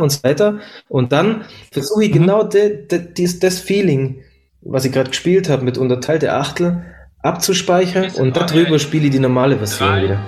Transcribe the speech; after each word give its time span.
und 0.00 0.10
so 0.10 0.22
weiter. 0.22 0.60
Und 0.88 1.10
dann 1.10 1.44
versuche 1.72 2.04
ich 2.04 2.12
genau 2.12 2.44
de, 2.44 2.86
dies, 3.16 3.40
das 3.40 3.58
Feeling, 3.58 4.22
was 4.60 4.84
ich 4.84 4.92
gerade 4.92 5.10
gespielt 5.10 5.48
habe, 5.48 5.64
mit 5.64 5.76
unterteilte 5.76 6.32
Achtel 6.32 6.84
abzuspeichern 7.20 8.12
und 8.12 8.36
darüber 8.36 8.78
spiele 8.78 9.06
ich 9.06 9.10
die 9.10 9.18
normale 9.18 9.56
Version 9.56 10.02
wieder. 10.02 10.20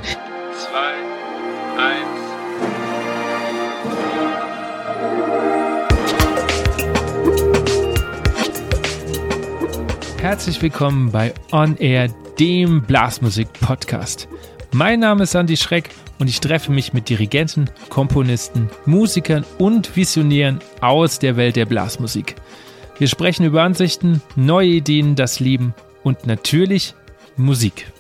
Herzlich 10.31 10.63
willkommen 10.63 11.11
bei 11.11 11.35
On 11.51 11.77
Air 11.79 12.07
dem 12.39 12.83
Blasmusik-Podcast. 12.83 14.29
Mein 14.71 15.01
Name 15.01 15.25
ist 15.25 15.35
Andy 15.35 15.57
Schreck 15.57 15.91
und 16.21 16.29
ich 16.29 16.39
treffe 16.39 16.71
mich 16.71 16.93
mit 16.93 17.09
Dirigenten, 17.09 17.69
Komponisten, 17.89 18.71
Musikern 18.87 19.45
und 19.59 19.97
Visionären 19.97 20.61
aus 20.81 21.19
der 21.19 21.37
Welt 21.37 21.57
der 21.57 21.67
Blasmusik. 21.67 22.37
Wir 22.97 23.09
sprechen 23.09 23.45
über 23.45 23.65
Ansichten, 23.65 24.23
neue 24.37 24.69
Ideen, 24.69 25.17
das 25.17 25.41
Leben 25.41 25.75
und 26.05 26.29
natürlich 26.29 26.95
Musik. 27.37 27.91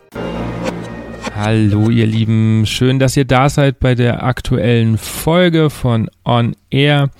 Hallo 1.35 1.91
ihr 1.91 2.07
Lieben, 2.07 2.65
schön, 2.65 3.01
dass 3.01 3.17
ihr 3.17 3.25
da 3.25 3.49
seid 3.49 3.81
bei 3.81 3.97
der 3.97 4.23
aktuellen 4.23 4.99
Folge 4.99 5.69
von 5.69 6.09
On 6.25 6.55
Air. 6.71 7.11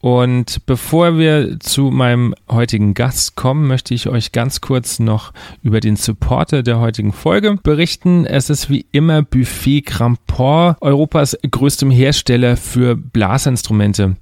Und 0.00 0.64
bevor 0.64 1.18
wir 1.18 1.60
zu 1.60 1.90
meinem 1.90 2.34
heutigen 2.50 2.94
Gast 2.94 3.36
kommen, 3.36 3.66
möchte 3.66 3.92
ich 3.92 4.08
euch 4.08 4.32
ganz 4.32 4.62
kurz 4.62 4.98
noch 4.98 5.32
über 5.62 5.80
den 5.80 5.96
Supporter 5.96 6.62
der 6.62 6.80
heutigen 6.80 7.12
Folge 7.12 7.58
berichten. 7.62 8.24
Es 8.24 8.48
ist 8.48 8.70
wie 8.70 8.86
immer 8.92 9.22
Buffet 9.22 9.82
Grandport, 9.82 10.80
Europas 10.80 11.36
größtem 11.48 11.90
Hersteller 11.90 12.56
für 12.56 12.96
Blasinstrumente. 12.96 14.16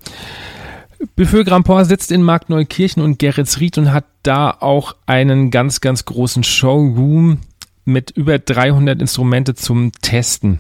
Buffet 1.15 1.45
Grandport 1.45 1.87
sitzt 1.87 2.11
in 2.11 2.25
Markneukirchen 2.25 3.01
und 3.01 3.21
Geretsried 3.21 3.79
und 3.79 3.93
hat 3.93 4.05
da 4.25 4.51
auch 4.51 4.97
einen 5.07 5.53
ganz, 5.53 5.81
ganz 5.81 6.05
großen 6.05 6.43
Showroom 6.43 7.39
mit 7.85 8.11
über 8.11 8.41
300 8.41 9.01
Instrumente 9.01 9.55
zum 9.55 9.93
Testen. 10.03 10.59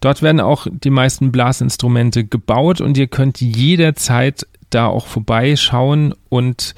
Dort 0.00 0.22
werden 0.22 0.40
auch 0.40 0.66
die 0.70 0.90
meisten 0.90 1.30
Blasinstrumente 1.32 2.24
gebaut 2.24 2.80
und 2.80 2.98
ihr 2.98 3.06
könnt 3.06 3.40
jederzeit 3.40 4.46
da 4.70 4.86
auch 4.86 5.06
vorbeischauen 5.06 6.14
und 6.28 6.74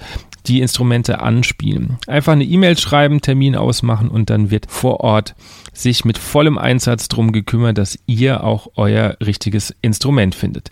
die 0.46 0.60
Instrumente 0.60 1.20
anspielen. 1.20 1.98
Einfach 2.06 2.32
eine 2.32 2.44
E-Mail 2.44 2.78
schreiben, 2.78 3.20
Termin 3.20 3.54
ausmachen 3.54 4.08
und 4.08 4.30
dann 4.30 4.50
wird 4.50 4.70
vor 4.70 5.00
Ort 5.00 5.34
sich 5.72 6.04
mit 6.04 6.18
vollem 6.18 6.58
Einsatz 6.58 7.08
darum 7.08 7.32
gekümmert, 7.32 7.78
dass 7.78 7.98
ihr 8.06 8.44
auch 8.44 8.68
euer 8.76 9.16
richtiges 9.20 9.74
Instrument 9.82 10.34
findet. 10.34 10.70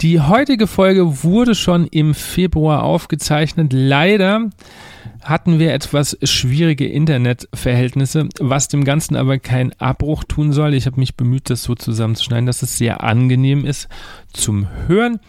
Die 0.00 0.20
heutige 0.20 0.66
Folge 0.66 1.22
wurde 1.22 1.54
schon 1.54 1.86
im 1.86 2.14
Februar 2.14 2.82
aufgezeichnet. 2.82 3.72
Leider 3.72 4.50
hatten 5.22 5.60
wir 5.60 5.72
etwas 5.72 6.18
schwierige 6.24 6.88
Internetverhältnisse, 6.88 8.28
was 8.40 8.66
dem 8.66 8.82
Ganzen 8.82 9.14
aber 9.14 9.38
keinen 9.38 9.72
Abbruch 9.78 10.24
tun 10.24 10.52
soll. 10.52 10.74
Ich 10.74 10.86
habe 10.86 10.98
mich 10.98 11.14
bemüht, 11.14 11.50
das 11.50 11.62
so 11.62 11.76
zusammenzuschneiden, 11.76 12.46
dass 12.46 12.62
es 12.62 12.78
sehr 12.78 13.04
angenehm 13.04 13.64
ist 13.64 13.88
zum 14.32 14.66
Hören. 14.88 15.20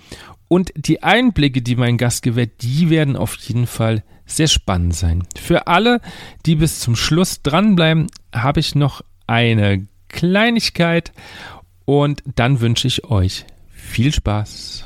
Und 0.53 0.71
die 0.75 1.01
Einblicke, 1.01 1.63
die 1.63 1.75
mein 1.75 1.97
Gast 1.97 2.21
gewährt, 2.21 2.61
die 2.61 2.91
werden 2.91 3.15
auf 3.15 3.33
jeden 3.37 3.65
Fall 3.65 4.03
sehr 4.27 4.47
spannend 4.47 4.93
sein. 4.93 5.23
Für 5.35 5.65
alle, 5.65 5.99
die 6.45 6.53
bis 6.53 6.79
zum 6.79 6.95
Schluss 6.95 7.41
dranbleiben, 7.41 8.05
habe 8.31 8.59
ich 8.59 8.75
noch 8.75 9.01
eine 9.25 9.87
Kleinigkeit 10.09 11.11
und 11.85 12.21
dann 12.35 12.61
wünsche 12.61 12.87
ich 12.87 13.05
euch 13.05 13.47
viel 13.71 14.13
Spaß. 14.13 14.85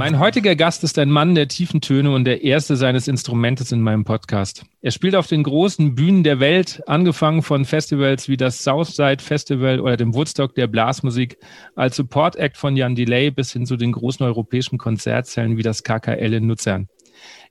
Mein 0.00 0.18
heutiger 0.18 0.56
Gast 0.56 0.82
ist 0.82 0.98
ein 0.98 1.10
Mann 1.10 1.34
der 1.34 1.46
tiefen 1.46 1.82
Töne 1.82 2.10
und 2.12 2.24
der 2.24 2.42
erste 2.42 2.74
seines 2.76 3.06
Instrumentes 3.06 3.70
in 3.70 3.82
meinem 3.82 4.04
Podcast. 4.04 4.64
Er 4.80 4.92
spielt 4.92 5.14
auf 5.14 5.26
den 5.26 5.42
großen 5.42 5.94
Bühnen 5.94 6.24
der 6.24 6.40
Welt, 6.40 6.82
angefangen 6.86 7.42
von 7.42 7.66
Festivals 7.66 8.26
wie 8.26 8.38
das 8.38 8.64
Southside 8.64 9.22
Festival 9.22 9.78
oder 9.78 9.98
dem 9.98 10.14
Woodstock 10.14 10.54
der 10.54 10.68
Blasmusik, 10.68 11.36
als 11.74 11.96
Support 11.96 12.36
Act 12.36 12.56
von 12.56 12.76
Jan 12.76 12.94
Delay 12.94 13.30
bis 13.30 13.52
hin 13.52 13.66
zu 13.66 13.76
den 13.76 13.92
großen 13.92 14.24
europäischen 14.24 14.78
Konzertzellen 14.78 15.58
wie 15.58 15.62
das 15.62 15.82
KKL 15.82 16.32
in 16.32 16.48
Luzern. 16.48 16.88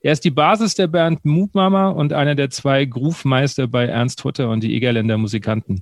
Er 0.01 0.13
ist 0.13 0.23
die 0.23 0.31
Basis 0.31 0.75
der 0.75 0.87
Band 0.87 1.25
Mutmama 1.25 1.89
und 1.89 2.13
einer 2.13 2.33
der 2.33 2.49
zwei 2.49 2.85
Groove-Meister 2.85 3.67
bei 3.67 3.85
Ernst 3.85 4.23
Hutter 4.23 4.49
und 4.49 4.63
die 4.63 4.73
Egerländer 4.73 5.17
Musikanten. 5.17 5.81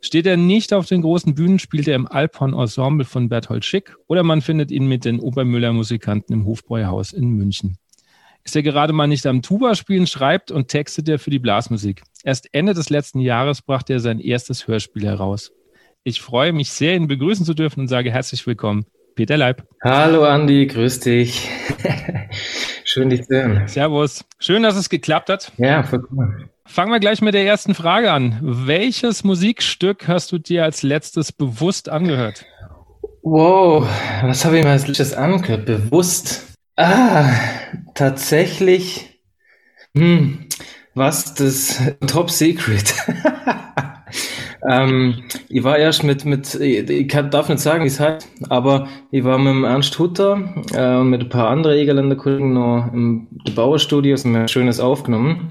Steht 0.00 0.26
er 0.26 0.36
nicht 0.36 0.72
auf 0.72 0.86
den 0.86 1.02
großen 1.02 1.34
Bühnen, 1.34 1.58
spielt 1.58 1.88
er 1.88 1.96
im 1.96 2.06
Alphorn 2.06 2.54
Ensemble 2.54 3.04
von 3.04 3.28
Berthold 3.28 3.64
Schick 3.64 3.96
oder 4.06 4.22
man 4.22 4.42
findet 4.42 4.70
ihn 4.70 4.86
mit 4.86 5.04
den 5.04 5.18
Obermüller 5.18 5.72
Musikanten 5.72 6.34
im 6.34 6.46
Hofbräuhaus 6.46 7.12
in 7.12 7.30
München. 7.30 7.78
Ist 8.44 8.54
er 8.54 8.62
gerade 8.62 8.92
mal 8.92 9.08
nicht 9.08 9.26
am 9.26 9.42
Tuba 9.42 9.74
spielen, 9.74 10.06
schreibt 10.06 10.52
und 10.52 10.68
textet 10.68 11.08
er 11.08 11.18
für 11.18 11.30
die 11.30 11.40
Blasmusik. 11.40 12.04
Erst 12.22 12.48
Ende 12.54 12.74
des 12.74 12.90
letzten 12.90 13.18
Jahres 13.18 13.62
brachte 13.62 13.94
er 13.94 14.00
sein 14.00 14.20
erstes 14.20 14.68
Hörspiel 14.68 15.04
heraus. 15.04 15.50
Ich 16.04 16.20
freue 16.20 16.52
mich 16.52 16.70
sehr, 16.70 16.94
ihn 16.94 17.08
begrüßen 17.08 17.44
zu 17.44 17.54
dürfen 17.54 17.80
und 17.80 17.88
sage 17.88 18.12
herzlich 18.12 18.46
willkommen, 18.46 18.86
Peter 19.16 19.36
Leib. 19.36 19.66
Hallo 19.82 20.22
Andi, 20.22 20.68
grüß 20.68 21.00
dich. 21.00 21.50
Schön, 22.90 23.10
dich 23.10 23.26
zu 23.26 23.34
hören. 23.34 23.68
Servus. 23.68 24.24
Schön, 24.38 24.62
dass 24.62 24.74
es 24.74 24.88
geklappt 24.88 25.28
hat. 25.28 25.52
Ja, 25.58 25.82
voll 25.82 26.02
cool. 26.10 26.48
Fangen 26.64 26.90
wir 26.90 27.00
gleich 27.00 27.20
mit 27.20 27.34
der 27.34 27.44
ersten 27.44 27.74
Frage 27.74 28.10
an. 28.10 28.38
Welches 28.40 29.24
Musikstück 29.24 30.08
hast 30.08 30.32
du 30.32 30.38
dir 30.38 30.64
als 30.64 30.82
letztes 30.82 31.30
bewusst 31.30 31.90
angehört? 31.90 32.46
Wow, 33.20 33.86
was 34.22 34.42
habe 34.46 34.56
ich 34.56 34.64
mir 34.64 34.70
als 34.70 34.86
letztes 34.86 35.12
angehört? 35.12 35.66
Bewusst. 35.66 36.46
Ah, 36.76 37.30
tatsächlich. 37.94 39.20
Hm, 39.94 40.46
was 40.94 41.34
das 41.34 41.82
Top 42.06 42.30
Secret. 42.30 42.94
Ähm, 44.66 45.22
ich 45.48 45.62
war 45.62 45.78
erst 45.78 46.02
mit, 46.02 46.24
mit 46.24 46.54
ich 46.54 47.08
kann, 47.08 47.30
darf 47.30 47.48
nicht 47.48 47.60
sagen, 47.60 47.84
wie 47.84 47.88
es 47.88 48.00
heißt, 48.00 48.28
aber 48.48 48.88
ich 49.10 49.24
war 49.24 49.38
mit 49.38 49.52
dem 49.52 49.64
Ernst 49.64 49.98
Hutter 49.98 50.54
äh, 50.72 50.96
und 50.96 51.10
mit 51.10 51.22
ein 51.22 51.28
paar 51.28 51.50
anderen 51.50 51.76
Egerländer 51.76 52.16
Kollegen 52.16 52.54
noch 52.54 52.90
im 52.92 53.28
Bauerstudios 53.54 54.24
und 54.24 54.32
mir 54.32 54.48
Schönes 54.48 54.80
aufgenommen. 54.80 55.50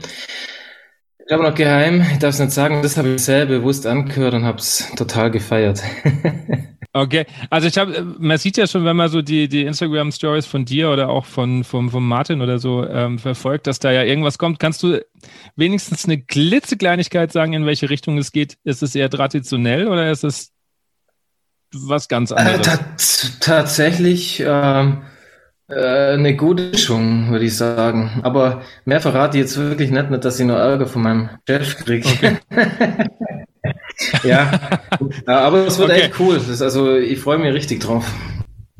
Ich 1.28 1.34
habe 1.34 1.44
noch 1.44 1.56
geheim, 1.56 2.06
ich 2.14 2.20
darf 2.20 2.36
es 2.36 2.40
nicht 2.40 2.52
sagen, 2.52 2.82
das 2.82 2.96
habe 2.96 3.10
ich 3.10 3.22
sehr 3.22 3.46
bewusst 3.46 3.86
angehört 3.86 4.34
und 4.34 4.46
habe 4.46 4.60
es 4.60 4.90
total 4.96 5.30
gefeiert. 5.30 5.84
Okay, 6.94 7.28
also 7.52 7.68
ich 7.68 7.78
habe, 7.78 8.16
man 8.18 8.40
sieht 8.40 8.58
ja 8.58 8.66
schon, 8.66 8.84
wenn 8.84 8.96
man 8.96 9.10
so 9.10 9.22
die, 9.22 9.48
die 9.48 9.66
Instagram-Stories 9.66 10.48
von 10.48 10.66
dir 10.66 10.90
oder 10.90 11.10
auch 11.10 11.26
von, 11.26 11.64
von, 11.64 11.92
von 11.92 12.04
Martin 12.04 12.42
oder 12.42 12.58
so 12.58 12.88
ähm, 12.88 13.20
verfolgt, 13.20 13.68
dass 13.68 13.78
da 13.78 13.92
ja 13.92 14.02
irgendwas 14.02 14.40
kommt. 14.40 14.58
Kannst 14.58 14.82
du 14.82 15.06
wenigstens 15.56 16.06
eine 16.06 16.20
klitzekleinigkeit 16.20 17.32
sagen, 17.32 17.54
in 17.54 17.68
welche 17.68 17.92
Richtung 17.92 18.18
es 18.18 18.32
geht? 18.32 18.58
Ist 18.64 18.82
es 18.82 18.96
eher 18.96 19.12
traditionell 19.12 19.88
oder 19.88 20.10
ist 20.10 20.24
es 20.24 20.54
was 21.72 22.08
ganz 22.08 22.32
anderes? 22.32 22.68
Äh, 22.68 23.40
tatsächlich 23.42 24.40
ähm, 24.44 25.04
äh, 25.04 25.17
eine 25.70 26.36
gute 26.36 26.70
Mischung, 26.72 27.30
würde 27.32 27.46
ich 27.46 27.56
sagen. 27.56 28.22
Aber 28.24 28.62
mehr 28.86 29.02
verrate 29.02 29.38
ich 29.38 29.44
jetzt 29.44 29.58
wirklich 29.58 29.92
nicht, 29.92 30.10
nicht 30.10 30.24
dass 30.24 30.40
ich 30.40 30.46
nur 30.46 30.58
Ärger 30.58 30.88
von 30.88 31.02
meinem 31.02 31.30
Chef 31.48 31.78
kriege. 31.78 32.08
Okay. 32.08 32.38
ja, 34.24 34.52
aber 35.26 35.68
es 35.68 35.78
wird 35.78 35.90
okay. 35.90 36.02
echt 36.02 36.20
cool. 36.20 36.40
Das, 36.48 36.62
also 36.62 36.96
ich 36.96 37.20
freue 37.20 37.38
mich 37.38 37.54
richtig 37.54 37.82
drauf. 37.82 38.10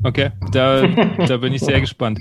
Okay, 0.04 0.30
da, 0.52 0.86
da 1.26 1.36
bin 1.38 1.52
ich 1.52 1.60
sehr 1.60 1.80
gespannt. 1.80 2.20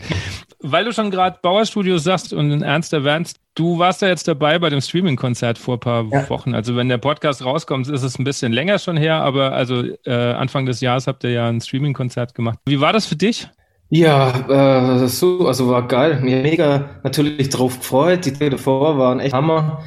Weil 0.59 0.83
du 0.83 0.91
schon 0.91 1.11
gerade 1.11 1.37
Bauerstudios 1.43 2.03
sagst 2.03 2.33
und 2.33 2.51
in 2.51 2.63
Ernst 2.63 2.91
erwähnst, 2.91 3.39
du 3.53 3.77
warst 3.77 4.01
ja 4.01 4.07
jetzt 4.07 4.27
dabei 4.27 4.57
bei 4.57 4.71
dem 4.71 4.81
Streaming-Konzert 4.81 5.59
vor 5.59 5.75
ein 5.75 5.79
paar 5.79 6.05
ja. 6.11 6.27
Wochen. 6.29 6.55
Also 6.55 6.75
wenn 6.75 6.89
der 6.89 6.97
Podcast 6.97 7.45
rauskommt, 7.45 7.87
ist 7.87 8.01
es 8.01 8.17
ein 8.17 8.23
bisschen 8.23 8.51
länger 8.51 8.79
schon 8.79 8.97
her, 8.97 9.21
aber 9.21 9.51
also 9.51 9.83
äh, 10.05 10.11
Anfang 10.11 10.65
des 10.65 10.81
Jahres 10.81 11.05
habt 11.05 11.23
ihr 11.23 11.31
ja 11.31 11.47
ein 11.47 11.61
Streaming-Konzert 11.61 12.33
gemacht. 12.33 12.57
Wie 12.65 12.81
war 12.81 12.93
das 12.93 13.05
für 13.05 13.15
dich? 13.15 13.47
Ja, 13.89 15.03
äh, 15.03 15.07
so, 15.07 15.47
also 15.47 15.69
war 15.69 15.87
geil. 15.87 16.19
Mir 16.21 16.41
mega 16.41 16.89
natürlich 17.03 17.49
drauf 17.49 17.79
gefreut. 17.79 18.25
Die 18.25 18.33
Tage 18.33 18.51
davor 18.51 18.97
waren 18.97 19.19
echt 19.19 19.33
Hammer. 19.33 19.83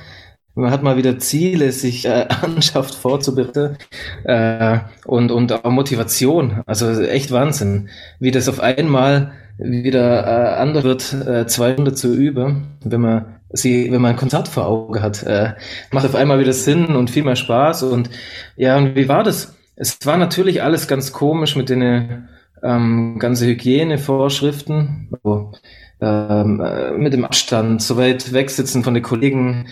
Man 0.54 0.70
hat 0.70 0.82
mal 0.82 0.96
wieder 0.96 1.18
Ziele, 1.18 1.72
sich 1.72 2.06
äh, 2.06 2.26
anschafft, 2.42 2.94
vorzubereiten 2.94 3.76
äh, 4.24 4.80
und, 5.06 5.30
und 5.32 5.52
auch 5.52 5.70
Motivation. 5.70 6.62
Also 6.66 6.90
echt 7.02 7.30
Wahnsinn, 7.32 7.90
wie 8.20 8.30
das 8.30 8.48
auf 8.48 8.60
einmal 8.60 9.32
wieder 9.58 10.24
äh, 10.26 10.60
anders 10.60 10.84
wird, 10.84 11.12
äh, 11.26 11.46
zwei 11.46 11.74
Stunden 11.74 11.94
zu 11.96 12.14
üben, 12.14 12.78
wenn 12.84 13.00
man 13.02 13.26
sie, 13.50 13.92
wenn 13.92 14.00
man 14.00 14.12
ein 14.12 14.16
Konzert 14.18 14.48
vor 14.48 14.66
Augen 14.66 15.02
hat. 15.02 15.22
Äh, 15.24 15.54
macht 15.92 16.06
auf 16.06 16.14
einmal 16.14 16.40
wieder 16.40 16.52
Sinn 16.54 16.96
und 16.96 17.10
viel 17.10 17.24
mehr 17.24 17.36
Spaß. 17.36 17.82
Und 17.84 18.10
ja, 18.56 18.76
und 18.78 18.94
wie 18.96 19.08
war 19.08 19.22
das? 19.24 19.54
Es 19.76 19.98
war 20.04 20.16
natürlich 20.18 20.62
alles 20.62 20.88
ganz 20.88 21.12
komisch 21.12 21.56
mit 21.56 21.68
den 21.70 22.28
ähm, 22.62 23.18
ganze 23.18 23.46
Hygienevorschriften, 23.46 25.08
also, 25.12 25.52
ähm, 26.00 26.60
äh, 26.60 26.92
mit 26.92 27.12
dem 27.12 27.24
Abstand, 27.24 27.82
so 27.82 27.96
weit 27.96 28.32
wegsitzen 28.32 28.84
von 28.84 28.94
den 28.94 29.02
Kollegen, 29.02 29.66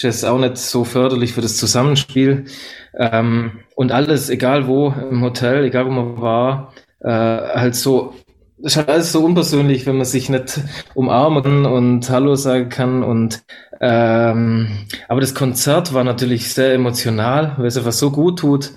ist 0.00 0.24
auch 0.24 0.38
nicht 0.38 0.56
so 0.56 0.84
förderlich 0.84 1.32
für 1.32 1.40
das 1.42 1.56
Zusammenspiel. 1.56 2.46
Ähm, 2.98 3.60
und 3.76 3.92
alles, 3.92 4.30
egal 4.30 4.66
wo 4.66 4.88
im 4.88 5.22
Hotel, 5.22 5.64
egal 5.64 5.86
wo 5.86 5.90
man 5.90 6.20
war, 6.20 6.72
äh, 7.00 7.08
halt 7.08 7.74
so, 7.74 8.14
ist 8.58 8.76
halt 8.76 8.88
alles 8.88 9.12
so 9.12 9.24
unpersönlich, 9.24 9.86
wenn 9.86 9.96
man 9.96 10.04
sich 10.04 10.28
nicht 10.28 10.60
umarmen 10.94 11.66
und 11.66 12.08
Hallo 12.10 12.34
sagen 12.36 12.68
kann. 12.68 13.02
Und 13.02 13.44
ähm, 13.80 14.68
aber 15.08 15.20
das 15.20 15.34
Konzert 15.34 15.92
war 15.94 16.04
natürlich 16.04 16.52
sehr 16.52 16.74
emotional, 16.74 17.54
weil 17.58 17.66
es 17.66 17.76
einfach 17.76 17.92
so 17.92 18.10
gut 18.10 18.38
tut, 18.40 18.72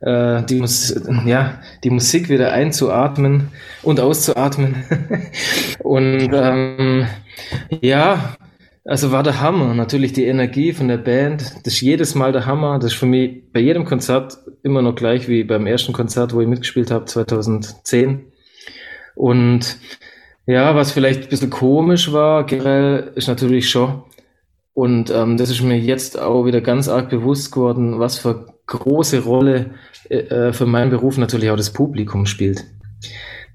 äh, 0.00 0.42
die, 0.44 0.56
Mus 0.56 0.94
ja, 1.26 1.60
die 1.84 1.90
Musik 1.90 2.28
wieder 2.28 2.52
einzuatmen 2.52 3.48
und 3.82 4.00
auszuatmen. 4.00 4.84
und 5.80 6.30
ähm, 6.32 7.06
ja, 7.80 8.36
also 8.84 9.12
war 9.12 9.22
der 9.22 9.40
Hammer. 9.40 9.74
Natürlich 9.74 10.12
die 10.12 10.24
Energie 10.24 10.72
von 10.72 10.88
der 10.88 10.98
Band. 10.98 11.42
Das 11.64 11.74
ist 11.74 11.80
jedes 11.80 12.14
Mal 12.14 12.32
der 12.32 12.46
Hammer. 12.46 12.78
Das 12.78 12.92
ist 12.92 12.98
für 12.98 13.06
mich 13.06 13.52
bei 13.52 13.60
jedem 13.60 13.84
Konzert 13.84 14.38
immer 14.62 14.82
noch 14.82 14.94
gleich 14.94 15.28
wie 15.28 15.44
beim 15.44 15.66
ersten 15.66 15.92
Konzert, 15.92 16.34
wo 16.34 16.40
ich 16.40 16.48
mitgespielt 16.48 16.90
habe, 16.90 17.04
2010. 17.04 18.32
Und 19.14 19.76
ja, 20.46 20.74
was 20.74 20.92
vielleicht 20.92 21.24
ein 21.24 21.28
bisschen 21.28 21.50
komisch 21.50 22.12
war, 22.12 22.44
generell, 22.46 23.12
ist 23.14 23.28
natürlich 23.28 23.68
schon, 23.68 24.02
und 24.72 25.10
ähm, 25.10 25.36
das 25.36 25.50
ist 25.50 25.62
mir 25.62 25.78
jetzt 25.78 26.18
auch 26.18 26.44
wieder 26.46 26.60
ganz 26.60 26.88
arg 26.88 27.10
bewusst 27.10 27.52
geworden, 27.52 27.98
was 27.98 28.18
für 28.18 28.54
große 28.78 29.20
Rolle 29.20 29.74
äh, 30.08 30.18
äh 30.18 30.52
für 30.52 30.66
meinen 30.66 30.90
Beruf 30.90 31.18
natürlich 31.18 31.50
auch 31.50 31.56
das 31.56 31.72
Publikum 31.72 32.26
spielt. 32.26 32.64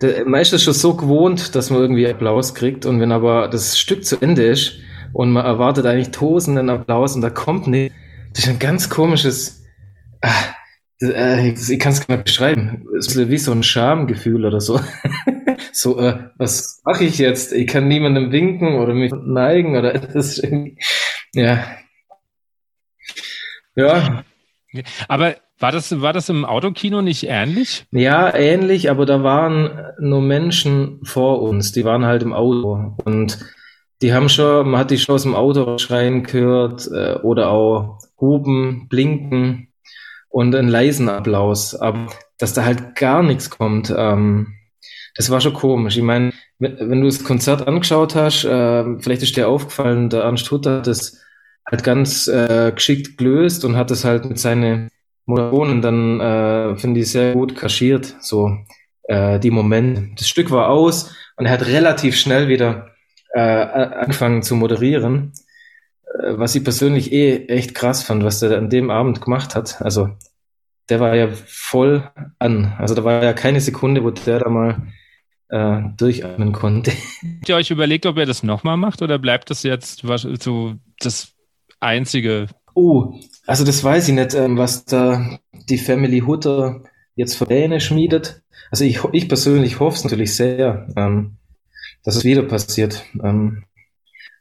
Der, 0.01 0.25
man 0.25 0.41
ist 0.41 0.53
das 0.53 0.63
schon 0.63 0.73
so 0.73 0.95
gewohnt, 0.95 1.55
dass 1.55 1.69
man 1.69 1.81
irgendwie 1.81 2.07
Applaus 2.07 2.53
kriegt 2.53 2.85
und 2.85 2.99
wenn 2.99 3.11
aber 3.11 3.47
das 3.47 3.79
Stück 3.79 4.05
zu 4.05 4.21
Ende 4.21 4.45
ist 4.45 4.73
und 5.13 5.31
man 5.31 5.45
erwartet 5.45 5.85
eigentlich 5.85 6.11
tosenden 6.11 6.69
Applaus 6.69 7.15
und 7.15 7.21
da 7.21 7.29
kommt 7.29 7.67
nicht, 7.67 7.93
das 8.33 8.43
ist 8.43 8.49
ein 8.49 8.59
ganz 8.59 8.89
komisches, 8.89 9.63
ah, 10.21 10.29
äh, 11.01 11.49
ich 11.49 11.79
kann 11.79 11.93
es 11.93 12.05
gar 12.05 12.15
nicht 12.15 12.25
beschreiben, 12.25 12.85
es 12.97 13.07
ist 13.07 13.29
wie 13.29 13.37
so 13.37 13.53
ein 13.53 13.63
Schamgefühl 13.63 14.45
oder 14.45 14.59
so. 14.59 14.81
so, 15.71 15.99
äh, 15.99 16.29
was 16.37 16.81
mache 16.83 17.05
ich 17.05 17.17
jetzt? 17.17 17.53
Ich 17.53 17.67
kann 17.67 17.87
niemandem 17.87 18.33
winken 18.33 18.75
oder 18.75 18.93
mich 18.93 19.13
neigen 19.13 19.77
oder 19.77 19.93
das 19.99 20.37
ist 20.37 20.43
irgendwie, 20.43 20.77
ja. 21.33 21.65
Ja. 23.77 24.24
Aber 25.07 25.35
war 25.59 25.71
das, 25.71 26.01
war 26.01 26.13
das 26.13 26.29
im 26.29 26.43
Autokino 26.45 27.01
nicht 27.01 27.27
ähnlich? 27.27 27.85
Ja, 27.91 28.33
ähnlich, 28.35 28.89
aber 28.89 29.05
da 29.05 29.23
waren 29.23 29.79
nur 29.99 30.21
Menschen 30.21 30.99
vor 31.03 31.41
uns, 31.41 31.71
die 31.71 31.85
waren 31.85 32.05
halt 32.05 32.23
im 32.23 32.33
Auto 32.33 32.95
und 33.05 33.39
die 34.01 34.13
haben 34.13 34.27
schon, 34.27 34.69
man 34.69 34.81
hat 34.81 34.91
die 34.91 34.97
schon 34.97 35.15
aus 35.15 35.23
dem 35.23 35.35
Auto 35.35 35.77
schreien 35.77 36.23
gehört 36.23 36.87
äh, 36.93 37.15
oder 37.23 37.49
auch 37.49 37.99
hupen, 38.19 38.87
blinken 38.89 39.69
und 40.29 40.53
einen 40.53 40.67
leisen 40.67 41.07
Applaus, 41.07 41.73
aber 41.75 42.07
dass 42.37 42.53
da 42.53 42.65
halt 42.65 42.95
gar 42.95 43.23
nichts 43.23 43.49
kommt, 43.49 43.93
ähm, 43.95 44.55
das 45.15 45.29
war 45.29 45.39
schon 45.39 45.53
komisch. 45.53 45.95
Ich 45.95 46.03
meine, 46.03 46.33
wenn, 46.59 46.77
wenn 46.77 46.99
du 46.99 47.07
das 47.07 47.23
Konzert 47.23 47.65
angeschaut 47.67 48.15
hast, 48.15 48.43
äh, 48.43 48.99
vielleicht 48.99 49.23
ist 49.23 49.37
dir 49.37 49.47
aufgefallen, 49.47 50.09
der 50.09 50.23
Ernst 50.23 50.51
Hutter 50.51 50.77
hat 50.77 50.87
das 50.87 51.24
halt 51.65 51.83
ganz 51.83 52.27
äh, 52.27 52.71
geschickt 52.73 53.17
gelöst 53.17 53.65
und 53.65 53.75
hat 53.75 53.91
das 53.91 54.05
halt 54.05 54.25
mit 54.25 54.39
seinen 54.39 54.89
Moderationen 55.25 55.81
dann, 55.81 56.19
äh, 56.19 56.75
finde 56.77 56.99
ich, 56.99 57.11
sehr 57.11 57.33
gut 57.33 57.55
kaschiert, 57.55 58.15
so 58.19 58.57
äh, 59.03 59.39
die 59.39 59.51
Momente. 59.51 60.09
Das 60.17 60.27
Stück 60.27 60.51
war 60.51 60.69
aus 60.69 61.15
und 61.37 61.45
er 61.45 61.51
hat 61.51 61.65
relativ 61.65 62.17
schnell 62.17 62.47
wieder 62.47 62.91
äh, 63.33 63.39
angefangen 63.39 64.43
zu 64.43 64.55
moderieren, 64.55 65.33
äh, 66.05 66.37
was 66.37 66.55
ich 66.55 66.63
persönlich 66.63 67.11
eh 67.11 67.47
echt 67.47 67.73
krass 67.75 68.03
fand, 68.03 68.23
was 68.23 68.39
der 68.39 68.57
an 68.57 68.69
dem 68.69 68.89
Abend 68.91 69.21
gemacht 69.21 69.55
hat. 69.55 69.81
Also 69.81 70.09
der 70.89 70.99
war 70.99 71.15
ja 71.15 71.29
voll 71.31 72.09
an. 72.37 72.75
Also 72.77 72.93
da 72.93 73.03
war 73.03 73.23
ja 73.23 73.33
keine 73.33 73.59
Sekunde, 73.59 74.03
wo 74.03 74.11
der 74.11 74.39
da 74.39 74.49
mal 74.49 74.87
äh, 75.49 75.81
durchatmen 75.97 76.53
konnte. 76.53 76.91
Habt 76.91 77.49
ihr 77.49 77.55
euch 77.55 77.71
überlegt, 77.71 78.05
ob 78.05 78.17
ihr 78.17 78.25
das 78.25 78.43
nochmal 78.43 78.77
macht 78.77 79.01
oder 79.01 79.17
bleibt 79.17 79.49
das 79.49 79.63
jetzt 79.63 80.03
so 80.39 80.75
das 80.99 81.34
einzige 81.79 82.47
Oh, 82.75 83.13
also 83.47 83.63
das 83.63 83.83
weiß 83.83 84.09
ich 84.09 84.13
nicht, 84.13 84.33
ähm, 84.33 84.57
was 84.57 84.85
da 84.85 85.39
die 85.69 85.77
Family 85.77 86.19
Hutter 86.19 86.83
jetzt 87.15 87.35
für 87.37 87.45
Pläne 87.45 87.79
schmiedet. 87.79 88.41
Also 88.69 88.83
ich, 88.83 88.99
ich 89.13 89.29
persönlich 89.29 89.79
hoffe 89.79 89.97
es 89.97 90.03
natürlich 90.03 90.35
sehr, 90.35 90.87
ähm, 90.97 91.37
dass 92.03 92.17
es 92.17 92.25
wieder 92.25 92.43
passiert. 92.43 93.05
Ähm, 93.23 93.63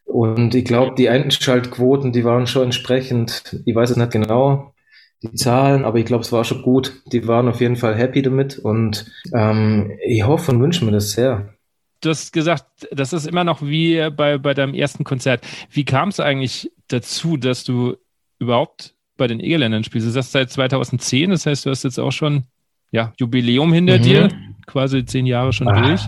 und 0.05 0.55
ich 0.55 0.65
glaube, 0.65 0.97
die 0.97 1.09
Einschaltquoten, 1.09 2.13
die 2.13 2.25
waren 2.25 2.47
schon 2.47 2.65
entsprechend, 2.65 3.63
ich 3.65 3.75
weiß 3.75 3.91
es 3.91 3.97
nicht 3.97 4.11
genau, 4.11 4.75
die 5.23 5.33
Zahlen, 5.33 5.85
aber 5.85 5.99
ich 5.99 6.05
glaube, 6.05 6.25
es 6.25 6.33
war 6.33 6.45
schon 6.45 6.63
gut. 6.63 7.03
Die 7.13 7.27
waren 7.29 7.49
auf 7.49 7.61
jeden 7.61 7.77
Fall 7.77 7.97
happy 7.97 8.21
damit 8.21 8.59
und 8.59 9.11
ähm, 9.33 9.93
ich 10.07 10.27
hoffe 10.27 10.51
und 10.53 10.61
wünsche 10.61 10.85
mir 10.85 10.93
das 10.93 11.13
sehr. 11.13 11.55
Du 12.01 12.11
hast 12.11 12.33
gesagt, 12.33 12.67
das 12.91 13.15
ist 13.15 13.27
immer 13.27 13.45
noch 13.45 13.63
wie 13.63 14.11
bei, 14.11 14.37
bei 14.37 14.53
deinem 14.53 14.75
ersten 14.75 15.05
Konzert. 15.05 15.47
Wie 15.71 15.87
kam 15.87 16.11
es 16.11 16.21
eigentlich 16.21 16.71
dazu, 16.89 17.37
dass 17.37 17.65
du 17.65 17.97
überhaupt 18.39 18.95
bei 19.17 19.27
den 19.27 19.41
Egerländern 19.41 19.85
spielst. 19.85 20.07
Du 20.07 20.11
sagst 20.11 20.33
seit 20.33 20.51
2010, 20.51 21.31
das 21.31 21.47
heißt, 21.47 21.67
du 21.67 21.71
hast 21.71 21.85
jetzt 21.85 21.99
auch 21.99 22.13
schon 22.13 22.45
ja, 22.91 23.13
Jubiläum 23.19 23.73
hinter 23.73 23.99
mhm. 23.99 24.03
dir, 24.03 24.29
quasi 24.67 25.05
zehn 25.05 25.27
Jahre 25.27 25.53
schon 25.53 25.69
ah, 25.69 25.81
durch. 25.83 26.03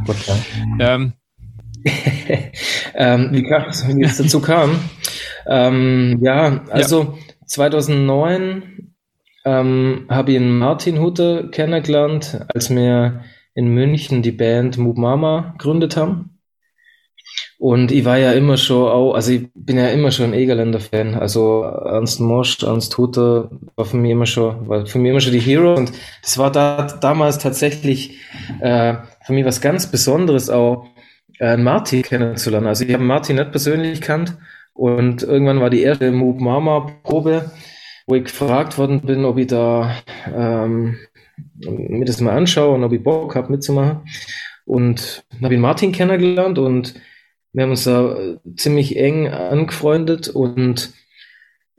Ähm, 0.81 1.13
ähm, 2.95 3.29
wie, 3.33 3.43
kam, 3.45 3.65
wie 3.65 4.05
es 4.05 4.19
dazu 4.19 4.41
kam? 4.41 4.79
ähm, 5.49 6.19
ja, 6.23 6.65
also 6.71 7.03
ja. 7.03 7.15
2009 7.47 8.93
ähm, 9.45 10.07
habe 10.09 10.33
ich 10.33 10.39
einen 10.39 10.59
Martin 10.59 11.01
Hutter 11.01 11.49
kennengelernt, 11.49 12.41
als 12.53 12.71
wir 12.71 13.23
in 13.55 13.69
München 13.69 14.23
die 14.23 14.33
Band 14.33 14.77
Moob 14.77 14.99
Mama 14.99 15.55
gegründet 15.59 15.97
haben. 15.97 16.36
Und 17.59 17.91
ich 17.91 18.05
war 18.05 18.19
ja 18.19 18.33
immer 18.33 18.59
schon 18.59 18.89
auch, 18.89 19.15
also 19.15 19.33
ich 19.33 19.49
bin 19.55 19.79
ja 19.79 19.89
immer 19.89 20.11
schon 20.11 20.27
ein 20.27 20.35
Egerländer-Fan. 20.35 21.15
Also 21.15 21.63
Ernst 21.63 22.21
Mosch, 22.21 22.63
Ernst 22.63 22.97
Hutter 22.99 23.51
war 23.77 23.85
für 23.87 23.97
mich 23.97 24.11
immer 24.11 24.27
schon, 24.27 24.69
war 24.69 24.85
für 24.87 24.99
mich 24.99 25.11
immer 25.11 25.21
schon 25.21 25.33
die 25.33 25.41
Hero. 25.41 25.75
Und 25.75 25.93
das 26.23 26.37
war 26.37 26.53
da 26.53 26.87
damals 27.01 27.39
tatsächlich 27.39 28.19
äh, 28.61 28.95
für 29.25 29.33
mich 29.33 29.47
was 29.47 29.61
ganz 29.61 29.91
Besonderes 29.91 30.51
auch, 30.51 30.87
äh, 31.41 31.57
Martin 31.57 32.03
kennenzulernen. 32.03 32.67
Also 32.67 32.85
ich 32.85 32.93
habe 32.93 33.05
Martin 33.05 33.37
nicht 33.37 33.51
persönlich 33.51 34.01
kannt 34.01 34.37
und 34.75 35.23
irgendwann 35.23 35.61
war 35.61 35.71
die 35.71 35.83
erste 35.83 36.11
Moob 36.13 36.41
Mama 36.41 36.93
Probe, 37.03 37.51
wo 38.07 38.15
ich 38.15 38.25
gefragt 38.25 38.79
worden 38.79 39.01
bin, 39.01 39.25
ob 39.25 39.39
ich 39.39 39.47
da 39.47 39.97
ähm, 40.35 40.97
mir 41.55 42.05
das 42.05 42.21
mal 42.21 42.37
anschaue 42.37 42.75
und 42.75 42.85
ob 42.85 42.93
ich 42.93 43.03
Bock 43.03 43.35
habe 43.35 43.51
mitzumachen. 43.51 44.01
Und 44.65 45.25
habe 45.43 45.55
ich 45.55 45.61
Martin 45.61 45.93
kennengelernt 45.93 46.59
und 46.59 46.95
wir 47.57 47.63
haben 47.63 47.71
uns 47.71 47.85
da 47.85 48.19
äh, 48.19 48.37
ziemlich 48.57 48.99
eng 48.99 49.29
angefreundet 49.29 50.29
und 50.29 50.93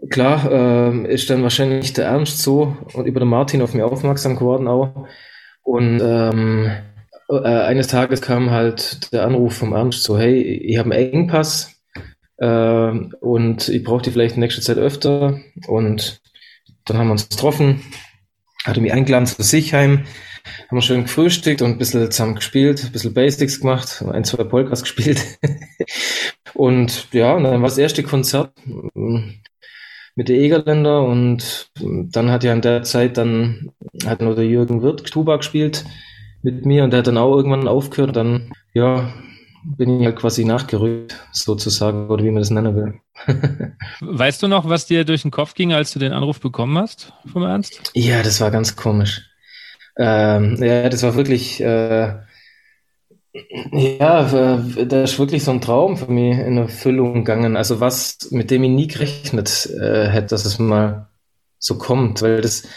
klar 0.10 0.52
äh, 0.52 1.14
ist 1.14 1.30
dann 1.30 1.44
wahrscheinlich 1.44 1.94
der 1.94 2.06
Ernst 2.06 2.42
so 2.42 2.76
und 2.94 3.06
über 3.06 3.20
den 3.20 3.30
Martin 3.30 3.62
auf 3.62 3.76
mich 3.76 3.84
aufmerksam 3.84 4.36
geworden 4.36 4.68
auch. 4.68 5.08
Und 5.62 6.02
ähm, 6.02 6.72
äh, 7.30 7.48
eines 7.48 7.88
Tages 7.88 8.22
kam 8.22 8.50
halt 8.50 9.14
der 9.14 9.24
Anruf 9.24 9.58
vom 9.58 9.74
Ernst 9.74 10.02
so, 10.02 10.18
hey, 10.18 10.42
ich 10.42 10.80
habe 10.80 10.96
einen 10.96 11.14
Engpass 11.14 11.76
äh, 12.38 12.90
und 13.20 13.70
ich 13.70 13.84
brauche 13.84 14.02
die 14.02 14.10
vielleicht 14.10 14.34
in 14.34 14.40
nächster 14.40 14.64
Zeit 14.64 14.80
öfter. 14.80 15.40
Und 15.68 16.22
dann 16.86 16.98
haben 16.98 17.08
wir 17.08 17.12
uns 17.12 17.30
getroffen, 17.30 17.84
hatte 18.66 18.82
mich 18.82 18.94
eingeladen 18.94 19.28
zu 19.28 19.44
sich 19.44 19.76
heim 19.76 20.06
haben 20.68 20.78
wir 20.78 20.82
schön 20.82 21.04
gefrühstückt 21.04 21.62
und 21.62 21.72
ein 21.72 21.78
bisschen 21.78 22.10
zusammen 22.12 22.36
gespielt, 22.36 22.84
ein 22.84 22.92
bisschen 22.92 23.14
Basics 23.14 23.60
gemacht, 23.60 24.04
ein, 24.12 24.24
zwei 24.24 24.44
Polkas 24.44 24.82
gespielt. 24.84 25.24
und 26.54 27.08
ja, 27.12 27.34
und 27.34 27.44
dann 27.44 27.62
war 27.62 27.70
das 27.70 27.78
erste 27.78 28.04
Konzert 28.04 28.52
mm, 28.66 29.30
mit 30.16 30.30
der 30.30 30.38
Egerländer 30.38 31.04
und 31.04 31.70
dann 31.80 32.32
hat 32.32 32.44
ja 32.44 32.54
in 32.54 32.62
der 32.62 32.84
Zeit 32.84 33.18
dann, 33.18 33.72
hat 34.06 34.22
nur 34.22 34.36
der 34.36 34.46
Jürgen 34.46 34.82
Wirth 34.82 35.06
Tuba 35.12 35.38
gespielt 35.38 35.86
mit 36.42 36.66
mir 36.66 36.84
und 36.84 36.92
der 36.92 37.00
hat 37.00 37.08
dann 37.08 37.18
auch 37.18 37.36
irgendwann 37.36 37.68
aufgehört. 37.68 38.16
Dann, 38.16 38.52
ja, 38.74 39.14
bin 39.76 40.00
ich 40.00 40.06
halt 40.06 40.16
quasi 40.16 40.46
nachgerückt, 40.46 41.16
sozusagen, 41.32 42.08
oder 42.10 42.24
wie 42.24 42.32
man 42.32 42.42
das 42.42 42.50
nennen 42.50 42.76
will. 42.76 43.00
weißt 44.02 44.42
du 44.44 44.48
noch, 44.48 44.68
was 44.70 44.86
dir 44.86 45.04
durch 45.04 45.24
den 45.24 45.32
Kopf 45.32 45.54
ging, 45.54 45.74
als 45.74 45.92
du 45.92 46.00
den 46.00 46.14
Anruf 46.14 46.40
bekommen 46.40 46.78
hast 46.78 47.14
vom 47.26 47.44
Ernst? 47.44 47.92
Ja, 47.94 48.24
das 48.24 48.40
war 48.40 48.52
ganz 48.52 48.76
komisch. 48.76 49.30
Ähm, 49.98 50.58
ja, 50.62 50.90
das 50.90 51.04
war 51.04 51.16
wirklich, 51.16 51.60
äh, 51.62 52.14
ja, 53.72 54.24
das 54.86 55.12
ist 55.12 55.20
wirklich 55.20 55.44
so 55.44 55.52
ein 55.52 55.62
Traum 55.62 55.98
für 55.98 56.12
mich 56.12 56.38
in 56.38 56.58
Erfüllung 56.58 57.14
gegangen. 57.16 57.56
Also 57.58 57.80
was, 57.80 58.18
mit 58.32 58.52
dem 58.52 58.64
ich 58.64 58.72
nie 58.72 58.88
gerechnet 58.88 59.68
äh, 59.80 60.08
hätte, 60.08 60.28
dass 60.28 60.46
es 60.46 60.60
mal 60.60 61.10
so 61.60 61.78
kommt, 61.78 62.22
weil 62.22 62.42
das, 62.42 62.68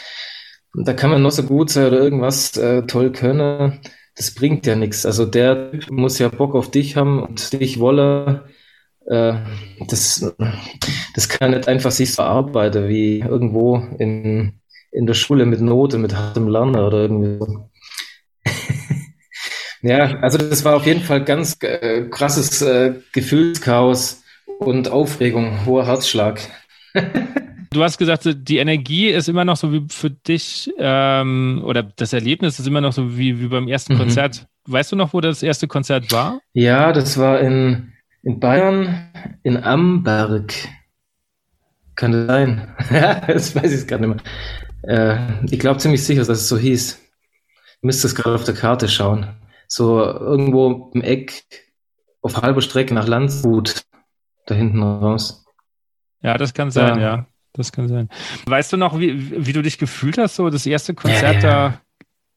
da 0.75 0.93
kann 0.95 1.11
man 1.11 1.23
noch 1.23 1.31
so 1.31 1.43
gut 1.43 1.71
sein 1.71 1.87
oder 1.89 1.99
irgendwas 2.01 2.57
äh, 2.57 2.83
toll 2.87 3.13
können. 3.13 3.81
Das 4.17 4.35
bringt 4.35 4.67
ja 4.67 4.77
nichts. 4.77 5.07
Also 5.07 5.27
der 5.27 5.73
muss 5.91 6.19
ja 6.19 6.29
Bock 6.29 6.55
auf 6.55 6.71
dich 6.71 6.97
haben 6.97 7.23
und 7.23 7.53
dich 7.53 7.81
wolle 7.81 8.45
äh, 9.07 9.35
das, 9.89 10.35
das 11.15 11.29
kann 11.29 11.53
nicht 11.53 11.69
einfach 11.69 11.91
sich 11.91 12.15
so 12.15 12.23
arbeiten 12.23 12.89
wie 12.89 13.21
irgendwo 13.21 13.77
in, 13.99 14.60
in 14.93 15.07
der 15.07 15.15
Schule 15.15 15.47
mit 15.47 15.61
Note, 15.61 15.99
mit 15.99 16.15
hartem 16.17 16.49
Lernen 16.49 16.77
oder 16.77 16.99
irgendwie 16.99 17.39
so. 17.39 17.71
ja, 19.83 20.19
also 20.21 20.39
das 20.39 20.65
war 20.65 20.77
auf 20.77 20.87
jeden 20.87 21.03
Fall 21.03 21.25
ganz 21.25 21.57
äh, 21.63 22.09
krasses 22.11 22.63
äh, 22.63 22.95
Gefühlschaos 23.13 24.23
und 24.59 24.89
Aufregung, 24.89 25.65
hoher 25.67 25.87
Herzschlag. 25.87 26.41
Du 27.73 27.85
hast 27.85 27.99
gesagt, 27.99 28.29
die 28.29 28.59
Energie 28.59 29.11
ist 29.11 29.29
immer 29.29 29.45
noch 29.45 29.57
so 29.57 29.73
wie 29.73 29.87
für 29.91 30.11
dich, 30.11 30.73
ähm, 30.77 31.63
oder 31.65 31.85
das 31.85 32.13
Erlebnis 32.13 32.59
ist 32.59 32.67
immer 32.67 32.81
noch 32.81 32.93
so 32.93 33.17
wie, 33.17 33.39
wie 33.39 33.47
beim 33.47 33.69
ersten 33.69 33.95
mhm. 33.95 33.99
Konzert. 33.99 34.49
Weißt 34.67 34.91
du 34.91 34.97
noch, 34.97 35.15
wo 35.15 35.21
das 35.21 35.41
erste 35.45 35.69
Konzert 35.69 36.11
war? 36.11 36.41
Ja, 36.53 36.93
das 36.93 37.17
war 37.17 37.39
in, 37.39 37.93
in 38.25 38.41
Bayern, 38.41 39.13
in 39.45 39.57
Amberg. 39.57 40.53
Kann 41.95 42.11
das 42.11 42.27
sein? 42.27 42.75
das 43.29 43.55
weiß 43.55 43.81
ich 43.83 43.87
gerade 43.87 44.09
nicht 44.09 44.17
mehr. 44.17 44.25
Äh, 44.83 45.45
ich 45.51 45.59
glaube 45.59 45.79
ziemlich 45.79 46.05
sicher, 46.05 46.21
dass 46.21 46.39
es 46.39 46.49
so 46.49 46.59
hieß. 46.59 46.99
Du 47.81 47.87
müsstest 47.87 48.17
gerade 48.17 48.35
auf 48.35 48.45
der 48.45 48.55
Karte 48.55 48.89
schauen. 48.89 49.29
So 49.67 50.03
irgendwo 50.03 50.91
im 50.95 51.03
Eck 51.03 51.45
auf 52.23 52.37
halber 52.37 52.61
Strecke 52.61 52.93
nach 52.95 53.07
Landshut, 53.07 53.85
da 54.47 54.55
hinten 54.55 54.83
raus. 54.83 55.45
Ja, 56.23 56.37
das 56.37 56.53
kann 56.53 56.71
sein, 56.71 56.99
ja. 56.99 57.17
ja. 57.17 57.27
Das 57.53 57.73
kann 57.73 57.89
sein. 57.89 58.09
Weißt 58.47 58.73
du 58.73 58.77
noch, 58.77 58.99
wie, 58.99 59.47
wie 59.47 59.53
du 59.53 59.63
dich 59.63 59.79
gefühlt 59.79 60.19
hast, 60.19 60.37
so 60.37 60.51
das 60.51 60.67
erste 60.67 60.95
Konzert 60.95 61.43
ja, 61.43 61.51
ja. 61.51 61.69
da, 61.69 61.81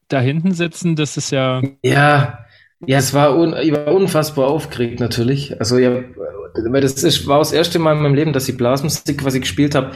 da 0.07 0.19
hinten 0.21 0.53
sitzen? 0.53 0.95
Das 0.95 1.17
ist 1.17 1.31
ja. 1.31 1.61
Ja, 1.83 2.45
ja, 2.85 2.97
es 2.97 3.13
war, 3.13 3.37
un, 3.37 3.55
ich 3.61 3.71
war 3.71 3.87
unfassbar 3.87 4.47
aufgeregt 4.47 4.99
natürlich. 4.99 5.59
Also 5.59 5.77
ja, 5.77 6.03
weil 6.55 6.81
das 6.81 7.03
ist, 7.03 7.27
war 7.27 7.39
das 7.39 7.51
erste 7.53 7.79
Mal 7.79 7.95
in 7.95 8.01
meinem 8.01 8.15
Leben, 8.15 8.33
dass 8.33 8.49
ich 8.49 8.57
Blasmusik 8.57 9.19
quasi 9.19 9.39
gespielt 9.39 9.75
habe, 9.75 9.91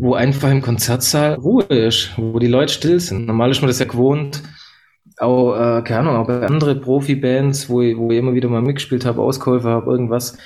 wo 0.00 0.14
einfach 0.14 0.50
im 0.50 0.62
Konzertsaal 0.62 1.34
Ruhe 1.34 1.64
ist, 1.64 2.12
wo 2.16 2.38
die 2.38 2.46
Leute 2.46 2.72
still 2.72 3.00
sind. 3.00 3.26
Normal 3.26 3.50
ist 3.50 3.60
man 3.60 3.68
das 3.68 3.78
ja 3.78 3.86
gewohnt. 3.86 4.42
Auch, 5.18 5.54
äh, 5.54 5.82
keine 5.82 6.00
Ahnung, 6.00 6.16
auch 6.16 6.26
bei 6.26 6.46
anderen 6.46 6.80
Profibands, 6.80 7.68
wo 7.68 7.80
ich, 7.80 7.96
wo 7.96 8.10
ich 8.10 8.18
immer 8.18 8.34
wieder 8.34 8.48
mal 8.48 8.60
mitgespielt 8.62 9.04
habe, 9.06 9.22
Auskäufer 9.22 9.70
habe, 9.70 9.90
irgendwas. 9.90 10.36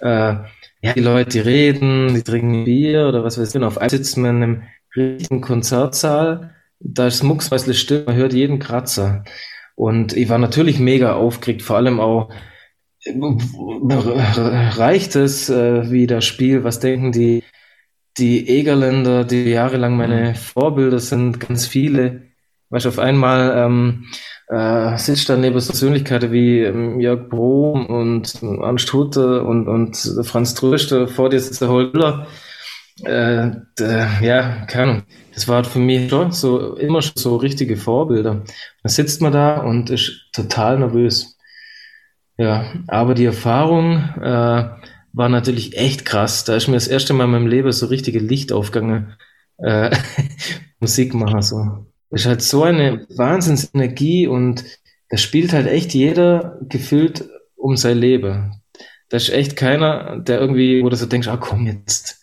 Äh, 0.00 0.34
ja, 0.82 0.92
die 0.94 1.00
Leute, 1.00 1.30
die 1.30 1.40
reden, 1.40 2.14
die 2.14 2.22
trinken 2.22 2.64
Bier 2.64 3.08
oder 3.08 3.24
was 3.24 3.38
weiß 3.38 3.50
ich. 3.50 3.56
Und 3.56 3.64
auf 3.64 3.78
einmal 3.78 3.90
sitzt 3.90 4.16
man 4.16 4.36
in 4.36 4.42
einem 4.42 4.62
richtigen 4.96 5.40
Konzertsaal, 5.40 6.54
da 6.78 7.06
ist 7.06 7.22
mucksmäßig 7.22 7.78
still, 7.78 8.04
man 8.06 8.16
hört 8.16 8.32
jeden 8.32 8.58
Kratzer. 8.58 9.24
Und 9.74 10.16
ich 10.16 10.28
war 10.28 10.38
natürlich 10.38 10.78
mega 10.78 11.14
aufgeregt, 11.14 11.62
vor 11.62 11.76
allem 11.76 12.00
auch, 12.00 12.30
reicht 14.76 15.16
es 15.16 15.48
äh, 15.48 15.90
wie 15.90 16.06
das 16.06 16.24
Spiel? 16.24 16.64
Was 16.64 16.80
denken 16.80 17.12
die, 17.12 17.42
die 18.18 18.48
Egerländer, 18.48 19.24
die 19.24 19.50
jahrelang 19.50 19.96
meine 19.96 20.30
mhm. 20.30 20.34
Vorbilder 20.34 20.98
sind, 20.98 21.40
ganz 21.40 21.66
viele. 21.66 22.22
Weißt 22.70 22.86
auf 22.86 22.98
einmal 22.98 23.52
ähm, 23.56 24.06
äh, 24.48 24.96
sitzt 24.96 25.28
dann 25.28 25.40
neben 25.40 25.54
Persönlichkeiten 25.54 26.30
wie 26.30 26.60
ähm, 26.60 27.00
Jörg 27.00 27.28
Brom 27.28 27.86
und 27.86 28.42
Ernst 28.42 28.92
Hutte 28.92 29.42
und, 29.42 29.66
und 29.66 29.96
Franz 30.22 30.54
Tröster, 30.54 31.08
vor 31.08 31.30
dir 31.30 31.40
sitzt 31.40 31.62
der 31.62 31.68
Holder. 31.68 32.26
Äh, 33.04 33.50
ja, 34.20 34.66
keine 34.66 34.82
Ahnung. 34.82 35.02
Das 35.34 35.48
war 35.48 35.64
für 35.64 35.78
mich 35.78 36.10
schon 36.10 36.32
so 36.32 36.76
immer 36.76 37.00
schon 37.00 37.16
so 37.16 37.36
richtige 37.36 37.76
Vorbilder. 37.76 38.42
Da 38.82 38.88
sitzt 38.88 39.22
man 39.22 39.32
da 39.32 39.60
und 39.60 39.90
ist 39.90 40.28
total 40.32 40.78
nervös. 40.78 41.38
Ja, 42.36 42.72
aber 42.88 43.14
die 43.14 43.24
Erfahrung 43.24 43.96
äh, 44.20 44.68
war 45.12 45.28
natürlich 45.28 45.76
echt 45.76 46.04
krass. 46.04 46.44
Da 46.44 46.56
ist 46.56 46.68
mir 46.68 46.74
das 46.74 46.88
erste 46.88 47.12
Mal 47.12 47.24
in 47.24 47.30
meinem 47.30 47.46
Leben 47.46 47.72
so 47.72 47.86
richtige 47.86 48.18
Licht 48.18 48.52
aufgegangen. 48.52 49.14
Äh, 49.58 49.96
Musik 50.80 51.14
machen 51.14 51.42
so. 51.42 51.86
Ist 52.10 52.26
halt 52.26 52.42
so 52.42 52.64
eine 52.64 53.06
Wahnsinnsenergie 53.10 54.26
und 54.26 54.64
da 55.10 55.16
spielt 55.16 55.52
halt 55.52 55.66
echt 55.66 55.94
jeder 55.94 56.58
gefühlt 56.62 57.28
um 57.56 57.76
sein 57.76 57.98
Leben. 57.98 58.62
Da 59.08 59.16
ist 59.16 59.30
echt 59.30 59.56
keiner, 59.56 60.18
der 60.20 60.40
irgendwie, 60.40 60.82
wo 60.82 60.88
du 60.88 60.96
so 60.96 61.06
denkst, 61.06 61.28
ah 61.28 61.36
komm 61.36 61.66
jetzt, 61.66 62.20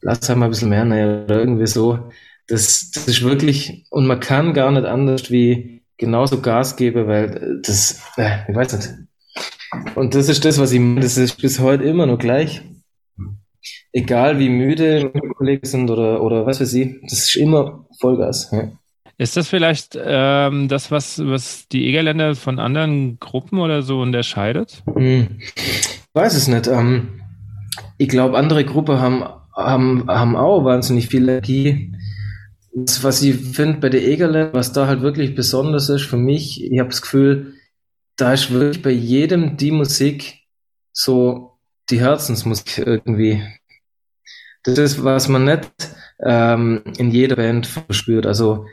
lass 0.00 0.28
halt 0.28 0.38
mal 0.38 0.46
ein 0.46 0.50
bisschen 0.50 0.70
mehr, 0.70 0.84
naja, 0.84 1.24
oder 1.24 1.38
irgendwie 1.38 1.66
so. 1.66 2.10
Das, 2.48 2.90
das 2.90 3.06
ist 3.06 3.22
wirklich, 3.22 3.86
und 3.90 4.06
man 4.06 4.20
kann 4.20 4.54
gar 4.54 4.70
nicht 4.70 4.86
anders 4.86 5.30
wie 5.30 5.82
genauso 5.98 6.40
Gas 6.40 6.76
geben, 6.76 7.06
weil 7.06 7.60
das, 7.62 8.00
äh, 8.16 8.48
ich 8.48 8.56
weiß 8.56 8.72
nicht. 8.72 9.09
Und 9.94 10.14
das 10.14 10.28
ist 10.28 10.44
das, 10.44 10.58
was 10.58 10.72
ich 10.72 10.80
meine, 10.80 11.00
das 11.00 11.16
ist 11.16 11.40
bis 11.40 11.60
heute 11.60 11.84
immer 11.84 12.06
noch 12.06 12.18
gleich. 12.18 12.62
Egal 13.92 14.38
wie 14.38 14.48
müde 14.48 15.10
Kollegen 15.36 15.66
sind 15.66 15.90
oder, 15.90 16.22
oder 16.22 16.46
was 16.46 16.60
weiß 16.60 16.72
ich, 16.74 16.96
das 17.02 17.24
ist 17.24 17.36
immer 17.36 17.86
Vollgas. 17.98 18.50
Ja. 18.52 18.70
Ist 19.18 19.36
das 19.36 19.48
vielleicht 19.48 19.98
ähm, 20.02 20.68
das, 20.68 20.90
was, 20.90 21.18
was 21.22 21.68
die 21.68 21.86
Egerländer 21.86 22.34
von 22.34 22.58
anderen 22.58 23.20
Gruppen 23.20 23.58
oder 23.58 23.82
so 23.82 24.00
unterscheidet? 24.00 24.82
Hm. 24.94 25.36
Ich 25.56 25.98
weiß 26.14 26.34
es 26.34 26.48
nicht. 26.48 26.66
Ähm, 26.68 27.20
ich 27.98 28.08
glaube, 28.08 28.38
andere 28.38 28.64
Gruppen 28.64 28.98
haben, 28.98 29.22
haben, 29.54 30.08
haben 30.08 30.36
auch 30.36 30.64
wahnsinnig 30.64 31.08
viel 31.08 31.24
Energie. 31.28 31.92
Das, 32.72 33.04
was 33.04 33.20
ich 33.20 33.34
finde 33.34 33.80
bei 33.80 33.90
den 33.90 34.02
Egerländern, 34.02 34.54
was 34.54 34.72
da 34.72 34.86
halt 34.86 35.02
wirklich 35.02 35.34
besonders 35.34 35.90
ist 35.90 36.04
für 36.04 36.16
mich, 36.16 36.64
ich 36.64 36.78
habe 36.78 36.88
das 36.88 37.02
Gefühl, 37.02 37.52
da 38.20 38.32
ist 38.34 38.50
wirklich 38.50 38.82
bei 38.82 38.90
jedem 38.90 39.56
die 39.56 39.70
Musik 39.70 40.40
so 40.92 41.58
die 41.88 42.00
Herzensmusik 42.00 42.78
irgendwie. 42.78 43.42
Das 44.62 44.78
ist, 44.78 45.02
was 45.02 45.28
man 45.28 45.44
nicht 45.44 45.70
ähm, 46.22 46.82
in 46.98 47.10
jeder 47.10 47.36
Band 47.36 47.66
verspürt. 47.66 48.26
Also 48.26 48.66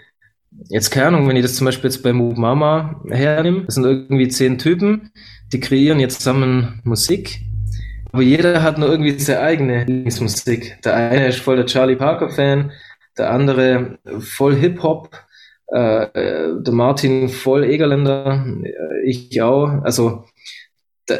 jetzt 0.70 0.92
keine 0.92 1.08
Ahnung, 1.08 1.27
wenn 1.27 1.38
ich 1.38 1.44
das 1.44 1.56
zum 1.56 1.66
Beispiel 1.66 1.89
jetzt 1.89 2.04
bei 2.04 2.12
Move 2.12 2.39
Mama 2.39 3.01
hernehme, 3.10 3.63
das 3.66 3.75
sind 3.75 3.86
irgendwie 3.86 4.27
zehn 4.27 4.58
Typen, 4.58 5.12
die 5.54 5.60
kreieren 5.60 6.00
jetzt 6.00 6.20
zusammen 6.20 6.82
Musik, 6.84 7.39
aber 8.12 8.24
jeder 8.24 8.63
hat 8.63 8.77
nur 8.77 8.89
irgendwie 8.89 9.18
seine 9.20 9.42
eigene 9.42 9.86
Lieblingsmusik. 9.86 10.82
Der 10.84 10.96
eine 10.96 11.27
ist 11.27 11.39
voll 11.39 11.56
der 11.56 11.66
Charlie 11.66 11.96
Parker 11.96 12.30
Fan, 12.30 12.72
der 13.18 13.32
andere 13.32 14.00
voll 14.20 14.56
Hip 14.56 14.82
Hop, 14.84 15.16
äh, 15.74 16.03
äh, 16.03 16.62
der 16.62 16.74
Martin 16.74 17.29
voll 17.29 17.65
Egerländer, 17.65 18.45
äh, 18.63 19.09
ich 19.09 19.41
auch. 19.41 19.67
Also 19.83 20.25
da, 21.05 21.15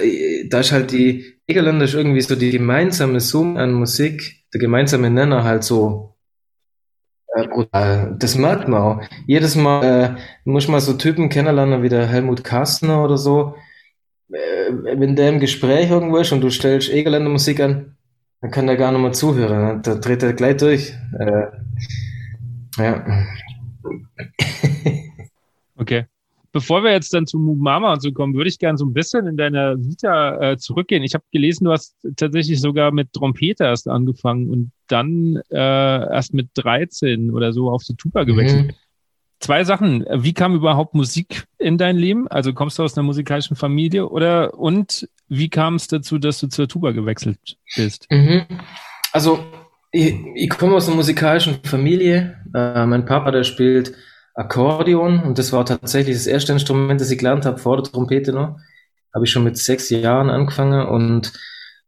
da 0.50 0.60
ist 0.60 0.72
halt 0.72 0.92
die 0.92 1.38
Egerländer 1.48 1.86
ist 1.86 1.94
irgendwie 1.94 2.22
so 2.22 2.36
die 2.36 2.52
gemeinsame 2.52 3.20
Summe 3.20 3.60
an 3.60 3.74
Musik, 3.74 4.44
der 4.54 4.60
gemeinsame 4.60 5.10
Nenner 5.10 5.44
halt 5.44 5.64
so 5.64 6.16
äh, 7.36 7.48
brutal. 7.48 8.16
Das 8.20 8.36
merkt 8.36 8.68
man 8.68 8.82
auch. 8.82 9.02
Jedes 9.26 9.56
Mal 9.56 9.84
äh, 10.16 10.50
muss 10.50 10.68
man 10.68 10.82
so 10.82 10.94
Typen 10.94 11.30
kennenlernen 11.30 11.84
wie 11.84 11.90
der 11.90 12.08
Helmut 12.08 12.44
Kastner 12.44 13.04
oder 13.04 13.18
so. 13.18 13.56
Äh, 14.32 14.72
wenn 14.72 15.16
der 15.16 15.30
im 15.30 15.40
Gespräch 15.40 15.90
irgendwo 15.90 16.18
ist 16.18 16.32
und 16.32 16.42
du 16.42 16.50
stellst 16.50 16.90
Egerländer 16.90 17.30
Musik 17.30 17.60
an, 17.60 17.98
dann 18.42 18.52
kann 18.52 18.68
der 18.68 18.78
gar 18.78 18.92
nicht 18.92 19.02
mehr 19.02 19.14
zuhören. 19.14 19.76
Ne? 19.76 19.82
Da 19.82 19.96
dreht 19.96 20.24
er 20.24 20.34
gleich 20.34 20.58
durch. 20.58 20.94
Äh, 21.20 21.48
ja. 22.78 23.26
okay. 25.76 26.06
Bevor 26.54 26.84
wir 26.84 26.92
jetzt 26.92 27.14
dann 27.14 27.28
zu 27.28 27.38
Mama 27.38 27.94
und 27.94 28.02
so 28.02 28.12
kommen, 28.12 28.34
würde 28.34 28.50
ich 28.50 28.58
gerne 28.58 28.78
so 28.78 28.86
ein 28.86 28.94
bisschen 28.94 29.28
in 29.28 29.38
deiner 29.38 29.78
Vita 29.78 30.54
äh, 30.54 30.58
zurückgehen. 30.58 31.04
Ich 31.04 31.14
habe 31.14 31.24
gelesen, 31.32 31.66
du 31.66 31.72
hast 31.72 31.96
tatsächlich 32.16 32.62
sogar 32.62 32.92
mit 32.92 33.14
Trompete 33.14 33.66
erst 33.66 33.88
angefangen 33.88 34.50
und 34.50 34.72
dann 34.88 35.42
äh, 35.52 35.58
erst 35.58 36.34
mit 36.34 36.50
13 36.56 37.32
oder 37.32 37.54
so 37.54 37.70
auf 37.70 37.84
die 37.84 37.96
Tuba 37.96 38.24
gewechselt. 38.24 38.68
Mhm. 38.68 38.74
Zwei 39.40 39.64
Sachen. 39.66 40.04
Wie 40.12 40.34
kam 40.34 40.56
überhaupt 40.56 40.96
Musik 40.96 41.46
in 41.60 41.78
dein 41.78 41.98
Leben? 41.98 42.28
Also 42.28 42.54
kommst 42.54 42.80
du 42.80 42.84
aus 42.84 42.98
einer 42.98 43.06
musikalischen 43.06 43.56
Familie 43.56 44.10
oder 44.10 44.58
und 44.58 45.08
wie 45.28 45.50
kam 45.50 45.76
es 45.76 45.88
dazu, 45.88 46.18
dass 46.18 46.40
du 46.40 46.48
zur 46.48 46.68
Tuba 46.68 46.92
gewechselt 46.92 47.58
bist? 47.76 48.08
Mhm. 48.10 48.46
Also 49.12 49.40
ich, 49.98 50.16
ich 50.36 50.50
komme 50.50 50.76
aus 50.76 50.88
einer 50.88 50.96
musikalischen 50.96 51.64
Familie. 51.64 52.38
Äh, 52.54 52.86
mein 52.86 53.06
Papa, 53.06 53.32
der 53.32 53.44
spielt 53.44 53.94
Akkordeon 54.36 55.24
und 55.24 55.40
das 55.40 55.52
war 55.52 55.66
tatsächlich 55.66 56.16
das 56.16 56.28
erste 56.28 56.54
Instrument, 56.54 57.02
das 57.02 57.10
ich 57.10 57.18
gelernt 57.18 57.46
habe 57.46 57.58
vor 57.58 57.78
der 57.78 57.92
Trompete 57.92 58.32
noch. 58.32 58.58
Habe 59.14 59.26
ich 59.26 59.32
schon 59.32 59.44
mit 59.44 59.58
sechs 59.58 59.90
Jahren 59.90 60.30
angefangen 60.30 60.88
und 60.88 61.34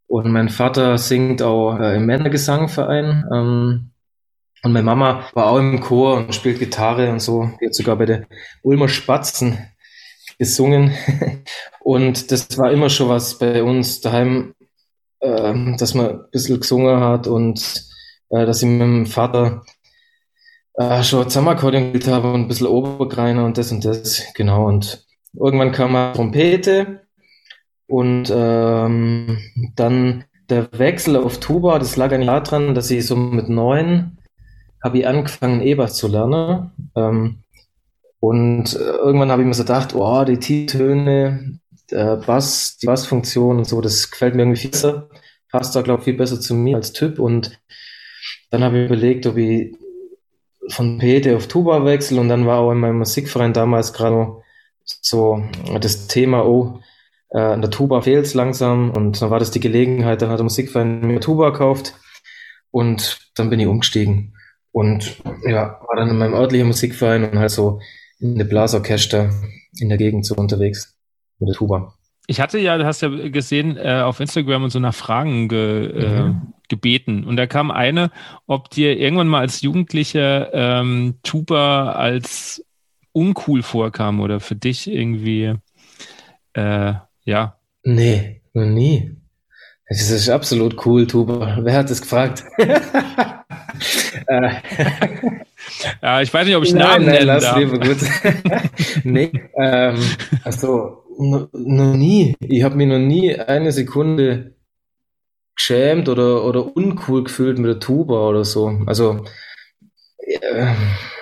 und 0.08 0.32
mein 0.32 0.50
Vater 0.50 0.98
singt 0.98 1.44
auch 1.44 1.78
äh, 1.78 1.98
im 1.98 2.08
Männergesangverein. 2.08 3.26
Ähm, 3.32 3.92
und 4.64 4.74
meine 4.74 4.84
Mama 4.84 5.30
war 5.36 5.52
auch 5.52 5.60
im 5.60 5.80
Chor 5.82 6.18
und 6.18 6.34
spielt 6.34 6.58
Gitarre 6.58 7.12
und 7.12 7.20
so. 7.20 7.52
Die 7.62 7.68
hat 7.68 7.76
sogar 7.76 7.96
bei 7.96 8.08
der 8.08 8.26
Ulmer 8.64 8.88
Spatzen 8.88 9.60
gesungen. 10.40 10.96
und 11.82 12.32
das 12.32 12.58
war 12.58 12.72
immer 12.72 12.90
schon 12.90 13.08
was 13.08 13.38
bei 13.38 13.62
uns 13.62 14.02
daheim, 14.02 14.56
äh, 15.20 15.76
dass 15.78 15.94
man 15.94 16.10
ein 16.10 16.20
bisschen 16.32 16.60
gesungen 16.60 17.00
hat 17.00 17.28
und 17.28 17.89
äh, 18.30 18.46
dass 18.46 18.62
ich 18.62 18.70
mit 18.70 18.80
meinem 18.80 19.06
Vater 19.06 19.64
äh, 20.76 21.04
schon 21.04 21.30
Zusammenakkordeon 21.30 21.94
gespielt 21.94 22.14
habe 22.14 22.32
und 22.32 22.42
ein 22.42 22.48
bisschen 22.48 22.68
Obergreiner 22.68 23.46
und 23.46 23.58
das 23.58 23.72
und 23.72 23.84
das, 23.86 24.24
genau. 24.34 24.68
Und 24.68 25.06
irgendwann 25.34 25.72
kam 25.72 25.94
mal 25.94 26.14
Trompete 26.14 27.02
und 27.88 28.32
ähm, 28.34 29.38
dann 29.76 30.26
der 30.50 30.68
Wechsel 30.78 31.16
auf 31.18 31.40
Tuba, 31.40 31.80
das 31.80 31.96
lag 31.96 32.12
eigentlich 32.12 32.28
daran, 32.28 32.76
dass 32.76 32.90
ich 32.92 33.06
so 33.06 33.16
mit 33.16 33.50
neun 33.50 34.18
habe 34.84 35.00
ich 35.00 35.08
angefangen, 35.08 35.62
E-Bass 35.62 35.96
zu 35.96 36.08
lernen. 36.08 36.72
Ähm, 36.96 37.44
und 38.20 38.76
äh, 38.76 38.80
irgendwann 38.80 39.32
habe 39.32 39.42
ich 39.42 39.48
mir 39.48 39.54
so 39.54 39.64
gedacht, 39.64 39.94
oh, 39.96 40.24
die 40.24 40.40
T-Töne, 40.40 41.60
Bass, 41.92 42.78
die 42.78 42.86
Bassfunktion 42.86 43.58
und 43.58 43.66
so, 43.66 43.82
das 43.82 44.12
gefällt 44.12 44.36
mir 44.36 44.44
irgendwie 44.44 44.62
viel 44.62 44.70
besser. 44.70 45.10
Passt 45.52 45.76
da, 45.76 45.82
glaube 45.82 46.02
ich, 46.02 46.06
viel 46.06 46.14
besser 46.14 46.40
zu 46.40 46.54
mir 46.54 46.76
als 46.76 46.94
Typ. 46.94 47.18
Und 47.18 47.60
dann 48.50 48.64
habe 48.64 48.80
ich 48.80 48.86
überlegt, 48.86 49.26
ob 49.28 49.38
ich 49.38 49.76
von 50.70 50.98
Pete 50.98 51.36
auf 51.36 51.48
Tuba 51.48 51.86
wechsle. 51.86 52.20
Und 52.20 52.30
dann 52.30 52.46
war 52.46 52.60
auch 52.60 52.72
in 52.72 52.80
meinem 52.80 53.00
Musikverein 53.00 53.54
damals 53.54 53.94
gerade 53.94 54.42
so 54.84 55.44
das 55.80 56.08
Thema, 56.08 56.46
oh, 56.46 56.80
äh, 57.30 57.40
an 57.40 57.62
der 57.62 57.72
Tuba 57.72 58.02
fehlt 58.02 58.26
es 58.26 58.34
langsam. 58.34 58.92
Und 58.92 59.22
dann 59.22 59.30
war 59.30 59.40
das 59.40 59.52
die 59.52 59.60
Gelegenheit, 59.60 60.22
dann 60.22 60.30
hat 60.30 60.40
der 60.40 60.44
Musikverein 60.44 61.02
mir 61.06 61.20
Tuba 61.20 61.50
gekauft. 61.52 61.94
Und 62.72 63.20
dann 63.36 63.50
bin 63.50 63.60
ich 63.60 63.68
umgestiegen. 63.68 64.36
Und 64.72 65.18
ja, 65.46 65.80
war 65.88 65.96
dann 65.96 66.10
in 66.10 66.18
meinem 66.18 66.34
örtlichen 66.34 66.68
Musikverein 66.68 67.30
und 67.30 67.40
halt 67.40 67.52
so 67.52 67.80
in 68.20 68.38
der 68.38 68.46
Blasorchester 68.46 69.32
in 69.80 69.90
der 69.90 69.98
Gegend 69.98 70.26
so 70.26 70.36
unterwegs 70.36 70.96
mit 71.40 71.50
der 71.50 71.56
Tuba. 71.56 71.96
Ich 72.28 72.40
hatte 72.40 72.60
ja, 72.60 72.78
du 72.78 72.86
hast 72.86 73.02
ja 73.02 73.10
gesehen, 73.10 73.78
äh, 73.78 74.02
auf 74.02 74.20
Instagram 74.20 74.64
und 74.64 74.70
so 74.70 74.80
nach 74.80 74.94
Fragen 74.94 75.48
ge, 75.48 75.88
äh, 75.88 76.22
mhm. 76.22 76.54
Gebeten. 76.70 77.24
Und 77.24 77.36
da 77.36 77.48
kam 77.48 77.72
eine, 77.72 78.12
ob 78.48 78.70
dir 78.70 78.98
irgendwann 78.98 79.28
mal 79.28 79.42
als 79.42 79.62
Jugendlicher 79.62 80.54
ähm, 80.54 81.16
Tuba 81.24 81.92
als 81.92 82.66
uncool 83.12 83.64
vorkam 83.64 84.22
oder 84.22 84.40
für 84.40 84.56
dich 84.56 84.90
irgendwie, 84.90 85.56
äh, 86.54 86.94
ja. 87.24 87.56
Nee, 87.84 88.42
noch 88.54 88.66
nie. 88.66 89.16
Das 89.90 90.10
ist 90.12 90.30
absolut 90.30 90.86
cool, 90.86 91.08
Tuba. 91.08 91.58
Wer 91.62 91.74
hat 91.74 91.90
das 91.90 92.02
gefragt? 92.02 92.44
Ja, 96.02 96.22
ich 96.22 96.34
weiß 96.34 96.46
nicht, 96.46 96.56
ob 96.56 96.64
ich 96.64 96.74
Namen 96.74 97.06
nein, 97.06 97.16
nennen 97.16 97.28
lass 97.28 97.44
darf. 97.44 97.58
Lieber 97.58 97.80
gut. 97.80 97.98
nee, 99.04 99.32
ähm, 99.56 99.98
also 100.44 101.04
noch 101.18 101.96
nie. 101.96 102.36
Ich 102.40 102.64
habe 102.64 102.76
mich 102.76 102.88
noch 102.88 103.00
nie 103.00 103.36
eine 103.36 103.72
Sekunde 103.72 104.56
geschämt 105.60 106.08
oder, 106.08 106.46
oder 106.46 106.76
uncool 106.76 107.26
gefühlt 107.26 107.60
mit 107.60 107.68
der 107.68 107.80
Tuba 107.80 108.28
oder 108.30 108.46
so. 108.46 108.82
Also, 108.86 109.26
äh, 110.18 110.74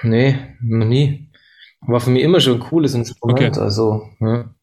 nee, 0.03 0.37
noch 0.61 0.85
nie. 0.85 1.31
War 1.81 1.99
für 1.99 2.11
mich 2.11 2.23
immer 2.23 2.39
schon 2.39 2.53
ein 2.53 2.59
cooles 2.59 2.93
Instrument. 2.93 3.39
Okay. 3.39 3.59
Also, 3.59 4.03
ja. 4.19 4.53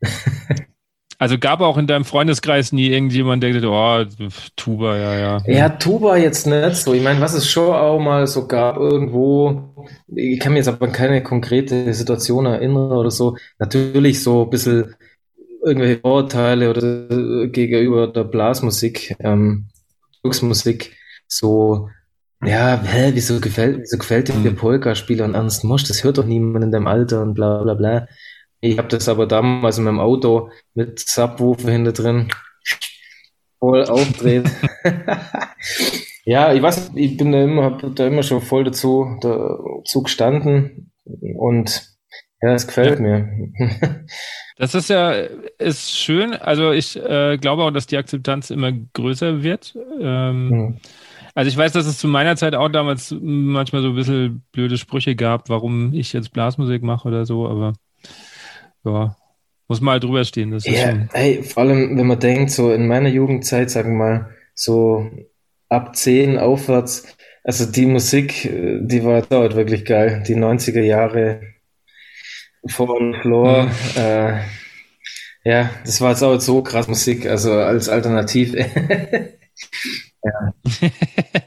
Also 1.18 1.38
gab 1.38 1.62
auch 1.62 1.78
in 1.78 1.86
deinem 1.86 2.04
Freundeskreis 2.04 2.72
nie 2.72 2.88
irgendjemand, 2.88 3.42
der 3.42 3.50
gesagt 3.50 4.18
oh, 4.20 4.28
Tuba, 4.54 4.98
ja, 4.98 5.14
ja. 5.18 5.42
Ja, 5.46 5.68
Tuba 5.70 6.18
jetzt 6.18 6.46
nicht 6.46 6.76
so. 6.76 6.92
Ich 6.92 7.02
meine, 7.02 7.22
was 7.22 7.32
es 7.32 7.48
schon 7.48 7.74
auch 7.74 7.98
mal 7.98 8.26
so 8.26 8.46
gab 8.46 8.76
irgendwo, 8.76 9.86
ich 10.14 10.38
kann 10.38 10.52
mir 10.52 10.58
jetzt 10.58 10.68
aber 10.68 10.88
keine 10.88 11.22
konkrete 11.22 11.94
Situation 11.94 12.44
erinnern 12.44 12.92
oder 12.92 13.10
so. 13.10 13.34
Natürlich 13.58 14.22
so 14.22 14.42
ein 14.42 14.50
bisschen 14.50 14.94
irgendwelche 15.66 16.00
Vorurteile 16.00 16.70
oder 16.70 17.48
gegenüber 17.48 18.06
der 18.06 18.24
Blasmusik, 18.24 19.16
ähm, 19.18 19.66
Volksmusik, 20.22 20.96
so, 21.26 21.90
ja, 22.44 22.80
hä, 22.82 23.10
wieso 23.14 23.40
gefällt, 23.40 23.80
wieso 23.80 23.98
gefällt 23.98 24.28
dir 24.28 24.52
Polka-Spieler 24.52 25.24
und 25.24 25.34
Ernst 25.34 25.64
Mosch? 25.64 25.84
Das 25.84 26.04
hört 26.04 26.18
doch 26.18 26.24
niemand 26.24 26.64
in 26.64 26.70
deinem 26.70 26.86
Alter 26.86 27.22
und 27.22 27.34
bla, 27.34 27.62
bla, 27.62 27.74
bla. 27.74 28.06
Ich 28.60 28.78
habe 28.78 28.88
das 28.88 29.08
aber 29.08 29.26
damals 29.26 29.78
in 29.78 29.84
meinem 29.84 30.00
Auto 30.00 30.50
mit 30.74 30.98
Subwoofer 31.00 31.70
hinter 31.70 31.92
drin 31.92 32.30
voll 33.58 33.84
aufdreht. 33.84 34.48
ja, 36.24 36.52
ich 36.52 36.62
weiß, 36.62 36.92
ich 36.94 37.16
bin 37.16 37.32
da 37.32 37.42
immer, 37.42 37.64
habe 37.64 37.90
da 37.90 38.06
immer 38.06 38.22
schon 38.22 38.40
voll 38.40 38.64
dazu, 38.64 39.16
dazu 39.20 40.02
gestanden 40.02 40.92
und 41.04 41.96
ja, 42.40 42.54
es 42.54 42.66
gefällt 42.66 43.00
mir. 43.00 43.28
das 44.56 44.74
ist 44.74 44.88
ja, 44.88 45.12
ist 45.58 45.98
schön. 45.98 46.32
Also 46.34 46.72
ich 46.72 46.96
äh, 46.96 47.36
glaube 47.36 47.62
auch, 47.62 47.70
dass 47.70 47.86
die 47.86 47.98
Akzeptanz 47.98 48.50
immer 48.50 48.72
größer 48.72 49.42
wird. 49.42 49.76
Ähm, 50.00 50.48
mhm. 50.48 50.76
Also 51.34 51.50
ich 51.50 51.56
weiß, 51.56 51.72
dass 51.72 51.86
es 51.86 51.98
zu 51.98 52.08
meiner 52.08 52.36
Zeit 52.36 52.54
auch 52.54 52.70
damals 52.70 53.14
manchmal 53.20 53.82
so 53.82 53.88
ein 53.88 53.94
bisschen 53.94 54.42
blöde 54.52 54.78
Sprüche 54.78 55.14
gab, 55.14 55.50
warum 55.50 55.92
ich 55.92 56.14
jetzt 56.14 56.32
Blasmusik 56.32 56.82
mache 56.82 57.06
oder 57.06 57.26
so, 57.26 57.46
aber 57.46 57.74
ja, 58.84 59.14
muss 59.68 59.82
mal 59.82 59.92
halt 59.92 60.04
drüber 60.04 60.24
stehen. 60.24 60.52
Das 60.52 60.64
ja, 60.64 60.88
schon... 60.88 61.10
ey, 61.12 61.42
vor 61.42 61.64
allem, 61.64 61.98
wenn 61.98 62.06
man 62.06 62.18
denkt, 62.18 62.52
so 62.52 62.72
in 62.72 62.88
meiner 62.88 63.10
Jugendzeit, 63.10 63.70
sagen 63.70 63.98
wir 63.98 63.98
mal, 63.98 64.30
so 64.54 65.10
ab 65.68 65.94
10 65.94 66.38
aufwärts, 66.38 67.14
also 67.44 67.70
die 67.70 67.86
Musik, 67.86 68.46
äh, 68.46 68.78
die 68.80 69.04
war 69.04 69.20
dort 69.22 69.56
wirklich 69.56 69.84
geil. 69.84 70.24
Die 70.26 70.36
90er 70.36 70.80
Jahre 70.80 71.40
von 72.68 73.14
Floor, 73.22 73.64
mhm. 73.64 73.70
äh, 73.96 74.40
ja, 75.44 75.70
das 75.84 76.00
war 76.00 76.10
jetzt 76.10 76.22
auch 76.22 76.40
so 76.40 76.62
krass 76.62 76.88
Musik, 76.88 77.26
also 77.26 77.52
als 77.52 77.88
Alternativ. 77.88 78.54
Ja. 80.26 80.52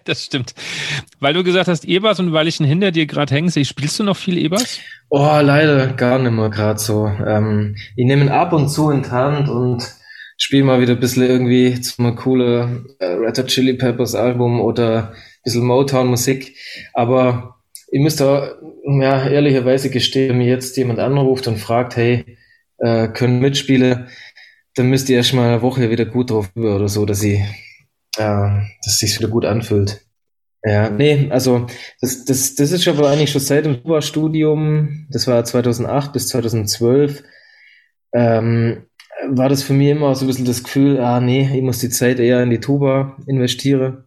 das 0.05 0.25
stimmt. 0.25 0.53
Weil 1.19 1.34
du 1.34 1.43
gesagt 1.43 1.67
hast 1.67 1.86
E-Bass 1.86 2.19
und 2.19 2.32
weil 2.32 2.47
ich 2.47 2.58
hinter 2.58 2.91
dir 2.91 3.05
gerade 3.05 3.34
hänge, 3.34 3.51
spielst 3.51 3.99
du 3.99 4.03
noch 4.03 4.17
viel 4.17 4.38
E-Bass? 4.38 4.79
Oh, 5.10 5.39
leider 5.41 5.88
gar 5.88 6.19
nicht 6.19 6.32
mehr 6.32 6.49
gerade 6.49 6.79
so. 6.79 7.08
Ähm, 7.08 7.75
ich 7.95 8.05
nehme 8.05 8.23
ihn 8.23 8.29
ab 8.29 8.53
und 8.53 8.69
zu 8.69 8.89
in 8.89 9.03
die 9.03 9.12
Hand 9.12 9.49
und 9.49 9.84
spiele 10.38 10.63
mal 10.63 10.82
wieder 10.82 10.93
ein 10.93 10.99
bisschen 10.99 11.23
irgendwie 11.23 11.82
zum 11.82 12.15
coole 12.15 12.86
äh, 12.99 13.05
Red 13.05 13.38
Hot 13.39 13.47
Chili 13.47 13.73
Peppers 13.73 14.15
Album 14.15 14.62
oder 14.62 15.10
ein 15.10 15.15
bisschen 15.43 15.65
Motown-Musik. 15.65 16.55
Aber 16.93 17.59
ich 17.91 18.02
müsste 18.02 18.60
ja, 18.84 19.28
ehrlicherweise 19.28 19.89
gestehen, 19.89 20.30
wenn 20.30 20.38
mir 20.39 20.47
jetzt 20.47 20.78
jemand 20.78 20.99
anruft 20.99 21.47
und 21.47 21.58
fragt, 21.58 21.95
hey, 21.95 22.38
äh, 22.78 23.08
können 23.10 23.39
Mitspiele, 23.39 24.08
dann 24.75 24.89
müsst 24.89 25.10
ihr 25.10 25.17
erst 25.17 25.34
mal 25.34 25.49
eine 25.49 25.62
Woche 25.62 25.89
wieder 25.89 26.06
gut 26.06 26.32
drauf 26.32 26.49
über 26.56 26.75
oder 26.75 26.88
so, 26.88 27.06
dass 27.06 27.23
ich 27.23 27.41
äh, 28.17 28.62
dass 28.84 28.99
sich 28.99 29.17
wieder 29.17 29.30
gut 29.30 29.45
anfühlt. 29.45 30.02
Ja, 30.63 30.89
nee, 30.89 31.28
also 31.30 31.67
das, 32.02 32.25
das, 32.25 32.56
das 32.56 32.71
ist 32.71 32.88
aber 32.88 33.10
eigentlich 33.10 33.32
schon 33.32 33.41
seit 33.41 33.65
dem 33.65 33.82
Tuba-Studium, 33.82 35.08
das 35.10 35.25
war 35.25 35.43
2008 35.43 36.12
bis 36.12 36.28
2012, 36.28 37.23
ähm, 38.13 38.86
war 39.30 39.47
das 39.47 39.63
für 39.63 39.73
mich 39.73 39.89
immer 39.89 40.13
so 40.15 40.25
ein 40.25 40.28
bisschen 40.28 40.45
das 40.45 40.63
Gefühl, 40.63 40.99
ah 40.99 41.21
nee, 41.21 41.49
ich 41.54 41.62
muss 41.62 41.80
die 41.80 41.89
Zeit 41.89 42.19
eher 42.19 42.43
in 42.43 42.49
die 42.49 42.60
Tuba 42.60 43.17
investieren. 43.25 44.04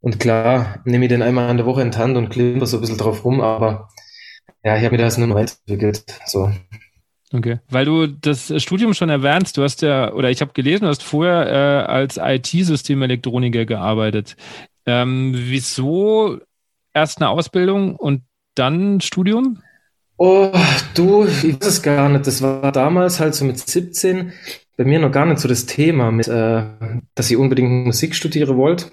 Und 0.00 0.18
klar, 0.18 0.80
nehme 0.84 1.04
ich 1.04 1.10
den 1.10 1.22
einmal 1.22 1.50
in 1.50 1.58
der 1.58 1.66
Woche 1.66 1.82
in 1.82 1.90
die 1.90 1.98
Hand 1.98 2.16
und 2.16 2.30
klimper 2.30 2.66
so 2.66 2.78
ein 2.78 2.80
bisschen 2.80 2.98
drauf 2.98 3.24
rum, 3.24 3.40
aber 3.40 3.88
ja, 4.64 4.76
ich 4.76 4.84
habe 4.84 4.96
mir 4.96 5.02
das 5.02 5.18
nur 5.18 5.26
noch 5.26 5.36
weiterentwickelt. 5.36 6.04
So. 6.26 6.50
Okay, 7.32 7.60
weil 7.68 7.84
du 7.84 8.06
das 8.06 8.52
Studium 8.62 8.94
schon 8.94 9.08
erwähnst, 9.08 9.56
du 9.56 9.62
hast 9.62 9.82
ja, 9.82 10.12
oder 10.12 10.30
ich 10.30 10.40
habe 10.40 10.52
gelesen, 10.52 10.84
du 10.84 10.88
hast 10.88 11.02
vorher 11.02 11.46
äh, 11.46 11.90
als 11.90 12.18
IT-Systemelektroniker 12.20 13.66
gearbeitet. 13.66 14.36
Ähm, 14.86 15.32
wieso 15.36 16.38
erst 16.92 17.18
eine 17.18 17.28
Ausbildung 17.28 17.94
und 17.94 18.22
dann 18.54 19.00
Studium? 19.00 19.62
Oh, 20.16 20.52
du, 20.94 21.24
ich 21.24 21.60
weiß 21.60 21.66
es 21.66 21.82
gar 21.82 22.08
nicht. 22.08 22.26
Das 22.26 22.42
war 22.42 22.72
damals 22.72 23.20
halt 23.20 23.34
so 23.34 23.44
mit 23.44 23.58
17 23.58 24.32
bei 24.76 24.84
mir 24.84 24.98
noch 24.98 25.12
gar 25.12 25.26
nicht 25.26 25.38
so 25.40 25.48
das 25.48 25.66
Thema, 25.66 26.10
mit, 26.10 26.26
äh, 26.26 26.64
dass 27.14 27.30
ich 27.30 27.36
unbedingt 27.36 27.86
Musik 27.86 28.14
studieren 28.14 28.56
wollte. 28.56 28.86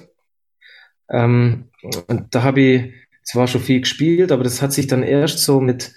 Ähm, 1.10 1.66
und 2.08 2.36
da 2.36 2.44
habe 2.44 2.62
ich 2.62 2.94
zwar 3.24 3.48
schon 3.48 3.62
viel 3.62 3.82
gespielt, 3.82 4.32
aber 4.32 4.44
das 4.44 4.62
hat 4.62 4.74
sich 4.74 4.88
dann 4.88 5.04
erst 5.04 5.40
so 5.40 5.60
mit 5.60 5.94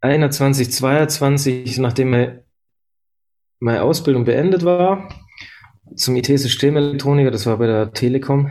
21, 0.00 0.70
22, 0.70 1.78
nachdem 1.78 2.10
meine, 2.10 2.44
meine 3.58 3.82
Ausbildung 3.82 4.24
beendet 4.24 4.64
war, 4.64 5.08
zum 5.96 6.16
IT-Systemelektroniker, 6.16 7.30
das 7.30 7.46
war 7.46 7.58
bei 7.58 7.66
der 7.66 7.92
Telekom. 7.92 8.50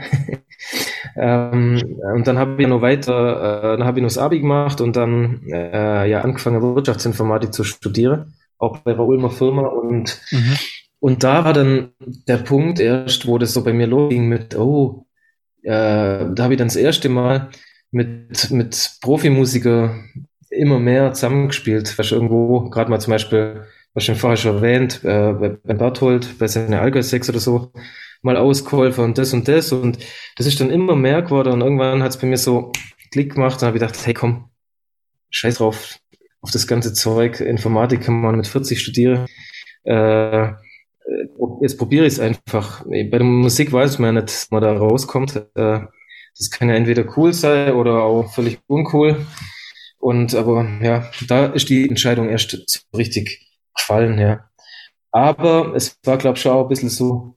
ähm, 1.15 1.81
und 2.15 2.27
dann 2.27 2.37
habe 2.37 2.61
ich 2.61 2.67
noch 2.67 2.81
weiter, 2.81 3.73
äh, 3.73 3.77
dann 3.77 3.87
habe 3.87 3.99
ich 3.99 4.03
noch 4.03 4.09
das 4.09 4.17
Abi 4.17 4.39
gemacht 4.39 4.81
und 4.81 4.95
dann 4.95 5.41
äh, 5.51 6.09
ja 6.09 6.21
angefangen 6.21 6.61
Wirtschaftsinformatik 6.61 7.53
zu 7.53 7.63
studieren, 7.63 8.33
auch 8.57 8.79
bei 8.79 8.93
der 8.93 9.01
Ulmer 9.01 9.29
Firma 9.29 9.67
und 9.67 10.21
mhm. 10.31 10.57
und 10.99 11.23
da 11.23 11.45
war 11.45 11.53
dann 11.53 11.91
der 12.27 12.37
Punkt 12.37 12.79
erst, 12.79 13.27
wo 13.27 13.37
das 13.37 13.53
so 13.53 13.63
bei 13.63 13.73
mir 13.73 13.87
losging 13.87 14.27
mit, 14.27 14.55
oh, 14.55 15.05
äh, 15.63 16.25
da 16.33 16.43
habe 16.43 16.53
ich 16.53 16.57
dann 16.57 16.67
das 16.67 16.75
erste 16.75 17.09
Mal 17.09 17.49
mit 17.91 18.51
mit 18.51 18.97
Profimusiker 19.01 19.95
immer 20.49 20.79
mehr 20.79 21.13
zusammengespielt. 21.13 21.97
Was 21.97 22.11
irgendwo, 22.11 22.69
gerade 22.69 22.89
mal 22.89 22.99
zum 22.99 23.11
Beispiel, 23.11 23.65
was 23.93 24.05
schon 24.05 24.15
vorher 24.15 24.37
schon 24.37 24.55
erwähnt, 24.57 25.03
äh, 25.03 25.33
bei 25.33 25.73
Berthold, 25.73 26.37
bei 26.39 26.47
seiner 26.47 26.81
Allgäu 26.81 27.01
6 27.01 27.29
oder 27.29 27.39
so, 27.39 27.71
mal 28.21 28.37
Auskäufer 28.37 29.03
und 29.03 29.17
das 29.17 29.33
und 29.33 29.47
das. 29.47 29.71
Und 29.71 29.99
das 30.37 30.47
ist 30.47 30.59
dann 30.59 30.71
immer 30.71 30.95
mehr 30.95 31.21
geworden. 31.21 31.53
Und 31.53 31.61
irgendwann 31.61 32.03
hat 32.03 32.11
es 32.11 32.17
bei 32.17 32.27
mir 32.27 32.37
so 32.37 32.71
Klick 33.11 33.33
gemacht. 33.33 33.61
Und 33.61 33.67
habe 33.67 33.77
ich 33.77 33.81
gedacht, 33.81 34.05
hey 34.05 34.13
komm, 34.13 34.49
scheiß 35.29 35.55
drauf, 35.55 35.97
auf 36.41 36.51
das 36.51 36.67
ganze 36.67 36.93
Zeug. 36.93 37.39
Informatik 37.39 38.01
kann 38.01 38.21
man 38.21 38.37
mit 38.37 38.47
40 38.47 38.79
studieren. 38.79 39.27
Äh, 39.83 40.53
jetzt 41.61 41.77
probiere 41.77 42.05
ich 42.05 42.13
es 42.13 42.19
einfach. 42.19 42.85
Bei 42.85 43.03
der 43.03 43.23
Musik 43.23 43.71
weiß 43.71 43.99
man 43.99 44.15
ja 44.15 44.21
nicht, 44.21 44.33
was 44.33 44.51
man 44.51 44.61
da 44.61 44.73
rauskommt. 44.73 45.35
Äh, 45.55 45.79
das 46.37 46.49
kann 46.49 46.69
ja 46.69 46.75
entweder 46.75 47.05
cool 47.17 47.33
sein 47.33 47.73
oder 47.73 48.03
auch 48.03 48.33
völlig 48.33 48.59
uncool. 48.67 49.25
Und 49.99 50.35
aber 50.35 50.67
ja, 50.81 51.09
da 51.27 51.45
ist 51.47 51.69
die 51.69 51.87
Entscheidung 51.87 52.29
erst 52.29 52.51
so 52.51 52.79
richtig 52.97 53.47
gefallen, 53.75 54.19
ja. 54.19 54.49
Aber 55.11 55.73
es 55.75 55.97
war, 56.03 56.17
glaube 56.17 56.37
ich, 56.37 56.41
schon 56.41 56.51
auch 56.51 56.63
ein 56.63 56.69
bisschen 56.69 56.89
so, 56.89 57.35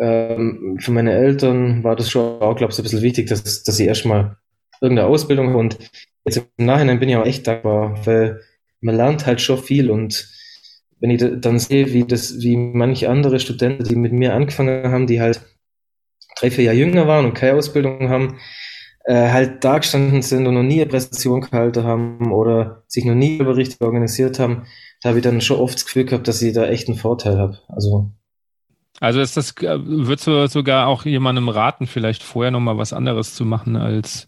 ähm, 0.00 0.78
für 0.80 0.92
meine 0.92 1.12
Eltern 1.12 1.84
war 1.84 1.94
das 1.94 2.10
schon 2.10 2.40
auch, 2.40 2.56
glaube 2.56 2.70
ich, 2.70 2.76
so 2.76 2.82
ein 2.82 2.84
bisschen 2.84 3.02
wichtig, 3.02 3.28
dass, 3.28 3.62
dass 3.62 3.76
sie 3.76 3.86
erstmal 3.86 4.36
irgendeine 4.80 5.08
Ausbildung 5.08 5.48
haben. 5.48 5.56
Und 5.56 5.78
jetzt 6.24 6.38
im 6.56 6.66
Nachhinein 6.66 6.98
bin 6.98 7.08
ich 7.08 7.16
auch 7.16 7.26
echt 7.26 7.46
dankbar, 7.46 8.04
weil 8.06 8.40
man 8.80 8.96
lernt 8.96 9.26
halt 9.26 9.40
schon 9.40 9.58
viel 9.58 9.90
und 9.90 10.28
wenn 11.00 11.10
ich 11.10 11.22
dann 11.40 11.58
sehe, 11.58 11.92
wie 11.92 12.04
das, 12.04 12.40
wie 12.40 12.56
manche 12.56 13.08
andere 13.08 13.38
Studenten, 13.40 13.84
die 13.84 13.96
mit 13.96 14.12
mir 14.12 14.34
angefangen 14.34 14.90
haben, 14.90 15.06
die 15.06 15.20
halt 15.20 15.40
drei, 16.38 16.50
vier 16.50 16.64
Jahre 16.64 16.76
jünger 16.76 17.06
waren 17.06 17.26
und 17.26 17.34
keine 17.34 17.56
Ausbildung 17.56 18.08
haben, 18.08 18.38
äh, 19.04 19.30
halt 19.30 19.64
da 19.64 19.78
gestanden 19.78 20.22
sind 20.22 20.46
und 20.46 20.54
noch 20.54 20.62
nie 20.62 20.80
eine 20.80 20.90
Präsentation 20.90 21.40
gehalten 21.40 21.84
haben 21.84 22.32
oder 22.32 22.84
sich 22.88 23.04
noch 23.04 23.14
nie 23.14 23.38
über 23.38 23.56
richtig 23.56 23.80
organisiert 23.80 24.38
haben, 24.38 24.66
da 25.02 25.10
habe 25.10 25.18
ich 25.18 25.24
dann 25.24 25.40
schon 25.40 25.58
oft 25.58 25.76
das 25.76 25.86
Gefühl 25.86 26.04
gehabt, 26.04 26.28
dass 26.28 26.42
ich 26.42 26.52
da 26.52 26.66
echt 26.66 26.88
einen 26.88 26.98
Vorteil 26.98 27.38
habe. 27.38 27.58
Also 27.68 28.10
also 29.00 29.20
ist 29.20 29.36
das, 29.36 29.54
äh, 29.62 29.78
würdest 29.80 30.26
du 30.26 30.46
sogar 30.48 30.88
auch 30.88 31.04
jemandem 31.04 31.48
raten, 31.48 31.86
vielleicht 31.86 32.22
vorher 32.22 32.50
nochmal 32.50 32.78
was 32.78 32.92
anderes 32.92 33.34
zu 33.34 33.44
machen, 33.44 33.76
als 33.76 34.26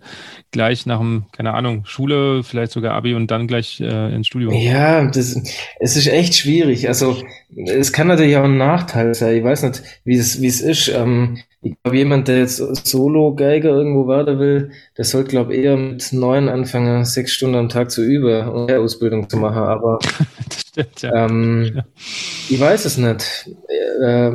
gleich 0.52 0.87
nach 0.87 0.98
dem, 0.98 1.24
keine 1.33 1.54
Ahnung, 1.54 1.85
Schule, 1.87 2.42
vielleicht 2.42 2.72
sogar 2.72 2.94
Abi 2.94 3.14
und 3.14 3.30
dann 3.30 3.46
gleich 3.46 3.80
äh, 3.80 4.14
ins 4.14 4.26
Studium? 4.26 4.54
Ja, 4.54 5.04
das, 5.06 5.37
es 5.80 5.96
ist 5.96 6.06
echt 6.06 6.35
schwierig. 6.35 6.88
Also 6.88 7.16
es 7.66 7.92
kann 7.92 8.06
natürlich 8.06 8.37
auch 8.37 8.44
ein 8.44 8.59
Nachteil 8.59 9.14
sein. 9.14 9.37
Ich 9.37 9.44
weiß 9.44 9.64
nicht, 9.64 9.83
wie 10.04 10.16
es, 10.16 10.40
wie 10.40 10.46
es 10.46 10.61
ist. 10.61 10.88
Ähm, 10.88 11.38
ich 11.62 11.74
glaube, 11.83 11.98
jemand, 11.98 12.28
der 12.28 12.38
jetzt 12.38 12.56
Solo-Geiger 12.56 13.68
irgendwo 13.68 14.09
werden 14.09 14.38
will, 14.38 14.70
der 14.96 15.04
sollte, 15.04 15.30
glaube 15.30 15.54
ich, 15.54 15.64
eher 15.64 15.76
mit 15.76 16.11
neun 16.12 16.48
anfangen, 16.48 17.04
sechs 17.04 17.33
Stunden 17.33 17.56
am 17.56 17.68
Tag 17.68 17.90
zu 17.90 18.02
üben 18.02 18.48
und 18.48 18.72
Ausbildung 18.72 19.28
zu 19.28 19.37
machen. 19.37 19.62
Aber 19.62 19.98
stimmt, 20.56 21.02
ja. 21.02 21.26
Ähm, 21.26 21.83
ich 22.48 22.59
weiß 22.59 22.87
es 22.87 22.96
nicht. 22.96 23.50
Äh, 24.02 24.30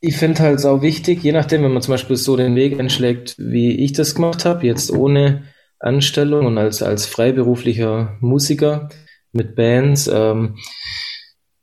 ich 0.00 0.16
finde 0.16 0.42
halt 0.42 0.64
auch 0.64 0.82
wichtig, 0.82 1.22
je 1.22 1.32
nachdem, 1.32 1.62
wenn 1.62 1.72
man 1.72 1.82
zum 1.82 1.94
Beispiel 1.94 2.16
so 2.16 2.36
den 2.36 2.54
Weg 2.54 2.78
einschlägt, 2.78 3.34
wie 3.38 3.72
ich 3.84 3.92
das 3.92 4.14
gemacht 4.14 4.44
habe, 4.44 4.66
jetzt 4.66 4.90
ohne 4.92 5.44
Anstellung 5.80 6.46
und 6.46 6.58
als, 6.58 6.82
als 6.82 7.06
freiberuflicher 7.06 8.16
Musiker 8.20 8.88
mit 9.32 9.56
Bands, 9.56 10.08
ähm, 10.12 10.56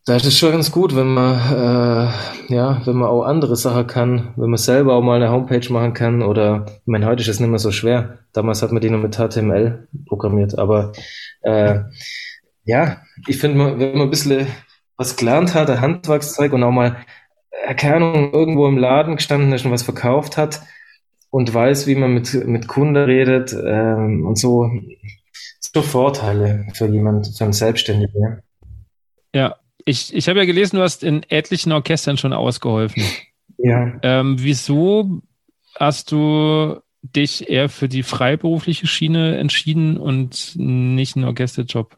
da 0.05 0.15
ist 0.15 0.25
es 0.25 0.37
schon 0.37 0.51
ganz 0.51 0.71
gut, 0.71 0.95
wenn 0.95 1.07
man, 1.07 1.33
äh, 1.33 2.53
ja, 2.53 2.81
wenn 2.85 2.97
man 2.97 3.09
auch 3.09 3.23
andere 3.23 3.55
Sachen 3.55 3.87
kann, 3.87 4.33
wenn 4.35 4.51
man 4.51 4.57
selber 4.57 4.93
auch 4.93 5.01
mal 5.01 5.15
eine 5.15 5.31
Homepage 5.31 5.73
machen 5.73 5.93
kann 5.93 6.21
oder, 6.21 6.65
ich 6.67 6.87
meine, 6.87 7.07
heute 7.07 7.23
ist 7.23 7.27
es 7.27 7.39
nicht 7.39 7.49
mehr 7.49 7.57
so 7.57 7.71
schwer. 7.71 8.19
Damals 8.31 8.61
hat 8.61 8.71
man 8.71 8.81
die 8.81 8.91
nur 8.91 8.99
mit 8.99 9.15
HTML 9.15 9.87
programmiert, 10.05 10.59
aber 10.59 10.91
äh, 11.41 11.79
ja, 12.65 12.97
ich 13.25 13.37
finde, 13.39 13.79
wenn 13.79 13.93
man 13.93 14.01
ein 14.01 14.09
bisschen 14.11 14.45
was 14.95 15.15
gelernt 15.15 15.55
hat, 15.55 15.71
ein 15.71 15.81
Handwerkszeug 15.81 16.53
und 16.53 16.63
auch 16.63 16.71
mal 16.71 16.97
keine 17.75 18.05
Ahnung, 18.05 18.33
irgendwo 18.33 18.67
im 18.67 18.77
Laden 18.77 19.15
gestanden 19.15 19.51
ist 19.53 19.65
und 19.65 19.71
was 19.71 19.83
verkauft 19.83 20.37
hat 20.37 20.61
und 21.29 21.53
weiß, 21.53 21.87
wie 21.87 21.95
man 21.95 22.13
mit, 22.13 22.33
mit 22.47 22.67
Kunden 22.67 22.95
redet 22.95 23.53
ähm, 23.53 24.25
und 24.25 24.37
so. 24.37 24.69
So 25.59 25.81
Vorteile 25.81 26.67
für 26.73 26.87
jemanden, 26.87 27.25
für 27.33 27.43
einen 27.43 27.53
Selbstständigen. 27.53 28.39
Ja, 29.33 29.57
ich, 29.83 30.15
ich 30.15 30.29
habe 30.29 30.39
ja 30.39 30.45
gelesen, 30.45 30.77
du 30.77 30.83
hast 30.83 31.03
in 31.03 31.23
etlichen 31.29 31.73
Orchestern 31.73 32.17
schon 32.17 32.31
ausgeholfen. 32.31 33.03
Ja. 33.57 33.99
Ähm, 34.01 34.37
wieso 34.39 35.21
hast 35.77 36.11
du 36.11 36.79
dich 37.15 37.49
eher 37.49 37.69
für 37.69 37.87
die 37.87 38.03
freiberufliche 38.03 38.87
Schiene 38.87 39.37
entschieden 39.37 39.97
und 39.97 40.53
nicht 40.55 41.15
einen 41.15 41.25
Orchesterjob 41.25 41.97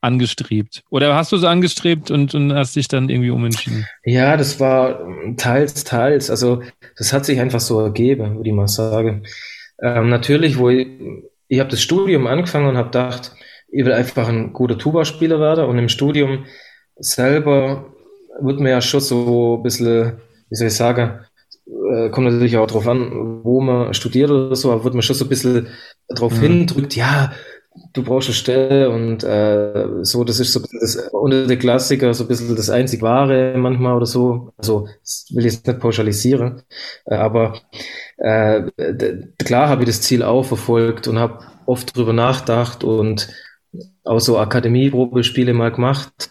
angestrebt? 0.00 0.82
Oder 0.90 1.14
hast 1.14 1.32
du 1.32 1.36
es 1.36 1.44
angestrebt 1.44 2.10
und, 2.10 2.34
und 2.34 2.52
hast 2.52 2.76
dich 2.76 2.88
dann 2.88 3.08
irgendwie 3.08 3.30
umentschieden? 3.30 3.86
Ja, 4.04 4.36
das 4.36 4.60
war 4.60 5.00
teils, 5.36 5.84
teils. 5.84 6.30
Also 6.30 6.62
das 6.96 7.12
hat 7.12 7.24
sich 7.24 7.40
einfach 7.40 7.60
so 7.60 7.80
ergeben, 7.80 8.36
würde 8.36 8.48
ich 8.48 8.54
mal 8.54 8.68
sagen. 8.68 9.24
Ähm, 9.80 10.08
natürlich, 10.08 10.58
wo 10.58 10.70
ich, 10.70 10.88
ich 11.48 11.60
habe 11.60 11.70
das 11.70 11.82
Studium 11.82 12.26
angefangen 12.26 12.68
und 12.68 12.76
habe 12.76 12.88
gedacht, 12.88 13.32
ich 13.68 13.84
will 13.84 13.92
einfach 13.92 14.28
ein 14.28 14.52
guter 14.52 14.78
Tuba-Spieler 14.78 15.40
werden 15.40 15.64
und 15.64 15.78
im 15.78 15.88
Studium 15.88 16.44
selber 16.96 17.92
wird 18.40 18.60
mir 18.60 18.70
ja 18.70 18.80
schon 18.80 19.00
so 19.00 19.56
ein 19.56 19.62
bisschen, 19.62 20.18
wie 20.48 20.56
soll 20.56 20.68
ich 20.68 20.74
sagen, 20.74 21.20
äh, 21.94 22.10
kommt 22.10 22.26
natürlich 22.26 22.56
auch 22.56 22.66
drauf 22.66 22.88
an, 22.88 23.40
wo 23.44 23.60
man 23.60 23.94
studiert 23.94 24.30
oder 24.30 24.56
so, 24.56 24.72
aber 24.72 24.84
wird 24.84 24.94
man 24.94 25.02
schon 25.02 25.16
so 25.16 25.24
ein 25.24 25.28
bisschen 25.28 25.68
darauf 26.08 26.36
mhm. 26.36 26.42
hindrückt, 26.42 26.96
ja, 26.96 27.32
du 27.92 28.02
brauchst 28.02 28.28
eine 28.28 28.34
Stelle 28.34 28.90
und 28.90 29.24
äh, 29.24 29.86
so, 30.02 30.24
das 30.24 30.40
ist 30.40 30.52
so 30.52 30.60
das, 30.80 30.96
unter 31.12 31.46
der 31.46 31.56
Klassiker 31.56 32.14
so 32.14 32.24
ein 32.24 32.28
bisschen 32.28 32.54
das 32.56 32.70
einzig 32.70 33.02
Wahre 33.02 33.56
manchmal 33.56 33.96
oder 33.96 34.06
so. 34.06 34.52
Also 34.56 34.88
das 35.00 35.26
will 35.30 35.46
ich 35.46 35.54
jetzt 35.54 35.66
nicht 35.66 35.80
pauschalisieren, 35.80 36.62
äh, 37.06 37.16
aber 37.16 37.60
äh, 38.18 38.62
klar 39.44 39.68
habe 39.68 39.82
ich 39.82 39.88
das 39.88 40.02
Ziel 40.02 40.22
auch 40.22 40.44
verfolgt 40.44 41.08
und 41.08 41.18
habe 41.18 41.40
oft 41.66 41.96
drüber 41.96 42.12
nachgedacht 42.12 42.84
und 42.84 43.28
auch 44.04 44.20
so 44.20 44.38
Akademieprobespiele 44.38 45.54
mal 45.54 45.72
gemacht. 45.72 46.30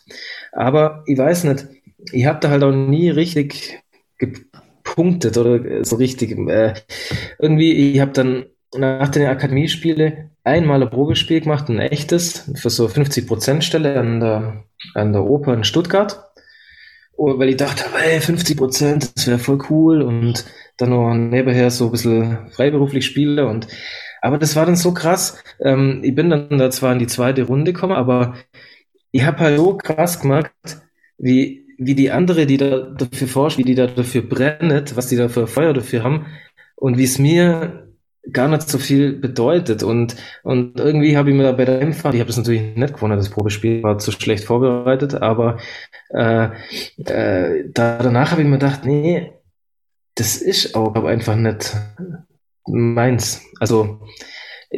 Aber 0.51 1.03
ich 1.07 1.17
weiß 1.17 1.45
nicht, 1.45 1.67
ich 2.11 2.25
habe 2.25 2.39
da 2.39 2.49
halt 2.49 2.63
auch 2.63 2.71
nie 2.71 3.09
richtig 3.09 3.79
gepunktet 4.93 5.37
oder 5.37 5.83
so 5.83 5.95
richtig. 5.95 6.37
Äh, 6.49 6.73
irgendwie, 7.39 7.71
ich 7.71 7.99
habe 7.99 8.11
dann 8.11 8.45
nach 8.75 9.09
den 9.09 9.27
Akademiespiele 9.27 10.29
einmal 10.43 10.81
ein 10.81 10.89
Probespiel 10.89 11.41
gemacht, 11.41 11.69
ein 11.69 11.79
echtes, 11.79 12.51
für 12.55 12.69
so 12.69 12.87
50% 12.87 13.61
Stelle 13.61 13.99
an 13.99 14.19
der, 14.19 14.63
an 14.93 15.13
der 15.13 15.23
Oper 15.23 15.53
in 15.53 15.63
Stuttgart. 15.63 16.31
Und 17.15 17.39
weil 17.39 17.49
ich 17.49 17.57
dachte, 17.57 17.83
hey, 17.95 18.19
50 18.19 18.57
das 18.57 19.27
wäre 19.27 19.39
voll 19.39 19.59
cool 19.69 20.01
und 20.01 20.45
dann 20.77 20.89
noch 20.89 21.13
nebenher 21.13 21.69
so 21.69 21.85
ein 21.85 21.91
bisschen 21.91 22.49
freiberuflich 22.51 23.05
spiele 23.05 23.47
und 23.47 23.67
aber 24.21 24.37
das 24.37 24.55
war 24.55 24.65
dann 24.65 24.77
so 24.77 24.93
krass. 24.93 25.43
Ähm, 25.59 25.99
ich 26.01 26.15
bin 26.15 26.29
dann 26.29 26.57
da 26.57 26.71
zwar 26.71 26.93
in 26.93 26.99
die 26.99 27.07
zweite 27.07 27.43
Runde 27.43 27.73
gekommen, 27.73 27.93
aber 27.93 28.35
ich 29.11 29.23
habe 29.25 29.39
halt 29.39 29.57
so 29.57 29.77
krass 29.77 30.21
gemerkt, 30.21 30.81
wie, 31.17 31.62
wie 31.77 31.95
die 31.95 32.11
andere, 32.11 32.45
die 32.45 32.57
da 32.57 32.79
dafür 32.79 33.27
forscht, 33.27 33.57
wie 33.57 33.63
die 33.63 33.75
da 33.75 33.87
dafür 33.87 34.21
brennt, 34.21 34.95
was 34.95 35.07
die 35.07 35.15
da 35.15 35.29
für 35.29 35.47
Feuer 35.47 35.73
dafür 35.73 36.03
haben 36.03 36.25
und 36.75 36.97
wie 36.97 37.03
es 37.03 37.19
mir 37.19 37.83
gar 38.31 38.47
nicht 38.47 38.69
so 38.69 38.77
viel 38.77 39.13
bedeutet. 39.13 39.83
Und, 39.83 40.15
und 40.43 40.79
irgendwie 40.79 41.17
habe 41.17 41.29
ich 41.29 41.35
mir 41.35 41.43
da 41.43 41.51
bei 41.51 41.65
der 41.65 41.79
Heimfahrt, 41.79 42.15
ich 42.15 42.21
habe 42.21 42.27
das 42.27 42.37
natürlich 42.37 42.75
nicht 42.75 42.93
gewonnen, 42.93 43.17
das 43.17 43.29
Probespiel 43.29 43.83
war 43.83 43.97
zu 43.97 44.11
schlecht 44.11 44.45
vorbereitet, 44.45 45.15
aber 45.15 45.57
äh, 46.09 46.49
äh, 47.05 47.65
da, 47.67 47.97
danach 47.97 48.31
habe 48.31 48.41
ich 48.41 48.47
mir 48.47 48.59
gedacht, 48.59 48.85
nee, 48.85 49.33
das 50.15 50.37
ist 50.37 50.75
auch 50.75 50.95
einfach 51.03 51.35
nicht 51.35 51.75
meins. 52.65 53.41
Also 53.59 53.99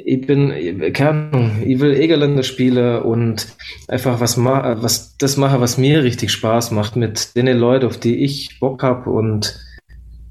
ich 0.03 0.27
bin, 0.27 0.93
keine 0.93 1.10
Ahnung, 1.31 1.51
ich 1.65 1.79
will 1.79 1.93
Egerländer 1.93 2.43
spielen 2.43 3.01
und 3.01 3.47
einfach 3.88 4.19
was, 4.19 4.36
ma 4.36 4.75
was 4.81 5.17
das 5.17 5.38
machen, 5.38 5.62
was 5.62 5.77
mir 5.77 6.03
richtig 6.03 6.31
Spaß 6.31 6.71
macht 6.71 6.95
mit 6.95 7.36
den 7.36 7.47
Leuten, 7.47 7.86
auf 7.86 7.97
die 7.97 8.23
ich 8.23 8.60
Bock 8.60 8.84
habe 8.84 9.10
und 9.10 9.60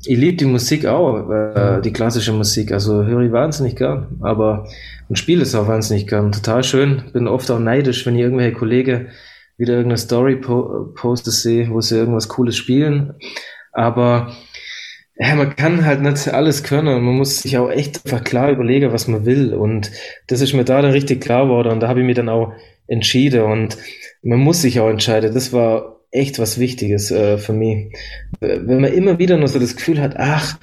ich 0.06 0.18
liebe 0.18 0.36
die 0.36 0.44
Musik 0.44 0.84
auch, 0.84 1.30
äh, 1.30 1.80
die 1.80 1.92
klassische 1.92 2.32
Musik. 2.32 2.72
Also 2.72 3.04
höre 3.04 3.22
ich 3.22 3.32
wahnsinnig 3.32 3.76
gern. 3.76 4.18
Aber 4.20 4.66
und 5.08 5.18
spiele 5.18 5.42
es 5.42 5.54
auch 5.54 5.68
wahnsinnig 5.68 6.06
gern. 6.06 6.32
Total 6.32 6.62
schön. 6.62 7.04
Bin 7.12 7.28
oft 7.28 7.50
auch 7.50 7.58
neidisch, 7.58 8.04
wenn 8.06 8.16
ich 8.16 8.22
irgendwelche 8.22 8.56
Kollegen 8.56 9.08
wieder 9.56 9.74
irgendeine 9.74 9.98
Story 9.98 10.36
po 10.36 10.92
poste 10.94 11.30
sehe, 11.30 11.70
wo 11.70 11.80
sie 11.80 11.96
irgendwas 11.96 12.28
Cooles 12.28 12.56
spielen. 12.56 13.14
Aber 13.72 14.34
ja, 15.16 15.34
man 15.36 15.54
kann 15.54 15.84
halt 15.84 16.02
nicht 16.02 16.28
alles 16.28 16.64
können. 16.64 17.04
Man 17.04 17.14
muss 17.14 17.42
sich 17.42 17.56
auch 17.58 17.70
echt 17.70 18.04
einfach 18.04 18.24
klar 18.24 18.50
überlegen, 18.50 18.92
was 18.92 19.06
man 19.06 19.24
will. 19.24 19.54
Und 19.54 19.90
das 20.26 20.40
ist 20.40 20.54
mir 20.54 20.64
da 20.64 20.82
dann 20.82 20.90
richtig 20.90 21.20
klar 21.20 21.44
geworden. 21.44 21.72
Und 21.72 21.80
da 21.80 21.88
habe 21.88 22.00
ich 22.00 22.06
mich 22.06 22.16
dann 22.16 22.28
auch 22.28 22.52
entschieden. 22.88 23.42
Und 23.42 23.76
man 24.22 24.40
muss 24.40 24.62
sich 24.62 24.80
auch 24.80 24.90
entscheiden. 24.90 25.32
Das 25.32 25.52
war 25.52 26.00
echt 26.10 26.38
was 26.38 26.58
Wichtiges 26.58 27.10
äh, 27.10 27.38
für 27.38 27.52
mich. 27.52 27.92
Wenn 28.40 28.80
man 28.80 28.92
immer 28.92 29.18
wieder 29.18 29.36
nur 29.36 29.48
so 29.48 29.58
das 29.58 29.76
Gefühl 29.76 30.00
hat, 30.00 30.14
ach, 30.16 30.58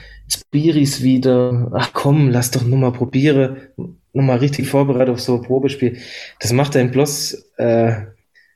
Biris 0.50 1.04
wieder, 1.04 1.72
ach 1.74 1.92
komm, 1.94 2.30
lass 2.30 2.52
doch 2.52 2.64
nur 2.64 2.80
mal 2.80 2.94
probiere, 2.94 3.58
nur 3.78 4.24
mal 4.24 4.38
richtig 4.38 4.68
vorbereitet 4.68 5.14
auf 5.14 5.22
so 5.22 5.36
ein 5.36 5.42
Probespiel, 5.42 5.98
das 6.40 6.54
macht 6.54 6.76
einen 6.76 6.92
bloß 6.92 7.52
äh, 7.58 7.94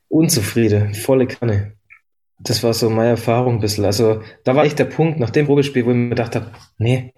unzufrieden, 0.07 0.93
volle 0.93 1.27
Kanne. 1.27 1.74
Das 2.39 2.63
war 2.63 2.73
so 2.73 2.89
meine 2.89 3.11
Erfahrung 3.11 3.55
ein 3.55 3.59
bisschen. 3.61 3.85
Also 3.85 4.21
da 4.43 4.55
war 4.55 4.65
echt 4.65 4.79
der 4.79 4.85
Punkt 4.85 5.19
nach 5.19 5.29
dem 5.29 5.45
Probespiel, 5.45 5.85
wo 5.85 5.91
ich 5.91 5.95
mir 5.95 6.09
gedacht 6.09 6.35
habe, 6.35 6.51
nee, 6.77 7.13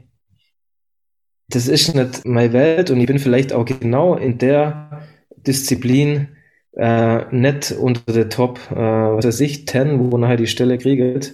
das 1.49 1.67
ist 1.67 1.95
nicht 1.95 2.25
meine 2.25 2.53
Welt 2.53 2.91
und 2.91 2.99
ich 2.99 3.07
bin 3.07 3.19
vielleicht 3.19 3.53
auch 3.53 3.65
genau 3.65 4.15
in 4.15 4.37
der 4.37 5.07
Disziplin 5.35 6.29
äh, 6.73 7.25
nicht 7.33 7.71
unter 7.71 8.13
der 8.13 8.29
Top, 8.29 8.59
äh, 8.71 8.75
was 8.75 9.25
weiß 9.25 9.39
ich, 9.41 9.67
10, 9.67 10.11
wo 10.11 10.17
nachher 10.17 10.37
die 10.37 10.47
Stelle 10.47 10.77
kriegt. 10.77 11.33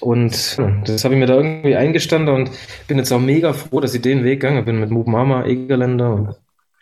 Und 0.00 0.58
das 0.84 1.04
habe 1.04 1.14
ich 1.14 1.20
mir 1.20 1.26
da 1.26 1.36
irgendwie 1.36 1.76
eingestanden 1.76 2.34
und 2.34 2.50
bin 2.88 2.98
jetzt 2.98 3.12
auch 3.12 3.20
mega 3.20 3.52
froh, 3.52 3.80
dass 3.80 3.94
ich 3.94 4.02
den 4.02 4.24
Weg 4.24 4.40
gegangen 4.40 4.64
bin 4.64 4.80
mit 4.80 4.90
Move 4.90 5.08
Mama, 5.08 5.44
Egerländer 5.44 6.12
und 6.14 6.36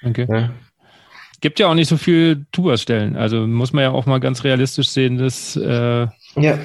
okay. 0.04 0.26
ja. 0.28 0.50
Gibt 1.42 1.58
ja 1.58 1.66
auch 1.66 1.74
nicht 1.74 1.88
so 1.88 1.96
viel 1.96 2.46
Tuba-Stellen. 2.52 3.16
Also 3.16 3.48
muss 3.48 3.72
man 3.72 3.82
ja 3.82 3.90
auch 3.90 4.06
mal 4.06 4.20
ganz 4.20 4.44
realistisch 4.44 4.88
sehen, 4.88 5.18
dass 5.18 5.56
äh, 5.56 6.06
ja. 6.36 6.58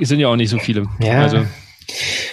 es 0.00 0.08
sind 0.08 0.20
ja 0.20 0.28
auch 0.28 0.36
nicht 0.36 0.48
so 0.48 0.58
viele. 0.58 0.86
Ja. 1.00 1.20
Also. 1.20 1.44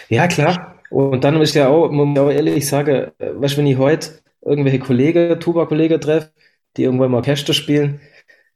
ja, 0.07 0.27
klar. 0.27 0.75
Und 0.89 1.25
dann 1.25 1.39
ist 1.41 1.55
ja 1.55 1.67
auch, 1.67 1.91
muss 1.91 2.07
ich 2.13 2.19
auch 2.19 2.29
ehrlich 2.31 2.65
sagen, 2.65 3.11
weißt 3.19 3.57
wenn 3.57 3.67
ich 3.67 3.77
heute 3.77 4.21
irgendwelche 4.41 4.79
Kollegen, 4.79 5.37
Tuba-Kollegen 5.41 5.99
treffe, 5.99 6.31
die 6.77 6.83
irgendwo 6.83 7.03
im 7.03 7.13
Orchester 7.13 7.53
spielen, 7.53 7.99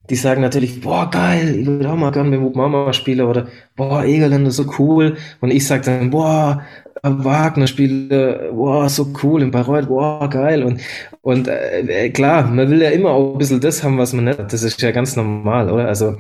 die 0.09 0.15
sagen 0.15 0.41
natürlich, 0.41 0.81
boah, 0.81 1.09
geil, 1.09 1.59
ich 1.61 1.65
würde 1.65 1.89
auch 1.89 1.95
mal 1.95 2.11
gerne 2.11 2.37
mit 2.37 2.55
Mama 2.55 2.91
spielen 2.91 3.25
oder 3.25 3.47
boah, 3.75 4.03
Egerländer, 4.03 4.51
so 4.51 4.65
cool. 4.77 5.15
Und 5.39 5.51
ich 5.51 5.65
sage 5.65 5.83
dann, 5.85 6.09
boah, 6.09 6.61
Wagner 7.03 7.67
spiele, 7.67 8.51
boah, 8.53 8.89
so 8.89 9.13
cool 9.23 9.41
in 9.41 9.51
Bayreuth, 9.51 9.87
boah, 9.87 10.29
geil. 10.29 10.63
Und, 10.63 10.81
und 11.21 11.47
äh, 11.47 12.09
klar, 12.09 12.47
man 12.47 12.69
will 12.69 12.81
ja 12.81 12.89
immer 12.89 13.11
auch 13.11 13.33
ein 13.33 13.37
bisschen 13.37 13.61
das 13.61 13.83
haben, 13.83 13.97
was 13.97 14.13
man 14.13 14.25
nicht 14.25 14.39
hat. 14.39 14.51
Das 14.51 14.63
ist 14.63 14.81
ja 14.81 14.91
ganz 14.91 15.15
normal, 15.15 15.69
oder? 15.69 15.87
Also, 15.87 16.17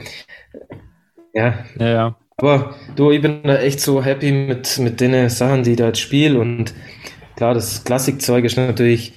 ja. 1.33 1.53
Ja, 1.79 1.87
ja. 1.87 2.15
Aber 2.37 2.75
du, 2.95 3.11
ich 3.11 3.21
bin 3.21 3.43
da 3.43 3.57
echt 3.57 3.79
so 3.79 4.03
happy 4.03 4.31
mit, 4.31 4.79
mit 4.79 4.99
den 4.99 5.29
Sachen, 5.29 5.63
die 5.63 5.71
ich 5.71 5.77
da 5.77 5.87
jetzt 5.87 5.99
spiele. 5.99 6.39
Und 6.39 6.73
klar, 7.35 7.53
das 7.53 7.83
Klassikzeug 7.83 8.43
ist 8.45 8.57
natürlich 8.57 9.13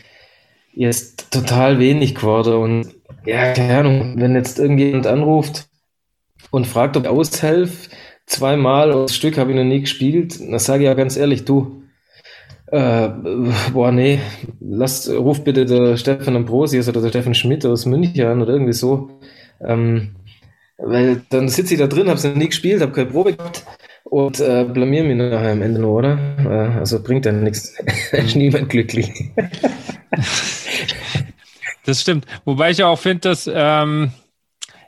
jetzt 0.72 1.32
total 1.32 1.78
wenig 1.78 2.14
geworden. 2.14 2.54
Und 2.54 2.95
ja, 3.26 3.52
keine 3.52 3.78
Ahnung, 3.78 4.14
wenn 4.16 4.34
jetzt 4.34 4.58
irgendjemand 4.58 5.06
anruft 5.06 5.68
und 6.50 6.66
fragt, 6.66 6.96
ob 6.96 7.04
ich 7.04 7.08
aushelfe, 7.08 7.90
zweimal 8.26 8.90
das 8.90 9.14
Stück 9.14 9.38
habe 9.38 9.50
ich 9.50 9.56
noch 9.56 9.64
nie 9.64 9.80
gespielt, 9.80 10.40
dann 10.40 10.58
sage 10.58 10.84
ich 10.84 10.86
ja 10.86 10.94
ganz 10.94 11.16
ehrlich, 11.16 11.44
du, 11.44 11.82
äh, 12.68 13.08
boah, 13.72 13.92
nee, 13.92 14.20
lass, 14.60 15.08
ruf 15.08 15.44
bitte 15.44 15.64
der 15.64 15.96
Stefan 15.96 16.36
Ambrosius 16.36 16.88
oder 16.88 17.00
der 17.00 17.10
Stefan 17.10 17.34
Schmidt 17.34 17.64
aus 17.64 17.86
München 17.86 18.26
an 18.26 18.42
oder 18.42 18.54
irgendwie 18.54 18.72
so. 18.72 19.10
Ähm, 19.60 20.16
weil 20.78 21.22
dann 21.30 21.48
sitze 21.48 21.74
ich 21.74 21.80
da 21.80 21.86
drin, 21.86 22.08
habe 22.08 22.18
es 22.18 22.24
noch 22.24 22.34
nie 22.34 22.48
gespielt, 22.48 22.82
habe 22.82 22.92
keine 22.92 23.10
Probe 23.10 23.34
gehabt 23.34 23.64
und 24.04 24.40
äh, 24.40 24.64
blamier 24.64 25.04
mich 25.04 25.16
nachher 25.16 25.52
am 25.52 25.62
Ende 25.62 25.80
nur, 25.80 25.94
oder? 25.94 26.18
Äh, 26.38 26.78
also 26.78 27.02
bringt 27.02 27.24
dann 27.26 27.42
nichts. 27.42 27.74
ist 28.12 28.36
niemand 28.36 28.68
glücklich. 28.68 29.10
Das 31.86 32.00
stimmt. 32.00 32.26
Wobei 32.44 32.70
ich 32.70 32.78
ja 32.78 32.88
auch 32.88 32.98
finde, 32.98 33.20
dass 33.20 33.50
ähm, 33.52 34.12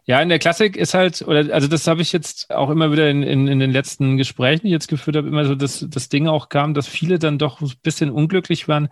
ja 0.04 0.20
in 0.20 0.28
der 0.28 0.38
Klassik 0.38 0.76
ist 0.76 0.94
halt, 0.94 1.22
oder 1.22 1.54
also 1.54 1.68
das 1.68 1.86
habe 1.86 2.02
ich 2.02 2.12
jetzt 2.12 2.52
auch 2.52 2.70
immer 2.70 2.90
wieder 2.92 3.08
in, 3.08 3.22
in, 3.22 3.46
in 3.46 3.60
den 3.60 3.70
letzten 3.70 4.16
Gesprächen, 4.16 4.62
die 4.62 4.68
ich 4.68 4.72
jetzt 4.72 4.88
geführt 4.88 5.16
habe, 5.16 5.28
immer 5.28 5.44
so 5.44 5.54
dass 5.54 5.86
das 5.88 6.08
Ding 6.08 6.26
auch 6.26 6.48
kam, 6.48 6.74
dass 6.74 6.88
viele 6.88 7.18
dann 7.18 7.38
doch 7.38 7.60
ein 7.60 7.72
bisschen 7.82 8.10
unglücklich 8.10 8.68
waren, 8.68 8.88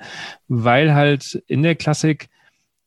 weil 0.47 0.95
halt 0.95 1.43
in 1.49 1.63
der 1.63 1.75
Klassik 1.75 2.29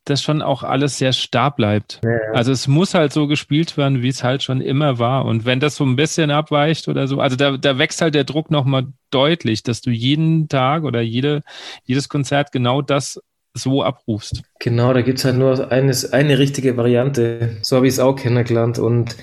das 0.06 0.24
schon 0.24 0.42
auch 0.42 0.64
alles 0.64 0.98
sehr 0.98 1.14
starr 1.14 1.54
bleibt. 1.54 2.02
Ja. 2.04 2.18
Also 2.34 2.52
es 2.52 2.68
muss 2.68 2.94
halt 2.94 3.14
so 3.14 3.28
gespielt 3.28 3.78
werden, 3.78 4.02
wie 4.02 4.08
es 4.08 4.24
halt 4.24 4.42
schon 4.42 4.62
immer 4.62 4.98
war. 4.98 5.26
Und 5.26 5.46
wenn 5.46 5.60
das 5.60 5.76
so 5.76 5.84
ein 5.84 5.96
bisschen 5.96 6.32
abweicht 6.32 6.88
oder 6.88 7.08
so, 7.08 7.20
also 7.20 7.36
da, 7.36 7.58
da 7.58 7.78
wächst 7.78 8.02
halt 8.02 8.16
der 8.16 8.24
Druck 8.24 8.50
nochmal 8.50 8.88
deutlich, 9.12 9.64
dass 9.64 9.82
du 9.82 9.92
jeden 9.92 10.48
Tag 10.48 10.84
oder 10.84 11.02
jede, 11.02 11.44
jedes 11.84 12.10
Konzert 12.10 12.52
genau 12.52 12.82
das 12.82 13.22
so 13.62 13.84
abrufst. 13.84 14.42
Genau, 14.60 14.94
da 14.94 15.02
gibt 15.02 15.20
es 15.20 15.26
halt 15.26 15.38
nur 15.38 15.72
eines, 15.72 16.12
eine 16.12 16.40
richtige 16.40 16.78
Variante. 16.78 17.58
So 17.62 17.76
habe 17.76 17.88
ich 17.88 17.94
es 17.94 18.00
auch 18.00 18.16
kennengelernt 18.16 18.80
und 18.80 19.16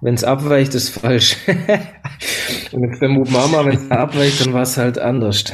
wenn 0.00 0.14
es 0.14 0.24
abweicht, 0.24 0.74
ist 0.74 0.90
falsch. 0.90 1.36
und 2.72 2.82
jetzt 2.84 3.00
bei 3.00 3.08
Move 3.08 3.30
Mama, 3.30 3.64
wenn 3.64 3.76
es 3.76 3.90
abweicht, 3.90 4.40
dann 4.40 4.52
war 4.52 4.62
es 4.62 4.76
halt 4.76 4.98
anders. 4.98 5.44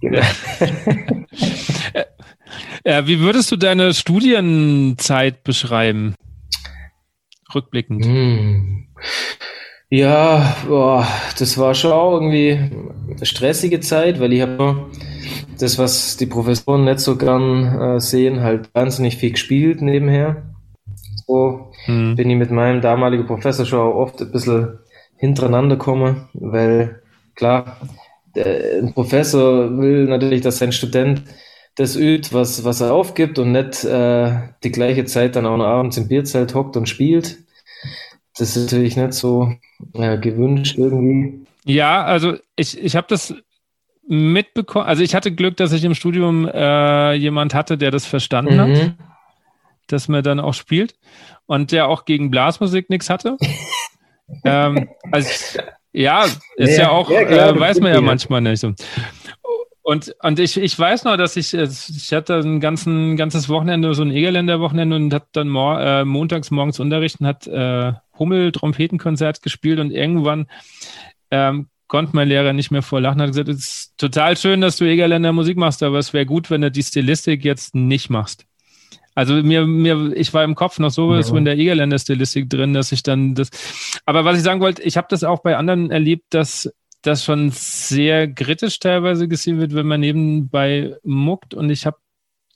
genau. 0.00 0.20
ja, 2.84 3.06
wie 3.06 3.20
würdest 3.20 3.52
du 3.52 3.56
deine 3.56 3.94
Studienzeit 3.94 5.44
beschreiben? 5.44 6.14
Rückblickend. 7.54 8.04
Hm. 8.04 8.88
Ja, 9.90 10.56
boah, 10.66 11.06
das 11.38 11.58
war 11.58 11.74
schon 11.74 11.92
auch 11.92 12.14
irgendwie 12.14 12.52
eine 13.10 13.26
stressige 13.26 13.80
Zeit, 13.80 14.20
weil 14.20 14.32
ich 14.32 14.40
habe 14.40 14.86
das, 15.58 15.78
was 15.78 16.16
die 16.16 16.26
Professoren 16.26 16.84
nicht 16.84 17.00
so 17.00 17.16
gern 17.16 17.80
äh, 17.80 18.00
sehen, 18.00 18.42
halt 18.42 18.74
wahnsinnig 18.74 19.16
viel 19.16 19.32
gespielt 19.32 19.82
nebenher. 19.82 20.42
So 21.26 21.72
mhm. 21.86 22.16
bin 22.16 22.30
ich 22.30 22.36
mit 22.36 22.50
meinem 22.50 22.80
damaligen 22.80 23.26
Professor 23.26 23.64
schon 23.64 23.92
oft 23.92 24.20
ein 24.20 24.32
bisschen 24.32 24.78
hintereinander 25.16 25.76
gekommen, 25.76 26.28
weil 26.34 27.02
klar, 27.34 27.76
der, 28.34 28.78
ein 28.82 28.92
Professor 28.92 29.76
will 29.78 30.06
natürlich, 30.06 30.40
dass 30.40 30.58
sein 30.58 30.72
Student 30.72 31.22
das 31.76 31.96
übt, 31.96 32.32
was, 32.32 32.64
was 32.64 32.80
er 32.80 32.92
aufgibt 32.92 33.38
und 33.38 33.52
nicht 33.52 33.84
äh, 33.84 34.32
die 34.62 34.72
gleiche 34.72 35.04
Zeit 35.04 35.36
dann 35.36 35.46
auch 35.46 35.56
noch 35.56 35.66
abends 35.66 35.96
im 35.96 36.08
Bierzelt 36.08 36.54
hockt 36.54 36.76
und 36.76 36.88
spielt. 36.88 37.38
Das 38.36 38.56
ist 38.56 38.64
natürlich 38.64 38.96
nicht 38.96 39.12
so 39.14 39.54
äh, 39.94 40.18
gewünscht 40.18 40.76
irgendwie. 40.78 41.46
Ja, 41.64 42.04
also 42.04 42.34
ich, 42.56 42.78
ich 42.78 42.96
habe 42.96 43.06
das 43.08 43.34
mitbekommen, 44.12 44.86
also 44.86 45.02
ich 45.02 45.14
hatte 45.14 45.32
Glück, 45.32 45.56
dass 45.56 45.72
ich 45.72 45.84
im 45.84 45.94
Studium 45.94 46.46
äh, 46.46 47.14
jemand 47.14 47.54
hatte, 47.54 47.78
der 47.78 47.90
das 47.90 48.04
verstanden 48.04 48.56
mhm. 48.56 48.60
hat, 48.60 48.94
dass 49.86 50.08
man 50.08 50.22
dann 50.22 50.38
auch 50.38 50.52
spielt 50.52 50.94
und 51.46 51.72
der 51.72 51.88
auch 51.88 52.04
gegen 52.04 52.30
Blasmusik 52.30 52.90
nichts 52.90 53.08
hatte. 53.08 53.38
ähm, 54.44 54.90
also 55.10 55.60
ja, 55.92 56.24
ist 56.56 56.76
ja, 56.76 56.84
ja 56.84 56.90
auch, 56.90 57.10
ja, 57.10 57.24
klar, 57.24 57.56
äh, 57.56 57.60
weiß 57.60 57.80
man 57.80 57.94
ja 57.94 58.02
manchmal 58.02 58.42
nicht. 58.42 58.62
Und, 58.64 60.14
und 60.22 60.38
ich, 60.38 60.58
ich 60.58 60.78
weiß 60.78 61.04
noch, 61.04 61.16
dass 61.16 61.36
ich, 61.36 61.54
ich 61.54 62.12
hatte 62.12 62.34
ein 62.34 62.60
ganzen, 62.60 63.16
ganzes 63.16 63.48
Wochenende, 63.48 63.94
so 63.94 64.02
ein 64.02 64.10
Egerländer-Wochenende 64.10 64.94
und 64.94 65.14
hat 65.14 65.28
dann 65.32 65.48
mor 65.48 65.80
äh, 65.80 66.04
montags 66.04 66.50
morgens 66.50 66.80
Unterricht 66.80 67.18
und 67.20 67.26
hat 67.26 67.46
äh, 67.46 67.94
Hummel-Trompetenkonzert 68.18 69.42
gespielt 69.42 69.80
und 69.80 69.90
irgendwann 69.90 70.46
ähm, 71.30 71.68
konnte 71.92 72.16
mein 72.16 72.28
Lehrer 72.28 72.54
nicht 72.54 72.70
mehr 72.70 72.80
vor 72.80 73.02
lachen, 73.02 73.20
hat 73.20 73.28
gesagt, 73.28 73.50
es 73.50 73.58
ist 73.58 73.98
total 73.98 74.34
schön, 74.38 74.62
dass 74.62 74.78
du 74.78 74.86
Egerländer 74.86 75.30
Musik 75.30 75.58
machst, 75.58 75.82
aber 75.82 75.98
es 75.98 76.14
wäre 76.14 76.24
gut, 76.24 76.50
wenn 76.50 76.62
du 76.62 76.70
die 76.70 76.82
Stilistik 76.82 77.44
jetzt 77.44 77.74
nicht 77.74 78.08
machst. 78.08 78.46
Also 79.14 79.34
mir, 79.34 79.66
mir, 79.66 80.16
ich 80.16 80.32
war 80.32 80.42
im 80.42 80.54
Kopf 80.54 80.78
noch 80.78 80.88
so, 80.88 81.14
ja. 81.14 81.22
so 81.22 81.36
in 81.36 81.44
der 81.44 81.58
Egerländer 81.58 81.98
Stilistik 81.98 82.48
drin, 82.48 82.72
dass 82.72 82.92
ich 82.92 83.02
dann 83.02 83.34
das. 83.34 83.50
Aber 84.06 84.24
was 84.24 84.38
ich 84.38 84.42
sagen 84.42 84.62
wollte, 84.62 84.80
ich 84.80 84.96
habe 84.96 85.06
das 85.10 85.22
auch 85.22 85.40
bei 85.40 85.54
anderen 85.58 85.90
erlebt, 85.90 86.24
dass 86.30 86.72
das 87.02 87.24
schon 87.24 87.50
sehr 87.50 88.32
kritisch 88.32 88.78
teilweise 88.78 89.28
gesehen 89.28 89.60
wird, 89.60 89.74
wenn 89.74 89.86
man 89.86 90.00
nebenbei 90.00 90.96
muckt. 91.02 91.52
Und 91.52 91.68
ich 91.68 91.84
habe 91.84 91.98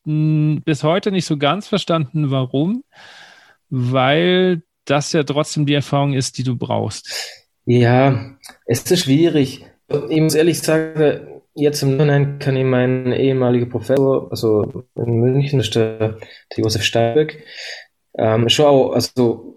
hm, 0.04 0.62
bis 0.64 0.82
heute 0.82 1.12
nicht 1.12 1.26
so 1.26 1.36
ganz 1.36 1.68
verstanden, 1.68 2.30
warum. 2.30 2.84
Weil 3.68 4.62
das 4.86 5.12
ja 5.12 5.24
trotzdem 5.24 5.66
die 5.66 5.74
Erfahrung 5.74 6.14
ist, 6.14 6.38
die 6.38 6.42
du 6.42 6.56
brauchst. 6.56 7.45
Ja, 7.66 8.36
es 8.64 8.88
ist 8.90 9.04
schwierig. 9.04 9.66
Ich 10.08 10.20
muss 10.20 10.36
ehrlich 10.36 10.60
sagen, 10.60 11.42
jetzt 11.54 11.82
im 11.82 11.96
Nachhinein 11.96 12.38
kann 12.38 12.56
ich 12.56 12.64
meinen 12.64 13.12
ehemaligen 13.12 13.68
Professor, 13.68 14.28
also 14.30 14.84
in 14.94 15.18
München 15.18 15.58
ist 15.58 15.74
der, 15.74 15.98
der 15.98 16.18
Josef 16.56 16.84
Steinbeck, 16.84 17.44
ähm, 18.16 18.48
schon 18.48 18.66
auch 18.66 18.92
also, 18.92 19.56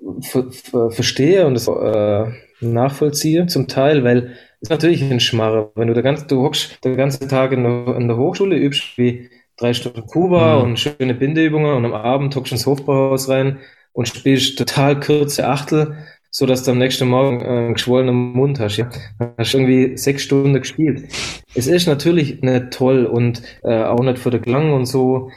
verstehe 0.90 1.46
und 1.46 1.54
das 1.54 1.68
äh, 1.68 2.26
nachvollziehe 2.62 3.46
zum 3.46 3.68
Teil, 3.68 4.04
weil 4.04 4.36
es 4.60 4.64
ist 4.64 4.72
natürlich 4.72 5.04
ein 5.04 5.20
Schmarre, 5.20 5.72
wenn 5.76 5.88
du 5.88 5.94
der 5.94 6.04
ganze, 6.04 6.26
du 6.26 6.42
hockst 6.42 6.84
den 6.84 6.98
ganzen 6.98 7.30
Tag 7.30 7.52
in 7.52 7.64
der, 7.64 7.96
in 7.96 8.08
der 8.08 8.18
Hochschule, 8.18 8.58
übst 8.58 8.98
wie 8.98 9.30
drei 9.56 9.74
Stunden 9.74 10.06
Kuba 10.08 10.58
mhm. 10.58 10.64
und 10.64 10.80
schöne 10.80 11.14
Bindeübungen 11.14 11.76
und 11.76 11.86
am 11.86 11.94
Abend 11.94 12.36
hockst 12.36 12.52
du 12.52 12.56
ins 12.56 12.66
Hofbauhaus 12.66 13.30
rein 13.30 13.60
und 13.94 14.08
spielst 14.08 14.58
total 14.58 15.00
kurze 15.00 15.48
Achtel 15.48 15.96
so 16.32 16.46
dass 16.46 16.64
du 16.64 16.72
am 16.72 16.78
nächsten 16.78 17.08
Morgen 17.08 17.42
äh, 17.42 17.48
einen 17.48 17.74
geschwollenen 17.74 18.16
Mund 18.16 18.60
hast. 18.60 18.78
Ja? 18.78 18.90
Hast 19.38 19.54
irgendwie 19.54 19.98
sechs 19.98 20.24
Stunden 20.24 20.54
gespielt. 20.54 21.12
Es 21.56 21.68
ist 21.68 21.88
natürlich 21.88 22.42
nicht 22.42 22.72
toll 22.72 23.06
und 23.06 23.42
äh, 23.64 23.84
auch 23.84 24.02
nicht 24.02 24.20
für 24.20 24.30
den 24.32 24.42
Klang 24.42 24.74
und 24.74 24.86
so. 24.86 25.32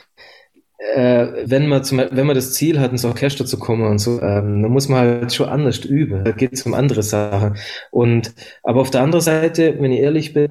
Äh, 0.94 1.44
wenn 1.46 1.68
man 1.68 1.84
zum, 1.84 1.98
wenn 1.98 2.26
man 2.26 2.34
das 2.34 2.54
Ziel 2.54 2.80
hat, 2.80 2.90
ins 2.90 3.04
Orchester 3.04 3.46
zu 3.46 3.58
kommen 3.58 3.86
und 3.86 3.98
so, 3.98 4.20
ähm, 4.20 4.62
dann 4.62 4.72
muss 4.72 4.88
man 4.88 4.98
halt 4.98 5.32
schon 5.32 5.48
anders 5.48 5.84
üben. 5.84 6.24
Da 6.24 6.32
geht 6.32 6.52
es 6.52 6.66
um 6.66 6.74
andere 6.74 7.02
Sachen. 7.02 7.56
Und 7.90 8.34
aber 8.62 8.80
auf 8.80 8.90
der 8.90 9.02
anderen 9.02 9.22
Seite, 9.22 9.76
wenn 9.80 9.92
ich 9.92 10.00
ehrlich 10.00 10.32
bin, 10.34 10.50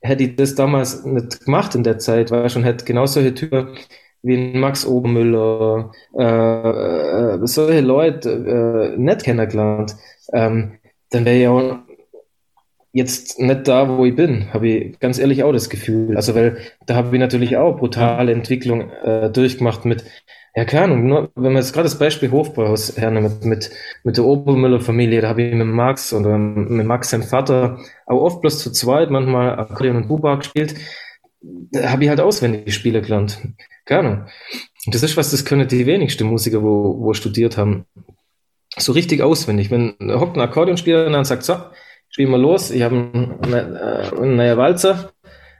hätte 0.00 0.22
ich 0.24 0.36
das 0.36 0.54
damals 0.54 1.04
nicht 1.04 1.44
gemacht 1.44 1.74
in 1.74 1.82
der 1.82 1.98
Zeit, 1.98 2.30
weil 2.30 2.46
ich 2.46 2.52
schon 2.52 2.64
hätte 2.64 2.84
genau 2.84 3.06
solche 3.06 3.34
Typen 3.34 3.76
wie 4.24 4.58
Max 4.58 4.86
Obermüller, 4.86 5.92
äh, 6.18 6.24
äh, 6.24 7.46
solche 7.46 7.80
Leute 7.82 8.94
äh, 8.96 9.00
nicht 9.00 9.24
kennengelernt, 9.24 9.96
ähm, 10.32 10.78
dann 11.10 11.24
wäre 11.24 11.36
ich 11.36 11.48
auch 11.48 11.78
jetzt 12.92 13.40
nicht 13.40 13.68
da, 13.68 13.88
wo 13.88 14.04
ich 14.04 14.16
bin, 14.16 14.52
habe 14.54 14.68
ich 14.68 14.98
ganz 15.00 15.18
ehrlich 15.18 15.42
auch 15.42 15.52
das 15.52 15.68
Gefühl. 15.68 16.16
Also 16.16 16.34
weil 16.34 16.58
da 16.86 16.94
habe 16.94 17.14
ich 17.14 17.20
natürlich 17.20 17.56
auch 17.56 17.76
brutale 17.76 18.32
Entwicklung 18.32 18.90
äh, 19.02 19.30
durchgemacht 19.30 19.84
mit 19.84 20.04
Ja, 20.56 20.64
keine 20.64 20.84
Ahnung, 20.84 21.06
nur, 21.08 21.30
wenn 21.34 21.52
man 21.52 21.62
jetzt 21.62 21.72
gerade 21.72 21.84
das 21.84 21.98
Beispiel 21.98 22.30
Hofbräuhaus 22.30 22.96
hernimmt, 22.96 23.44
mit, 23.44 23.70
mit 24.04 24.16
der 24.16 24.24
Obermüller-Familie, 24.24 25.20
da 25.20 25.28
habe 25.30 25.42
ich 25.42 25.54
mit 25.54 25.66
Max 25.66 26.12
und 26.12 26.24
mit 26.70 26.86
Max, 26.86 27.10
seinem 27.10 27.24
Vater, 27.24 27.78
auch 28.06 28.20
oft 28.22 28.40
bloß 28.40 28.60
zu 28.60 28.70
zweit, 28.70 29.10
manchmal 29.10 29.58
Akkordeon 29.58 29.96
und 29.96 30.08
Buba 30.08 30.36
gespielt, 30.36 30.76
da 31.42 31.90
habe 31.90 32.04
ich 32.04 32.08
halt 32.08 32.20
auswendig 32.20 32.74
Spiele 32.74 33.02
gelernt. 33.02 33.40
Keine 33.84 34.00
Ahnung. 34.00 34.26
Und 34.86 34.94
das 34.94 35.02
ist 35.02 35.16
was, 35.16 35.30
das 35.30 35.44
können 35.44 35.68
die 35.68 35.86
wenigsten 35.86 36.26
Musiker, 36.26 36.62
wo, 36.62 36.96
wo 37.00 37.14
studiert 37.14 37.56
haben. 37.56 37.86
So 38.76 38.92
richtig 38.92 39.22
auswendig. 39.22 39.70
Wenn 39.70 39.94
hockt 40.00 40.36
ein 40.36 40.40
Akkordeonspieler 40.40 41.06
und 41.06 41.12
dann 41.12 41.24
sagt, 41.24 41.44
so, 41.44 41.56
spielen 42.08 42.30
wir 42.30 42.38
los, 42.38 42.70
ich 42.70 42.82
habe 42.82 42.96
einen, 42.96 43.52
äh, 43.52 44.10
einen 44.16 44.36
neuen 44.36 44.56
Walzer, 44.56 45.12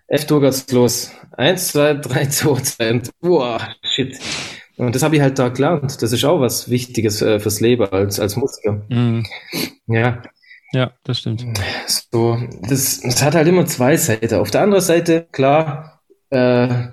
F-Dur 0.06 0.40
geht's 0.40 0.70
los. 0.72 1.10
Eins, 1.32 1.68
zwei, 1.68 1.94
drei, 1.94 2.26
zwei, 2.26 2.60
zwei 2.60 2.90
und 2.90 3.10
boah, 3.20 3.60
shit. 3.82 4.18
Und 4.76 4.94
das 4.94 5.02
habe 5.02 5.16
ich 5.16 5.22
halt 5.22 5.38
da 5.38 5.48
gelernt. 5.48 6.02
Das 6.02 6.12
ist 6.12 6.24
auch 6.24 6.40
was 6.40 6.68
Wichtiges 6.68 7.22
äh, 7.22 7.38
fürs 7.38 7.60
Leben 7.60 7.86
als, 7.90 8.18
als 8.18 8.36
Musiker. 8.36 8.82
Mhm. 8.88 9.24
Ja. 9.86 10.22
Ja, 10.72 10.92
das 11.04 11.20
stimmt. 11.20 11.44
So, 11.86 12.38
das, 12.62 13.00
das 13.00 13.22
hat 13.22 13.34
halt 13.36 13.46
immer 13.46 13.66
zwei 13.66 13.96
Seiten. 13.96 14.34
Auf 14.34 14.50
der 14.50 14.62
anderen 14.62 14.82
Seite, 14.82 15.28
klar, 15.30 16.02
äh, 16.30 16.88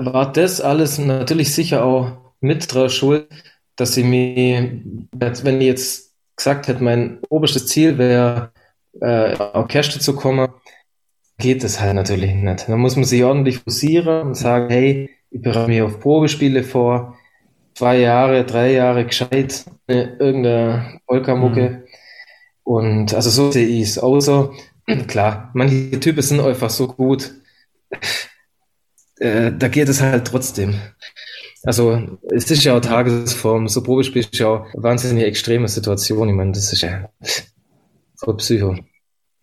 war 0.00 0.32
das 0.32 0.60
alles 0.60 0.98
natürlich 0.98 1.54
sicher 1.54 1.84
auch 1.84 2.12
mit 2.40 2.72
dran 2.72 2.90
schuld, 2.90 3.28
dass 3.76 3.94
sie 3.94 4.04
mir, 4.04 4.80
wenn 5.12 5.60
ich 5.60 5.66
jetzt 5.66 6.14
gesagt 6.36 6.68
hätte, 6.68 6.82
mein 6.82 7.18
oberstes 7.28 7.66
Ziel 7.66 7.98
wäre, 7.98 8.52
äh, 9.00 9.36
Orchester 9.38 10.00
zu 10.00 10.14
kommen, 10.14 10.48
geht 11.38 11.62
das 11.62 11.80
halt 11.80 11.94
natürlich 11.94 12.34
nicht. 12.34 12.68
Da 12.68 12.76
muss 12.76 12.96
man 12.96 13.04
sich 13.04 13.22
ordentlich 13.22 13.58
fusieren 13.58 14.28
und 14.28 14.34
sagen, 14.34 14.68
hey, 14.70 15.10
ich 15.30 15.42
bereite 15.42 15.68
mich 15.68 15.82
auf 15.82 16.00
Probespiele 16.00 16.62
vor, 16.62 17.16
zwei 17.74 17.98
Jahre, 17.98 18.44
drei 18.44 18.72
Jahre 18.72 19.06
gescheit, 19.06 19.64
äh, 19.86 20.08
irgendeine 20.18 21.00
Polka-Mucke. 21.06 21.70
Mhm. 21.70 21.82
Und 22.64 23.14
also 23.14 23.30
so 23.30 23.52
sehe 23.52 23.66
ich 23.66 23.82
es. 23.82 23.98
Außer, 23.98 24.52
klar, 25.06 25.50
manche 25.54 26.00
Typen 26.00 26.22
sind 26.22 26.40
einfach 26.40 26.70
so 26.70 26.88
gut, 26.88 27.34
äh, 29.20 29.52
da 29.56 29.68
geht 29.68 29.88
es 29.88 30.00
halt 30.00 30.26
trotzdem. 30.26 30.74
Also 31.64 32.18
es 32.30 32.50
ist 32.50 32.64
ja 32.64 32.76
auch 32.76 32.80
Tagesform, 32.80 33.68
so 33.68 33.82
Probespiel 33.82 34.22
ist 34.22 34.38
ja 34.38 34.48
auch 34.48 34.72
eine 34.72 34.82
wahnsinnig 34.82 35.24
extreme 35.24 35.68
Situation. 35.68 36.28
Ich 36.28 36.34
meine, 36.34 36.52
das 36.52 36.72
ist 36.72 36.82
ja 36.82 37.08
voll 38.16 38.36
Psycho. 38.36 38.76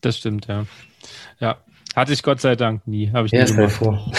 Das 0.01 0.17
stimmt, 0.17 0.47
ja. 0.47 0.65
Ja, 1.39 1.57
hatte 1.95 2.13
ich 2.13 2.23
Gott 2.23 2.39
sei 2.39 2.55
Dank 2.55 2.88
nie. 2.88 3.11
Habe 3.11 3.27
ich 3.27 3.33
nie 3.33 3.39
ja, 3.39 3.45
gemacht. 3.45 3.71
Vor. 3.71 4.11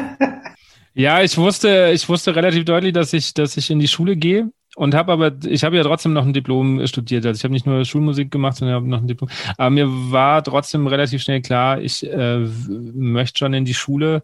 ja, 0.94 1.22
ich 1.22 1.36
wusste, 1.36 1.90
ich 1.92 2.08
wusste 2.08 2.34
relativ 2.34 2.64
deutlich, 2.64 2.92
dass 2.92 3.12
ich, 3.12 3.34
dass 3.34 3.56
ich 3.56 3.70
in 3.70 3.80
die 3.80 3.88
Schule 3.88 4.16
gehe 4.16 4.50
und 4.76 4.94
habe 4.94 5.12
aber, 5.12 5.32
ich 5.44 5.64
habe 5.64 5.76
ja 5.76 5.82
trotzdem 5.82 6.12
noch 6.12 6.24
ein 6.24 6.32
Diplom 6.32 6.86
studiert. 6.86 7.26
Also 7.26 7.38
ich 7.38 7.44
habe 7.44 7.52
nicht 7.52 7.66
nur 7.66 7.84
Schulmusik 7.84 8.30
gemacht, 8.30 8.56
sondern 8.56 8.76
habe 8.76 8.88
noch 8.88 9.00
ein 9.00 9.08
Diplom. 9.08 9.28
Aber 9.58 9.70
mir 9.70 9.86
war 9.88 10.42
trotzdem 10.42 10.86
relativ 10.86 11.22
schnell 11.22 11.42
klar, 11.42 11.80
ich 11.80 12.06
äh, 12.10 12.38
möchte 12.68 13.38
schon 13.38 13.52
in 13.52 13.64
die 13.64 13.74
Schule, 13.74 14.22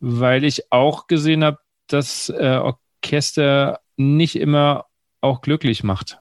weil 0.00 0.44
ich 0.44 0.72
auch 0.72 1.06
gesehen 1.06 1.44
habe, 1.44 1.58
dass 1.86 2.28
äh, 2.28 2.60
Orchester 3.02 3.80
nicht 3.96 4.36
immer 4.36 4.86
auch 5.20 5.40
glücklich 5.40 5.82
macht. 5.84 6.18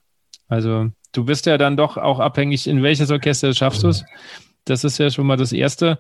Also 0.48 0.90
du 1.12 1.26
bist 1.26 1.46
ja 1.46 1.58
dann 1.58 1.78
doch 1.78 1.98
auch 1.98 2.20
abhängig, 2.20 2.68
in 2.68 2.84
welches 2.84 3.12
Orchester 3.12 3.54
schaffst 3.54 3.84
du 3.84 3.90
es. 3.90 4.06
Das 4.66 4.84
ist 4.84 4.98
ja 4.98 5.10
schon 5.10 5.28
mal 5.28 5.38
das 5.38 5.52
Erste. 5.52 6.00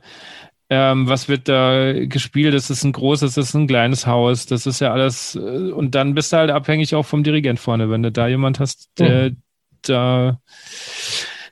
Ähm, 0.69 1.07
was 1.07 1.29
wird 1.29 1.47
da 1.47 1.93
gespielt? 1.93 2.55
Das 2.55 2.71
ist 2.71 2.83
ein 2.83 2.91
großes, 2.91 3.35
das 3.35 3.49
ist 3.49 3.53
ein 3.53 3.67
kleines 3.67 4.07
Haus, 4.07 4.47
das 4.47 4.65
ist 4.65 4.81
ja 4.81 4.91
alles. 4.91 5.35
Äh, 5.35 5.39
und 5.71 5.93
dann 5.93 6.15
bist 6.15 6.33
du 6.33 6.37
halt 6.37 6.49
abhängig 6.49 6.95
auch 6.95 7.05
vom 7.05 7.23
Dirigent 7.23 7.59
vorne. 7.59 7.91
Wenn 7.91 8.01
du 8.01 8.11
da 8.11 8.27
jemand 8.27 8.59
hast, 8.59 8.89
der 8.97 9.29
mhm. 9.29 9.37
da 9.83 10.41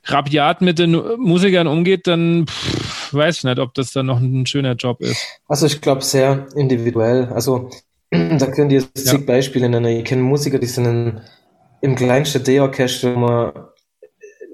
rabiat 0.04 0.60
mit 0.60 0.78
den 0.78 0.92
Musikern 1.18 1.66
umgeht, 1.66 2.06
dann 2.06 2.46
pff, 2.46 3.14
weiß 3.14 3.38
ich 3.38 3.44
nicht, 3.44 3.58
ob 3.58 3.74
das 3.74 3.92
dann 3.92 4.06
noch 4.06 4.20
ein 4.20 4.46
schöner 4.46 4.74
Job 4.74 5.00
ist. 5.00 5.24
Also 5.48 5.66
ich 5.66 5.80
glaube 5.80 6.02
sehr 6.02 6.46
individuell. 6.56 7.26
Also 7.32 7.70
da 8.10 8.46
können 8.46 8.68
die 8.68 8.76
jetzt 8.76 8.96
zig 8.96 9.26
Beispiele 9.26 9.68
nennen. 9.68 9.98
Ich 9.98 10.04
kenne 10.04 10.22
Musiker, 10.22 10.58
die 10.58 10.66
sind 10.66 10.86
in, 10.86 11.20
im 11.80 11.94
kleinsten 11.94 12.42
D-Orchester 12.42 13.14
immer 13.14 13.72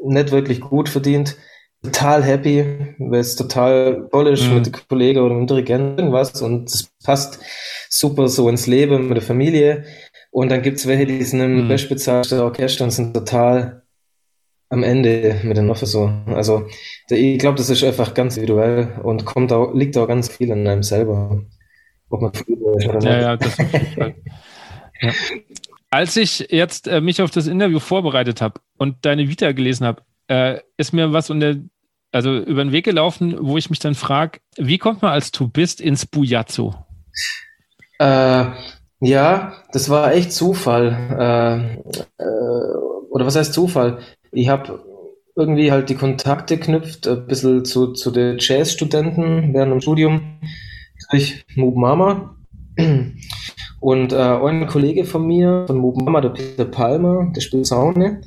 nicht 0.04 0.30
wirklich 0.30 0.60
gut 0.60 0.88
verdient 0.88 1.36
total 1.82 2.22
happy, 2.22 2.94
weil 2.98 3.20
es 3.20 3.36
total 3.36 4.08
toll 4.10 4.28
ist 4.28 4.46
mhm. 4.46 4.54
mit 4.54 4.66
dem 4.66 4.72
Kollegen 4.88 5.20
oder 5.20 5.34
mit 5.34 5.48
dem 5.48 5.54
Dirigenten 5.54 5.98
irgendwas 5.98 6.42
und 6.42 6.68
es 6.68 6.90
passt 7.04 7.40
super 7.88 8.28
so 8.28 8.48
ins 8.48 8.66
Leben 8.66 9.08
mit 9.08 9.16
der 9.16 9.24
Familie. 9.24 9.84
Und 10.30 10.50
dann 10.50 10.62
gibt's 10.62 10.86
welche, 10.86 11.06
die 11.06 11.24
sind 11.24 11.40
im 11.40 11.64
mhm. 11.64 11.68
bestbezahlten 11.68 12.40
Orchester 12.40 12.84
und 12.84 12.90
sind 12.90 13.14
total 13.14 13.82
am 14.70 14.84
Ende 14.84 15.40
mit 15.42 15.56
den 15.56 15.74
so. 15.74 16.10
Also 16.26 16.66
ich 17.10 17.38
glaube, 17.38 17.58
das 17.58 17.68
ist 17.68 17.84
einfach 17.84 18.14
ganz 18.14 18.36
individuell 18.36 19.00
und 19.02 19.24
kommt 19.24 19.52
auch, 19.52 19.74
liegt 19.74 19.96
auch 19.98 20.06
ganz 20.06 20.28
viel 20.28 20.50
an 20.52 20.66
einem 20.66 20.82
selber. 20.82 21.42
Ob 22.08 22.22
man 22.22 22.32
ist 22.32 22.48
oder 22.48 22.98
nicht. 22.98 23.04
Ja, 23.04 23.20
ja, 23.20 23.36
das 23.36 23.58
auf 23.58 23.72
jeden 23.72 23.86
Fall. 23.86 24.14
Ja. 25.02 25.12
Als 25.88 26.14
ich 26.18 26.48
jetzt 26.50 26.86
äh, 26.86 27.00
mich 27.00 27.22
auf 27.22 27.30
das 27.30 27.46
Interview 27.46 27.78
vorbereitet 27.78 28.42
habe 28.42 28.60
und 28.76 29.06
deine 29.06 29.30
Vita 29.30 29.50
gelesen 29.52 29.86
habe, 29.86 30.02
äh, 30.28 30.60
ist 30.76 30.92
mir 30.92 31.14
was 31.14 31.30
unter, 31.30 31.56
also 32.12 32.36
über 32.36 32.62
den 32.62 32.72
Weg 32.72 32.84
gelaufen, 32.84 33.34
wo 33.40 33.56
ich 33.56 33.70
mich 33.70 33.78
dann 33.78 33.94
frage, 33.94 34.40
wie 34.58 34.76
kommt 34.76 35.00
man 35.00 35.12
als 35.12 35.32
Tubist 35.32 35.80
ins 35.80 36.04
Bujazzo? 36.04 36.74
Äh, 37.98 38.44
ja, 39.00 39.54
das 39.72 39.88
war 39.88 40.12
echt 40.12 40.32
Zufall. 40.32 41.78
Äh, 42.18 42.22
äh, 42.22 42.76
oder 43.08 43.24
was 43.24 43.36
heißt 43.36 43.54
Zufall? 43.54 44.00
Ich 44.32 44.48
habe 44.48 44.84
irgendwie 45.36 45.72
halt 45.72 45.88
die 45.88 45.94
Kontakte 45.94 46.58
knüpft, 46.58 47.08
ein 47.08 47.26
bisschen 47.26 47.64
zu, 47.64 47.92
zu 47.92 48.10
den 48.10 48.36
Jazzstudenten 48.38 49.54
während 49.54 49.72
dem 49.72 49.80
Studium 49.80 50.38
durch 51.10 51.44
Moob 51.56 51.76
Mama. 51.76 52.36
Und 53.80 54.12
äh, 54.12 54.16
ein 54.16 54.66
Kollege 54.66 55.04
von 55.04 55.26
mir, 55.26 55.64
von 55.66 55.78
Moob 55.78 55.96
Mama, 55.96 56.20
der 56.20 56.30
Peter 56.30 56.66
Palmer, 56.66 57.32
der 57.34 57.40
spielt 57.40 57.66
Saune, 57.66 58.20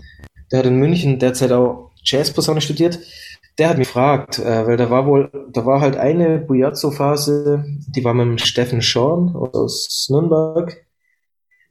der 0.51 0.59
hat 0.59 0.65
in 0.65 0.79
München 0.79 1.19
derzeit 1.19 1.51
auch 1.51 1.91
Jazzposaune 2.03 2.59
studiert, 2.59 2.99
der 3.57 3.69
hat 3.69 3.77
mich 3.77 3.87
gefragt, 3.87 4.39
äh, 4.39 4.65
weil 4.65 4.77
da 4.77 4.89
war 4.89 5.05
wohl, 5.05 5.29
da 5.51 5.65
war 5.65 5.79
halt 5.79 5.95
eine 5.95 6.39
Bujazzo-Phase, 6.39 7.63
die 7.87 8.03
war 8.03 8.13
mit 8.13 8.25
dem 8.25 8.37
Steffen 8.39 8.81
Schorn 8.81 9.35
aus 9.35 10.07
Nürnberg. 10.09 10.82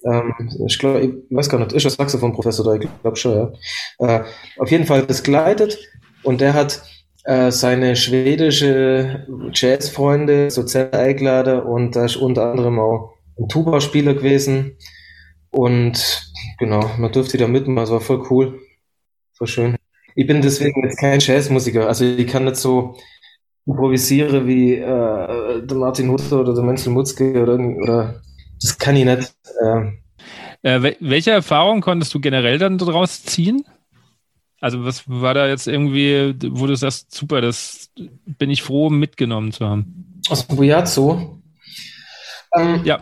Ähm, 0.05 0.33
ich 0.67 0.79
glaube, 0.79 1.01
ich 1.01 1.37
weiß 1.37 1.49
gar 1.49 1.59
nicht, 1.59 1.73
ist 1.73 1.87
das 1.87 1.95
Saxophon-Professor 1.95 2.65
da, 2.65 2.75
ich 2.75 2.89
glaube 3.03 3.17
schon, 3.17 3.53
ja. 3.99 4.07
Äh, 4.07 4.25
auf 4.59 4.71
jeden 4.71 4.87
Fall 4.87 5.07
das 5.07 5.23
geleitet 5.23 5.79
und 6.23 6.41
der 6.41 6.55
hat 6.55 6.83
äh, 7.25 7.51
seine 7.51 7.97
schwedische 7.97 9.27
Jazzfreunde 9.53 10.51
sozial 10.51 10.91
eingeladen 10.93 11.61
und 11.61 11.95
da 11.95 12.05
ist 12.05 12.17
unter 12.17 12.51
anderem 12.51 12.79
auch 12.79 13.15
ein 13.39 13.49
Tuba-Spieler 13.49 14.15
gewesen 14.15 14.77
und 15.51 16.31
genau, 16.59 16.91
man 16.99 17.13
durfte 17.13 17.39
da 17.39 17.47
mitmachen, 17.47 17.77
das 17.77 17.91
war 17.91 18.01
voll 18.01 18.23
cool, 18.31 18.61
voll 19.35 19.47
schön. 19.47 19.77
Ich 20.15 20.27
bin 20.27 20.43
deswegen 20.43 20.85
jetzt 20.85 20.99
kein 20.99 21.21
Jazzmusiker. 21.21 21.87
Also 21.89 22.05
ich 22.05 22.27
kann 22.27 22.45
nicht 22.45 22.57
so 22.57 22.97
improvisieren 23.67 24.47
wie 24.47 24.75
äh, 24.75 25.67
der 25.67 25.77
Martin 25.77 26.11
Hutter 26.11 26.41
oder 26.41 26.55
der 26.55 26.65
Menzel 26.65 26.93
Mutzke 26.93 27.43
oder, 27.43 27.55
oder 27.55 28.23
das 28.63 28.79
kann 28.79 28.97
ich 28.97 29.05
nicht. 29.05 29.35
Äh. 29.63 30.03
Äh, 30.63 30.95
welche 31.01 31.33
Erfahrung 31.33 31.81
konntest 31.81 32.15
du 32.15 32.21
generell 32.21 32.59
dann 32.59 32.79
daraus 32.79 33.25
ziehen? 33.25 33.65
Also 34.61 34.85
was 34.85 35.09
war 35.09 35.35
da 35.35 35.49
jetzt 35.49 35.67
irgendwie, 35.67 36.37
wo 36.51 36.67
du 36.69 36.77
sagst, 36.77 37.13
super, 37.13 37.41
das 37.41 37.91
bin 38.25 38.49
ich 38.49 38.63
froh, 38.63 38.91
mitgenommen 38.91 39.51
zu 39.51 39.67
haben? 39.67 40.21
Aus 40.29 40.47
dem 40.47 40.57
Bujazzo? 40.57 41.43
Ähm, 42.57 42.81
ja. 42.85 43.01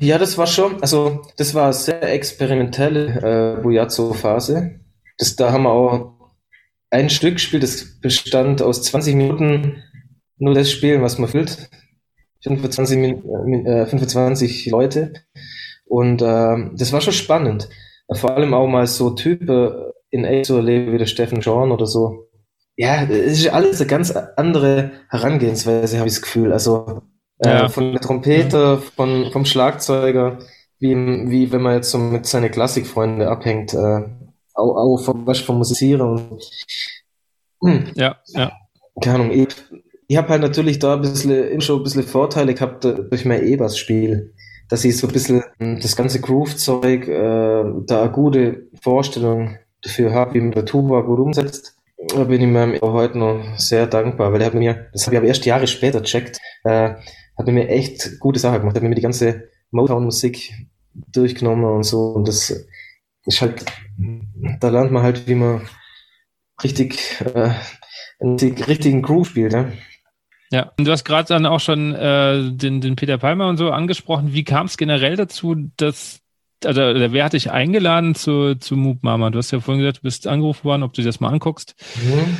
Ja, 0.00 0.18
das 0.18 0.36
war 0.36 0.46
schon, 0.46 0.82
also 0.82 1.22
das 1.38 1.54
war 1.54 1.64
eine 1.64 1.72
sehr 1.72 2.02
experimentelle 2.12 3.56
äh, 3.56 3.62
Bujazzo-Phase. 3.62 4.80
Das, 5.16 5.36
da 5.36 5.52
haben 5.52 5.62
wir 5.62 5.70
auch 5.70 6.12
ein 6.90 7.08
Stück 7.08 7.34
gespielt, 7.34 7.62
das 7.62 8.00
bestand 8.00 8.60
aus 8.60 8.82
20 8.82 9.14
Minuten 9.14 9.82
nur 10.38 10.54
das 10.54 10.70
Spielen, 10.70 11.02
was 11.02 11.18
man 11.18 11.30
füllt. 11.30 11.70
25, 12.42 12.98
äh, 12.98 13.86
25 13.86 14.66
Leute. 14.66 15.12
Und 15.86 16.22
äh, 16.22 16.70
das 16.76 16.92
war 16.92 17.00
schon 17.00 17.12
spannend. 17.12 17.68
Vor 18.12 18.30
allem 18.30 18.54
auch 18.54 18.66
mal 18.66 18.86
so 18.86 19.10
Typen 19.10 19.92
in 20.10 20.24
echt 20.24 20.46
zu 20.46 20.56
erleben 20.56 20.92
wie 20.92 20.98
der 20.98 21.06
Steffen 21.06 21.42
Schorn 21.42 21.70
oder 21.70 21.86
so. 21.86 22.28
Ja, 22.76 23.04
es 23.04 23.40
ist 23.40 23.52
alles 23.52 23.80
eine 23.80 23.88
ganz 23.88 24.10
andere 24.10 24.92
Herangehensweise, 25.08 25.98
habe 25.98 26.08
ich 26.08 26.14
das 26.14 26.22
Gefühl. 26.22 26.52
Also 26.52 27.02
äh, 27.38 27.48
ja. 27.48 27.68
von 27.68 27.92
der 27.92 28.00
Trompete, 28.00 28.78
von, 28.78 29.30
vom 29.32 29.44
Schlagzeuger, 29.44 30.38
wie, 30.78 30.94
wie 30.94 31.52
wenn 31.52 31.62
man 31.62 31.74
jetzt 31.74 31.90
so 31.90 31.98
mit 31.98 32.26
seinen 32.26 32.50
Klassikfreunden 32.50 33.22
abhängt. 33.22 33.74
Äh, 33.74 34.02
auch, 34.54 34.76
auch 34.76 34.96
vom, 34.98 35.26
was 35.26 35.40
vom 35.40 35.58
Musizieren. 35.58 36.00
Und, 36.00 36.42
hm. 37.62 37.92
Ja, 37.94 38.16
ja. 38.28 38.52
Keine 39.00 39.16
Ahnung, 39.16 39.30
ich, 39.30 39.48
ich 40.10 40.16
habe 40.16 40.30
halt 40.30 40.42
natürlich 40.42 40.80
da 40.80 40.94
ein 40.94 41.02
bisschen, 41.02 41.60
schon 41.60 41.78
ein 41.78 41.84
bisschen 41.84 42.02
Vorteile 42.02 42.52
gehabt 42.52 42.82
durch 42.82 43.24
mein 43.24 43.46
E-Bass-Spiel. 43.46 44.34
dass 44.68 44.84
ich 44.84 44.96
so 44.96 45.06
ein 45.06 45.12
bisschen 45.12 45.44
das 45.58 45.94
ganze 45.94 46.20
Groove-Zeug, 46.20 47.06
äh, 47.06 47.64
da 47.86 48.02
eine 48.02 48.10
gute 48.10 48.66
Vorstellung 48.82 49.58
dafür 49.82 50.12
habe, 50.12 50.34
wie 50.34 50.40
man 50.40 50.50
der 50.50 50.64
Tuba 50.64 51.02
gut 51.02 51.20
umsetzt. 51.20 51.76
Da 52.08 52.24
bin 52.24 52.40
ich 52.40 52.48
mir 52.48 52.80
heute 52.80 53.18
noch 53.18 53.56
sehr 53.56 53.86
dankbar, 53.86 54.32
weil 54.32 54.40
er 54.40 54.48
hat 54.48 54.54
mir, 54.54 54.88
das 54.92 55.06
habe 55.06 55.14
ich 55.14 55.18
aber 55.18 55.28
erst 55.28 55.46
Jahre 55.46 55.68
später 55.68 56.02
checkt, 56.02 56.38
äh, 56.64 56.94
hat 57.38 57.46
mir 57.46 57.68
echt 57.68 58.18
gute 58.18 58.40
Sachen 58.40 58.60
gemacht, 58.60 58.74
hat 58.74 58.82
mir 58.82 58.92
die 58.92 59.02
ganze 59.02 59.48
Motown-Musik 59.70 60.66
durchgenommen 61.12 61.64
und 61.66 61.84
so. 61.84 62.14
Und 62.14 62.26
das 62.26 62.66
ist 63.26 63.40
halt, 63.40 63.64
da 64.58 64.70
lernt 64.70 64.90
man 64.90 65.04
halt, 65.04 65.28
wie 65.28 65.36
man 65.36 65.68
richtig, 66.64 66.98
äh, 67.32 67.50
einen 68.18 68.38
richtigen 68.38 69.02
Groove 69.02 69.28
spielt. 69.28 69.52
Ja? 69.52 69.70
Ja, 70.52 70.72
und 70.76 70.84
du 70.84 70.90
hast 70.90 71.04
gerade 71.04 71.28
dann 71.28 71.46
auch 71.46 71.60
schon 71.60 71.94
äh, 71.94 72.50
den, 72.50 72.80
den 72.80 72.96
Peter 72.96 73.18
Palmer 73.18 73.48
und 73.48 73.56
so 73.56 73.70
angesprochen. 73.70 74.32
Wie 74.32 74.44
kam 74.44 74.66
es 74.66 74.76
generell 74.76 75.16
dazu, 75.16 75.54
dass, 75.76 76.20
also 76.64 76.80
wer 76.80 77.24
hat 77.24 77.34
dich 77.34 77.52
eingeladen 77.52 78.16
zu, 78.16 78.56
zu 78.56 78.76
Moop 78.76 79.02
Mama? 79.02 79.30
Du 79.30 79.38
hast 79.38 79.52
ja 79.52 79.60
vorhin 79.60 79.80
gesagt, 79.80 79.98
du 79.98 80.02
bist 80.02 80.26
angerufen 80.26 80.64
worden, 80.64 80.82
ob 80.82 80.92
du 80.92 81.02
dir 81.02 81.08
das 81.08 81.20
mal 81.20 81.28
anguckst. 81.28 81.76
Mhm. 82.02 82.36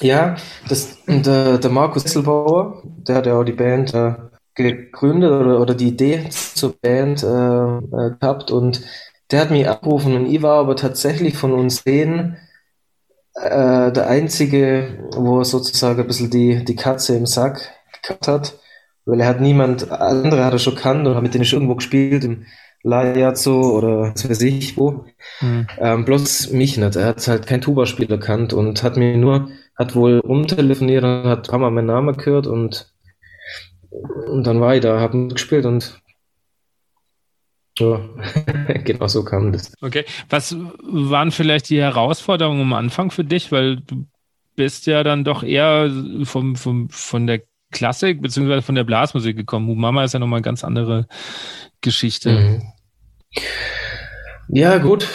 Ja, 0.00 0.36
das, 0.68 0.98
der, 1.06 1.56
der 1.58 1.70
Markus 1.70 2.04
Esselbauer, 2.04 2.82
der 2.84 3.16
hat 3.16 3.26
ja 3.26 3.38
auch 3.38 3.44
die 3.44 3.52
Band 3.52 3.94
äh, 3.94 4.14
gegründet 4.54 5.30
oder, 5.30 5.60
oder 5.60 5.74
die 5.74 5.88
Idee 5.88 6.28
zur 6.28 6.74
Band 6.80 7.22
äh, 7.22 7.26
äh, 7.26 8.10
gehabt 8.20 8.50
und 8.50 8.82
der 9.30 9.40
hat 9.40 9.50
mich 9.50 9.68
angerufen 9.68 10.14
und 10.14 10.26
ich 10.26 10.42
war 10.42 10.58
aber 10.58 10.76
tatsächlich 10.76 11.36
von 11.36 11.52
uns 11.52 11.82
denen 11.82 12.36
äh, 13.34 13.92
der 13.92 14.06
einzige, 14.08 15.08
wo 15.16 15.40
er 15.40 15.44
sozusagen 15.44 16.00
ein 16.00 16.06
bisschen 16.06 16.30
die, 16.30 16.64
die 16.64 16.76
Katze 16.76 17.16
im 17.16 17.26
Sack 17.26 17.72
gehabt 18.02 18.28
hat, 18.28 18.58
weil 19.04 19.20
er 19.20 19.26
hat 19.26 19.40
niemand, 19.40 19.90
andere 19.90 20.44
hat 20.44 20.52
er 20.52 20.58
schon 20.58 20.76
kannt 20.76 21.06
oder 21.06 21.20
mit 21.20 21.34
denen 21.34 21.44
schon 21.44 21.58
irgendwo 21.58 21.76
gespielt, 21.76 22.24
im 22.24 22.46
Lajazo 22.82 23.76
oder 23.76 24.12
was 24.14 24.28
weiß 24.28 24.42
ich 24.42 24.76
wo. 24.76 25.06
Mhm. 25.40 25.66
Ähm, 25.78 26.04
bloß 26.04 26.52
mich 26.52 26.76
nicht. 26.76 26.96
Er 26.96 27.06
hat 27.06 27.26
halt 27.26 27.46
kein 27.46 27.62
Tuba-Spieler 27.62 28.18
kannt 28.18 28.52
und 28.52 28.82
hat 28.82 28.96
mir 28.96 29.16
nur, 29.16 29.48
hat 29.76 29.96
wohl 29.96 30.18
rumtelefoniert 30.20 31.02
und 31.02 31.24
hat 31.24 31.48
ein 31.48 31.50
paar 31.50 31.58
Mal 31.58 31.70
meinen 31.70 31.86
Namen 31.86 32.16
gehört 32.16 32.46
und, 32.46 32.92
und 33.90 34.46
dann 34.46 34.60
war 34.60 34.74
ich 34.74 34.82
da, 34.82 35.00
hab 35.00 35.12
gespielt 35.12 35.64
und 35.64 36.02
ja, 37.78 38.00
genau 38.84 39.06
so 39.08 39.24
kam 39.24 39.52
das. 39.52 39.72
Okay, 39.80 40.04
was 40.30 40.56
waren 40.82 41.30
vielleicht 41.30 41.70
die 41.70 41.80
Herausforderungen 41.80 42.62
am 42.62 42.72
Anfang 42.72 43.10
für 43.10 43.24
dich? 43.24 43.50
Weil 43.52 43.76
du 43.76 44.06
bist 44.56 44.86
ja 44.86 45.02
dann 45.02 45.24
doch 45.24 45.42
eher 45.42 45.90
vom, 46.24 46.56
vom, 46.56 46.88
von 46.90 47.26
der 47.26 47.42
Klassik 47.72 48.22
beziehungsweise 48.22 48.62
von 48.62 48.76
der 48.76 48.84
Blasmusik 48.84 49.36
gekommen. 49.36 49.76
Mama 49.76 50.04
ist 50.04 50.14
ja 50.14 50.20
nochmal 50.20 50.38
eine 50.38 50.44
ganz 50.44 50.62
andere 50.62 51.06
Geschichte. 51.80 52.30
Mhm. 52.30 52.62
Ja, 54.48 54.78
gut, 54.78 55.08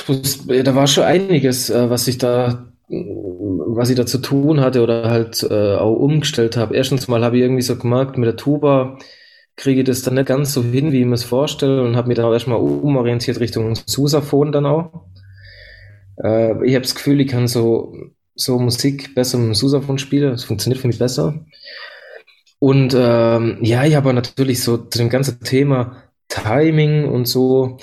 da 0.48 0.76
war 0.76 0.88
schon 0.88 1.04
einiges, 1.06 1.70
äh, 1.70 1.90
was 1.90 2.08
ich 2.08 2.18
da 2.18 2.66
was 2.90 3.90
ich 3.92 3.96
da 3.96 4.06
zu 4.06 4.18
tun 4.18 4.62
hatte 4.62 4.82
oder 4.82 5.12
halt 5.12 5.44
äh, 5.44 5.76
auch 5.76 5.94
umgestellt 5.94 6.58
habe. 6.58 6.76
Erstens 6.76 7.08
mal 7.08 7.24
habe 7.24 7.38
ich 7.38 7.44
irgendwie 7.44 7.62
so 7.62 7.78
gemerkt, 7.78 8.18
mit 8.18 8.26
der 8.26 8.36
Tuba 8.36 8.98
kriege 9.60 9.82
ich 9.82 9.86
das 9.86 10.02
dann 10.04 10.16
nicht 10.16 10.28
ganz 10.28 10.54
so 10.54 10.64
hin, 10.64 10.94
wie 10.94 11.02
ich 11.02 11.06
mir 11.06 11.16
es 11.16 11.26
vorstelle 11.26 11.84
und 11.84 11.98
habe 11.98 12.08
mich 12.08 12.16
dann 12.16 12.26
auch 12.26 12.34
erstmal 12.34 12.60
umorientiert 12.60 13.42
Richtung 13.42 13.76
Susaphon 13.76 14.54
dann 14.54 14.66
auch. 14.66 15.06
Äh, 16.24 16.66
ich 16.66 16.76
habe 16.76 16.82
das 16.82 16.96
Gefühl, 16.96 17.20
ich 17.20 17.28
kann 17.28 17.48
so, 17.48 17.94
so 18.36 18.58
Musik 18.58 19.14
besser 19.16 19.38
mit 19.38 19.48
dem 19.48 19.54
Susaphon 19.54 19.98
spielen, 19.98 20.32
das 20.32 20.46
funktioniert 20.46 20.80
für 20.80 20.88
mich 20.88 20.98
besser. 20.98 21.46
Und 22.60 22.96
ähm, 22.98 23.58
ja, 23.62 23.84
ich 23.84 23.96
habe 23.96 24.14
natürlich 24.14 24.64
so 24.64 24.78
zu 24.78 24.98
dem 24.98 25.10
ganzen 25.10 25.42
Thema 25.42 26.04
Timing 26.30 27.06
und 27.06 27.26
so 27.26 27.80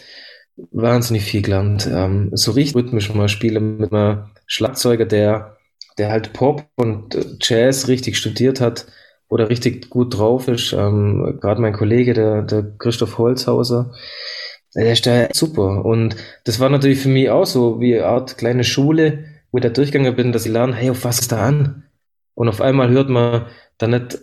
wahnsinnig 0.72 1.24
viel 1.24 1.43
gelernt. 1.43 1.87
Ähm, 1.93 2.31
so 2.33 2.53
richtig 2.53 2.74
rhythmisch 2.74 3.12
mal 3.12 3.29
spielen 3.29 3.77
mit 3.77 3.93
einem 3.93 4.31
Schlagzeuger, 4.47 5.05
der, 5.05 5.59
der 5.99 6.11
halt 6.11 6.33
Pop 6.33 6.64
und 6.77 7.18
Jazz 7.43 7.87
richtig 7.89 8.16
studiert 8.16 8.62
hat 8.62 8.87
oder 9.29 9.49
richtig 9.49 9.91
gut 9.91 10.16
drauf 10.16 10.49
ist. 10.49 10.72
Ähm, 10.72 11.39
Gerade 11.41 11.61
mein 11.61 11.72
Kollege, 11.72 12.14
der, 12.14 12.43
der 12.43 12.64
Christoph 12.79 13.18
Holzhauser, 13.18 13.93
der 14.74 14.93
ist 14.93 15.07
da 15.07 15.29
super. 15.33 15.85
Und 15.85 16.16
das 16.45 16.61
war 16.61 16.68
natürlich 16.68 17.01
für 17.01 17.09
mich 17.09 17.31
auch 17.31 17.47
so 17.47 17.81
wie 17.81 17.97
eine 17.97 18.07
Art 18.07 18.39
kleine 18.39 18.64
Schule, 18.64 19.24
wo 19.51 19.59
ich 19.59 19.62
da 19.62 19.70
durchgegangen 19.70 20.14
bin, 20.16 20.33
dass 20.33 20.47
ich 20.47 20.53
lerne, 20.53 20.74
hey, 20.74 20.91
auf 20.91 21.05
was 21.05 21.20
ist 21.20 21.33
da 21.33 21.47
an? 21.47 21.85
Und 22.35 22.49
auf 22.49 22.61
einmal 22.61 22.91
hört 22.91 23.09
man 23.09 23.47
da 23.79 23.87
nicht, 23.87 24.18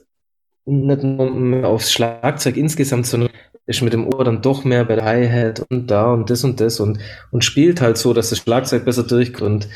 nicht 0.65 1.03
nur 1.03 1.67
aufs 1.67 1.91
Schlagzeug 1.91 2.57
insgesamt, 2.57 3.07
sondern 3.07 3.29
ist 3.65 3.81
mit 3.81 3.93
dem 3.93 4.13
Ohr 4.13 4.23
dann 4.23 4.41
doch 4.41 4.63
mehr 4.65 4.83
bei 4.85 4.95
der 4.95 5.05
Hi-Hat 5.05 5.65
und 5.69 5.87
da 5.87 6.11
und 6.11 6.29
das 6.29 6.43
und 6.43 6.59
das 6.59 6.79
und, 6.79 6.99
und 7.31 7.45
spielt 7.45 7.81
halt 7.81 7.97
so, 7.97 8.13
dass 8.13 8.29
das 8.29 8.39
Schlagzeug 8.39 8.83
besser 8.85 9.03
durchkommt. 9.03 9.69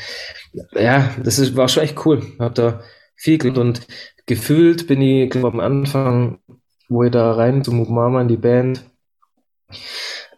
Ja, 0.72 1.10
das 1.22 1.38
ist, 1.38 1.56
war 1.56 1.68
schon 1.68 1.84
echt 1.84 2.04
cool. 2.04 2.22
Hab 2.38 2.54
da 2.54 2.82
viel 3.16 3.38
gelernt 3.38 3.58
und 3.58 3.86
gefühlt 4.28 4.86
bin 4.86 5.02
ich, 5.02 5.30
glaube 5.30 5.48
am 5.48 5.60
Anfang, 5.60 6.38
wo 6.88 7.02
ich 7.02 7.10
da 7.10 7.32
rein 7.32 7.64
zum 7.64 7.92
Mama 7.92 8.20
in 8.20 8.28
die 8.28 8.36
Band, 8.36 8.84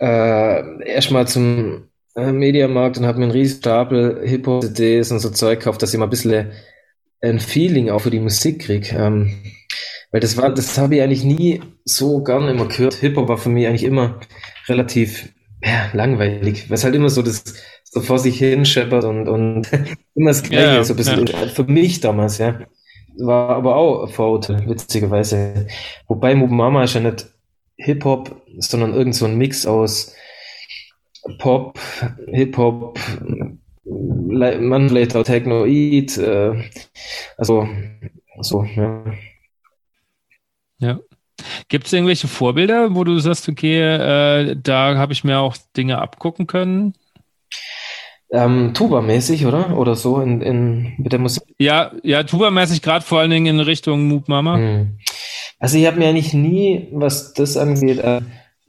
äh, 0.00 0.88
erstmal 0.88 1.28
zum 1.28 1.88
äh, 2.16 2.32
Mediamarkt 2.32 2.96
und 2.96 3.06
habe 3.06 3.18
mir 3.18 3.24
einen 3.24 3.32
riesen 3.32 3.58
Stapel 3.58 4.22
Hip-Hop-CDs 4.24 5.12
und 5.12 5.18
so 5.18 5.30
Zeug 5.30 5.58
gekauft, 5.58 5.82
dass 5.82 5.92
ich 5.92 5.98
mal 5.98 6.06
ein 6.06 6.10
bisschen 6.10 6.52
ein 7.20 7.38
Feeling 7.38 7.90
auch 7.90 8.00
für 8.00 8.10
die 8.10 8.20
Musik 8.20 8.62
krieg. 8.62 8.92
Ähm, 8.92 9.34
weil 10.10 10.20
das 10.20 10.36
war, 10.36 10.52
das 10.54 10.78
habe 10.78 10.96
ich 10.96 11.02
eigentlich 11.02 11.24
nie 11.24 11.60
so 11.84 12.22
gern 12.22 12.48
immer 12.48 12.66
gehört. 12.66 12.94
Hip-Hop 12.94 13.28
war 13.28 13.38
für 13.38 13.50
mich 13.50 13.66
eigentlich 13.66 13.84
immer 13.84 14.20
relativ 14.68 15.28
ja, 15.62 15.90
langweilig. 15.92 16.70
Was 16.70 16.84
halt 16.84 16.94
immer 16.94 17.10
so 17.10 17.22
das 17.22 17.44
so 17.84 18.00
vor 18.00 18.20
sich 18.20 18.38
hin 18.38 18.64
scheppert 18.64 19.04
und, 19.04 19.28
und 19.28 19.68
immer 20.14 20.30
das 20.30 20.44
Gleiche, 20.44 20.76
ja, 20.76 20.84
so 20.84 20.94
ein 20.94 20.96
bisschen 20.96 21.26
ja. 21.26 21.48
für 21.48 21.64
mich 21.64 22.00
damals, 22.00 22.38
ja 22.38 22.60
war 23.18 23.50
aber 23.56 23.76
auch 23.76 24.08
Vorurteil, 24.10 24.66
witzigerweise. 24.68 25.66
Wobei 26.06 26.34
Mama 26.34 26.84
ist 26.84 26.94
ja 26.94 27.00
nicht 27.00 27.26
Hip-Hop, 27.76 28.42
sondern 28.58 28.94
irgend 28.94 29.14
so 29.14 29.24
ein 29.24 29.36
Mix 29.38 29.66
aus 29.66 30.14
Pop, 31.38 31.78
Hip-Hop, 32.28 32.98
man 33.84 34.88
vielleicht 34.88 35.16
auch 35.16 35.24
Technoid, 35.24 36.16
äh, 36.18 36.64
also 37.36 37.68
so, 38.40 38.64
ja. 38.64 39.04
Ja. 40.78 40.98
Gibt 41.68 41.86
es 41.86 41.92
irgendwelche 41.92 42.28
Vorbilder, 42.28 42.94
wo 42.94 43.04
du 43.04 43.18
sagst, 43.18 43.48
okay, 43.48 43.80
äh, 43.80 44.56
da 44.62 44.96
habe 44.96 45.12
ich 45.12 45.24
mir 45.24 45.38
auch 45.38 45.56
Dinge 45.76 45.98
abgucken 45.98 46.46
können? 46.46 46.94
Ähm, 48.32 48.72
Tuba-mäßig, 48.74 49.46
oder? 49.46 49.76
Oder 49.76 49.96
so 49.96 50.20
in, 50.20 50.40
in, 50.40 50.92
mit 50.98 51.12
der 51.12 51.18
Musik? 51.18 51.42
Ja, 51.58 51.92
ja, 52.02 52.22
Tuba-mäßig, 52.22 52.82
gerade 52.82 53.04
vor 53.04 53.20
allen 53.20 53.30
Dingen 53.30 53.46
in 53.46 53.60
Richtung 53.60 54.06
Moop 54.08 54.28
Mama. 54.28 54.56
Hm. 54.56 54.98
Also 55.58 55.78
ich 55.78 55.86
habe 55.86 55.98
mir 55.98 56.08
eigentlich 56.08 56.32
nie, 56.32 56.88
was 56.92 57.34
das 57.34 57.56
angeht, 57.56 57.98
äh, 57.98 58.20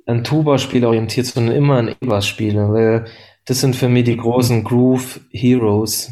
an 0.05 0.24
Tuba-Spiele 0.24 0.88
orientiert, 0.88 1.28
sondern 1.28 1.55
immer 1.55 1.78
an 1.78 1.89
E-Bass-Spiele, 1.89 2.74
weil 2.74 3.05
das 3.45 3.62
sind 3.62 3.76
für 3.76 3.88
mich 3.88 4.03
die 4.05 4.18
großen 4.18 4.64
Groove-Heroes. 4.64 6.12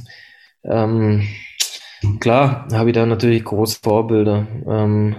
Ähm, 0.64 1.28
klar 2.20 2.68
habe 2.72 2.90
ich 2.90 2.96
da 2.96 3.06
natürlich 3.06 3.44
große 3.44 3.80
Vorbilder. 3.82 4.48
Ähm, 4.68 5.16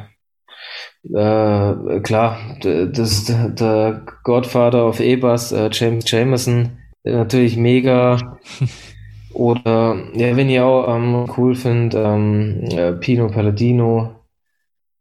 äh, 1.04 2.00
klar, 2.00 2.38
das, 2.62 3.24
der 3.26 4.02
Godfather 4.22 4.86
of 4.86 5.00
E-Bass, 5.00 5.52
äh, 5.52 5.68
James 5.72 6.10
Jamerson, 6.10 6.79
natürlich 7.04 7.56
mega. 7.56 8.38
Oder, 9.32 9.96
ja, 10.14 10.36
wenn 10.36 10.50
ihr 10.50 10.66
auch 10.66 10.94
ähm, 10.94 11.30
cool 11.36 11.54
findet, 11.54 11.94
ähm, 12.04 12.64
äh, 12.70 12.92
Pino 12.92 13.28
Palladino. 13.28 14.16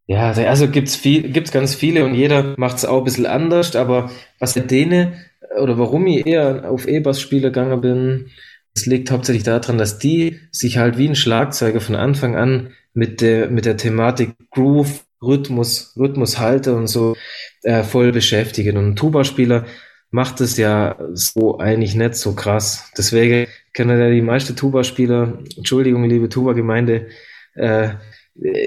Ja, 0.06 0.32
also 0.32 0.68
gibt's 0.68 0.96
viel, 0.96 1.32
gibt's 1.32 1.52
ganz 1.52 1.76
viele 1.76 2.06
und 2.06 2.14
jeder 2.14 2.56
macht's 2.58 2.86
auch 2.86 3.00
ein 3.00 3.04
bisschen 3.04 3.26
anders, 3.26 3.76
aber 3.76 4.10
was 4.40 4.54
der 4.54 4.64
denen, 4.64 5.14
oder 5.62 5.78
warum 5.78 6.06
ich 6.08 6.26
eher 6.26 6.70
auf 6.70 6.88
E-Bass-Spieler 6.88 7.50
gegangen 7.50 7.82
bin, 7.82 8.32
das 8.74 8.86
liegt 8.86 9.12
hauptsächlich 9.12 9.44
daran, 9.44 9.78
dass 9.78 10.00
die 10.00 10.40
sich 10.52 10.78
halt 10.78 10.98
wie 10.98 11.08
ein 11.08 11.16
Schlagzeuger 11.16 11.82
von 11.82 11.96
Anfang 11.96 12.36
an 12.36 12.72
mit 12.94 13.22
der, 13.22 13.50
mit 13.50 13.66
der 13.66 13.78
Thematik 13.78 14.36
Groove, 14.52 15.06
Rhythmus, 15.22 15.96
Rhythmushalter 15.98 16.76
und 16.76 16.88
so 16.88 17.16
äh, 17.64 17.84
voll 17.84 18.12
beschäftigen. 18.12 18.78
Und 18.78 18.90
ein 18.90 18.96
Tuba-Spieler 18.96 19.66
macht 20.12 20.42
es 20.42 20.58
ja 20.58 20.98
so 21.14 21.60
eigentlich 21.60 21.96
nicht 21.96 22.16
so 22.16 22.34
krass. 22.34 22.92
Deswegen 22.98 23.48
können 23.74 24.00
ja 24.00 24.10
die 24.10 24.22
meisten 24.22 24.56
Tuba-Spieler, 24.56 25.40
Entschuldigung, 25.56 26.04
liebe 26.06 26.30
Tuba-Gemeinde, 26.30 27.08
äh, 27.56 27.90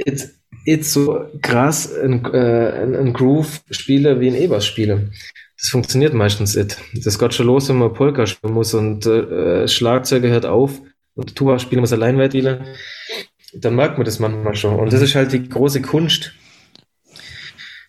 jetzt, 0.07 0.39
jetzt 0.65 0.93
so 0.93 1.27
krass 1.41 1.93
ein, 1.99 2.25
äh, 2.33 2.85
ein 2.85 3.13
Groove-Spieler 3.13 4.21
wie 4.21 4.29
ein 4.29 4.37
E-Bass-Spieler. 4.37 5.01
Das 5.59 5.69
funktioniert 5.71 6.15
meistens 6.15 6.57
nicht. 6.57 6.79
Das 7.05 7.19
geht 7.19 7.35
schon 7.35 7.47
los, 7.47 7.69
wenn 7.69 7.77
man 7.77 7.93
Polka 7.93 8.27
spielen 8.27 8.55
muss 8.55 8.75
und 8.75 9.07
äh, 9.07 9.67
Schlagzeuger 9.69 10.29
hört 10.29 10.47
auf 10.47 10.81
und 11.15 11.37
Tuba-Spieler 11.37 11.81
muss 11.81 11.93
allein 11.93 12.19
weiterspielen. 12.19 12.67
Dann 13.55 13.77
merkt 13.77 13.99
man 13.99 14.05
das 14.05 14.19
manchmal 14.19 14.55
schon. 14.55 14.77
Und 14.79 14.93
das 14.93 15.03
ist 15.03 15.15
halt 15.15 15.33
die 15.33 15.49
große 15.49 15.83
Kunst 15.83 16.33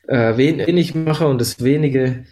äh, 0.07 0.35
wenig 0.37 0.93
mache 0.93 1.27
und 1.27 1.39
das 1.39 1.63
wenige 1.63 2.25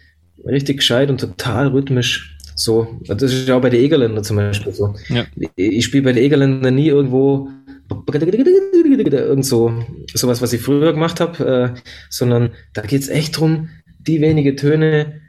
richtig 0.44 0.78
gescheit 0.78 1.10
und 1.10 1.20
total 1.20 1.68
rhythmisch. 1.68 2.36
So, 2.54 3.00
das 3.06 3.32
ist 3.32 3.48
ja 3.48 3.56
auch 3.56 3.62
bei 3.62 3.70
den 3.70 3.82
Egerländer 3.82 4.22
zum 4.22 4.36
Beispiel 4.36 4.72
so. 4.72 4.94
Ja. 5.08 5.24
Ich 5.56 5.84
spiele 5.84 6.04
bei 6.04 6.12
den 6.12 6.24
Egerländer 6.24 6.70
nie 6.70 6.88
irgendwo 6.88 7.48
irgend 9.12 9.44
so 9.44 9.72
sowas, 10.14 10.42
was 10.42 10.52
ich 10.52 10.60
früher 10.60 10.92
gemacht 10.92 11.20
habe, 11.20 11.74
äh, 11.74 11.80
sondern 12.08 12.50
da 12.72 12.82
geht 12.82 13.02
es 13.02 13.08
echt 13.08 13.36
darum, 13.36 13.68
die 13.98 14.20
wenige 14.20 14.56
Töne 14.56 15.20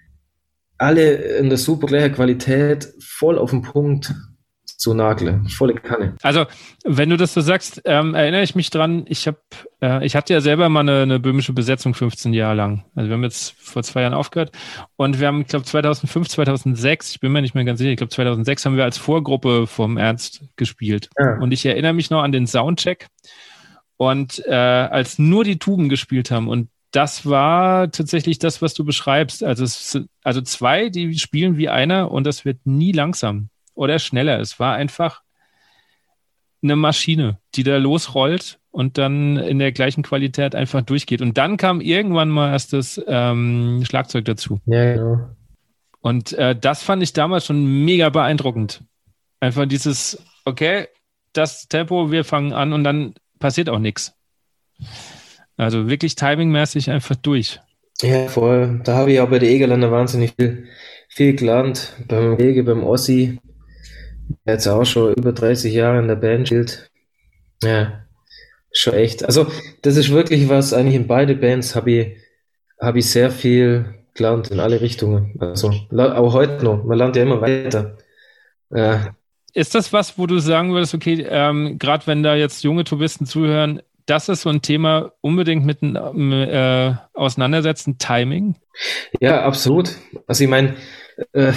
alle 0.77 1.13
in 1.37 1.49
der 1.49 1.57
super 1.57 1.87
gleichen 1.87 2.15
Qualität 2.15 2.93
voll 2.99 3.37
auf 3.37 3.51
den 3.51 3.61
Punkt 3.61 4.13
zu 4.83 4.93
nageln. 4.93 5.47
Volle 5.47 5.75
Kanne. 5.75 6.15
Also, 6.21 6.45
wenn 6.83 7.09
du 7.09 7.15
das 7.15 7.33
so 7.33 7.41
sagst, 7.41 7.81
ähm, 7.85 8.13
erinnere 8.13 8.43
ich 8.43 8.53
mich 8.53 8.69
dran, 8.69 9.05
ich 9.07 9.27
habe, 9.27 9.39
äh, 9.81 10.05
ich 10.05 10.15
hatte 10.15 10.33
ja 10.33 10.41
selber 10.41 10.67
mal 10.67 10.81
eine, 10.81 11.03
eine, 11.03 11.19
böhmische 11.19 11.53
Besetzung 11.53 11.93
15 11.93 12.33
Jahre 12.33 12.55
lang. 12.55 12.83
Also 12.93 13.09
wir 13.09 13.15
haben 13.15 13.23
jetzt 13.23 13.55
vor 13.57 13.81
zwei 13.81 14.01
Jahren 14.01 14.13
aufgehört 14.13 14.51
und 14.97 15.21
wir 15.21 15.27
haben, 15.27 15.41
ich 15.41 15.47
glaube 15.47 15.65
2005, 15.65 16.27
2006, 16.27 17.11
ich 17.11 17.19
bin 17.21 17.31
mir 17.31 17.41
nicht 17.41 17.55
mehr 17.55 17.63
ganz 17.63 17.79
sicher, 17.79 17.91
ich 17.91 17.97
glaube 17.97 18.11
2006 18.11 18.65
haben 18.65 18.75
wir 18.75 18.83
als 18.83 18.97
Vorgruppe 18.97 19.67
vom 19.67 19.97
Ernst 19.97 20.43
gespielt. 20.57 21.09
Ja. 21.17 21.37
Und 21.39 21.53
ich 21.53 21.65
erinnere 21.65 21.93
mich 21.93 22.09
noch 22.09 22.21
an 22.21 22.33
den 22.33 22.45
Soundcheck 22.45 23.07
und 23.95 24.45
äh, 24.45 24.53
als 24.53 25.17
nur 25.17 25.45
die 25.45 25.59
Tuben 25.59 25.87
gespielt 25.87 26.29
haben 26.29 26.49
und 26.49 26.67
das 26.91 27.25
war 27.25 27.89
tatsächlich 27.89 28.37
das, 28.37 28.61
was 28.61 28.75
du 28.75 28.85
beschreibst. 28.85 29.43
Also, 29.43 29.63
es, 29.63 29.99
also 30.23 30.41
zwei, 30.41 30.89
die 30.89 31.17
spielen 31.17 31.57
wie 31.57 31.67
einer 31.67 32.11
und 32.11 32.27
das 32.27 32.45
wird 32.45 32.59
nie 32.65 32.91
langsam 32.91 33.49
oder 33.73 33.99
schneller. 33.99 34.39
Es 34.39 34.59
war 34.59 34.75
einfach 34.75 35.21
eine 36.61 36.75
Maschine, 36.75 37.37
die 37.55 37.63
da 37.63 37.77
losrollt 37.77 38.59
und 38.71 38.97
dann 38.97 39.37
in 39.37 39.59
der 39.59 39.71
gleichen 39.71 40.01
Qualität 40.01 40.55
einfach 40.55 40.81
durchgeht. 40.81 41.21
Und 41.21 41.37
dann 41.37 41.57
kam 41.57 41.81
irgendwann 41.81 42.29
mal 42.29 42.51
erst 42.51 42.73
das 42.73 43.01
ähm, 43.07 43.83
Schlagzeug 43.85 44.25
dazu. 44.25 44.59
Ja, 44.65 44.93
genau. 44.93 45.29
Und 46.01 46.33
äh, 46.33 46.55
das 46.55 46.83
fand 46.83 47.03
ich 47.03 47.13
damals 47.13 47.45
schon 47.45 47.85
mega 47.85 48.09
beeindruckend. 48.09 48.83
Einfach 49.39 49.65
dieses, 49.65 50.21
okay, 50.43 50.87
das 51.33 51.67
Tempo, 51.67 52.11
wir 52.11 52.23
fangen 52.23 52.53
an 52.53 52.73
und 52.73 52.83
dann 52.83 53.13
passiert 53.39 53.69
auch 53.69 53.79
nichts. 53.79 54.13
Also 55.57 55.87
wirklich 55.87 56.15
timingmäßig 56.15 56.89
einfach 56.89 57.15
durch. 57.15 57.59
Ja, 58.01 58.27
voll. 58.27 58.81
Da 58.83 58.95
habe 58.95 59.13
ich 59.13 59.19
auch 59.19 59.29
bei 59.29 59.39
der 59.39 59.49
Egerländer 59.49 59.91
wahnsinnig 59.91 60.33
viel, 60.35 60.67
viel 61.09 61.35
gelernt. 61.35 61.93
Beim 62.07 62.37
Wege, 62.37 62.63
beim 62.63 62.83
Ossi, 62.83 63.39
der 64.45 64.55
jetzt 64.55 64.67
auch 64.67 64.85
schon 64.85 65.13
über 65.13 65.31
30 65.31 65.73
Jahre 65.73 65.99
in 65.99 66.07
der 66.07 66.15
Band 66.15 66.47
spielt. 66.47 66.89
Ja, 67.63 68.03
schon 68.71 68.93
echt. 68.93 69.23
Also, 69.23 69.47
das 69.81 69.97
ist 69.97 70.11
wirklich 70.11 70.49
was, 70.49 70.73
eigentlich 70.73 70.95
in 70.95 71.07
beide 71.07 71.35
Bands 71.35 71.75
habe 71.75 71.91
ich, 71.91 72.17
habe 72.79 72.99
ich 72.99 73.09
sehr 73.09 73.31
viel 73.31 73.93
gelernt 74.13 74.51
in 74.51 74.59
alle 74.59 74.81
Richtungen. 74.81 75.35
Also, 75.39 75.73
auch 75.91 76.33
heute 76.33 76.63
noch. 76.63 76.83
Man 76.83 76.97
lernt 76.97 77.15
ja 77.15 77.23
immer 77.23 77.41
weiter. 77.41 77.97
Ja. 78.69 79.15
Ist 79.53 79.75
das 79.75 79.93
was, 79.93 80.17
wo 80.17 80.25
du 80.25 80.39
sagen 80.39 80.73
würdest, 80.73 80.95
okay, 80.95 81.25
ähm, 81.29 81.77
gerade 81.77 82.07
wenn 82.07 82.23
da 82.23 82.35
jetzt 82.35 82.63
junge 82.63 82.83
Touristen 82.83 83.25
zuhören, 83.25 83.81
das 84.05 84.27
ist 84.29 84.41
so 84.41 84.49
ein 84.49 84.61
Thema 84.61 85.13
unbedingt 85.21 85.65
mit 85.65 85.81
äh, 85.83 86.93
auseinandersetzen, 87.13 87.97
Timing? 87.97 88.55
Ja, 89.21 89.43
absolut. 89.43 89.91
Also 90.27 90.43
ich 90.43 90.49
meine, 90.49 90.75
äh, 91.33 91.53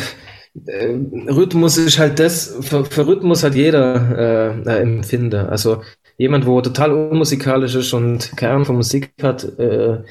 Rhythmus 0.64 1.76
ist 1.76 1.98
halt 1.98 2.18
das, 2.18 2.56
für, 2.60 2.84
für 2.84 3.06
Rhythmus 3.06 3.42
hat 3.42 3.54
jeder 3.54 4.62
äh, 4.66 4.80
Empfinder. 4.80 5.50
Also 5.50 5.82
jemand, 6.18 6.46
wo 6.46 6.60
total 6.60 6.92
unmusikalisch 6.92 7.74
ist 7.74 7.92
und 7.92 8.42
Ahnung 8.42 8.64
von 8.64 8.76
Musik 8.76 9.12
hat, 9.22 9.44
äh, 9.58 10.02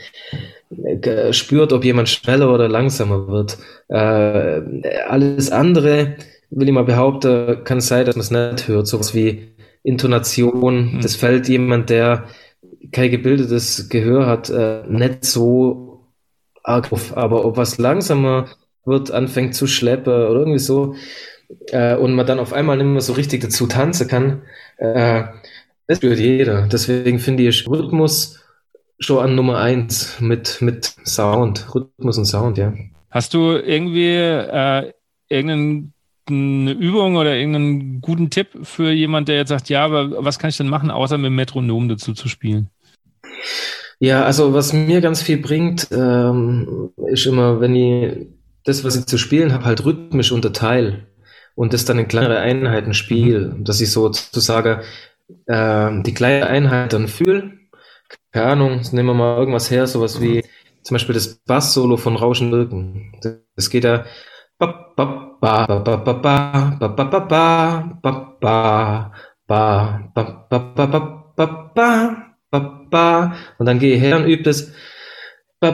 spürt, 1.31 1.73
ob 1.73 1.83
jemand 1.83 2.09
schneller 2.09 2.53
oder 2.53 2.67
langsamer 2.67 3.27
wird. 3.27 3.57
Äh, 3.87 5.05
alles 5.07 5.51
andere, 5.51 6.15
will 6.49 6.67
ich 6.67 6.73
mal 6.73 6.83
behaupten, 6.83 7.63
kann 7.63 7.81
sein, 7.81 8.05
dass 8.05 8.15
man 8.15 8.21
es 8.21 8.31
nicht 8.31 8.67
hört. 8.67 8.87
Sowas 8.87 9.13
wie 9.15 9.55
Intonation, 9.83 10.95
mhm. 10.95 11.01
das 11.01 11.15
fällt 11.15 11.47
jemand, 11.47 11.89
der 11.89 12.25
kein 12.91 13.11
gebildetes 13.11 13.89
Gehör 13.89 14.27
hat, 14.27 14.49
äh, 14.49 14.83
nicht 14.87 15.25
so 15.25 16.05
arg 16.63 16.91
auf. 16.91 17.15
Aber 17.17 17.45
ob 17.45 17.57
was 17.57 17.77
langsamer 17.77 18.47
wird, 18.85 19.11
anfängt 19.11 19.55
zu 19.55 19.67
schleppen 19.67 20.13
oder 20.13 20.39
irgendwie 20.39 20.59
so, 20.59 20.95
äh, 21.71 21.95
und 21.95 22.13
man 22.13 22.25
dann 22.25 22.39
auf 22.39 22.53
einmal 22.53 22.77
nicht 22.77 22.85
mehr 22.85 23.01
so 23.01 23.13
richtig 23.13 23.41
dazu 23.41 23.67
tanzen 23.67 24.07
kann, 24.07 24.41
äh, 24.77 25.23
das 25.87 25.97
spürt 25.97 26.19
jeder. 26.19 26.67
Deswegen 26.67 27.19
finde 27.19 27.43
ich 27.43 27.67
Rhythmus 27.67 28.39
schon 28.99 29.23
an 29.23 29.35
Nummer 29.35 29.59
eins 29.59 30.19
mit, 30.19 30.61
mit 30.61 30.95
Sound, 31.05 31.73
Rhythmus 31.73 32.17
und 32.17 32.25
Sound, 32.25 32.57
ja. 32.57 32.73
Hast 33.11 33.33
du 33.33 33.51
irgendwie 33.51 34.15
äh, 34.15 34.91
irgendeinen 35.29 35.93
eine 36.27 36.71
Übung 36.71 37.17
oder 37.17 37.35
irgendeinen 37.35 38.01
guten 38.01 38.31
Tipp 38.31 38.47
für 38.63 38.91
jemand, 38.91 39.27
der 39.27 39.35
jetzt 39.35 39.49
sagt, 39.49 39.69
ja, 39.69 39.85
aber 39.85 40.23
was 40.23 40.39
kann 40.39 40.49
ich 40.49 40.57
denn 40.57 40.67
machen, 40.67 40.89
außer 40.89 41.17
mit 41.17 41.27
dem 41.27 41.35
Metronom 41.35 41.87
dazu 41.87 42.13
zu 42.13 42.27
spielen? 42.27 42.69
Ja, 43.99 44.23
also 44.23 44.53
was 44.53 44.73
mir 44.73 45.01
ganz 45.01 45.21
viel 45.21 45.37
bringt, 45.37 45.87
ähm, 45.91 46.89
ist 47.07 47.27
immer, 47.27 47.59
wenn 47.61 47.75
ich 47.75 48.27
das, 48.65 48.83
was 48.83 48.95
ich 48.95 49.05
zu 49.05 49.17
spielen 49.17 49.53
habe, 49.53 49.65
halt 49.65 49.85
rhythmisch 49.85 50.31
unterteile 50.31 51.07
und 51.55 51.73
das 51.73 51.85
dann 51.85 51.99
in 51.99 52.07
kleinere 52.07 52.39
Einheiten 52.39 52.93
spiele, 52.93 53.53
mhm. 53.55 53.63
dass 53.63 53.81
ich 53.81 53.91
sozusagen 53.91 54.81
äh, 55.47 56.01
die 56.03 56.13
kleine 56.13 56.47
Einheit 56.47 56.93
dann 56.93 57.07
fühle. 57.07 57.53
Keine 58.31 58.47
Ahnung, 58.47 58.81
nehmen 58.91 59.09
wir 59.09 59.13
mal 59.13 59.37
irgendwas 59.37 59.71
her, 59.71 59.87
sowas 59.87 60.21
wie 60.21 60.43
zum 60.83 60.95
Beispiel 60.95 61.15
das 61.15 61.35
Bass-Solo 61.45 61.97
von 61.97 62.15
Rauschen 62.15 62.51
Wirken. 62.51 63.19
Das 63.55 63.69
geht 63.69 63.85
ja 63.85 64.05
und 73.57 73.65
dann 73.65 73.79
gehe 73.79 73.95
ich 73.95 74.01
her 74.01 74.17
und 74.17 74.25
übe 74.25 74.43
das. 74.43 74.71
Und 75.61 75.71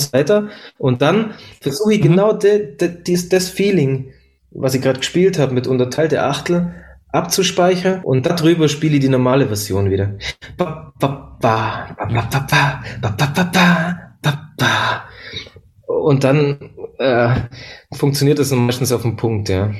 so 0.00 0.12
weiter. 0.12 0.48
Und 0.78 1.02
dann 1.02 1.34
versuche 1.60 1.94
ich 1.94 2.02
genau 2.02 2.32
das 2.32 3.48
Feeling, 3.48 4.12
was 4.50 4.74
ich 4.74 4.82
gerade 4.82 4.98
gespielt 4.98 5.38
habe, 5.38 5.54
mit 5.54 5.66
unterteilte 5.66 6.22
Achtel 6.22 6.74
abzuspeichern 7.14 8.02
und 8.02 8.26
darüber 8.26 8.68
spiele 8.68 8.94
ich 8.96 9.00
die 9.00 9.08
normale 9.08 9.46
Version 9.46 9.88
wieder. 9.90 10.18
Und 15.86 16.24
dann 16.24 16.70
äh, 16.98 17.34
funktioniert 17.92 18.38
das 18.40 18.50
meistens 18.50 18.90
auf 18.90 19.02
den 19.02 19.16
Punkt, 19.16 19.48
ja. 19.48 19.70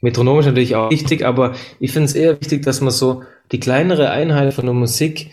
Metronom 0.00 0.38
ist 0.38 0.46
natürlich 0.46 0.76
auch 0.76 0.90
wichtig, 0.90 1.24
aber 1.24 1.54
ich 1.80 1.92
finde 1.92 2.06
es 2.06 2.14
eher 2.14 2.40
wichtig, 2.40 2.62
dass 2.62 2.80
man 2.80 2.90
so 2.90 3.22
die 3.50 3.60
kleinere 3.60 4.10
Einheit 4.10 4.54
von 4.54 4.64
der 4.64 4.74
Musik 4.74 5.30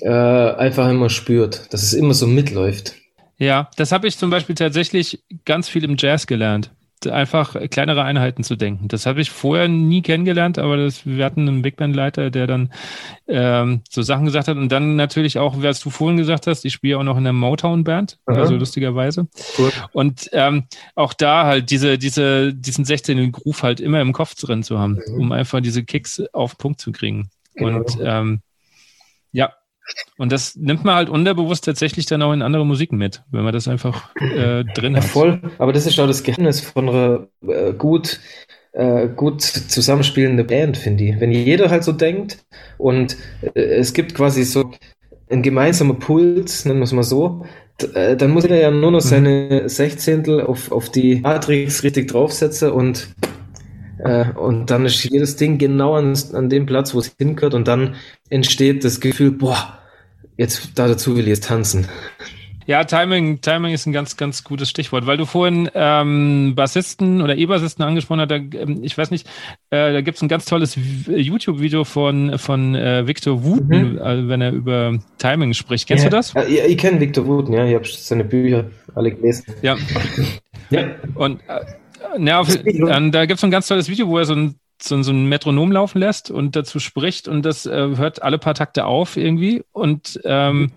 äh, 0.00 0.08
einfach 0.08 0.90
immer 0.90 1.08
spürt, 1.08 1.72
dass 1.72 1.82
es 1.82 1.94
immer 1.94 2.14
so 2.14 2.26
mitläuft. 2.26 2.94
Ja, 3.38 3.70
das 3.76 3.92
habe 3.92 4.08
ich 4.08 4.18
zum 4.18 4.30
Beispiel 4.30 4.56
tatsächlich 4.56 5.22
ganz 5.44 5.68
viel 5.68 5.84
im 5.84 5.96
Jazz 5.96 6.26
gelernt 6.26 6.70
einfach 7.06 7.56
kleinere 7.70 8.02
Einheiten 8.02 8.42
zu 8.42 8.56
denken. 8.56 8.88
Das 8.88 9.06
habe 9.06 9.20
ich 9.20 9.30
vorher 9.30 9.68
nie 9.68 10.02
kennengelernt, 10.02 10.58
aber 10.58 10.76
das, 10.76 11.06
wir 11.06 11.24
hatten 11.24 11.48
einen 11.48 11.62
Big 11.62 11.76
Band-Leiter, 11.76 12.30
der 12.30 12.46
dann 12.46 12.72
ähm, 13.28 13.82
so 13.88 14.02
Sachen 14.02 14.24
gesagt 14.24 14.48
hat. 14.48 14.56
Und 14.56 14.70
dann 14.70 14.96
natürlich 14.96 15.38
auch, 15.38 15.62
was 15.62 15.80
du 15.80 15.90
vorhin 15.90 16.16
gesagt 16.16 16.46
hast, 16.46 16.64
ich 16.64 16.72
spiele 16.72 16.98
auch 16.98 17.02
noch 17.02 17.16
in 17.16 17.24
der 17.24 17.32
Motown-Band, 17.32 18.18
also 18.26 18.56
lustigerweise. 18.56 19.28
Cool. 19.58 19.70
Und 19.92 20.28
ähm, 20.32 20.64
auch 20.94 21.12
da 21.12 21.44
halt 21.44 21.70
diese, 21.70 21.98
diese, 21.98 22.52
diesen 22.54 22.84
16. 22.84 23.32
Groove 23.32 23.62
halt 23.62 23.80
immer 23.80 24.00
im 24.00 24.12
Kopf 24.12 24.34
drin 24.34 24.62
zu 24.62 24.78
haben, 24.78 24.98
mhm. 25.06 25.20
um 25.20 25.32
einfach 25.32 25.60
diese 25.60 25.84
Kicks 25.84 26.22
auf 26.32 26.58
Punkt 26.58 26.80
zu 26.80 26.92
kriegen. 26.92 27.30
Genau. 27.54 27.78
Und 27.78 27.98
ähm, 28.02 28.40
und 30.18 30.32
das 30.32 30.56
nimmt 30.56 30.84
man 30.84 30.94
halt 30.94 31.08
unterbewusst 31.08 31.64
tatsächlich 31.64 32.06
dann 32.06 32.22
auch 32.22 32.32
in 32.32 32.42
andere 32.42 32.66
Musiken 32.66 32.98
mit, 32.98 33.22
wenn 33.30 33.44
man 33.44 33.52
das 33.52 33.68
einfach 33.68 34.14
äh, 34.16 34.64
drin 34.64 34.94
ja, 34.94 35.00
hat. 35.00 35.08
Voll, 35.08 35.40
aber 35.58 35.72
das 35.72 35.86
ist 35.86 35.98
auch 35.98 36.06
das 36.06 36.22
Geheimnis 36.22 36.60
von 36.60 36.88
einer 36.88 37.28
äh, 37.46 37.72
gut, 37.72 38.20
äh, 38.72 39.08
gut 39.08 39.42
zusammenspielende 39.42 40.44
Band, 40.44 40.76
finde 40.76 41.04
ich. 41.04 41.20
Wenn 41.20 41.32
jeder 41.32 41.70
halt 41.70 41.84
so 41.84 41.92
denkt 41.92 42.44
und 42.76 43.16
äh, 43.54 43.60
es 43.60 43.92
gibt 43.92 44.14
quasi 44.14 44.44
so 44.44 44.70
ein 45.30 45.42
gemeinsamer 45.42 45.94
Puls, 45.94 46.64
nennen 46.64 46.80
wir 46.80 46.84
es 46.84 46.92
mal 46.92 47.02
so, 47.02 47.44
äh, 47.94 48.16
dann 48.16 48.30
muss 48.30 48.44
er 48.44 48.60
ja 48.60 48.70
nur 48.70 48.90
noch 48.90 49.04
mhm. 49.04 49.08
seine 49.08 49.68
Sechzehntel 49.68 50.40
auf, 50.40 50.72
auf 50.72 50.90
die 50.90 51.20
Matrix 51.20 51.82
richtig 51.82 52.08
draufsetzen 52.08 52.70
und 52.72 53.08
äh, 53.98 54.30
und 54.32 54.70
dann 54.70 54.86
ist 54.86 55.02
jedes 55.04 55.36
Ding 55.36 55.58
genau 55.58 55.94
an, 55.94 56.16
an 56.32 56.48
dem 56.48 56.66
Platz, 56.66 56.94
wo 56.94 57.00
es 57.00 57.14
hingehört 57.18 57.54
und 57.54 57.66
dann 57.68 57.96
entsteht 58.30 58.84
das 58.84 59.00
Gefühl, 59.00 59.32
boah, 59.32 59.77
jetzt 60.38 60.70
da 60.76 60.88
dazu 60.88 61.14
will 61.14 61.24
ich 61.24 61.28
jetzt 61.28 61.44
tanzen. 61.44 61.86
Ja, 62.68 62.84
Timing, 62.84 63.40
Timing 63.40 63.72
ist 63.72 63.86
ein 63.86 63.94
ganz, 63.94 64.18
ganz 64.18 64.44
gutes 64.44 64.68
Stichwort, 64.68 65.06
weil 65.06 65.16
du 65.16 65.24
vorhin 65.24 65.70
ähm, 65.72 66.52
Bassisten 66.54 67.22
oder 67.22 67.34
E-Bassisten 67.34 67.82
angesprochen 67.82 68.20
hast. 68.20 68.30
Da, 68.30 68.36
ähm, 68.36 68.80
ich 68.82 68.96
weiß 68.96 69.10
nicht, 69.10 69.26
äh, 69.70 69.94
da 69.94 70.02
gibt 70.02 70.18
es 70.18 70.22
ein 70.22 70.28
ganz 70.28 70.44
tolles 70.44 70.76
YouTube-Video 71.06 71.84
von, 71.84 72.38
von 72.38 72.74
äh, 72.74 73.06
Victor 73.06 73.42
Wooten, 73.42 73.92
mhm. 73.94 73.98
äh, 73.98 74.28
wenn 74.28 74.42
er 74.42 74.52
über 74.52 74.98
Timing 75.16 75.54
spricht. 75.54 75.88
Kennst 75.88 76.04
ja. 76.04 76.10
du 76.10 76.16
das? 76.16 76.34
Ja, 76.34 76.44
ich, 76.44 76.60
ich 76.60 76.76
kenne 76.76 77.00
Victor 77.00 77.26
Wooten, 77.26 77.54
ja. 77.54 77.64
Ich 77.64 77.74
habe 77.74 77.86
seine 77.88 78.24
Bücher 78.24 78.66
alle 78.94 79.12
gelesen. 79.12 79.46
Ja. 79.62 79.78
ja. 80.68 80.90
Und 81.14 81.40
äh, 81.48 82.22
ja, 82.22 82.40
auf, 82.40 82.48
da 82.54 83.24
gibt 83.24 83.38
es 83.38 83.44
ein 83.44 83.50
ganz 83.50 83.66
tolles 83.66 83.88
Video, 83.88 84.08
wo 84.08 84.18
er 84.18 84.26
so 84.26 84.34
ein 84.34 84.56
so, 84.80 85.02
so 85.02 85.12
ein 85.12 85.26
Metronom 85.26 85.72
laufen 85.72 85.98
lässt 85.98 86.30
und 86.30 86.56
dazu 86.56 86.78
spricht 86.80 87.28
und 87.28 87.42
das 87.42 87.66
äh, 87.66 87.96
hört 87.96 88.22
alle 88.22 88.38
paar 88.38 88.54
Takte 88.54 88.84
auf 88.86 89.16
irgendwie 89.16 89.62
und 89.72 90.20
ähm, 90.24 90.60
mhm 90.60 90.72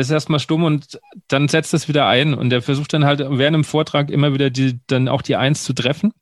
ist 0.00 0.10
erstmal 0.10 0.40
stumm 0.40 0.64
und 0.64 1.00
dann 1.28 1.48
setzt 1.48 1.74
es 1.74 1.88
wieder 1.88 2.06
ein 2.06 2.34
und 2.34 2.52
er 2.52 2.62
versucht 2.62 2.92
dann 2.92 3.04
halt 3.04 3.20
während 3.20 3.54
dem 3.54 3.64
Vortrag 3.64 4.10
immer 4.10 4.34
wieder 4.34 4.50
die, 4.50 4.80
dann 4.86 5.08
auch 5.08 5.22
die 5.22 5.36
Eins 5.36 5.64
zu 5.64 5.72
treffen 5.72 6.12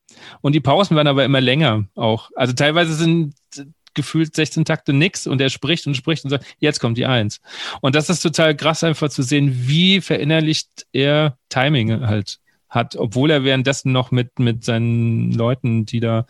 und 0.40 0.54
die 0.54 0.60
Pausen 0.60 0.96
werden 0.96 1.08
aber 1.08 1.24
immer 1.24 1.40
länger 1.40 1.86
auch. 1.94 2.30
Also 2.34 2.52
teilweise 2.52 2.94
sind 2.94 3.34
gefühlt 3.94 4.34
16 4.34 4.64
Takte 4.64 4.92
nix 4.92 5.26
und 5.26 5.40
er 5.40 5.50
spricht 5.50 5.86
und 5.86 5.96
spricht 5.96 6.24
und 6.24 6.30
sagt, 6.30 6.44
jetzt 6.58 6.80
kommt 6.80 6.98
die 6.98 7.06
Eins. 7.06 7.40
Und 7.80 7.94
das 7.94 8.10
ist 8.10 8.20
total 8.20 8.56
krass 8.56 8.82
einfach 8.82 9.08
zu 9.08 9.22
sehen, 9.22 9.52
wie 9.68 10.00
verinnerlicht 10.00 10.86
er 10.92 11.38
Timing 11.48 12.06
halt 12.06 12.38
hat, 12.74 12.96
obwohl 12.96 13.30
er 13.30 13.44
währenddessen 13.44 13.92
noch 13.92 14.10
mit, 14.10 14.38
mit 14.38 14.64
seinen 14.64 15.32
Leuten, 15.32 15.86
die 15.86 16.00
da 16.00 16.26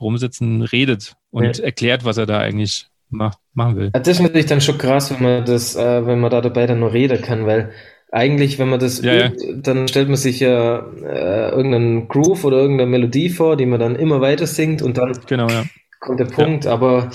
rumsitzen, 0.00 0.62
redet 0.62 1.14
und 1.30 1.58
ja. 1.58 1.64
erklärt, 1.64 2.04
was 2.04 2.16
er 2.16 2.26
da 2.26 2.38
eigentlich 2.38 2.86
macht, 3.10 3.38
machen 3.54 3.76
will. 3.76 3.90
Das 3.92 4.08
ist 4.08 4.20
natürlich 4.20 4.46
dann 4.46 4.60
schon 4.60 4.78
krass, 4.78 5.12
wenn 5.12 5.22
man 5.22 5.44
das, 5.44 5.76
äh, 5.76 6.06
wenn 6.06 6.20
man 6.20 6.30
da 6.30 6.40
dabei 6.40 6.66
dann 6.66 6.80
nur 6.80 6.92
reden 6.92 7.20
kann, 7.20 7.46
weil 7.46 7.72
eigentlich, 8.10 8.58
wenn 8.58 8.68
man 8.68 8.78
das 8.78 9.02
ja, 9.02 9.26
übt, 9.26 9.46
ja. 9.46 9.54
dann 9.56 9.88
stellt 9.88 10.08
man 10.08 10.16
sich 10.16 10.40
ja 10.40 10.78
äh, 11.02 11.50
irgendeinen 11.50 12.08
Groove 12.08 12.44
oder 12.44 12.58
irgendeine 12.58 12.90
Melodie 12.90 13.30
vor, 13.30 13.56
die 13.56 13.66
man 13.66 13.80
dann 13.80 13.96
immer 13.96 14.20
weiter 14.20 14.46
singt 14.46 14.82
und 14.82 14.98
dann 14.98 15.18
genau, 15.26 15.48
ja. 15.48 15.64
kommt 15.98 16.20
der 16.20 16.26
Punkt. 16.26 16.66
Aber 16.66 17.10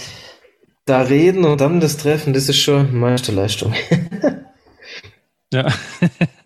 da 0.86 1.02
reden 1.02 1.46
und 1.46 1.62
dann 1.62 1.80
das 1.80 1.98
Treffen, 1.98 2.34
das 2.34 2.50
ist 2.50 2.58
schon 2.58 2.98
Meisterleistung. 2.98 3.74
ja. 5.54 5.68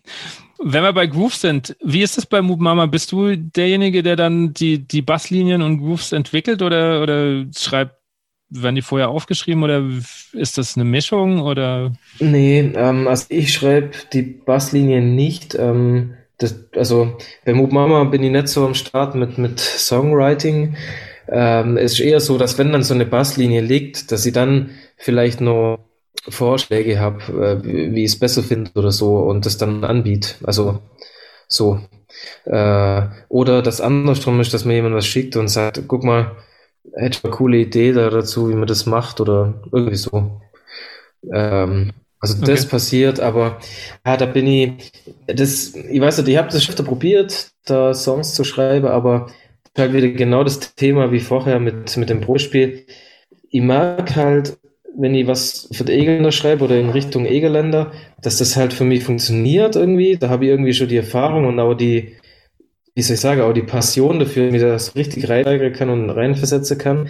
Wenn 0.64 0.84
wir 0.84 0.93
bei 0.93 1.07
Grooves 1.07 1.41
sind, 1.41 1.76
wie 1.84 2.03
ist 2.03 2.18
das 2.18 2.26
bei 2.26 2.41
Move 2.41 2.62
Mama? 2.62 2.86
Bist 2.86 3.12
du 3.12 3.36
derjenige, 3.36 4.03
der 4.03 4.16
dann 4.16 4.53
die, 4.53 4.80
die 4.80 5.01
Basslinien 5.01 5.62
und 5.62 5.80
Grooves 5.80 6.12
entwickelt 6.12 6.62
oder, 6.62 7.01
oder 7.01 7.45
schreibt 7.55 7.95
werden 8.51 8.76
die 8.76 8.82
vorher 8.82 9.09
aufgeschrieben 9.09 9.64
oder 9.64 9.82
ist 10.34 10.57
das 10.57 10.76
eine 10.76 10.84
Mischung 10.84 11.41
oder? 11.41 11.93
Nee, 12.20 12.72
ähm, 12.76 13.07
also 13.07 13.26
ich 13.30 13.53
schreibe 13.53 13.91
die 14.12 14.24
Basslinien 14.24 15.16
nicht. 15.16 15.55
Ähm, 15.55 16.16
das, 16.38 16.55
also 16.76 17.18
bei 17.45 17.53
Moop 17.53 17.72
Mama 17.72 18.03
bin 18.03 18.24
ich 18.24 18.32
nicht 18.32 18.49
so 18.49 18.66
am 18.66 18.74
Start 18.74 19.16
mit, 19.16 19.38
mit 19.38 19.59
Songwriting. 19.59 20.76
Ähm, 21.30 21.78
es 21.78 21.93
ist 21.93 21.99
eher 22.01 22.20
so, 22.20 22.38
dass 22.38 22.57
wenn 22.57 22.74
dann 22.74 22.84
so 22.84 22.93
eine 22.93 23.05
Basslinie 23.05 23.62
liegt, 23.62 24.12
dass 24.12 24.26
ich 24.26 24.34
dann 24.34 24.72
vielleicht 24.97 25.39
noch 25.39 25.80
Vorschläge 26.30 26.99
habe, 26.99 27.61
äh, 27.63 27.63
wie 27.63 28.03
ich 28.03 28.11
es 28.11 28.19
besser 28.19 28.43
finde 28.43 28.72
oder 28.76 28.91
so 28.91 29.17
und 29.17 29.45
das 29.45 29.57
dann 29.57 29.84
anbiete. 29.84 30.36
Also 30.43 30.80
so. 31.47 31.80
Äh, 32.45 33.01
oder 33.30 33.61
das 33.61 33.82
andersrum 33.82 34.39
ist, 34.39 34.53
dass 34.53 34.65
mir 34.65 34.76
jemand 34.76 34.95
was 34.95 35.05
schickt 35.05 35.36
und 35.36 35.47
sagt, 35.47 35.82
guck 35.88 36.03
mal, 36.03 36.36
hätte 36.95 37.17
ich 37.17 37.24
eine 37.24 37.34
coole 37.34 37.57
Idee 37.57 37.93
da 37.93 38.09
dazu, 38.09 38.49
wie 38.49 38.55
man 38.55 38.67
das 38.67 38.86
macht 38.86 39.22
oder 39.22 39.61
irgendwie 39.72 39.95
so. 39.95 40.41
Ähm, 41.32 41.91
also 42.19 42.39
das 42.45 42.61
okay. 42.61 42.69
passiert, 42.69 43.19
aber 43.19 43.59
ja, 44.05 44.15
da 44.15 44.28
bin 44.28 44.45
ich, 44.45 44.91
das, 45.26 45.74
ich 45.74 45.99
weiß 45.99 46.19
nicht, 46.19 46.28
ich 46.28 46.38
habe 46.38 46.49
das 46.49 46.63
schon 46.63 46.74
öfter 46.74 46.84
probiert, 46.84 47.51
da 47.65 47.95
Songs 47.95 48.36
zu 48.36 48.43
schreiben, 48.43 48.88
aber 48.88 49.28
halt 49.78 49.93
wieder 49.93 50.09
genau 50.09 50.43
das 50.43 50.76
Thema 50.76 51.11
wie 51.11 51.19
vorher 51.19 51.59
mit, 51.59 51.95
mit 51.97 52.09
dem 52.09 52.22
Pro-Spiel. 52.22 52.86
Ich 53.49 53.61
mag 53.61 54.15
halt, 54.15 54.57
wenn 54.97 55.15
ich 55.15 55.27
was 55.27 55.69
für 55.71 55.83
die 55.83 55.93
Egeländer 55.93 56.31
schreibe 56.31 56.65
oder 56.65 56.79
in 56.79 56.89
Richtung 56.89 57.25
Egeländer, 57.25 57.91
dass 58.21 58.37
das 58.37 58.55
halt 58.55 58.73
für 58.73 58.83
mich 58.83 59.03
funktioniert 59.03 59.75
irgendwie. 59.75 60.17
Da 60.17 60.29
habe 60.29 60.45
ich 60.45 60.51
irgendwie 60.51 60.73
schon 60.73 60.89
die 60.89 60.97
Erfahrung 60.97 61.45
und 61.45 61.59
auch 61.59 61.73
die, 61.73 62.17
wie 62.95 63.01
soll 63.01 63.15
ich 63.15 63.21
sagen, 63.21 63.41
auch 63.41 63.53
die 63.53 63.61
Passion 63.61 64.19
dafür, 64.19 64.51
wie 64.51 64.59
das 64.59 64.95
richtig 64.95 65.29
reinsteigern 65.29 65.73
kann 65.73 65.89
und 65.89 66.09
reinversetzen 66.09 66.77
kann. 66.77 67.09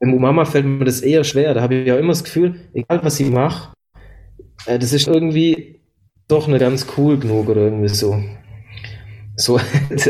Im 0.00 0.14
Umama 0.14 0.44
fällt 0.44 0.64
mir 0.64 0.84
das 0.84 1.00
eher 1.00 1.24
schwer. 1.24 1.54
Da 1.54 1.62
habe 1.62 1.76
ich 1.76 1.86
ja 1.86 1.96
immer 1.96 2.12
das 2.12 2.24
Gefühl, 2.24 2.54
egal 2.72 3.00
was 3.02 3.18
ich 3.18 3.28
mache, 3.28 3.72
äh, 4.66 4.78
das 4.78 4.92
ist 4.92 5.08
irgendwie 5.08 5.80
doch 6.28 6.46
nicht 6.46 6.60
ganz 6.60 6.86
cool 6.96 7.18
genug 7.18 7.48
oder 7.48 7.62
irgendwie 7.62 7.88
so. 7.88 8.22
So, 9.36 9.60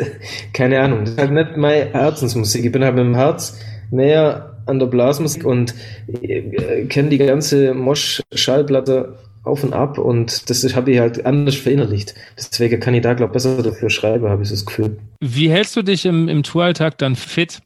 keine 0.52 0.80
Ahnung. 0.80 1.00
Das 1.00 1.10
ist 1.10 1.18
halt 1.18 1.32
nicht 1.32 1.56
meine 1.56 1.92
Herzensmusik. 1.92 2.64
Ich 2.64 2.72
bin 2.72 2.84
halt 2.84 2.94
mit 2.94 3.04
dem 3.04 3.14
Herz 3.14 3.58
näher 3.90 4.57
an 4.68 4.78
der 4.78 4.86
Blasmusik 4.86 5.44
und 5.44 5.74
äh, 6.22 6.84
kenne 6.86 7.08
die 7.08 7.18
ganze 7.18 7.74
Mosch-Schallplatte 7.74 9.18
auf 9.44 9.64
und 9.64 9.72
ab 9.72 9.98
und 9.98 10.50
das 10.50 10.76
habe 10.76 10.92
ich 10.92 10.98
halt 10.98 11.24
anders 11.24 11.56
verinnerlicht. 11.56 12.14
Deswegen 12.36 12.80
kann 12.80 12.94
ich 12.94 13.02
da, 13.02 13.14
glaube 13.14 13.30
ich, 13.30 13.34
besser 13.34 13.62
dafür 13.62 13.90
schreiben, 13.90 14.28
habe 14.28 14.42
ich 14.42 14.50
das 14.50 14.66
Gefühl. 14.66 14.98
Wie 15.20 15.50
hältst 15.50 15.74
du 15.76 15.82
dich 15.82 16.04
im, 16.06 16.28
im 16.28 16.42
Touralltag 16.42 16.98
dann 16.98 17.16
fit? 17.16 17.60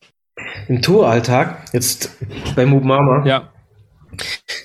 Im 0.68 0.80
Touralltag, 0.80 1.66
jetzt 1.72 2.16
bei 2.56 2.64
Move 2.66 2.84
Mama. 2.84 3.26
Ja. 3.26 3.50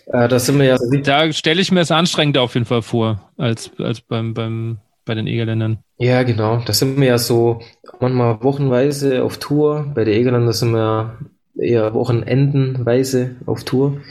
Äh, 0.08 0.28
da 0.28 0.40
sind 0.40 0.60
wir 0.60 0.66
ja. 0.66 0.78
Da 1.04 1.32
stelle 1.34 1.62
ich 1.62 1.72
mir 1.72 1.82
es 1.82 1.92
anstrengender 1.92 2.42
auf 2.42 2.54
jeden 2.54 2.66
Fall 2.66 2.82
vor, 2.82 3.32
als, 3.38 3.72
als 3.80 4.02
beim, 4.02 4.34
beim, 4.34 4.78
bei 5.06 5.16
den 5.16 5.28
Egerländern. 5.28 5.80
Ja, 5.98 6.24
genau. 6.24 6.62
Da 6.66 6.74
sind 6.74 7.00
wir 7.00 7.08
ja 7.08 7.18
so 7.18 7.62
manchmal 8.00 8.44
wochenweise 8.44 9.24
auf 9.24 9.38
Tour. 9.38 9.92
Bei 9.96 10.04
den 10.04 10.14
Egerländern 10.14 10.54
sind 10.54 10.72
wir 10.72 11.18
eher 11.60 11.94
wochenendenweise 11.94 13.36
auf 13.46 13.64
Tour. 13.64 14.02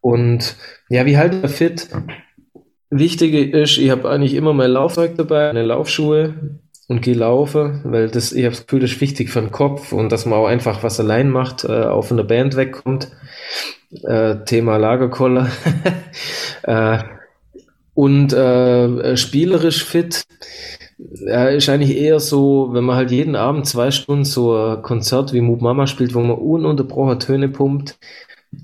Und 0.00 0.56
ja, 0.88 1.06
wie 1.06 1.18
halt 1.18 1.42
er 1.42 1.48
fit? 1.48 1.88
Wichtige 2.90 3.44
ist, 3.44 3.78
ich 3.78 3.90
habe 3.90 4.08
eigentlich 4.08 4.34
immer 4.34 4.54
mein 4.54 4.70
Laufzeug 4.70 5.16
dabei, 5.16 5.48
meine 5.48 5.64
Laufschuhe 5.64 6.34
und 6.88 7.02
gehe 7.02 7.14
laufen, 7.14 7.82
weil 7.84 8.08
das, 8.08 8.32
ich 8.32 8.44
habe 8.44 8.54
das 8.54 8.66
Gefühl, 8.66 8.80
das 8.80 8.92
ist 8.92 9.00
wichtig 9.00 9.28
für 9.28 9.40
den 9.40 9.50
Kopf 9.50 9.92
und 9.92 10.10
dass 10.10 10.24
man 10.24 10.38
auch 10.38 10.46
einfach 10.46 10.82
was 10.82 10.98
allein 10.98 11.28
macht, 11.28 11.64
äh, 11.64 11.84
auch 11.84 12.06
von 12.06 12.16
der 12.16 12.24
Band 12.24 12.56
wegkommt. 12.56 13.10
Äh, 14.04 14.44
Thema 14.44 14.76
Lagerkoller. 14.78 15.50
äh, 16.62 16.98
und 17.94 18.32
äh, 18.32 19.16
spielerisch 19.16 19.84
fit 19.84 20.24
ja, 20.98 21.48
ist 21.48 21.68
eigentlich 21.68 21.96
eher 21.96 22.20
so, 22.20 22.70
wenn 22.72 22.84
man 22.84 22.96
halt 22.96 23.10
jeden 23.10 23.36
Abend 23.36 23.66
zwei 23.66 23.90
Stunden 23.90 24.24
so 24.24 24.54
ein 24.56 24.82
Konzert 24.82 25.32
wie 25.32 25.40
Moop 25.40 25.60
Mama 25.60 25.86
spielt, 25.86 26.14
wo 26.14 26.20
man 26.20 26.36
ununterbrochen 26.36 27.20
Töne 27.20 27.48
pumpt, 27.48 27.98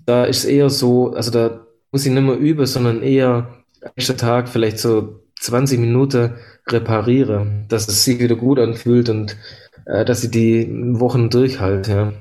da 0.07 0.25
ist 0.25 0.45
eher 0.45 0.71
so, 0.71 1.13
also 1.13 1.31
da 1.31 1.67
muss 1.93 2.05
ich 2.05 2.13
nicht 2.13 2.23
mehr 2.23 2.37
üben, 2.37 2.67
sondern 2.67 3.03
eher 3.03 3.65
nächster 3.97 4.17
Tag 4.17 4.49
vielleicht 4.49 4.79
so 4.79 5.21
20 5.41 5.79
Minuten 5.79 6.35
repariere, 6.69 7.65
dass 7.69 7.87
es 7.87 8.05
sich 8.05 8.19
wieder 8.19 8.37
gut 8.37 8.59
anfühlt 8.59 9.09
und 9.09 9.37
äh, 9.87 10.05
dass 10.05 10.25
ich 10.25 10.31
die 10.31 10.69
Wochen 10.99 11.31
durchhalte. 11.31 11.93
Ja. 11.93 12.13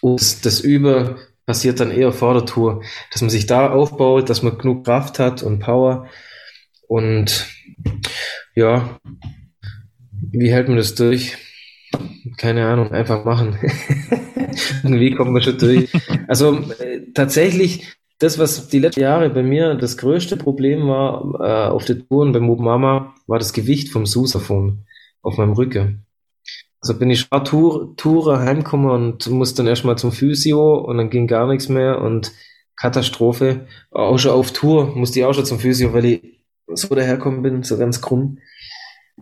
Und 0.00 0.20
das, 0.20 0.40
das 0.40 0.60
Üben 0.60 1.16
passiert 1.46 1.80
dann 1.80 1.90
eher 1.90 2.12
vor 2.12 2.34
der 2.34 2.44
Tour, 2.44 2.82
dass 3.12 3.22
man 3.22 3.30
sich 3.30 3.46
da 3.46 3.70
aufbaut, 3.70 4.28
dass 4.28 4.42
man 4.42 4.58
genug 4.58 4.84
Kraft 4.84 5.18
hat 5.18 5.42
und 5.42 5.60
Power 5.60 6.06
und 6.88 7.46
ja, 8.58 8.98
wie 10.32 10.50
hält 10.50 10.66
man 10.66 10.78
das 10.78 10.96
durch? 10.96 11.36
Keine 12.38 12.66
Ahnung, 12.66 12.90
einfach 12.90 13.24
machen. 13.24 13.56
Irgendwie 14.82 15.14
kommt 15.14 15.30
man 15.30 15.42
schon 15.42 15.58
durch. 15.58 15.88
Also 16.26 16.58
äh, 16.80 17.12
tatsächlich, 17.14 17.96
das, 18.18 18.36
was 18.38 18.68
die 18.68 18.80
letzten 18.80 19.00
Jahre 19.00 19.30
bei 19.30 19.44
mir 19.44 19.76
das 19.76 19.96
größte 19.96 20.36
Problem 20.36 20.88
war 20.88 21.38
äh, 21.40 21.70
auf 21.70 21.84
den 21.84 22.08
Touren 22.08 22.32
bei 22.32 22.40
Mob 22.40 22.58
Mama, 22.58 23.14
war 23.28 23.38
das 23.38 23.52
Gewicht 23.52 23.90
vom 23.90 24.06
Sousaphon 24.06 24.84
auf 25.22 25.38
meinem 25.38 25.52
Rücken. 25.52 26.04
Also 26.80 26.98
bin 26.98 27.10
ich 27.10 27.30
ein 27.30 27.44
Tour, 27.44 27.94
Tourer 27.96 28.40
heimgekommen 28.40 28.90
und 28.90 29.28
musste 29.30 29.58
dann 29.58 29.68
erstmal 29.68 29.98
zum 29.98 30.10
Physio 30.10 30.78
und 30.78 30.96
dann 30.96 31.10
ging 31.10 31.28
gar 31.28 31.46
nichts 31.46 31.68
mehr 31.68 32.00
und 32.00 32.32
Katastrophe. 32.74 33.66
Auch 33.92 34.18
schon 34.18 34.32
auf 34.32 34.52
Tour 34.52 34.96
musste 34.96 35.20
ich 35.20 35.24
auch 35.24 35.34
schon 35.34 35.46
zum 35.46 35.60
Physio, 35.60 35.92
weil 35.92 36.04
ich 36.04 36.37
so 36.74 36.94
daherkommen 36.94 37.42
bin, 37.42 37.62
so 37.62 37.78
ganz 37.78 38.00
krumm. 38.00 38.38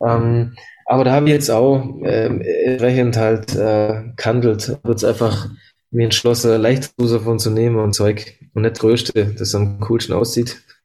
Ähm, 0.05 0.55
aber 0.84 1.05
da 1.05 1.12
habe 1.12 1.26
ich 1.26 1.32
jetzt 1.32 1.51
auch 1.51 1.82
ähm, 2.05 2.40
entsprechend 2.40 3.16
halt 3.16 3.55
äh, 3.57 4.05
gehandelt. 4.16 4.68
Habe 4.68 4.90
jetzt 4.90 5.05
einfach 5.05 5.49
mir 5.90 6.05
entschlossen, 6.05 6.61
leicht 6.61 6.92
davon 6.99 7.38
zu 7.38 7.51
nehmen 7.51 7.76
und 7.76 7.94
Zeug 7.94 8.38
und 8.55 8.62
nicht 8.62 8.78
Größte, 8.78 9.34
das 9.38 9.55
am 9.55 9.80
coolsten 9.80 10.12
aussieht. 10.12 10.62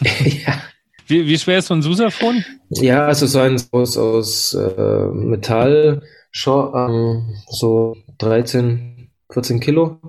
ja. 0.00 0.62
Wie, 1.08 1.26
wie 1.26 1.38
schwer 1.38 1.58
ist 1.58 1.68
so 1.68 1.74
ein 1.74 1.82
Susaphon? 1.82 2.44
Ja, 2.70 3.06
also 3.06 3.26
so 3.26 3.38
ein 3.38 3.60
aus, 3.70 3.96
aus 3.96 4.54
äh, 4.54 5.06
Metall, 5.12 6.02
schon, 6.30 6.72
ähm, 6.74 7.36
so 7.48 7.96
13, 8.18 9.10
14 9.30 9.60
Kilo. 9.60 10.00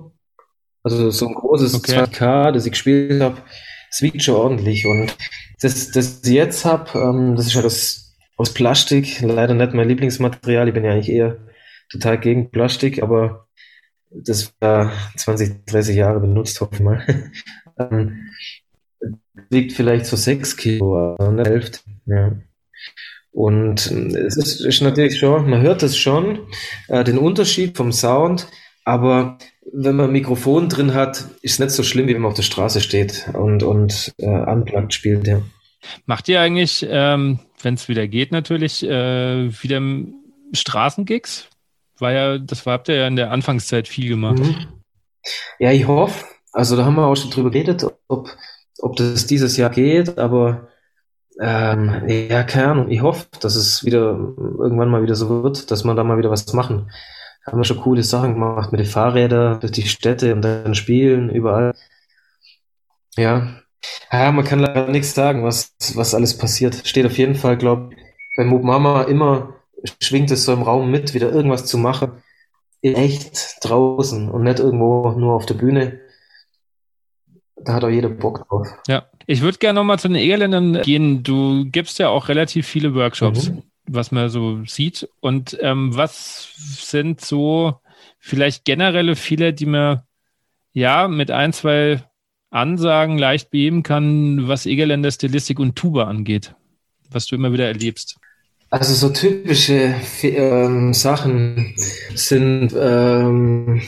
Also 0.82 1.10
so 1.10 1.28
ein 1.28 1.34
großes 1.34 1.74
okay. 1.74 2.00
2K, 2.00 2.52
das 2.52 2.64
ich 2.64 2.72
gespielt 2.72 3.20
habe. 3.20 3.36
Es 3.90 4.02
wiegt 4.02 4.22
schon 4.22 4.36
ordentlich. 4.36 4.86
Und 4.86 5.16
das, 5.60 5.90
das 5.90 6.22
ich 6.24 6.32
jetzt 6.32 6.64
habe, 6.64 6.98
ähm, 6.98 7.36
das 7.36 7.46
ist 7.46 7.54
ja 7.54 7.62
das 7.62 8.16
aus 8.36 8.54
Plastik, 8.54 9.20
leider 9.20 9.54
nicht 9.54 9.74
mein 9.74 9.88
Lieblingsmaterial. 9.88 10.68
Ich 10.68 10.74
bin 10.74 10.84
ja 10.84 10.92
eigentlich 10.92 11.10
eher 11.10 11.38
total 11.90 12.18
gegen 12.18 12.50
Plastik, 12.50 13.02
aber 13.02 13.48
das 14.10 14.54
war 14.60 14.92
20, 15.16 15.66
30 15.66 15.96
Jahre 15.96 16.20
benutzt, 16.20 16.60
hoffe 16.60 16.74
ich 16.74 16.80
mal. 16.80 17.04
ähm, 17.78 18.30
wiegt 19.50 19.72
vielleicht 19.72 20.06
so 20.06 20.16
6 20.16 20.56
Kilo, 20.56 21.14
also 21.16 21.30
eine 21.30 21.44
Hälfte. 21.44 21.80
Ja. 22.06 22.32
Und 23.30 23.86
es 23.90 24.36
ist, 24.36 24.60
ist, 24.60 24.80
natürlich 24.80 25.18
schon, 25.18 25.48
man 25.48 25.62
hört 25.62 25.82
es 25.82 25.96
schon, 25.96 26.46
äh, 26.88 27.04
den 27.04 27.18
Unterschied 27.18 27.76
vom 27.76 27.92
Sound, 27.92 28.48
aber 28.84 29.38
wenn 29.72 29.96
man 29.96 30.06
ein 30.06 30.12
Mikrofon 30.12 30.68
drin 30.68 30.94
hat, 30.94 31.24
ist 31.42 31.54
es 31.54 31.58
nicht 31.58 31.70
so 31.70 31.82
schlimm, 31.82 32.06
wie 32.06 32.14
wenn 32.14 32.22
man 32.22 32.30
auf 32.30 32.36
der 32.36 32.42
Straße 32.42 32.80
steht 32.80 33.28
und, 33.34 33.62
und 33.62 34.12
äh, 34.18 34.26
unplugged 34.26 34.94
spielt, 34.94 35.26
ja. 35.26 35.42
Macht 36.06 36.28
ihr 36.28 36.40
eigentlich, 36.40 36.86
ähm, 36.88 37.38
wenn 37.62 37.74
es 37.74 37.88
wieder 37.88 38.08
geht, 38.08 38.32
natürlich, 38.32 38.84
äh, 38.84 39.50
wieder 39.62 39.80
Straßengigs? 40.52 41.48
War 41.98 42.12
ja, 42.12 42.38
das 42.38 42.66
war, 42.66 42.74
habt 42.74 42.88
ihr 42.88 42.96
ja 42.96 43.06
in 43.06 43.16
der 43.16 43.30
Anfangszeit 43.30 43.88
viel 43.88 44.08
gemacht. 44.08 44.38
Mhm. 44.38 44.66
Ja, 45.58 45.72
ich 45.72 45.86
hoffe. 45.86 46.24
Also 46.52 46.76
da 46.76 46.84
haben 46.84 46.96
wir 46.96 47.06
auch 47.06 47.16
schon 47.16 47.30
drüber 47.30 47.50
geredet, 47.50 47.86
ob, 48.08 48.30
ob 48.78 48.96
das 48.96 49.26
dieses 49.26 49.56
Jahr 49.56 49.70
geht, 49.70 50.18
aber 50.18 50.68
ähm, 51.40 52.02
ja, 52.06 52.42
keine 52.42 52.68
Ahnung. 52.68 52.90
Ich 52.90 53.02
hoffe, 53.02 53.26
dass 53.40 53.54
es 53.54 53.84
wieder 53.84 54.18
irgendwann 54.58 54.90
mal 54.90 55.02
wieder 55.02 55.14
so 55.14 55.42
wird, 55.42 55.70
dass 55.70 55.84
man 55.84 55.96
da 55.96 56.04
mal 56.04 56.18
wieder 56.18 56.30
was 56.30 56.52
machen. 56.52 56.90
Haben 57.48 57.58
wir 57.58 57.64
schon 57.64 57.80
coole 57.80 58.02
Sachen 58.02 58.34
gemacht 58.34 58.72
mit 58.72 58.80
den 58.80 58.86
Fahrrädern 58.86 59.60
durch 59.60 59.72
die 59.72 59.88
Städte 59.88 60.34
und 60.34 60.42
dann 60.42 60.74
spielen 60.74 61.30
überall. 61.30 61.74
Ja. 63.16 63.48
Ja, 64.12 64.32
man 64.32 64.44
kann 64.44 64.58
leider 64.58 64.88
nichts 64.88 65.14
sagen, 65.14 65.44
was, 65.44 65.74
was 65.94 66.14
alles 66.14 66.36
passiert. 66.36 66.86
Steht 66.86 67.06
auf 67.06 67.16
jeden 67.16 67.34
Fall, 67.34 67.56
glaube 67.56 67.90
ich, 67.92 67.98
bei 68.36 68.44
Mob 68.44 68.62
Mama 68.62 69.02
immer 69.02 69.54
schwingt 70.00 70.30
es 70.30 70.44
so 70.44 70.52
im 70.52 70.62
Raum 70.62 70.90
mit, 70.90 71.14
wieder 71.14 71.32
irgendwas 71.32 71.66
zu 71.66 71.78
machen. 71.78 72.22
Echt 72.82 73.56
draußen 73.62 74.28
und 74.30 74.44
nicht 74.44 74.60
irgendwo 74.60 75.10
nur 75.10 75.34
auf 75.34 75.46
der 75.46 75.54
Bühne. 75.54 76.00
Da 77.56 77.74
hat 77.74 77.84
auch 77.84 77.88
jeder 77.88 78.08
Bock 78.08 78.46
drauf. 78.48 78.68
Ja, 78.86 79.06
ich 79.26 79.40
würde 79.40 79.58
gerne 79.58 79.80
nochmal 79.80 79.98
zu 79.98 80.08
den 80.08 80.16
Egerländern 80.16 80.82
gehen. 80.82 81.22
Du 81.22 81.64
gibst 81.66 81.98
ja 81.98 82.08
auch 82.08 82.28
relativ 82.28 82.66
viele 82.66 82.94
Workshops, 82.94 83.50
mhm. 83.50 83.62
Was 83.88 84.12
man 84.12 84.28
so 84.28 84.64
sieht. 84.66 85.08
Und 85.20 85.56
ähm, 85.60 85.96
was 85.96 86.48
sind 86.56 87.20
so 87.20 87.80
vielleicht 88.18 88.64
generelle 88.64 89.16
Fehler, 89.16 89.52
die 89.52 89.66
man 89.66 90.02
ja 90.72 91.08
mit 91.08 91.30
ein, 91.30 91.52
zwei 91.52 92.02
Ansagen 92.50 93.18
leicht 93.18 93.50
beheben 93.50 93.82
kann, 93.82 94.48
was 94.48 94.66
Egerländer 94.66 95.10
Stilistik 95.10 95.58
und 95.58 95.76
Tuba 95.76 96.04
angeht, 96.04 96.54
was 97.10 97.26
du 97.26 97.34
immer 97.34 97.52
wieder 97.52 97.66
erlebst? 97.66 98.16
Also 98.70 98.94
so 98.94 99.12
typische 99.12 99.94
ähm, 100.22 100.92
Sachen 100.92 101.74
sind, 102.14 102.74
ähm, 102.78 103.80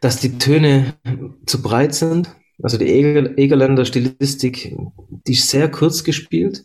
dass 0.00 0.20
die 0.20 0.38
Töne 0.38 0.94
zu 1.46 1.60
breit 1.62 1.94
sind 1.94 2.28
also 2.62 2.76
die 2.76 2.86
Egerländer 2.88 3.84
Stilistik, 3.84 4.74
die 5.26 5.32
ist 5.32 5.48
sehr 5.48 5.70
kurz 5.70 6.02
gespielt. 6.02 6.64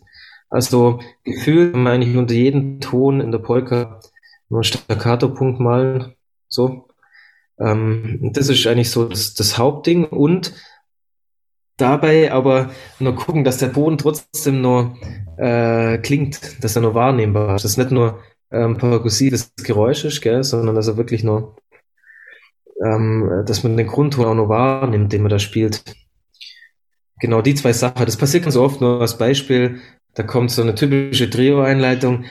Also 0.53 0.99
gefühlt 1.23 1.73
kann 1.73 1.81
man 1.81 1.93
eigentlich 1.93 2.15
unter 2.15 2.35
jedem 2.35 2.79
Ton 2.79 3.21
in 3.21 3.31
der 3.31 3.39
Polka 3.39 3.99
nur 4.49 4.59
einen 4.59 4.63
Staccato-Punkt 4.63 5.59
malen. 5.59 6.13
So. 6.47 6.87
Ähm, 7.59 8.31
das 8.33 8.49
ist 8.49 8.67
eigentlich 8.67 8.91
so 8.91 9.05
das, 9.05 9.33
das 9.33 9.57
Hauptding. 9.57 10.05
Und 10.05 10.53
dabei 11.77 12.31
aber 12.31 12.69
nur 12.99 13.15
gucken, 13.15 13.43
dass 13.43 13.57
der 13.57 13.69
Boden 13.69 13.97
trotzdem 13.97 14.61
nur 14.61 14.95
äh, 15.37 15.97
klingt, 15.97 16.63
dass 16.63 16.75
er 16.75 16.83
nur 16.83 16.93
wahrnehmbar 16.93 17.55
ist. 17.55 17.65
Dass 17.65 17.77
nicht 17.77 17.89
nur 17.89 18.19
ähm, 18.51 18.77
perkussives 18.77 19.53
Geräusch 19.55 20.05
ist, 20.05 20.21
gell, 20.21 20.43
sondern 20.43 20.75
dass 20.75 20.87
er 20.87 20.97
wirklich 20.97 21.23
nur 21.23 21.55
ähm, 22.85 23.43
dass 23.47 23.63
man 23.63 23.75
den 23.75 23.87
Grundton 23.87 24.25
auch 24.25 24.35
noch 24.35 24.49
wahrnimmt, 24.49 25.11
den 25.13 25.23
man 25.23 25.31
da 25.31 25.39
spielt. 25.39 25.83
Genau, 27.19 27.41
die 27.41 27.55
zwei 27.55 27.73
Sachen. 27.73 28.05
Das 28.05 28.17
passiert 28.17 28.43
ganz 28.43 28.55
oft, 28.55 28.81
nur 28.81 29.01
als 29.01 29.17
Beispiel, 29.17 29.81
da 30.15 30.23
kommt 30.23 30.51
so 30.51 30.61
eine 30.61 30.75
typische 30.75 31.29
Trio-Einleitung. 31.29 32.25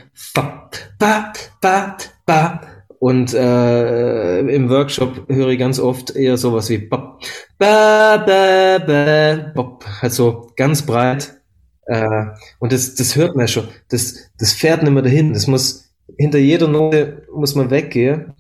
Und 2.99 3.35
äh, 3.35 4.39
im 4.41 4.71
Workshop 4.71 5.29
höre 5.29 5.49
ich 5.49 5.59
ganz 5.59 5.81
oft 5.81 6.15
eher 6.15 6.37
sowas 6.37 6.71
wie 6.71 6.79
bop, 6.79 7.21
ba, 7.59 8.19
ba, 8.19 8.79
ba, 8.79 9.53
bop. 9.55 9.85
Also 10.01 10.53
ganz 10.57 10.83
breit. 10.83 11.41
Äh, 11.87 12.27
und 12.61 12.73
das, 12.73 12.95
das 12.95 13.17
hört 13.17 13.35
man 13.35 13.49
schon. 13.49 13.69
Das, 13.89 14.31
das 14.39 14.53
fährt 14.53 14.85
nicht 14.85 14.93
mehr 14.93 15.03
dahin. 15.03 15.33
Das 15.33 15.49
muss 15.49 15.93
hinter 16.17 16.39
jeder 16.39 16.69
Note 16.69 17.27
muss 17.35 17.57
man 17.57 17.71
weggehen 17.71 18.35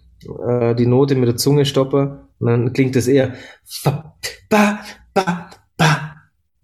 äh, 0.46 0.74
die 0.74 0.86
Note 0.86 1.14
mit 1.14 1.28
der 1.28 1.36
Zunge 1.36 1.64
stoppe 1.64 2.28
und 2.38 2.46
dann 2.46 2.72
klingt 2.72 2.96
es 2.96 3.08
eher 3.08 3.34
ba, 3.84 4.14
ba, 4.48 4.80
ba, 5.14 5.50
ba. 5.76 6.16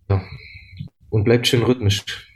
Ja. 0.08 0.22
und 1.10 1.24
bleibt 1.24 1.46
schön 1.46 1.62
rhythmisch. 1.62 2.27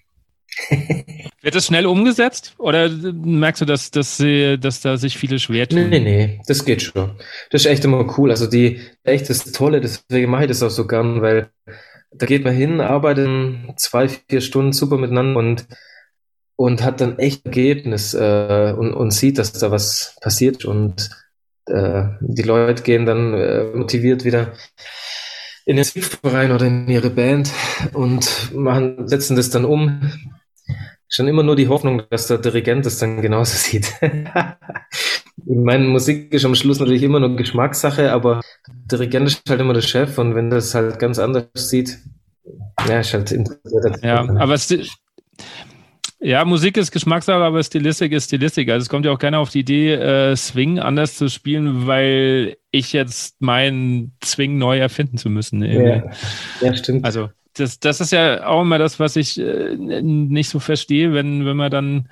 Wird 1.43 1.55
das 1.55 1.67
schnell 1.67 1.87
umgesetzt 1.87 2.55
oder 2.59 2.89
merkst 2.89 3.63
du, 3.63 3.65
dass, 3.65 3.91
dass, 3.91 4.19
dass 4.19 4.81
da 4.81 4.97
sich 4.97 5.17
viele 5.17 5.39
schwer 5.39 5.69
tun? 5.69 5.89
Nee, 5.89 6.01
nee, 6.01 6.41
das 6.47 6.65
geht 6.65 6.83
schon. 6.83 7.13
Das 7.51 7.63
ist 7.63 7.67
echt 7.67 7.85
immer 7.85 8.17
cool. 8.17 8.31
Also 8.31 8.47
die, 8.47 8.81
echt 9.03 9.29
das 9.29 9.45
Tolle, 9.53 9.81
deswegen 9.81 10.31
mache 10.31 10.45
ich 10.45 10.49
das 10.49 10.63
auch 10.63 10.71
so 10.71 10.87
gern, 10.87 11.21
weil 11.21 11.51
da 12.13 12.27
geht 12.27 12.45
man 12.45 12.55
hin, 12.55 12.81
arbeitet 12.81 13.29
zwei, 13.81 14.09
vier 14.09 14.41
Stunden 14.41 14.73
super 14.73 14.99
miteinander 14.99 15.39
und 15.39 15.67
und 16.57 16.85
hat 16.85 17.01
dann 17.01 17.19
echt 17.19 17.45
Ergebnis 17.45 18.15
äh, 18.15 18.75
und, 18.77 18.93
und 18.95 19.11
sieht, 19.11 19.39
dass 19.39 19.53
da 19.53 19.71
was 19.71 20.17
passiert 20.21 20.65
und 20.65 21.11
äh, 21.67 22.05
die 22.21 22.43
Leute 22.43 22.83
gehen 22.83 23.07
dann 23.07 23.35
äh, 23.35 23.65
motiviert 23.75 24.25
wieder 24.25 24.53
in 25.65 25.77
den 25.77 25.85
Musikverein 25.85 26.53
oder 26.53 26.67
in 26.67 26.89
ihre 26.89 27.11
Band 27.11 27.51
und 27.93 28.55
machen, 28.55 29.09
setzen 29.09 29.37
das 29.37 29.51
dann 29.51 29.65
um. 29.65 30.13
Schon 31.15 31.29
immer 31.29 31.43
nur 31.43 31.57
die 31.57 31.69
Hoffnung, 31.69 32.03
dass 32.09 32.27
der 32.29 32.39
Dirigent 32.39 32.87
das 32.87 32.99
dann 32.99 33.21
genauso 33.21 33.55
sieht. 33.55 33.93
ich 34.01 34.57
meine, 35.47 35.85
Musik 35.85 36.33
ist 36.33 36.47
am 36.47 36.55
Schluss 36.55 36.81
natürlich 36.81 37.03
immer 37.03 37.21
nur 37.21 37.37
Geschmackssache, 37.37 38.11
aber 38.11 38.41
der 38.67 38.99
Dirigent 38.99 39.27
ist 39.27 39.43
halt 39.49 39.61
immer 39.61 39.75
der 39.75 39.83
Chef 39.83 40.17
und 40.17 40.35
wenn 40.35 40.49
das 40.49 40.75
halt 40.75 40.99
ganz 40.99 41.19
anders 41.19 41.45
sieht, 41.55 41.99
ja, 42.89 43.01
ist 43.01 43.13
halt 43.13 43.31
interessant. 43.31 43.99
Ja, 44.03 44.27
aber 44.39 44.55
es, 44.55 44.75
ja, 46.19 46.45
Musik 46.47 46.79
ist 46.79 46.93
Geschmackssache, 46.93 47.43
aber 47.43 47.63
Stilistik 47.63 48.13
ist 48.13 48.27
Stilistik. 48.27 48.71
Also 48.71 48.85
es 48.85 48.89
kommt 48.89 49.05
ja 49.05 49.13
auch 49.13 49.19
keiner 49.19 49.41
auf 49.41 49.51
die 49.51 49.61
Idee, 49.61 49.95
äh, 49.95 50.37
Swing 50.37 50.79
anders 50.79 51.17
zu 51.17 51.29
spielen, 51.29 51.87
weil 51.87 52.57
ich 52.71 52.93
jetzt 52.93 53.43
meinen 53.43 54.13
Swing 54.25 54.57
neu 54.57 54.79
erfinden 54.79 55.19
zu 55.19 55.29
müssen. 55.29 55.63
Ja, 55.63 56.05
ja, 56.61 56.75
stimmt. 56.75 57.05
Also 57.05 57.29
das, 57.55 57.81
das 57.81 58.01
ist 58.01 58.13
ja 58.13 58.47
auch 58.47 58.63
immer 58.63 58.79
das, 58.79 58.99
was 58.99 59.17
ich 59.17 59.39
äh, 59.39 59.77
nicht 59.77 60.49
so 60.49 60.61
verstehe, 60.61 61.13
wenn, 61.13 61.45
wenn 61.45 61.57
man 61.57 61.71
dann 61.71 62.09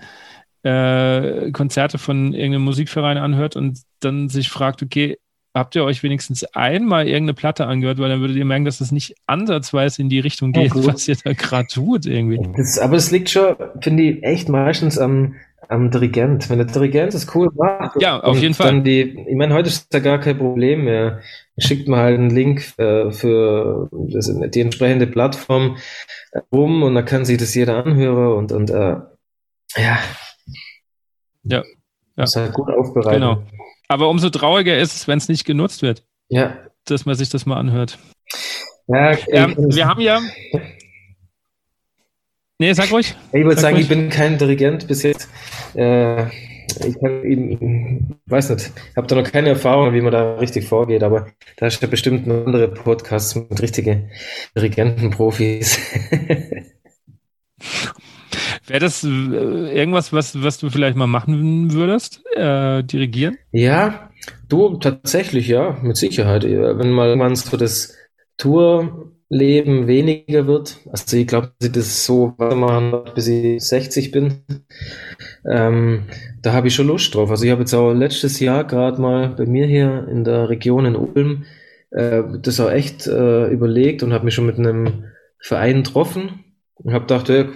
äh, 0.63 1.51
Konzerte 1.53 1.99
von 1.99 2.35
irgendeinem 2.35 2.65
Musikverein 2.65 3.17
anhört 3.17 3.57
und 3.57 3.81
dann 4.01 4.29
sich 4.29 4.51
fragt, 4.51 4.83
okay, 4.83 5.19
habt 5.55 5.75
ihr 5.75 5.85
euch 5.85 6.03
wenigstens 6.03 6.45
einmal 6.55 7.07
irgendeine 7.07 7.35
Platte 7.35 7.67
angehört, 7.67 7.99
weil 7.99 8.09
dann 8.09 8.21
würdet 8.21 8.37
ihr 8.37 8.45
merken, 8.45 8.65
dass 8.65 8.79
das 8.79 8.93
nicht 8.93 9.15
ansatzweise 9.27 10.01
in 10.03 10.09
die 10.09 10.21
Richtung 10.21 10.53
geht, 10.53 10.75
ja, 10.75 10.87
was 10.87 11.09
ihr 11.09 11.17
da 11.23 11.33
gerade 11.33 11.67
tut 11.67 12.07
irgendwie. 12.07 12.39
Das, 12.57 12.79
aber 12.79 12.97
es 12.97 13.11
liegt 13.11 13.31
schon, 13.31 13.57
finde 13.81 14.03
ich, 14.05 14.23
echt 14.23 14.49
meistens 14.49 14.99
am, 14.99 15.35
am 15.71 15.91
Dirigent. 15.91 16.51
Wenn 16.51 16.59
der 16.59 16.67
Dirigent 16.67 17.15
das 17.15 17.35
cool 17.35 17.49
macht, 17.55 18.01
ja, 18.01 18.21
auf 18.21 18.39
jeden 18.39 18.55
Fall. 18.55 18.83
Die, 18.83 19.19
ich 19.29 19.37
meine, 19.37 19.55
heute 19.55 19.69
ist 19.69 19.93
da 19.95 20.01
gar 20.01 20.19
kein 20.19 20.39
Problem 20.39 20.85
mehr. 20.85 21.21
Schickt 21.59 21.89
man 21.89 22.01
halt 22.01 22.19
einen 22.19 22.31
Link 22.31 22.79
äh, 22.79 23.11
für 23.11 23.89
das, 23.93 24.33
die 24.51 24.61
entsprechende 24.61 25.07
Plattform 25.07 25.77
rum 26.53 26.83
und 26.83 26.95
dann 26.95 27.05
kann 27.05 27.25
sich 27.25 27.39
das 27.39 27.55
jeder 27.55 27.85
anhören 27.85 28.37
und, 28.37 28.53
und 28.53 28.71
äh, 28.71 28.97
ja. 29.77 29.99
Ja. 31.45 31.63
ja. 32.17 32.25
Ist 32.25 32.37
halt 32.37 32.53
gut 32.53 32.69
aufbereitet. 32.69 33.21
Genau. 33.21 33.43
Aber 33.89 34.09
umso 34.09 34.31
trauriger 34.31 34.79
ist 34.79 34.95
es, 34.95 35.09
wenn 35.09 35.19
es 35.19 35.29
nicht 35.29 35.45
genutzt 35.45 35.83
wird. 35.83 36.05
Ja. 36.29 36.57
Dass 36.85 37.07
man 37.07 37.15
sich 37.15 37.29
das 37.29 37.47
mal 37.47 37.57
anhört. 37.57 37.99
Ja, 38.87 39.17
ähm, 39.29 39.55
wir 39.57 39.87
haben 39.87 40.01
ja. 40.01 40.21
Nee, 42.61 42.75
sag 42.75 42.93
ruhig. 42.93 43.17
Ich 43.33 43.43
würde 43.43 43.59
sagen, 43.59 43.77
ruhig. 43.77 43.85
ich 43.85 43.89
bin 43.89 44.11
kein 44.11 44.37
Dirigent 44.37 44.87
bis 44.87 45.03
jetzt. 45.03 45.30
Äh, 45.75 46.27
ich, 46.27 46.97
hab, 47.03 47.25
ich, 47.25 47.59
weiß 48.27 48.51
nicht, 48.51 48.73
ich 48.91 48.97
habe 48.97 49.07
da 49.07 49.17
noch 49.17 49.31
keine 49.31 49.51
Erfahrung, 49.51 49.93
wie 49.93 50.01
man 50.01 50.13
da 50.13 50.37
richtig 50.37 50.67
vorgeht, 50.67 51.03
aber 51.03 51.27
da 51.57 51.67
ist 51.67 51.83
ja 51.83 51.89
bestimmt 51.89 52.29
andere 52.29 52.69
Podcasts 52.69 53.35
mit 53.35 53.61
richtigen 53.61 54.11
Dirigentenprofis. 54.57 55.79
Wäre 58.67 58.81
das 58.81 59.03
äh, 59.03 59.09
irgendwas, 59.09 60.13
was, 60.13 60.41
was 60.43 60.59
du 60.59 60.71
vielleicht 60.71 60.97
mal 60.97 61.09
machen 61.09 61.73
würdest? 61.73 62.23
Äh, 62.37 62.85
dirigieren? 62.85 63.37
Ja, 63.51 64.11
du 64.49 64.77
tatsächlich, 64.77 65.49
ja, 65.49 65.77
mit 65.83 65.97
Sicherheit. 65.97 66.45
Wenn 66.45 66.93
mal 66.93 67.09
irgendwann 67.09 67.35
so 67.35 67.57
das 67.57 67.97
Tour 68.37 69.11
Leben 69.31 69.87
weniger 69.87 70.47
wird. 70.47 70.79
Also 70.91 71.17
ich 71.17 71.27
glaube, 71.27 71.53
dass 71.59 71.69
ich 71.69 71.73
das 71.73 72.05
so 72.05 72.35
weitermachen 72.37 73.05
bis 73.15 73.29
ich 73.29 73.63
60 73.63 74.11
bin. 74.11 74.43
Ähm, 75.49 76.05
da 76.43 76.53
habe 76.53 76.69
ich 76.69 76.75
schon 76.75 76.87
Lust 76.87 77.15
drauf. 77.15 77.31
Also 77.31 77.45
ich 77.45 77.51
habe 77.51 77.63
jetzt 77.63 77.75
auch 77.75 77.93
letztes 77.93 78.41
Jahr 78.41 78.65
gerade 78.65 79.01
mal 79.01 79.29
bei 79.31 79.47
mir 79.47 79.67
hier 79.67 80.07
in 80.11 80.25
der 80.25 80.49
Region 80.49 80.87
in 80.87 80.97
Ulm 80.97 81.45
äh, 81.91 82.23
das 82.41 82.61
auch 82.61 82.71
echt 82.71 83.07
äh, 83.07 83.49
überlegt 83.49 84.03
und 84.03 84.13
habe 84.13 84.25
mich 84.25 84.35
schon 84.35 84.47
mit 84.47 84.59
einem 84.59 85.05
Verein 85.39 85.83
getroffen 85.83 86.45
und 86.75 86.93
habe 86.93 87.07
gedacht, 87.07 87.29
ja, 87.29 87.47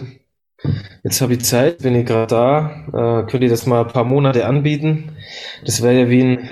jetzt 1.02 1.20
habe 1.20 1.34
ich 1.34 1.44
Zeit, 1.44 1.78
bin 1.78 1.94
ich 1.94 2.06
gerade 2.06 2.26
da, 2.26 2.86
äh, 2.88 3.30
könnte 3.30 3.46
ich 3.46 3.50
das 3.50 3.66
mal 3.66 3.82
ein 3.82 3.92
paar 3.92 4.04
Monate 4.04 4.46
anbieten. 4.46 5.16
Das 5.64 5.82
wäre 5.82 6.00
ja 6.00 6.10
wie 6.10 6.22
ein 6.22 6.50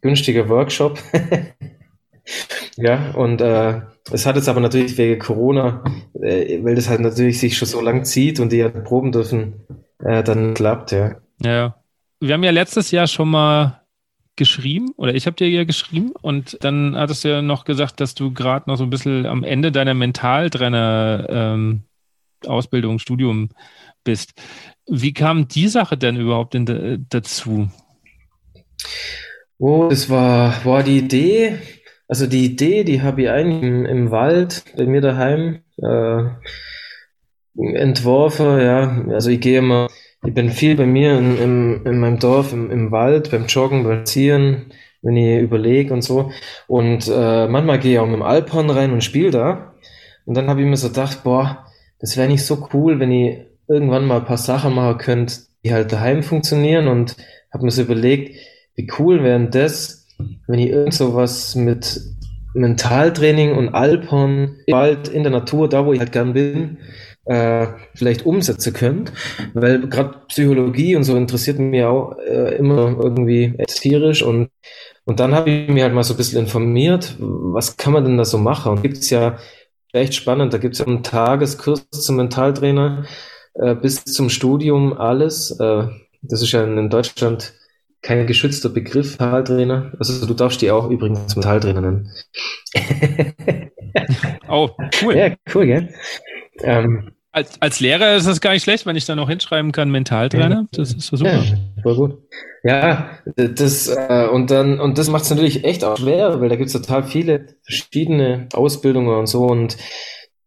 günstiger 0.00 0.48
Workshop. 0.48 0.98
ja, 2.76 3.12
und 3.12 3.40
äh, 3.40 3.80
es 4.12 4.26
hat 4.26 4.36
jetzt 4.36 4.48
aber 4.48 4.60
natürlich 4.60 4.98
wegen 4.98 5.18
Corona, 5.18 5.82
äh, 6.20 6.62
weil 6.62 6.74
das 6.74 6.88
halt 6.88 7.00
natürlich 7.00 7.40
sich 7.40 7.56
schon 7.56 7.68
so 7.68 7.80
lang 7.80 8.04
zieht 8.04 8.38
und 8.40 8.52
die 8.52 8.58
ja 8.58 8.68
proben 8.68 9.12
dürfen, 9.12 9.54
äh, 9.98 10.22
dann 10.22 10.54
klappt, 10.54 10.92
ja. 10.92 11.16
Ja. 11.40 11.76
Wir 12.20 12.34
haben 12.34 12.44
ja 12.44 12.52
letztes 12.52 12.90
Jahr 12.90 13.06
schon 13.06 13.28
mal 13.30 13.82
geschrieben 14.36 14.92
oder 14.96 15.14
ich 15.14 15.26
habe 15.26 15.36
dir 15.36 15.48
ja 15.48 15.64
geschrieben 15.64 16.12
und 16.20 16.58
dann 16.62 16.96
hattest 16.96 17.24
du 17.24 17.28
ja 17.28 17.42
noch 17.42 17.64
gesagt, 17.64 18.00
dass 18.00 18.14
du 18.14 18.32
gerade 18.32 18.68
noch 18.68 18.76
so 18.76 18.84
ein 18.84 18.90
bisschen 18.90 19.26
am 19.26 19.44
Ende 19.44 19.70
deiner 19.70 19.94
Mentaltrainer 19.94 21.26
ähm, 21.28 21.82
Ausbildung, 22.46 22.98
Studium 22.98 23.50
bist. 24.04 24.34
Wie 24.86 25.12
kam 25.12 25.48
die 25.48 25.68
Sache 25.68 25.96
denn 25.96 26.16
überhaupt 26.16 26.54
in, 26.54 27.06
dazu? 27.08 27.68
Oh, 29.58 29.88
das 29.88 30.10
war, 30.10 30.64
war 30.64 30.82
die 30.82 30.98
Idee. 30.98 31.58
Also 32.06 32.26
die 32.26 32.44
Idee, 32.44 32.84
die 32.84 33.00
habe 33.00 33.22
ich 33.22 33.30
eigentlich 33.30 33.62
im, 33.62 33.86
im, 33.86 34.10
Wald 34.10 34.64
bei 34.76 34.84
mir 34.84 35.00
daheim 35.00 35.62
äh, 35.78 36.24
entworfen. 37.56 38.60
Ja, 38.60 39.04
also 39.10 39.30
ich 39.30 39.40
gehe 39.40 39.58
immer, 39.58 39.88
ich 40.24 40.34
bin 40.34 40.50
viel 40.50 40.76
bei 40.76 40.86
mir 40.86 41.18
in, 41.18 41.38
in, 41.38 41.86
in 41.86 41.98
meinem 41.98 42.18
Dorf, 42.18 42.52
im, 42.52 42.70
im 42.70 42.90
Wald, 42.90 43.30
beim 43.30 43.46
Joggen, 43.46 43.84
beim 43.84 44.06
Ziehen, 44.06 44.72
wenn 45.02 45.16
ich 45.16 45.40
überlege 45.40 45.92
und 45.92 46.02
so. 46.02 46.30
Und 46.66 47.08
äh, 47.08 47.46
manchmal 47.46 47.78
gehe 47.78 47.94
ich 47.94 47.98
auch 47.98 48.06
mit 48.06 48.16
dem 48.16 48.22
Alphorn 48.22 48.70
rein 48.70 48.92
und 48.92 49.04
spiele 49.04 49.30
da. 49.30 49.74
Und 50.24 50.36
dann 50.36 50.48
habe 50.48 50.62
ich 50.62 50.66
mir 50.66 50.76
so 50.76 50.88
gedacht, 50.88 51.22
boah, 51.24 51.66
das 52.00 52.16
wäre 52.16 52.28
nicht 52.28 52.44
so 52.44 52.68
cool, 52.72 53.00
wenn 53.00 53.12
ich 53.12 53.38
irgendwann 53.68 54.06
mal 54.06 54.20
ein 54.20 54.24
paar 54.26 54.38
Sachen 54.38 54.74
machen 54.74 54.98
könnte, 54.98 55.34
die 55.64 55.72
halt 55.72 55.92
daheim 55.92 56.22
funktionieren 56.22 56.88
und 56.88 57.16
habe 57.52 57.64
mir 57.64 57.70
so 57.70 57.82
überlegt, 57.82 58.36
wie 58.74 58.90
cool 58.98 59.22
wäre 59.22 59.48
das, 59.48 60.06
wenn 60.46 60.58
ich 60.58 60.70
irgend 60.70 60.94
sowas 60.94 61.54
mit 61.54 62.00
Mentaltraining 62.54 63.54
und 63.54 63.70
Alphorn 63.70 64.56
bald 64.68 65.08
in 65.08 65.22
der 65.22 65.32
Natur, 65.32 65.68
da 65.68 65.86
wo 65.86 65.92
ich 65.92 65.98
halt 66.00 66.12
gern 66.12 66.32
bin, 66.32 66.78
äh, 67.26 67.66
vielleicht 67.94 68.26
umsetzen 68.26 68.72
könnt, 68.72 69.12
weil 69.54 69.88
gerade 69.88 70.18
Psychologie 70.28 70.96
und 70.96 71.04
so 71.04 71.16
interessiert 71.16 71.58
mich 71.58 71.84
auch 71.84 72.18
äh, 72.18 72.56
immer 72.56 72.96
irgendwie 73.00 73.54
tierisch 73.66 74.22
und 74.22 74.50
und 75.06 75.20
dann 75.20 75.34
habe 75.34 75.50
ich 75.50 75.68
mich 75.68 75.82
halt 75.82 75.92
mal 75.92 76.02
so 76.02 76.14
ein 76.14 76.16
bisschen 76.16 76.40
informiert, 76.40 77.16
was 77.18 77.76
kann 77.76 77.92
man 77.92 78.04
denn 78.04 78.16
da 78.16 78.24
so 78.24 78.38
machen? 78.38 78.72
Und 78.72 78.82
gibt 78.82 78.96
es 78.96 79.10
ja 79.10 79.36
echt 79.92 80.14
spannend, 80.14 80.54
da 80.54 80.58
gibt 80.58 80.74
es 80.74 80.78
ja 80.78 80.86
einen 80.86 81.02
Tageskurs 81.02 81.86
zum 81.90 82.16
Mentaltrainer 82.16 83.04
äh, 83.54 83.74
bis 83.74 84.04
zum 84.04 84.30
Studium 84.30 84.94
alles. 84.94 85.50
Äh, 85.60 85.88
das 86.22 86.40
ist 86.40 86.52
ja 86.52 86.64
in 86.64 86.88
Deutschland 86.88 87.52
kein 88.00 88.26
geschützter 88.26 88.68
Begriff, 88.70 89.18
Mentaltrainer. 89.18 89.92
Also 89.98 90.26
du 90.26 90.34
darfst 90.34 90.62
die 90.62 90.70
auch 90.70 90.90
übrigens 90.90 91.36
Mentaltrainer 91.36 91.80
nennen. 91.80 92.10
oh, 94.48 94.70
cool. 95.02 95.16
Ja, 95.16 95.34
cool, 95.54 95.66
gell? 95.66 95.94
Ähm, 96.62 97.10
als, 97.34 97.60
als 97.60 97.80
Lehrer 97.80 98.14
ist 98.14 98.28
das 98.28 98.40
gar 98.40 98.52
nicht 98.52 98.62
schlecht, 98.62 98.86
wenn 98.86 98.94
ich 98.94 99.06
da 99.06 99.16
noch 99.16 99.28
hinschreiben 99.28 99.72
kann, 99.72 99.90
Mentaltrainer. 99.90 100.66
Das 100.70 100.92
ist 100.92 101.08
so 101.08 101.16
super. 101.16 101.42
Ja, 101.42 101.42
voll 101.82 101.96
gut. 101.96 102.18
Ja, 102.62 103.10
das, 103.34 103.88
äh, 103.88 104.28
und 104.32 104.52
dann, 104.52 104.78
und 104.78 104.98
das 104.98 105.08
macht 105.08 105.24
es 105.24 105.30
natürlich 105.30 105.64
echt 105.64 105.82
auch 105.82 105.98
schwer, 105.98 106.40
weil 106.40 106.48
da 106.48 106.54
gibt 106.54 106.68
es 106.68 106.72
total 106.72 107.02
viele 107.02 107.46
verschiedene 107.64 108.48
Ausbildungen 108.52 109.18
und 109.18 109.26
so. 109.26 109.46
Und 109.46 109.76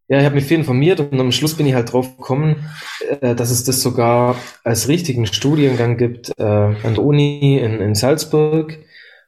ja, 0.08 0.20
ich 0.20 0.26
habe 0.26 0.36
mich 0.36 0.46
viel 0.46 0.60
informiert 0.60 1.02
und 1.02 1.20
am 1.20 1.34
Schluss 1.34 1.56
bin 1.56 1.66
ich 1.66 1.74
halt 1.74 1.92
drauf 1.92 2.16
gekommen, 2.16 2.70
äh, 3.20 3.36
dass 3.36 3.52
es 3.52 3.66
das 3.66 3.82
sogar 3.82 4.38
als 4.64 4.88
richtigen 4.88 5.26
Studiengang 5.26 5.98
gibt 5.98 6.32
äh, 6.38 6.44
an 6.44 6.96
der 6.96 7.04
Uni 7.04 7.58
in, 7.58 7.82
in 7.82 7.96
Salzburg. 7.96 8.80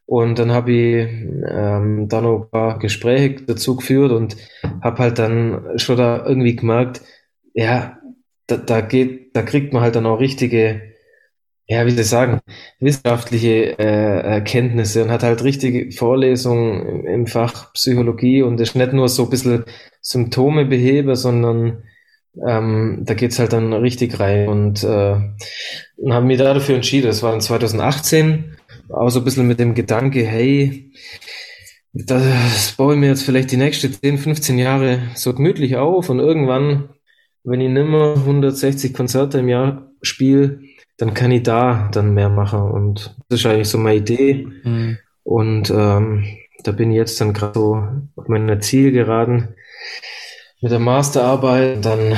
Und 0.10 0.39
dann 0.39 0.51
habe 0.51 0.72
ich 0.72 1.07
ähm, 1.47 2.07
da 2.10 2.20
noch 2.20 2.41
ein 2.41 2.49
paar 2.49 2.80
Gespräche 2.80 3.43
dazu 3.43 3.76
geführt 3.76 4.12
und 4.12 4.38
habe 4.82 5.03
halt 5.03 5.20
dann 5.20 5.78
schon 5.78 5.97
da 5.97 6.26
irgendwie 6.26 6.55
gemerkt, 6.55 7.01
ja, 7.53 7.99
da, 8.47 8.57
da 8.57 8.82
geht, 8.82 9.36
da 9.36 9.43
kriegt 9.43 9.72
man 9.72 9.84
halt 9.84 9.95
dann 9.95 10.07
auch 10.07 10.20
richtige, 10.20 10.82
ja, 11.68 11.86
wie 11.86 11.91
soll 11.91 11.99
ich 11.99 12.07
sagen, 12.07 12.39
wissenschaftliche 12.80 13.78
äh, 13.78 14.22
Erkenntnisse 14.34 15.03
und 15.03 15.12
hat 15.12 15.22
halt 15.22 15.43
richtige 15.43 15.91
Vorlesungen 15.91 16.88
im, 16.88 17.05
im 17.05 17.28
Fach 17.28 17.72
Psychologie 17.74 18.41
und 18.41 18.60
ist 18.60 18.76
nicht 18.76 18.93
nur 18.93 19.10
so 19.10 19.26
ein 19.26 19.30
bisschen 19.30 19.66
Symptome 20.01 20.66
behebe, 20.66 21.16
sondern 21.16 21.84
ähm, 22.47 23.01
da 23.03 23.14
geht's 23.14 23.38
halt 23.38 23.53
dann 23.53 23.74
richtig 23.74 24.20
rein 24.20 24.47
und, 24.47 24.84
äh, 24.84 25.18
haben 26.10 26.26
mich 26.26 26.39
da 26.39 26.51
dafür 26.51 26.78
entschieden. 26.78 27.05
Das 27.05 27.22
war 27.22 27.36
in 27.36 27.41
2018, 27.41 28.55
auch 28.89 29.09
so 29.09 29.19
ein 29.19 29.25
bisschen 29.25 29.47
mit 29.47 29.59
dem 29.59 29.73
Gedanke, 29.73 30.25
hey, 30.25 30.91
das 31.93 32.73
baue 32.77 32.93
ich 32.93 32.99
mir 32.99 33.07
jetzt 33.07 33.23
vielleicht 33.23 33.51
die 33.51 33.57
nächsten 33.57 33.93
10, 33.93 34.17
15 34.17 34.57
Jahre 34.57 35.01
so 35.15 35.33
gemütlich 35.33 35.77
auf 35.77 36.09
und 36.09 36.19
irgendwann, 36.19 36.89
wenn 37.43 37.61
ich 37.61 37.69
nimmer 37.69 38.15
160 38.15 38.93
Konzerte 38.93 39.39
im 39.39 39.49
Jahr 39.49 39.91
spiele, 40.01 40.59
dann 40.97 41.13
kann 41.13 41.31
ich 41.31 41.43
da 41.43 41.89
dann 41.91 42.13
mehr 42.13 42.29
machen 42.29 42.61
und 42.61 43.15
das 43.29 43.39
ist 43.39 43.45
eigentlich 43.45 43.69
so 43.69 43.77
meine 43.77 43.99
Idee 43.99 44.47
mhm. 44.63 44.97
und 45.23 45.69
ähm, 45.71 46.25
da 46.63 46.71
bin 46.71 46.91
ich 46.91 46.97
jetzt 46.97 47.19
dann 47.21 47.33
gerade 47.33 47.57
so 47.57 47.83
auf 48.15 48.27
meiner 48.27 48.59
Zielgeraden 48.59 49.55
mit 50.61 50.71
der 50.71 50.79
Masterarbeit. 50.79 51.83
Dann, 51.85 52.15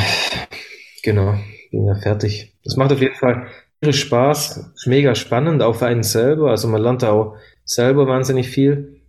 genau, 1.03 1.35
bin 1.71 1.85
ja 1.85 1.95
fertig. 1.95 2.53
Das 2.63 2.75
macht 2.75 2.91
auf 2.91 3.01
jeden 3.01 3.15
Fall 3.15 3.47
Spaß. 3.89 4.71
Ist 4.75 4.87
mega 4.87 5.15
spannend, 5.15 5.63
auch 5.63 5.75
für 5.75 5.87
einen 5.87 6.03
selber. 6.03 6.51
Also 6.51 6.67
man 6.67 6.81
lernt 6.81 7.03
auch 7.03 7.35
selber 7.65 8.07
wahnsinnig 8.07 8.49
viel. 8.49 9.01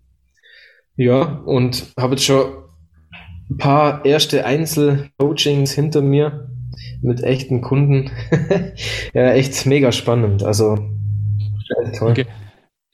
Ja, 0.96 1.42
und 1.44 1.86
habe 1.98 2.14
jetzt 2.14 2.24
schon 2.24 2.52
ein 3.50 3.58
paar 3.58 4.04
erste 4.04 4.44
Einzelcoachings 4.44 5.72
hinter 5.72 6.00
mir 6.00 6.48
mit 7.02 7.22
echten 7.22 7.60
Kunden. 7.60 8.10
ja, 9.14 9.32
echt 9.32 9.66
mega 9.66 9.92
spannend. 9.92 10.42
Also 10.42 10.76
toll. 11.98 12.10
Okay. 12.10 12.26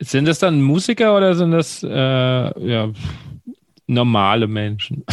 Sind 0.00 0.26
das 0.28 0.38
dann 0.38 0.62
Musiker 0.62 1.16
oder 1.16 1.34
sind 1.34 1.50
das 1.50 1.82
äh, 1.82 1.88
ja, 1.88 2.92
normale 3.88 4.46
Menschen. 4.46 5.04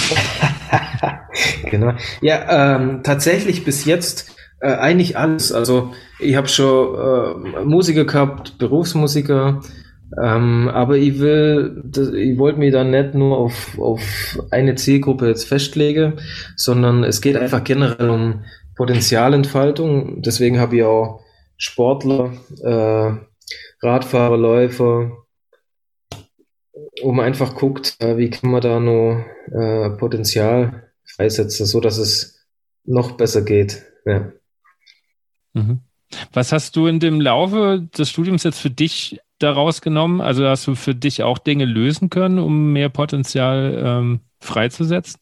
genau. 1.71 1.93
Ja, 2.21 2.75
ähm, 2.75 3.01
tatsächlich 3.03 3.65
bis 3.65 3.85
jetzt 3.85 4.34
äh, 4.59 4.73
eigentlich 4.73 5.17
alles. 5.17 5.51
Also 5.51 5.93
ich 6.19 6.35
habe 6.35 6.47
schon 6.47 7.55
äh, 7.55 7.63
Musiker 7.65 8.05
gehabt, 8.05 8.57
Berufsmusiker, 8.57 9.61
ähm, 10.21 10.69
aber 10.69 10.97
ich 10.97 11.19
will, 11.19 11.81
das, 11.83 12.09
ich 12.09 12.37
wollte 12.37 12.59
mich 12.59 12.71
dann 12.71 12.91
nicht 12.91 13.15
nur 13.15 13.37
auf, 13.37 13.77
auf 13.79 14.39
eine 14.51 14.75
Zielgruppe 14.75 15.27
jetzt 15.27 15.47
festlegen, 15.47 16.19
sondern 16.55 17.03
es 17.03 17.21
geht 17.21 17.37
einfach 17.37 17.63
generell 17.63 18.09
um 18.09 18.43
Potenzialentfaltung. 18.75 20.21
Deswegen 20.21 20.59
habe 20.59 20.77
ich 20.77 20.83
auch 20.83 21.21
Sportler, 21.57 22.33
äh, 22.61 23.85
Radfahrer, 23.85 24.37
Läufer, 24.37 25.11
wo 27.01 27.11
man 27.11 27.25
einfach 27.25 27.55
guckt, 27.55 27.97
äh, 27.99 28.17
wie 28.17 28.29
kann 28.29 28.51
man 28.51 28.61
da 28.61 28.79
noch 28.79 29.23
äh, 29.51 29.89
Potenzial 29.97 30.91
freisetzen, 31.03 31.65
so 31.65 31.79
dass 31.79 31.97
es 31.97 32.45
noch 32.83 33.13
besser 33.13 33.41
geht. 33.41 33.83
Ja. 34.05 34.31
Mhm. 35.55 35.79
Was 36.31 36.51
hast 36.51 36.75
du 36.75 36.85
in 36.87 36.99
dem 36.99 37.19
Laufe 37.19 37.87
des 37.97 38.09
Studiums 38.09 38.43
jetzt 38.43 38.59
für 38.59 38.69
dich 38.69 39.19
daraus 39.39 39.81
genommen? 39.81 40.21
Also 40.21 40.45
hast 40.45 40.67
du 40.67 40.75
für 40.75 40.93
dich 40.93 41.23
auch 41.23 41.39
Dinge 41.39 41.65
lösen 41.65 42.09
können, 42.09 42.39
um 42.39 42.73
mehr 42.73 42.89
Potenzial 42.89 43.81
ähm, 43.83 44.19
freizusetzen? 44.39 45.19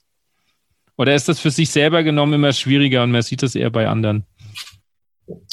Oder 0.98 1.16
ist 1.16 1.30
das 1.30 1.40
für 1.40 1.50
sich 1.50 1.72
selber 1.72 2.04
genommen 2.04 2.34
immer 2.34 2.54
schwieriger 2.54 3.04
und 3.04 3.12
man 3.12 3.22
sieht 3.22 3.42
das 3.42 3.56
eher 3.56 3.72
bei 3.72 3.88
anderen? 3.88 4.26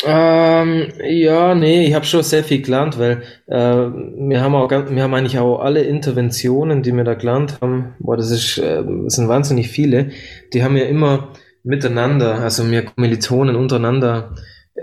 Ähm, 0.05 0.89
ja, 1.09 1.55
nee, 1.55 1.87
ich 1.87 1.95
habe 1.95 2.05
schon 2.05 2.25
sehr 2.25 2.43
viel 2.43 2.61
gelernt, 2.61 2.99
weil 2.99 3.23
äh, 3.47 3.57
wir 3.57 4.41
haben 4.41 4.55
auch 4.55 4.69
wir 4.69 5.03
haben 5.03 5.15
eigentlich 5.15 5.39
auch 5.39 5.61
alle 5.61 5.83
Interventionen, 5.83 6.83
die 6.83 6.93
wir 6.93 7.05
da 7.05 7.15
gelernt 7.15 7.59
haben, 7.61 7.95
boah, 8.01 8.17
das 8.17 8.33
ist 8.33 8.59
äh, 8.59 8.83
das 9.05 9.15
sind 9.15 9.29
wahnsinnig 9.29 9.69
viele, 9.69 10.11
die 10.53 10.65
haben 10.65 10.77
ja 10.77 10.87
immer 10.87 11.33
miteinander, 11.63 12.41
also 12.41 12.69
wir 12.69 12.85
Kommilitonen 12.85 13.55
untereinander 13.55 14.35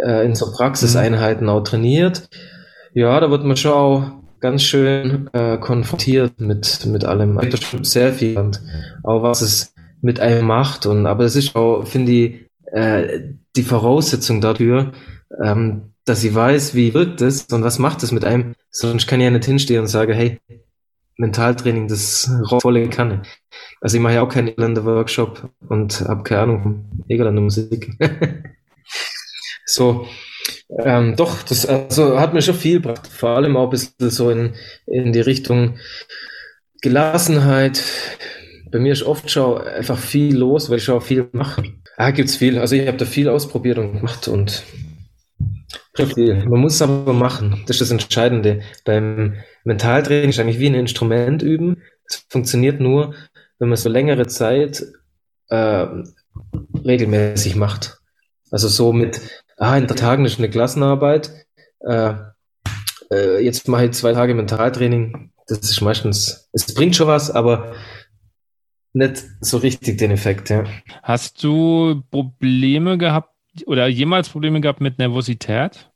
äh, 0.06 0.26
in 0.26 0.36
so 0.36 0.52
Praxiseinheiten 0.52 1.50
auch 1.50 1.64
trainiert. 1.64 2.30
Ja, 2.94 3.20
da 3.20 3.30
wird 3.30 3.44
man 3.44 3.58
schon 3.58 3.72
auch 3.72 4.04
ganz 4.40 4.64
schön 4.64 5.30
äh, 5.34 5.58
konfrontiert 5.58 6.40
mit 6.40 6.86
mit 6.86 7.06
allem. 7.06 7.38
Habe 7.38 7.58
schon 7.58 7.84
sehr 7.84 8.14
viel 8.14 8.30
gelernt, 8.30 8.62
auch 9.04 9.24
was 9.24 9.42
es 9.42 9.74
mit 10.02 10.20
einem 10.20 10.46
macht. 10.46 10.86
Und 10.86 11.06
aber 11.06 11.24
es 11.24 11.36
ist 11.36 11.56
auch, 11.56 11.86
finde 11.86 12.12
ich, 12.12 12.46
äh, 12.72 13.22
die 13.56 13.64
Voraussetzung 13.64 14.42
dafür, 14.42 14.92
ähm, 15.44 15.94
dass 16.06 16.24
ich 16.24 16.34
weiß, 16.34 16.76
wie 16.76 16.94
wirkt 16.94 17.22
es 17.22 17.46
und 17.52 17.64
was 17.64 17.80
macht 17.80 18.04
es 18.04 18.12
mit 18.12 18.24
einem. 18.26 18.54
Sonst 18.70 19.08
kann 19.08 19.20
ich 19.20 19.26
ja 19.26 19.32
nicht 19.32 19.46
hinstehen 19.46 19.82
und 19.82 19.88
sagen, 19.88 20.14
hey, 20.14 20.40
Mentaltraining, 21.18 21.88
das 21.88 22.30
volle 22.62 22.88
Kanne. 22.90 23.24
Also 23.82 23.98
ich 23.98 24.04
mache 24.04 24.16
ja 24.16 24.22
auch 24.22 24.30
keinen 24.30 24.50
Irlander-Workshop 24.50 25.50
und 25.68 26.02
habe 26.02 26.24
keine 26.24 26.42
Ahnung 26.42 26.62
von 26.62 26.86
Irlander 27.08 27.42
Musik. 27.42 27.98
so, 29.70 30.08
ähm, 30.80 31.16
doch, 31.16 31.44
das 31.44 31.66
also 31.66 32.20
hat 32.20 32.34
mir 32.34 32.42
schon 32.42 32.56
viel 32.56 32.82
gebracht. 32.82 33.06
Vor 33.08 33.30
allem 33.30 33.58
auch 33.58 33.66
ein 33.66 33.70
bisschen 33.70 34.10
so 34.10 34.30
in, 34.30 34.54
in 34.86 35.12
die 35.12 35.20
Richtung 35.20 35.78
Gelassenheit. 36.82 37.84
Bei 38.72 38.80
mir 38.80 38.94
ist 38.94 39.04
oft 39.04 39.30
schon 39.30 39.62
einfach 39.62 39.98
viel 39.98 40.38
los, 40.38 40.70
weil 40.70 40.78
ich 40.78 40.86
schon 40.86 41.02
viel 41.02 41.28
mache. 41.34 41.64
Ah, 41.98 42.12
gibt's 42.12 42.38
viel. 42.38 42.60
Also 42.60 42.76
ich 42.76 42.88
habe 42.88 42.98
da 42.98 43.06
viel 43.06 43.28
ausprobiert 43.28 43.78
und 43.78 43.94
gemacht 43.94 44.28
und. 44.28 44.64
Man 45.98 46.62
muss 46.62 46.76
es 46.76 46.82
aber 46.82 47.12
machen. 47.12 47.64
Das 47.66 47.78
ist 47.78 47.82
das 47.82 47.92
Entscheidende. 47.92 48.62
Beim 48.86 49.36
Mentaltraining 49.64 50.30
ist 50.30 50.40
eigentlich 50.40 50.60
wie 50.60 50.68
ein 50.68 50.76
Instrument 50.76 51.42
üben. 51.42 51.82
Es 52.06 52.24
funktioniert 52.30 52.80
nur, 52.80 53.16
wenn 53.58 53.70
man 53.70 53.78
so 53.78 53.90
längere 53.90 54.28
Zeit 54.28 54.86
äh, 55.50 55.88
regelmäßig 56.86 57.56
macht. 57.56 57.98
Also 58.52 58.68
so 58.68 58.94
mit, 58.94 59.20
ah, 59.58 59.78
in 59.78 59.88
drei 59.88 59.96
Tagen 59.96 60.26
ist 60.26 60.40
eine 60.40 60.50
Klassenarbeit. 60.50 61.32
Äh, 61.80 62.14
äh, 63.12 63.44
jetzt 63.44 63.68
mache 63.68 63.86
ich 63.86 63.92
zwei 63.92 64.14
Tage 64.14 64.34
Mentaltraining. 64.34 65.32
Das 65.48 65.60
ist 65.60 65.82
meistens, 65.82 66.50
es 66.52 66.74
bringt 66.74 66.96
schon 66.96 67.08
was, 67.08 67.32
aber 67.32 67.74
nicht 68.94 69.24
so 69.42 69.58
richtig 69.58 69.98
den 69.98 70.12
Effekt, 70.12 70.50
ja. 70.50 70.66
Hast 71.04 71.44
du 71.44 72.04
Probleme 72.10 72.98
gehabt 72.98 73.34
oder 73.66 73.88
jemals 73.88 74.30
Probleme 74.30 74.62
gehabt 74.62 74.82
mit 74.82 74.98
Nervosität? 74.98 75.90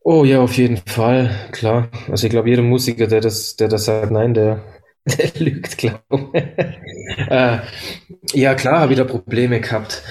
Oh 0.00 0.24
ja, 0.24 0.40
auf 0.40 0.56
jeden 0.56 0.76
Fall, 0.76 1.34
klar. 1.52 1.88
Also 2.10 2.26
ich 2.26 2.30
glaube, 2.30 2.50
jeder 2.50 2.62
Musiker, 2.62 3.06
der 3.06 3.20
das, 3.20 3.56
der 3.56 3.68
das 3.68 3.86
sagt, 3.86 4.10
nein, 4.10 4.34
der, 4.34 4.56
der 4.56 4.73
lügt, 5.38 5.78
glaube 5.78 6.00
äh, 7.28 7.58
Ja, 8.32 8.54
klar, 8.54 8.80
habe 8.80 8.92
ich 8.92 8.98
da 8.98 9.04
Probleme 9.04 9.60
gehabt. 9.60 10.02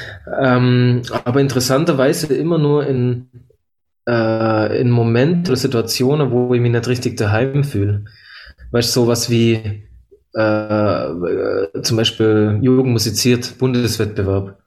Ähm, 0.41 1.01
aber 1.25 1.41
interessanterweise 1.41 2.33
immer 2.35 2.57
nur 2.59 2.85
in, 2.85 3.29
äh, 4.07 4.79
in 4.79 4.91
Momenten 4.91 5.47
oder 5.47 5.55
Situationen, 5.55 6.31
wo 6.31 6.53
ich 6.53 6.61
mich 6.61 6.71
nicht 6.71 6.87
richtig 6.87 7.17
daheim 7.17 7.63
fühle. 7.63 8.05
Weißt 8.71 8.95
du, 8.95 9.01
sowas 9.01 9.29
wie 9.29 9.83
äh, 10.33 11.81
zum 11.81 11.97
Beispiel 11.97 12.59
Jugend 12.61 12.93
musiziert, 12.93 13.57
Bundeswettbewerb. 13.57 14.59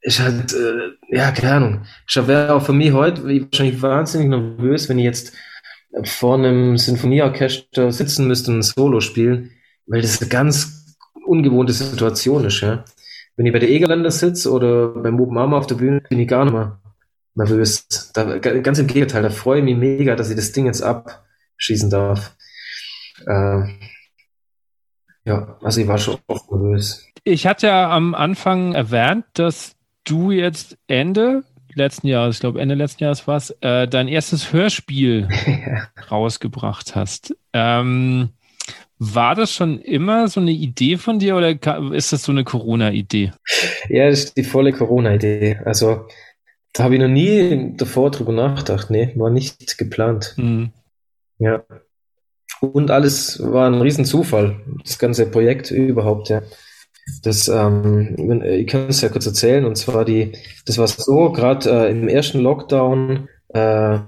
Ist 0.00 0.20
halt, 0.20 0.54
äh, 0.54 1.16
ja, 1.16 1.32
keine 1.32 1.52
Ahnung. 1.54 1.82
Ich 2.08 2.16
wäre 2.28 2.54
auch 2.54 2.62
für 2.64 2.72
mich 2.72 2.92
heute 2.92 3.24
wahrscheinlich 3.24 3.82
wahnsinnig 3.82 4.28
nervös, 4.28 4.88
wenn 4.88 4.98
ich 4.98 5.04
jetzt 5.04 5.32
vor 6.04 6.34
einem 6.34 6.76
Sinfonieorchester 6.76 7.92
sitzen 7.92 8.26
müsste 8.26 8.50
und 8.50 8.58
ein 8.58 8.62
Solo 8.62 9.00
spielen, 9.00 9.52
weil 9.86 10.02
das 10.02 10.20
eine 10.20 10.28
ganz 10.28 10.96
ungewohnte 11.26 11.72
Situation 11.72 12.44
ist, 12.44 12.60
ja. 12.60 12.84
Wenn 13.36 13.46
ich 13.46 13.52
bei 13.52 13.60
der 13.60 13.70
Egerländer 13.70 14.10
sitze 14.10 14.50
oder 14.50 14.88
beim 14.88 15.14
Mob 15.14 15.30
Mama 15.30 15.58
auf 15.58 15.66
der 15.66 15.76
Bühne, 15.76 16.00
bin 16.00 16.18
ich 16.18 16.28
gar 16.28 16.44
nicht 16.44 16.54
mehr 16.54 16.80
nervös. 17.34 17.86
Da, 18.12 18.38
ganz 18.38 18.78
im 18.78 18.88
Gegenteil, 18.88 19.22
da 19.22 19.30
freue 19.30 19.60
ich 19.60 19.64
mich 19.64 19.76
mega, 19.76 20.16
dass 20.16 20.30
ich 20.30 20.36
das 20.36 20.52
Ding 20.52 20.66
jetzt 20.66 20.82
abschießen 20.82 21.88
darf. 21.88 22.36
Äh, 23.26 23.62
ja, 25.24 25.56
also 25.62 25.80
ich 25.80 25.86
war 25.86 25.98
schon 25.98 26.18
oft 26.26 26.50
nervös. 26.50 27.06
Ich 27.22 27.46
hatte 27.46 27.68
ja 27.68 27.90
am 27.90 28.14
Anfang 28.14 28.74
erwähnt, 28.74 29.24
dass 29.34 29.76
du 30.04 30.30
jetzt 30.30 30.76
Ende 30.86 31.44
letzten 31.78 32.08
Jahres, 32.08 32.36
ich 32.36 32.40
glaube 32.40 32.60
Ende 32.60 32.74
letzten 32.74 33.04
Jahres 33.04 33.26
war 33.26 33.36
es, 33.36 33.50
äh, 33.60 33.88
dein 33.88 34.08
erstes 34.08 34.52
Hörspiel 34.52 35.28
rausgebracht 36.10 36.94
hast. 36.94 37.34
Ähm, 37.52 38.30
war 38.98 39.34
das 39.34 39.52
schon 39.52 39.80
immer 39.80 40.28
so 40.28 40.40
eine 40.40 40.50
Idee 40.50 40.96
von 40.96 41.18
dir 41.18 41.36
oder 41.36 41.50
ist 41.92 42.12
das 42.12 42.24
so 42.24 42.32
eine 42.32 42.44
Corona-Idee? 42.44 43.32
Ja, 43.88 44.10
das 44.10 44.24
ist 44.24 44.36
die 44.36 44.44
volle 44.44 44.72
Corona-Idee. 44.72 45.60
Also 45.64 46.06
da 46.72 46.84
habe 46.84 46.94
ich 46.94 47.00
noch 47.00 47.08
nie 47.08 47.74
davor 47.76 48.10
drüber 48.10 48.32
nachgedacht. 48.32 48.90
Nee, 48.90 49.12
war 49.16 49.30
nicht 49.30 49.78
geplant. 49.78 50.34
Mhm. 50.36 50.72
Ja. 51.38 51.64
Und 52.60 52.90
alles 52.90 53.40
war 53.40 53.68
ein 53.68 53.80
Riesenzufall, 53.80 54.60
das 54.82 54.98
ganze 54.98 55.26
Projekt 55.26 55.70
überhaupt, 55.70 56.28
ja. 56.28 56.42
Das, 57.22 57.48
ähm, 57.48 58.42
ich 58.44 58.66
kann 58.66 58.88
es 58.88 59.00
ja 59.00 59.08
kurz 59.08 59.26
erzählen, 59.26 59.64
und 59.64 59.76
zwar 59.76 60.04
die, 60.04 60.32
das 60.66 60.78
war 60.78 60.86
so, 60.86 61.32
gerade 61.32 61.70
äh, 61.70 61.90
im 61.90 62.08
ersten 62.08 62.40
Lockdown, 62.40 63.28
äh, 63.54 63.98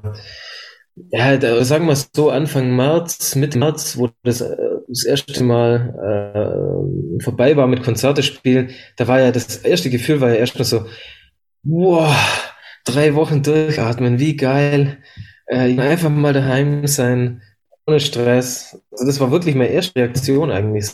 ja, 1.13 1.37
da, 1.39 1.65
sagen 1.65 1.87
wir 1.87 1.93
es 1.93 2.11
so, 2.13 2.31
Anfang 2.31 2.75
März, 2.75 3.35
Mitte 3.37 3.59
März, 3.59 3.97
wo 3.97 4.11
das 4.23 4.41
äh, 4.41 4.57
das 4.89 5.05
erste 5.05 5.45
Mal 5.45 5.95
äh, 7.19 7.23
vorbei 7.23 7.57
war 7.57 7.67
mit 7.67 7.83
Konzerte 7.83 8.23
spielen, 8.23 8.71
da 8.97 9.07
war 9.07 9.21
ja 9.21 9.31
das 9.31 9.59
erste 9.59 9.89
Gefühl 9.89 10.21
war 10.21 10.31
ja 10.31 10.37
erst 10.37 10.59
mal 10.59 10.65
so, 10.65 10.85
wow, 11.63 12.15
drei 12.85 13.15
Wochen 13.15 13.43
durchatmen, 13.43 14.19
wie 14.19 14.37
geil, 14.37 14.99
äh, 15.47 15.79
einfach 15.79 16.11
mal 16.11 16.33
daheim 16.33 16.87
sein, 16.87 17.43
ohne 17.87 18.01
Stress. 18.01 18.81
Also 18.91 19.07
das 19.07 19.21
war 19.21 19.31
wirklich 19.31 19.55
meine 19.55 19.71
erste 19.71 20.01
Reaktion 20.01 20.51
eigentlich. 20.51 20.91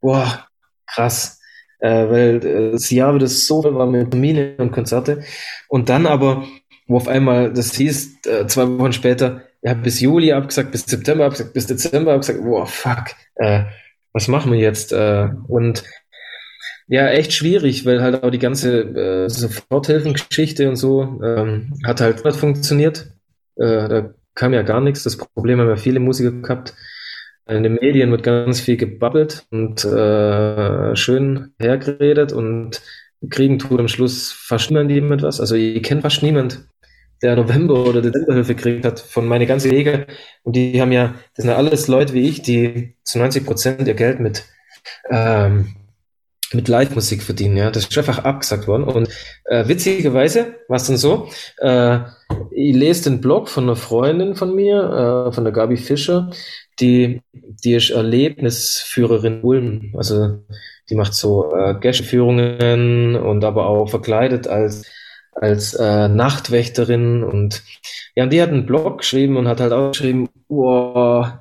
Boah, 0.00 0.46
krass. 0.86 1.35
Äh, 1.78 2.08
weil 2.08 2.46
äh, 2.46 2.72
das 2.72 2.90
Jahr 2.90 3.14
wieder 3.14 3.26
so 3.26 3.62
voll 3.62 3.74
war 3.74 3.86
mit 3.86 4.10
Termine 4.10 4.54
und 4.58 4.72
Konzerte. 4.72 5.22
Und 5.68 5.88
dann 5.88 6.06
aber, 6.06 6.44
wo 6.86 6.96
auf 6.96 7.08
einmal 7.08 7.52
das 7.52 7.74
hieß, 7.74 8.26
äh, 8.26 8.46
zwei 8.46 8.66
Wochen 8.78 8.92
später, 8.92 9.42
ja, 9.62 9.74
bis 9.74 10.00
Juli 10.00 10.32
abgesagt, 10.32 10.72
bis 10.72 10.84
September 10.84 11.26
abgesagt, 11.26 11.52
bis 11.52 11.66
Dezember 11.66 12.14
abgesagt, 12.14 12.42
boah, 12.42 12.66
fuck, 12.66 13.06
äh, 13.36 13.64
was 14.12 14.28
machen 14.28 14.52
wir 14.52 14.58
jetzt? 14.58 14.92
Äh, 14.92 15.28
und 15.48 15.84
ja, 16.88 17.08
echt 17.08 17.32
schwierig, 17.32 17.84
weil 17.84 18.00
halt 18.00 18.22
auch 18.22 18.30
die 18.30 18.38
ganze 18.38 18.80
äh, 18.80 19.28
Soforthilfengeschichte 19.28 20.68
und 20.68 20.76
so 20.76 21.20
ähm, 21.22 21.74
hat 21.84 22.00
halt 22.00 22.24
nicht 22.24 22.36
funktioniert. 22.36 23.08
Äh, 23.56 23.88
da 23.88 24.14
kam 24.34 24.52
ja 24.52 24.62
gar 24.62 24.80
nichts. 24.80 25.02
Das 25.02 25.16
Problem 25.16 25.60
haben 25.60 25.68
ja 25.68 25.76
viele 25.76 25.98
Musiker 25.98 26.30
gehabt. 26.30 26.74
In 27.48 27.62
den 27.62 27.74
Medien 27.74 28.10
wird 28.10 28.24
ganz 28.24 28.60
viel 28.60 28.76
gebabbelt 28.76 29.46
und 29.50 29.84
äh, 29.84 30.96
schön 30.96 31.54
hergeredet 31.58 32.32
und 32.32 32.82
kriegen 33.30 33.58
tut 33.58 33.78
am 33.78 33.88
Schluss 33.88 34.32
fast 34.32 34.70
niemand 34.70 34.90
jemand 34.90 35.22
was. 35.22 35.40
Also 35.40 35.54
ich 35.54 35.82
kenne 35.82 36.02
fast 36.02 36.22
niemand, 36.22 36.66
der 37.22 37.36
November- 37.36 37.86
oder 37.86 38.02
Dezemberhilfe 38.02 38.54
gekriegt 38.54 38.84
hat 38.84 39.00
von 39.00 39.26
meine 39.26 39.46
ganzen 39.46 39.70
Wege. 39.70 40.06
Und 40.42 40.56
die 40.56 40.80
haben 40.80 40.92
ja, 40.92 41.14
das 41.34 41.44
sind 41.44 41.50
ja 41.50 41.56
alles 41.56 41.88
Leute 41.88 42.12
wie 42.14 42.28
ich, 42.28 42.42
die 42.42 42.96
zu 43.04 43.18
90 43.18 43.46
Prozent 43.46 43.88
ihr 43.88 43.94
Geld 43.94 44.20
mit 44.20 44.44
ähm, 45.08 45.76
mit 46.52 46.68
Live-Musik 46.68 47.22
verdienen, 47.22 47.56
ja. 47.56 47.70
Das 47.70 47.86
ist 47.86 47.98
einfach 47.98 48.20
abgesagt 48.20 48.68
worden. 48.68 48.84
Und 48.84 49.08
äh, 49.44 49.66
witzigerweise 49.66 50.54
war 50.68 50.76
es 50.76 50.86
dann 50.86 50.96
so, 50.96 51.28
äh, 51.58 51.98
ich 52.50 52.74
lese 52.74 53.10
den 53.10 53.20
Blog 53.20 53.48
von 53.48 53.64
einer 53.64 53.76
Freundin 53.76 54.36
von 54.36 54.54
mir, 54.54 55.28
äh, 55.28 55.32
von 55.32 55.44
der 55.44 55.52
Gabi 55.52 55.76
Fischer, 55.76 56.30
die, 56.80 57.22
die 57.32 57.74
ist 57.74 57.90
Erlebnisführerin 57.90 59.42
Ulm. 59.42 59.94
Also 59.96 60.40
die 60.88 60.94
macht 60.94 61.14
so 61.14 61.54
äh, 61.54 61.74
Gästeführungen 61.80 63.16
und 63.16 63.44
aber 63.44 63.66
auch 63.66 63.88
verkleidet 63.88 64.46
als 64.48 64.84
als 65.32 65.74
äh, 65.74 66.08
Nachtwächterin 66.08 67.22
und 67.22 67.62
ja, 68.14 68.24
und 68.24 68.32
die 68.32 68.40
hat 68.40 68.48
einen 68.48 68.64
Blog 68.64 68.98
geschrieben 68.98 69.36
und 69.36 69.48
hat 69.48 69.60
halt 69.60 69.72
auch 69.72 69.90
geschrieben, 69.90 70.30
wow, 70.48 71.32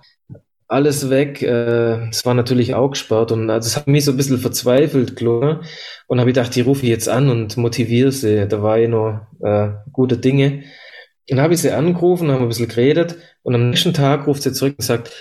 alles 0.68 1.10
weg. 1.10 1.42
Äh, 1.42 2.10
es 2.10 2.26
war 2.26 2.34
natürlich 2.34 2.76
auch 2.76 2.90
gesperrt 2.90 3.32
und 3.32 3.50
also 3.50 3.68
es 3.68 3.78
hat 3.78 3.88
mich 3.88 4.06
so 4.06 4.12
ein 4.12 4.18
bisschen 4.18 4.40
verzweifelt, 4.40 5.16
klar. 5.16 5.62
Und 6.08 6.20
habe 6.20 6.30
ich 6.30 6.36
gedacht, 6.36 6.56
ich 6.58 6.66
rufe 6.66 6.86
jetzt 6.86 7.08
an 7.08 7.30
und 7.30 7.56
motiviere 7.58 8.12
sie. 8.12 8.48
Da 8.48 8.62
war 8.62 8.78
ich 8.80 8.90
noch 8.90 9.22
äh, 9.42 9.70
gute 9.92 10.18
Dinge. 10.18 10.64
Dann 11.28 11.42
habe 11.42 11.54
ich 11.54 11.62
sie 11.62 11.72
angerufen, 11.72 12.32
haben 12.32 12.44
ein 12.44 12.50
bisschen 12.50 12.68
geredet 12.68 13.18
und 13.44 13.56
am 13.56 13.70
nächsten 13.70 13.94
Tag 13.94 14.28
ruft 14.28 14.44
sie 14.44 14.54
zurück 14.54 14.76
und 14.78 14.84
sagt, 14.84 15.12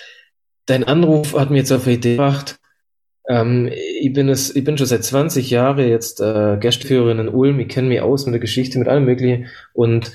dein 0.66 0.84
Anruf 0.84 1.34
hat 1.34 1.50
mir 1.50 1.59
jetzt 1.59 1.72
auf 1.72 1.86
eine 1.86 1.96
Idee 1.96 2.12
gebracht. 2.12 2.59
Ähm, 3.26 3.70
ich, 3.72 4.12
bin 4.12 4.28
es, 4.28 4.55
ich 4.55 4.64
bin 4.64 4.76
schon 4.76 4.86
seit 4.86 5.05
20 5.05 5.48
Jahren 5.50 5.88
jetzt 5.88 6.20
äh, 6.20 6.59
Gastführerin 6.61 7.20
in 7.20 7.28
Ulm, 7.28 7.59
ich 7.61 7.68
kenne 7.68 7.88
mich 7.88 8.02
aus 8.02 8.26
mit 8.26 8.34
der 8.34 8.40
Geschichte, 8.40 8.78
mit 8.78 8.88
allem 8.88 9.07
möglichen 9.07 9.46
und 9.72 10.12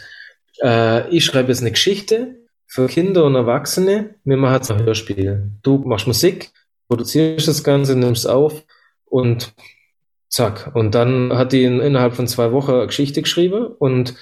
äh, 0.62 1.10
ich 1.10 1.26
schreibe 1.26 1.50
jetzt 1.50 1.62
eine 1.62 1.72
Geschichte 1.72 2.36
für 2.68 2.88
Kinder 2.88 3.26
und 3.26 3.36
Erwachsene. 3.36 4.16
Wir 4.24 4.38
machen 4.38 4.56
jetzt 4.56 4.72
ein 4.72 4.84
Hörspiel. 4.84 5.52
Du 5.64 5.80
machst 5.80 6.06
Musik, 6.06 6.52
produzierst 6.88 7.48
das 7.48 7.64
Ganze, 7.64 7.96
nimmst 7.96 8.28
auf 8.28 8.64
und 9.06 9.54
zack. 10.30 10.72
Und 10.76 10.94
dann 10.94 11.34
hat 11.34 11.52
die 11.52 11.64
in, 11.64 11.80
innerhalb 11.80 12.14
von 12.14 12.28
zwei 12.28 12.52
Wochen 12.52 12.72
eine 12.72 12.88
Geschichte 12.88 13.24
geschrieben 13.24 13.66
und 13.66 14.14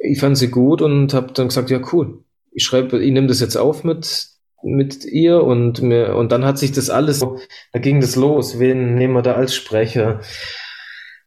ich 0.00 0.18
fand 0.20 0.36
sie 0.36 0.48
gut 0.48 0.82
und 0.82 1.14
habe 1.14 1.32
dann 1.32 1.48
gesagt, 1.48 1.70
ja 1.70 1.80
cool, 1.92 2.24
ich 2.52 2.64
schreibe, 2.64 3.02
ich 3.02 3.12
nehme 3.12 3.26
das 3.26 3.40
jetzt 3.40 3.56
auf 3.56 3.84
mit 3.84 4.30
mit 4.62 5.04
ihr 5.04 5.42
und 5.42 5.82
mir, 5.82 6.16
und 6.16 6.32
dann 6.32 6.44
hat 6.44 6.58
sich 6.58 6.72
das 6.72 6.90
alles, 6.90 7.24
da 7.72 7.78
ging 7.78 8.00
das 8.00 8.16
los. 8.16 8.58
Wen 8.58 8.94
nehmen 8.94 9.14
wir 9.14 9.22
da 9.22 9.32
als 9.32 9.54
Sprecher? 9.54 10.20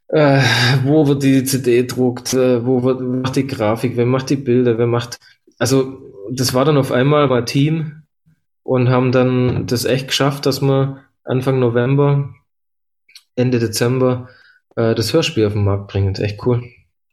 Äh, 0.08 0.40
wo 0.84 1.06
wird 1.06 1.22
die 1.22 1.44
CD 1.44 1.84
druckt? 1.84 2.34
Äh, 2.34 2.64
wo 2.64 2.82
wird, 2.82 3.00
macht 3.00 3.36
die 3.36 3.46
Grafik? 3.46 3.96
Wer 3.96 4.06
macht 4.06 4.30
die 4.30 4.36
Bilder? 4.36 4.78
Wer 4.78 4.86
macht, 4.86 5.18
also, 5.58 6.00
das 6.30 6.54
war 6.54 6.64
dann 6.64 6.76
auf 6.76 6.92
einmal 6.92 7.26
mein 7.26 7.46
Team 7.46 8.02
und 8.62 8.88
haben 8.88 9.12
dann 9.12 9.66
das 9.66 9.84
echt 9.84 10.08
geschafft, 10.08 10.46
dass 10.46 10.62
wir 10.62 11.02
Anfang 11.24 11.58
November, 11.58 12.34
Ende 13.34 13.58
Dezember 13.58 14.28
äh, 14.76 14.94
das 14.94 15.12
Hörspiel 15.12 15.46
auf 15.46 15.54
den 15.54 15.64
Markt 15.64 15.88
bringen. 15.88 16.14
Echt 16.14 16.46
cool. 16.46 16.62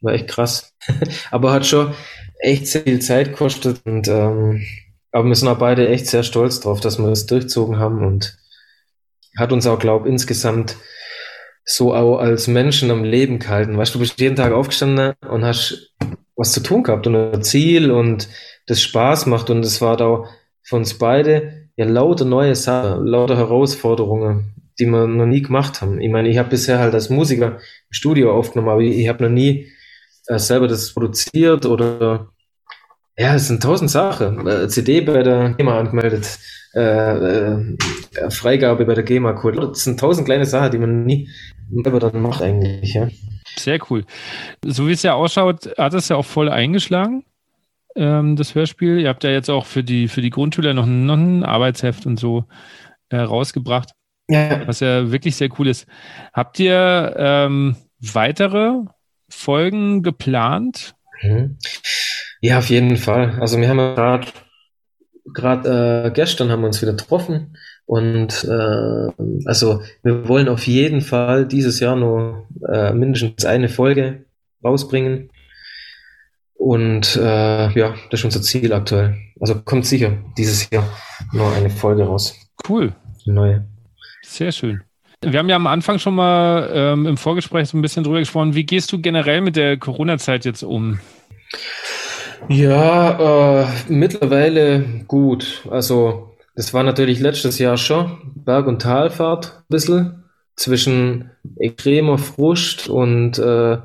War 0.02 0.14
echt 0.14 0.28
krass. 0.28 0.74
Aber 1.32 1.52
hat 1.54 1.66
schon 1.66 1.94
echt 2.40 2.68
sehr 2.68 2.82
viel 2.82 3.00
Zeit 3.00 3.30
gekostet 3.30 3.82
und 3.86 4.08
ähm, 4.08 4.66
aber 5.12 5.28
wir 5.28 5.36
sind 5.36 5.50
auch 5.50 5.58
beide 5.58 5.88
echt 5.90 6.08
sehr 6.08 6.24
stolz 6.24 6.62
drauf, 6.62 6.80
dass 6.80 6.98
wir 6.98 7.10
das 7.10 7.26
durchzogen 7.26 7.78
haben 7.80 8.06
und 8.06 8.38
hat 9.38 9.52
uns 9.52 9.68
auch, 9.68 9.80
glaube 9.80 10.10
insgesamt 10.10 10.78
so 11.64 11.94
auch 11.94 12.18
als 12.18 12.48
Menschen 12.48 12.92
am 12.92 13.04
Leben 13.04 13.40
gehalten. 13.40 13.78
Weißt 13.78 13.94
du, 13.94 14.00
bist 14.00 14.20
jeden 14.20 14.36
Tag 14.36 14.52
aufgestanden 14.52 15.14
und 15.30 15.46
hast 15.46 15.94
was 16.36 16.54
zu 16.54 16.62
tun 16.62 16.84
gehabt 16.84 17.06
und 17.08 17.16
ein 17.16 17.44
Ziel 17.44 17.92
und 17.92 18.28
das 18.66 18.82
Spaß 18.82 19.26
macht 19.28 19.50
und 19.50 19.64
es 19.64 19.82
war 19.82 19.98
da 19.98 20.24
für 20.64 20.76
uns 20.76 20.98
beide 20.98 21.70
ja 21.76 21.86
lauter 21.86 22.26
neue 22.26 22.56
Sachen, 22.56 23.06
lauter 23.06 23.38
Herausforderungen, 23.38 24.56
die 24.80 24.86
wir 24.86 25.08
noch 25.08 25.26
nie 25.26 25.42
gemacht 25.42 25.82
haben. 25.82 26.02
Ich 26.02 26.10
meine, 26.10 26.30
ich 26.30 26.38
habe 26.38 26.50
bisher 26.50 26.80
halt 26.80 26.94
als 26.94 27.10
Musiker 27.10 27.58
im 27.58 27.92
Studio 27.92 28.34
aufgenommen, 28.34 28.70
aber 28.70 28.82
ich, 28.82 28.98
ich 28.98 29.08
habe 29.08 29.24
noch 29.24 29.30
nie 29.30 29.72
selber 30.24 30.68
das 30.68 30.94
produziert 30.94 31.66
oder 31.66 32.28
ja, 33.18 33.36
es 33.36 33.48
sind 33.48 33.62
tausend 33.62 33.92
Sachen. 33.92 34.48
Äh, 34.48 34.68
CD 34.68 35.02
bei 35.02 35.22
der 35.22 35.54
GEMA 35.54 35.80
angemeldet, 35.80 36.40
äh, 36.74 36.80
äh, 36.80 37.78
Freigabe 38.30 38.86
bei 38.86 38.96
der 38.96 39.04
GEMA 39.04 39.34
Code. 39.34 39.60
Das 39.60 39.84
sind 39.84 40.00
tausend 40.00 40.26
kleine 40.26 40.46
Sachen, 40.46 40.72
die 40.72 40.78
man 40.78 41.04
nie 41.06 41.30
selber 41.84 42.00
dann 42.00 42.22
macht 42.22 42.42
eigentlich. 42.42 42.94
Ja. 42.94 43.10
Sehr 43.58 43.80
cool. 43.90 44.06
So 44.66 44.88
wie 44.88 44.94
es 44.94 45.04
ja 45.04 45.14
ausschaut, 45.14 45.70
hat 45.78 45.94
es 45.94 46.10
ja 46.10 46.16
auch 46.16 46.26
voll 46.26 46.50
eingeschlagen, 46.50 47.26
ähm, 47.96 48.36
das 48.38 48.56
Hörspiel. 48.56 49.00
Ihr 49.00 49.10
habt 49.10 49.24
ja 49.24 49.30
jetzt 49.30 49.50
auch 49.50 49.66
für 49.66 49.84
die, 49.84 50.08
für 50.08 50.22
die 50.22 50.30
Grundschüler 50.30 50.74
noch, 50.74 50.86
noch 50.86 51.18
ein 51.18 51.44
Arbeitsheft 51.44 52.06
und 52.06 52.18
so 52.18 52.46
äh, 53.10 53.18
rausgebracht. 53.18 53.92
Ja. 54.30 54.66
Was 54.68 54.80
ja 54.80 55.12
wirklich 55.12 55.36
sehr 55.36 55.50
cool 55.60 55.68
ist. 55.68 55.86
Habt 56.34 56.60
ihr 56.60 57.14
ähm, 57.18 57.76
weitere 58.00 58.86
Folgen 59.32 60.04
geplant? 60.04 60.96
Mhm. 61.22 61.58
Ja, 62.42 62.60
auf 62.60 62.70
jeden 62.70 62.98
Fall. 62.98 63.38
Also 63.40 63.60
wir 63.60 63.70
haben 63.70 63.78
gerade 63.78 64.28
gerade 65.34 66.06
äh, 66.08 66.12
gestern 66.12 66.50
haben 66.50 66.62
wir 66.62 66.68
uns 66.68 66.82
wieder 66.82 66.94
getroffen 66.94 67.56
und 67.86 68.44
äh, 68.44 69.12
also 69.46 69.82
wir 70.04 70.28
wollen 70.28 70.50
auf 70.50 70.66
jeden 70.68 71.02
Fall 71.02 71.48
dieses 71.48 71.80
Jahr 71.80 71.96
nur 71.96 72.48
äh, 72.68 72.92
mindestens 72.94 73.46
eine 73.46 73.70
Folge 73.70 74.26
rausbringen 74.64 75.30
und 76.56 77.16
äh, 77.16 77.70
ja, 77.72 77.96
das 78.10 78.20
ist 78.20 78.26
unser 78.26 78.42
Ziel 78.42 78.74
aktuell. 78.74 79.18
Also 79.40 79.62
kommt 79.62 79.86
sicher 79.86 80.18
dieses 80.38 80.70
Jahr 80.70 80.88
nur 81.32 81.52
eine 81.54 81.70
Folge 81.70 82.04
raus. 82.04 82.36
Cool. 82.68 82.94
Neue. 83.26 83.68
Sehr 84.22 84.52
schön. 84.52 84.84
Wir 85.24 85.38
haben 85.38 85.50
ja 85.50 85.56
am 85.56 85.68
Anfang 85.68 86.00
schon 86.00 86.16
mal 86.16 86.70
ähm, 86.74 87.06
im 87.06 87.18
Vorgespräch 87.18 87.70
so 87.70 87.78
ein 87.78 87.82
bisschen 87.82 88.04
drüber 88.04 88.20
gesprochen. 88.20 88.56
Wie 88.56 88.64
gehst 88.64 88.92
du 88.92 89.00
generell 89.00 89.42
mit 89.42 89.56
der 89.56 89.78
Corona-Zeit 89.78 90.46
jetzt 90.46 90.64
um? 90.64 91.00
Ja, 92.50 93.62
äh, 93.62 93.68
mittlerweile 93.88 94.84
gut. 95.08 95.62
Also, 95.70 96.36
das 96.56 96.74
war 96.74 96.82
natürlich 96.82 97.20
letztes 97.20 97.60
Jahr 97.60 97.78
schon 97.78 98.18
Berg- 98.34 98.66
und 98.66 98.82
Talfahrt 98.82 99.58
ein 99.60 99.66
bisschen 99.70 100.24
zwischen 100.56 101.30
extremer 101.58 102.18
Frust 102.18 102.90
und 102.90 103.38
äh, 103.38 103.78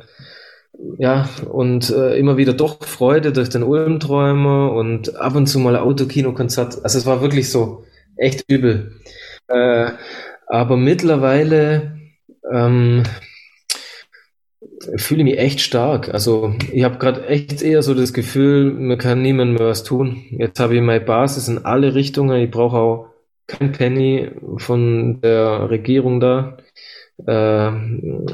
ja, 0.99 1.29
und 1.51 1.91
äh, 1.91 2.19
immer 2.19 2.39
wieder 2.39 2.55
doch 2.55 2.83
Freude 2.85 3.33
durch 3.33 3.51
den 3.51 3.63
Ulmträumer 3.63 4.73
und 4.73 5.17
ab 5.17 5.35
und 5.35 5.47
zu 5.47 5.59
mal 5.59 5.77
Autokinokonzert. 5.77 6.83
Also 6.83 6.99
es 6.99 7.07
war 7.07 7.21
wirklich 7.21 7.51
so 7.51 7.85
echt 8.17 8.45
übel. 8.49 9.01
Äh, 9.49 9.93
aber 10.47 10.77
mittlerweile 10.77 11.99
ähm, 12.53 13.03
fühle 14.97 15.25
mich 15.25 15.39
echt 15.39 15.61
stark. 15.61 16.13
Also 16.13 16.55
ich 16.73 16.85
habe 16.85 16.99
gerade 16.99 17.27
echt 17.27 17.63
eher 17.63 17.83
so 17.83 17.95
das 17.95 18.13
Gefühl, 18.13 18.73
mir 18.73 18.99
kann 18.99 19.23
niemand 19.23 19.59
mehr 19.59 19.69
was 19.69 19.85
tun. 19.85 20.23
Jetzt 20.31 20.61
habe 20.61 20.77
ich 20.77 20.83
meine 20.83 21.05
Basis 21.05 21.49
in 21.49 21.65
alle 21.65 21.95
Richtungen. 21.95 22.41
Ich 22.41 22.51
brauche 22.51 22.77
auch 22.77 23.09
kein 23.47 23.73
Penny 23.73 24.31
von 24.59 25.21
der 25.21 25.71
Regierung 25.71 26.21
da 26.21 26.57
äh, 27.19 27.71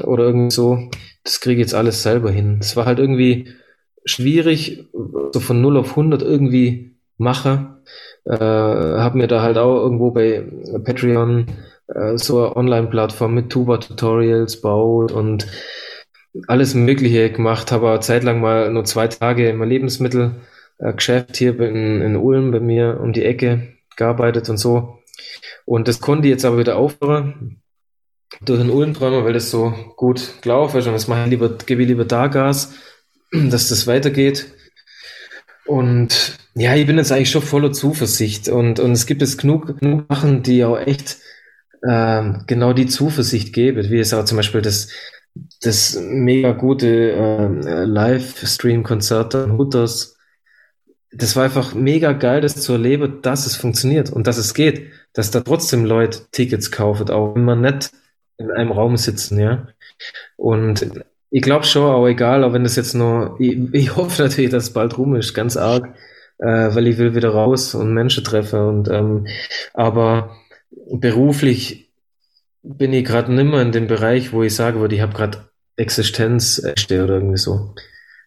oder 0.03 0.25
irgendwie 0.25 0.51
so. 0.51 0.89
Das 1.23 1.39
kriege 1.39 1.61
ich 1.61 1.67
jetzt 1.67 1.75
alles 1.75 2.03
selber 2.03 2.31
hin. 2.31 2.57
Es 2.59 2.75
war 2.75 2.85
halt 2.85 2.99
irgendwie 2.99 3.47
schwierig, 4.05 4.85
so 5.31 5.39
von 5.39 5.61
0 5.61 5.77
auf 5.77 5.91
100 5.91 6.21
irgendwie 6.21 6.95
mache. 7.17 7.77
Äh, 8.25 8.37
habe 8.37 9.17
mir 9.17 9.27
da 9.27 9.41
halt 9.41 9.57
auch 9.57 9.81
irgendwo 9.81 10.11
bei 10.11 10.43
Patreon 10.83 11.47
äh, 11.93 12.17
so 12.17 12.45
eine 12.45 12.55
Online-Plattform 12.55 13.33
mit 13.33 13.49
Tuba-Tutorials 13.49 14.61
baut 14.61 15.11
und 15.11 15.47
alles 16.47 16.73
Mögliche 16.73 17.31
gemacht, 17.31 17.71
habe 17.71 17.87
aber 17.87 18.01
zeitlang 18.01 18.41
mal 18.41 18.71
nur 18.71 18.85
zwei 18.85 19.07
Tage 19.07 19.49
im 19.49 19.61
Lebensmittelgeschäft 19.61 21.37
hier 21.37 21.59
in, 21.59 22.01
in 22.01 22.15
Ulm 22.15 22.51
bei 22.51 22.59
mir 22.59 22.99
um 23.01 23.13
die 23.13 23.23
Ecke 23.23 23.73
gearbeitet 23.95 24.49
und 24.49 24.57
so. 24.57 24.99
Und 25.65 25.87
das 25.87 26.01
konnte 26.01 26.27
ich 26.27 26.31
jetzt 26.31 26.45
aber 26.45 26.57
wieder 26.57 26.77
aufhören 26.77 27.61
durch 28.41 28.59
den 28.59 28.71
Ulmträumer, 28.71 29.23
weil 29.23 29.33
das 29.33 29.51
so 29.51 29.73
gut 29.95 30.41
gelaufen 30.41 30.77
ist 30.79 30.87
und 30.87 30.93
das 30.93 31.07
mache 31.07 31.23
ich 31.23 31.29
lieber, 31.29 31.49
gebe 31.49 31.83
ich 31.83 31.87
lieber 31.87 32.05
da 32.05 32.27
Gas, 32.27 32.73
dass 33.31 33.69
das 33.69 33.85
weitergeht. 33.85 34.51
Und 35.65 36.37
ja, 36.55 36.75
ich 36.75 36.85
bin 36.85 36.97
jetzt 36.97 37.11
eigentlich 37.11 37.31
schon 37.31 37.41
voller 37.41 37.71
Zuversicht 37.71 38.49
und, 38.49 38.79
und 38.79 38.91
es 38.91 39.05
gibt 39.05 39.21
jetzt 39.21 39.37
genug, 39.37 39.79
genug 39.79 40.05
Sachen, 40.09 40.43
die 40.43 40.65
auch 40.65 40.77
echt 40.77 41.17
äh, 41.87 42.33
genau 42.47 42.73
die 42.73 42.87
Zuversicht 42.87 43.53
geben, 43.53 43.89
wie 43.89 43.99
es 43.99 44.13
auch 44.13 44.25
zum 44.25 44.37
Beispiel 44.37 44.61
das 44.61 44.89
das 45.61 45.99
mega 45.99 46.51
gute 46.51 47.11
äh, 47.13 47.85
Livestream-Konzert 47.85 49.35
an 49.35 49.57
Hutters. 49.57 50.17
Das 51.11 51.35
war 51.35 51.43
einfach 51.43 51.73
mega 51.73 52.13
geil, 52.13 52.41
das 52.41 52.55
zu 52.55 52.73
erleben, 52.73 53.19
dass 53.21 53.45
es 53.45 53.55
funktioniert 53.55 54.11
und 54.11 54.27
dass 54.27 54.37
es 54.37 54.53
geht, 54.53 54.91
dass 55.13 55.31
da 55.31 55.41
trotzdem 55.41 55.85
Leute 55.85 56.19
Tickets 56.31 56.71
kaufen, 56.71 57.09
auch 57.09 57.35
wenn 57.35 57.45
man 57.45 57.61
nicht 57.61 57.91
in 58.37 58.51
einem 58.51 58.71
Raum 58.71 58.97
sitzen, 58.97 59.39
ja. 59.39 59.67
Und 60.37 60.87
ich 61.29 61.41
glaube 61.41 61.65
schon, 61.65 61.83
auch 61.89 62.07
egal, 62.07 62.43
auch 62.43 62.53
wenn 62.53 62.63
das 62.63 62.75
jetzt 62.75 62.93
nur, 62.93 63.35
ich, 63.39 63.57
ich 63.73 63.95
hoffe 63.95 64.23
natürlich, 64.23 64.51
dass 64.51 64.65
es 64.65 64.73
bald 64.73 64.97
rum 64.97 65.15
ist, 65.15 65.33
ganz 65.33 65.55
arg, 65.57 65.95
äh, 66.39 66.75
weil 66.75 66.87
ich 66.87 66.97
will 66.97 67.15
wieder 67.15 67.29
raus 67.29 67.75
und 67.75 67.93
Menschen 67.93 68.23
treffen 68.23 68.59
und 68.59 68.89
ähm, 68.89 69.27
aber 69.73 70.35
beruflich 70.91 71.91
bin 72.63 72.93
ich 72.93 73.05
gerade 73.05 73.33
nimmer 73.33 73.61
in 73.61 73.71
dem 73.71 73.87
Bereich, 73.87 74.31
wo 74.31 74.43
ich 74.43 74.55
sage 74.55 74.85
ich 74.93 75.01
habe 75.01 75.13
gerade 75.13 75.49
Existenzängste 75.75 77.03
oder 77.03 77.15
irgendwie 77.15 77.37
so. 77.37 77.73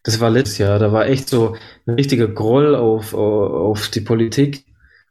Das 0.04 0.20
war 0.20 0.30
letztes 0.30 0.58
Jahr, 0.58 0.78
da 0.78 0.92
war 0.92 1.06
echt 1.06 1.28
so 1.28 1.56
ein 1.86 1.94
richtiger 1.94 2.28
Groll 2.28 2.74
auf, 2.74 3.14
auf 3.14 3.88
die 3.88 4.00
Politik 4.00 4.64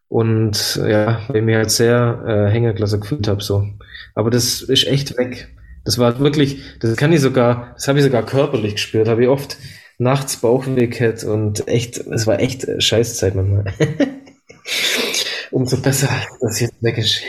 und 0.08 0.76
ja, 0.76 1.22
weil 1.28 1.38
ich 1.38 1.44
mir 1.44 1.58
halt 1.58 1.72
sehr 1.72 2.24
äh, 2.28 2.52
Hängerklasse 2.52 3.00
gefühlt 3.00 3.28
habe 3.28 3.42
so. 3.42 3.68
Aber 4.14 4.30
das 4.30 4.62
ist 4.62 4.88
echt 4.88 5.18
weg. 5.18 5.54
Das 5.84 5.98
war 5.98 6.20
wirklich, 6.20 6.62
das 6.80 6.96
kann 6.96 7.14
ich 7.14 7.22
sogar, 7.22 7.74
das 7.76 7.88
habe 7.88 8.00
ich 8.00 8.06
sogar 8.06 8.26
körperlich 8.26 8.76
gespürt, 8.76 9.08
habe 9.08 9.24
ich 9.24 9.30
oft 9.30 9.58
nachts 9.98 10.38
Bauchweh 10.38 10.88
gehabt 10.88 11.24
und 11.24 11.68
echt, 11.68 11.98
es 11.98 12.28
war 12.28 12.40
echt 12.40 12.68
Scheißzeit 12.82 13.36
manchmal. 13.36 13.66
Umso 15.52 15.78
besser, 15.78 16.10
dass 16.42 16.60
jetzt 16.60 16.82
weg 16.82 16.98
ist. 16.98 17.22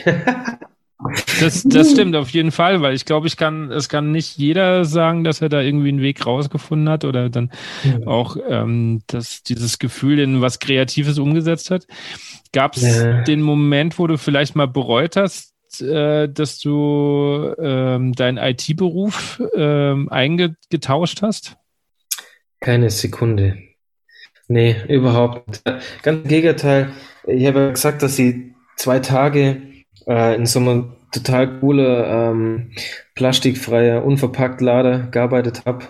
Das, 1.41 1.63
das 1.65 1.91
stimmt 1.93 2.17
auf 2.17 2.31
jeden 2.31 2.51
Fall, 2.51 2.81
weil 2.81 2.95
ich 2.95 3.05
glaube, 3.05 3.27
ich 3.27 3.37
kann, 3.37 3.71
es 3.71 3.89
kann 3.89 4.13
nicht 4.13 4.39
jeder 4.39 4.87
sagen, 4.87 5.25
dass 5.25 5.43
er 5.43 5.51
da 5.51 5.61
irgendwie 5.61 5.91
einen 5.91 6.01
Weg 6.01 6.25
rausgefunden 6.25 6.89
hat 6.89 7.05
oder 7.05 7.29
dann 7.29 7.53
ja. 7.85 8.07
auch 8.07 8.37
ähm, 8.49 9.03
dass 9.07 9.43
dieses 9.43 9.79
Gefühl 9.79 10.19
in 10.19 10.41
was 10.41 10.59
Kreatives 10.59 11.19
umgesetzt 11.19 11.71
hat. 11.71 11.87
Gab 12.53 12.77
es 12.77 12.97
ja. 12.97 13.23
den 13.23 13.43
Moment, 13.43 13.99
wo 13.99 14.07
du 14.07 14.17
vielleicht 14.17 14.57
mal 14.57 14.69
bereut 14.69 15.17
hast, 15.17 15.53
äh, 15.83 16.29
dass 16.29 16.59
du 16.61 17.55
ähm, 17.59 18.15
deinen 18.15 18.39
IT-Beruf 18.39 19.43
ähm, 19.55 20.09
eingetauscht 20.09 21.21
hast? 21.21 21.57
Keine 22.61 22.89
Sekunde. 22.89 23.59
Nee, 24.49 24.77
überhaupt 24.89 25.49
nicht. 25.49 25.63
Ganz 26.03 26.23
im 26.23 26.29
Gegenteil. 26.29 26.91
Ich 27.27 27.47
habe 27.47 27.61
ja 27.61 27.71
gesagt, 27.71 28.03
dass 28.03 28.17
sie 28.17 28.55
zwei 28.77 29.01
Tage 29.01 29.63
äh, 30.07 30.37
in 30.37 30.47
so 30.47 30.61
einem 30.61 30.93
total 31.13 31.59
coole 31.59 32.05
ähm, 32.07 32.71
plastikfreie, 33.15 34.03
unverpackt 34.03 34.61
Lader 34.61 35.09
gearbeitet 35.11 35.65
habe. 35.67 35.85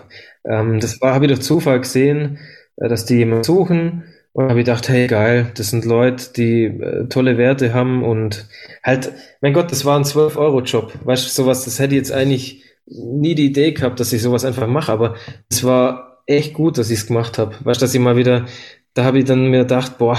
Ähm, 0.44 0.80
das 0.80 1.00
habe 1.02 1.26
ich 1.26 1.32
durch 1.32 1.42
Zufall 1.42 1.80
gesehen, 1.80 2.38
äh, 2.76 2.88
dass 2.88 3.04
die 3.04 3.16
jemanden 3.16 3.44
suchen 3.44 4.04
Und 4.32 4.44
habe 4.48 4.60
gedacht, 4.60 4.88
hey 4.88 5.06
geil, 5.06 5.50
das 5.56 5.70
sind 5.70 5.84
Leute, 5.84 6.32
die 6.34 6.64
äh, 6.64 7.08
tolle 7.08 7.36
Werte 7.38 7.74
haben 7.74 8.02
und 8.04 8.46
halt, 8.82 9.12
mein 9.42 9.52
Gott, 9.52 9.70
das 9.70 9.84
war 9.84 9.98
ein 9.98 10.04
12-Euro-Job. 10.04 10.92
Weißt 11.04 11.24
du, 11.26 11.30
sowas, 11.30 11.64
das 11.64 11.78
hätte 11.78 11.94
ich 11.94 11.98
jetzt 11.98 12.12
eigentlich 12.12 12.64
nie 12.86 13.34
die 13.34 13.46
Idee 13.46 13.72
gehabt, 13.72 13.98
dass 14.00 14.12
ich 14.12 14.22
sowas 14.22 14.44
einfach 14.44 14.66
mache, 14.68 14.92
aber 14.92 15.16
es 15.50 15.64
war 15.64 16.15
echt 16.26 16.54
gut, 16.54 16.78
dass 16.78 16.90
ich 16.90 17.00
es 17.00 17.06
gemacht 17.06 17.38
habe. 17.38 17.56
Weißt 17.62 17.80
du, 17.80 17.84
dass 17.84 17.94
ich 17.94 18.00
mal 18.00 18.16
wieder, 18.16 18.46
da 18.94 19.04
habe 19.04 19.18
ich 19.18 19.24
dann 19.24 19.50
mir 19.50 19.60
gedacht, 19.60 19.98
boah, 19.98 20.18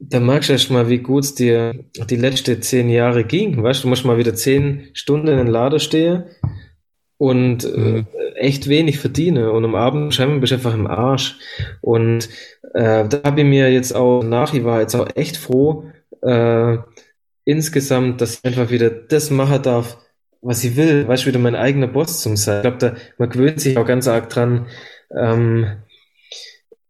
da 0.00 0.18
merkst 0.18 0.48
du 0.48 0.52
erst 0.54 0.70
mal, 0.70 0.88
wie 0.88 0.98
gut 0.98 1.24
es 1.24 1.34
dir 1.34 1.84
die 2.10 2.16
letzten 2.16 2.60
zehn 2.60 2.90
Jahre 2.90 3.24
ging. 3.24 3.62
Weißt 3.62 3.80
du, 3.80 3.82
du 3.84 3.88
musst 3.88 4.04
mal 4.04 4.18
wieder 4.18 4.34
zehn 4.34 4.88
Stunden 4.94 5.28
in 5.28 5.38
den 5.38 5.46
Lader 5.46 5.78
stehen 5.78 6.24
und 7.18 7.64
äh, 7.64 7.78
mhm. 7.78 8.06
äh, 8.18 8.38
echt 8.40 8.68
wenig 8.68 8.98
verdiene 8.98 9.52
und 9.52 9.64
am 9.64 9.76
Abend 9.76 10.12
scheinbar 10.12 10.40
bist 10.40 10.50
du 10.50 10.56
einfach 10.56 10.74
im 10.74 10.88
Arsch. 10.88 11.38
Und 11.80 12.28
äh, 12.74 13.06
da 13.08 13.20
habe 13.24 13.42
ich 13.42 13.46
mir 13.46 13.72
jetzt 13.72 13.94
auch 13.94 14.24
nach, 14.24 14.54
ich 14.54 14.64
war 14.64 14.80
jetzt 14.80 14.96
auch 14.96 15.08
echt 15.14 15.36
froh, 15.36 15.84
äh, 16.22 16.78
insgesamt, 17.44 18.20
dass 18.20 18.38
ich 18.38 18.44
einfach 18.44 18.70
wieder 18.70 18.90
das 18.90 19.30
machen 19.30 19.62
darf, 19.62 19.98
was 20.40 20.64
ich 20.64 20.74
will, 20.74 21.06
weißt 21.06 21.22
du, 21.22 21.28
wieder 21.28 21.38
mein 21.38 21.54
eigener 21.54 21.86
Boss 21.86 22.22
zum 22.22 22.36
sein. 22.36 22.56
Ich 22.56 22.62
glaube, 22.62 22.78
da 22.78 22.94
man 23.18 23.30
gewöhnt 23.30 23.60
sich 23.60 23.78
auch 23.78 23.86
ganz 23.86 24.08
arg 24.08 24.28
dran, 24.28 24.66
ähm, 25.18 25.66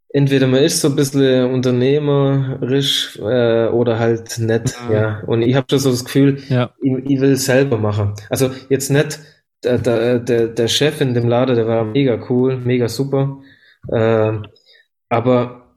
entweder 0.09 0.47
man 0.47 0.61
ist 0.63 0.81
so 0.81 0.89
ein 0.89 0.95
bisschen 0.95 1.51
unternehmerisch 1.51 3.17
äh, 3.19 3.67
oder 3.67 3.99
halt 3.99 4.37
nett, 4.39 4.73
mhm. 4.87 4.93
ja. 4.93 5.19
Und 5.25 5.41
ich 5.41 5.55
habe 5.55 5.67
schon 5.69 5.79
so 5.79 5.91
das 5.91 6.05
Gefühl, 6.05 6.41
ja. 6.49 6.71
ich, 6.81 6.93
ich 7.11 7.21
will 7.21 7.35
selber 7.35 7.77
machen. 7.77 8.13
Also 8.29 8.51
jetzt 8.69 8.89
nicht 8.89 9.19
der, 9.63 9.77
der, 9.79 10.19
der, 10.19 10.47
der 10.47 10.67
Chef 10.67 11.01
in 11.01 11.13
dem 11.13 11.27
Laden, 11.27 11.55
der 11.55 11.67
war 11.67 11.83
mega 11.83 12.19
cool, 12.29 12.57
mega 12.57 12.87
super. 12.87 13.39
Äh, 13.91 14.33
aber 15.09 15.73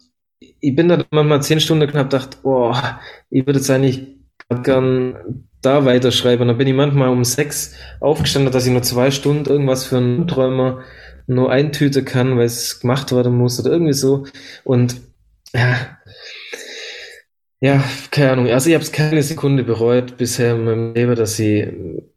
ich 0.61 0.75
bin 0.75 0.89
da 0.89 1.03
manchmal 1.11 1.43
zehn 1.43 1.61
Stunden 1.61 1.89
knapp 1.89 2.11
gedacht, 2.11 2.43
boah, 2.43 3.01
ich 3.31 3.47
würde 3.47 3.59
jetzt 3.59 3.71
eigentlich 3.71 4.17
gern 4.63 5.47
da 5.63 5.85
weiterschreiben. 5.85 6.47
Dann 6.47 6.59
bin 6.59 6.69
ich 6.69 6.75
manchmal 6.75 7.09
um 7.09 7.25
sechs 7.25 7.75
aufgestanden, 8.01 8.53
dass 8.53 8.67
ich 8.67 8.73
nur 8.73 8.83
zwei 8.83 9.11
Stunden 9.11 9.49
irgendwas 9.49 9.85
für 9.85 9.97
einen 9.97 10.29
Träumer 10.29 10.83
nur 11.27 11.51
eintüten 11.51 12.05
kann, 12.05 12.37
weil 12.37 12.47
es 12.47 12.81
gemacht 12.81 13.13
werden 13.13 13.37
muss 13.37 13.59
oder 13.61 13.71
irgendwie 13.73 13.93
so. 13.93 14.27
Und 14.65 15.01
ja, 15.55 15.99
ja, 17.61 17.83
keine 18.11 18.33
Ahnung. 18.33 18.49
Also 18.49 18.69
ich 18.69 18.75
habe 18.75 18.85
es 18.85 18.93
keine 18.93 19.23
Sekunde 19.23 19.65
bereut 19.65 20.17
bisher 20.19 20.55
in 20.55 20.65
meinem 20.65 20.95
Leben, 20.95 21.17
dass 21.17 21.39
ich 21.39 21.67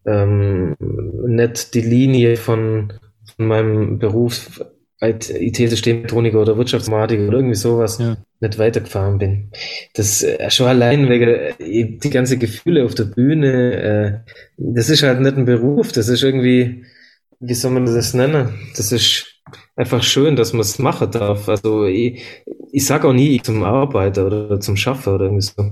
ähm, 0.06 0.76
nicht 0.80 1.73
die 1.73 1.81
Linie 1.81 2.36
von, 2.36 2.94
von 3.36 3.48
meinem 3.48 3.99
Beruf 3.99 4.61
IT-Systemmetroniker 5.02 6.41
oder 6.41 6.57
Wirtschaftsinformatiker 6.57 7.27
oder 7.30 7.38
irgendwie 7.38 7.56
sowas 7.56 7.99
ja. 7.99 8.18
nicht 8.41 8.60
weitergefahren 8.60 9.18
bin. 9.18 9.52
Das 9.94 10.23
äh, 10.23 10.49
schon 10.49 10.68
allein 10.68 11.07
wegen 11.07 11.30
äh, 11.30 11.53
die 11.57 12.10
ganze 12.10 12.38
Gefühle 12.38 12.84
auf 12.84 12.95
der 12.95 13.06
Bühne, 13.06 14.26
äh, 14.27 14.31
das 14.57 14.90
ist 14.90 15.03
halt 15.03 15.22
nicht 15.22 15.38
ein 15.38 15.45
Beruf, 15.45 15.94
das 15.94 16.10
ist 16.10 16.22
irgendwie, 16.22 16.84
wie 17.40 17.53
soll 17.53 17.72
man 17.72 17.86
das 17.86 18.14
nennen? 18.14 18.53
Das 18.76 18.91
ist 18.91 19.41
einfach 19.76 20.03
schön, 20.03 20.36
dass 20.36 20.53
man 20.53 20.61
es 20.61 20.80
machen 20.80 21.11
darf. 21.11 21.48
Also 21.48 21.86
ich, 21.86 22.22
ich 22.72 22.86
sage 22.86 23.07
auch 23.07 23.14
nie 23.14 23.41
zum 23.41 23.64
Arbeiter 23.64 24.28
oder 24.28 24.60
zum 24.60 24.76
Schaffer 24.76 25.16
oder 25.16 25.26
irgendwie 25.26 25.45
so. 25.45 25.72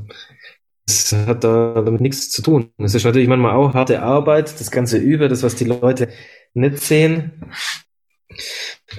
Das 0.86 1.12
hat 1.28 1.44
da 1.44 1.82
damit 1.82 2.00
nichts 2.00 2.30
zu 2.30 2.42
tun. 2.42 2.72
Es 2.78 2.96
ist 2.96 3.04
natürlich 3.04 3.28
manchmal 3.28 3.56
auch 3.56 3.74
harte 3.74 4.02
Arbeit, 4.02 4.58
das 4.60 4.72
ganze 4.72 4.98
Über, 4.98 5.28
das, 5.28 5.44
was 5.44 5.56
die 5.56 5.66
Leute 5.66 6.08
nicht 6.54 6.80
sehen. 6.80 7.44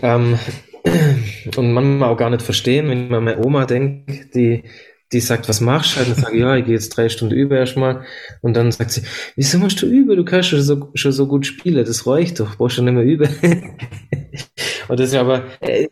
Ähm, 0.03 0.39
und 1.57 1.73
manchmal 1.73 2.11
auch 2.11 2.17
gar 2.19 2.29
nicht 2.29 2.43
verstehen, 2.43 2.89
wenn 2.89 3.07
ich 3.07 3.13
an 3.13 3.25
meine 3.25 3.45
Oma 3.45 3.65
denke, 3.65 4.27
die, 4.35 4.65
die 5.13 5.21
sagt, 5.21 5.49
was 5.49 5.61
machst 5.61 5.97
du? 5.97 6.01
Und 6.01 6.11
dann 6.11 6.23
sage 6.23 6.37
ich, 6.37 6.43
ja, 6.43 6.57
ich 6.57 6.65
gehe 6.65 6.75
jetzt 6.75 6.91
drei 6.91 7.09
Stunden 7.09 7.35
über 7.35 7.57
erstmal. 7.57 8.05
Und 8.43 8.55
dann 8.55 8.71
sagt 8.73 8.91
sie, 8.91 9.03
wieso 9.37 9.59
machst 9.59 9.81
du 9.81 9.87
über? 9.87 10.17
Du 10.17 10.25
kannst 10.25 10.51
schon 10.51 10.63
so, 10.63 10.91
schon 10.95 11.13
so 11.13 11.27
gut 11.27 11.47
spielen, 11.47 11.85
das 11.85 12.07
reicht 12.07 12.41
doch, 12.41 12.57
brauchst 12.57 12.79
du 12.79 12.83
nicht 12.83 12.95
mehr 12.95 13.05
über. 13.05 13.29
und 14.89 15.01
das 15.01 15.11
ist 15.11 15.17
aber, 15.17 15.45
äh, 15.61 15.89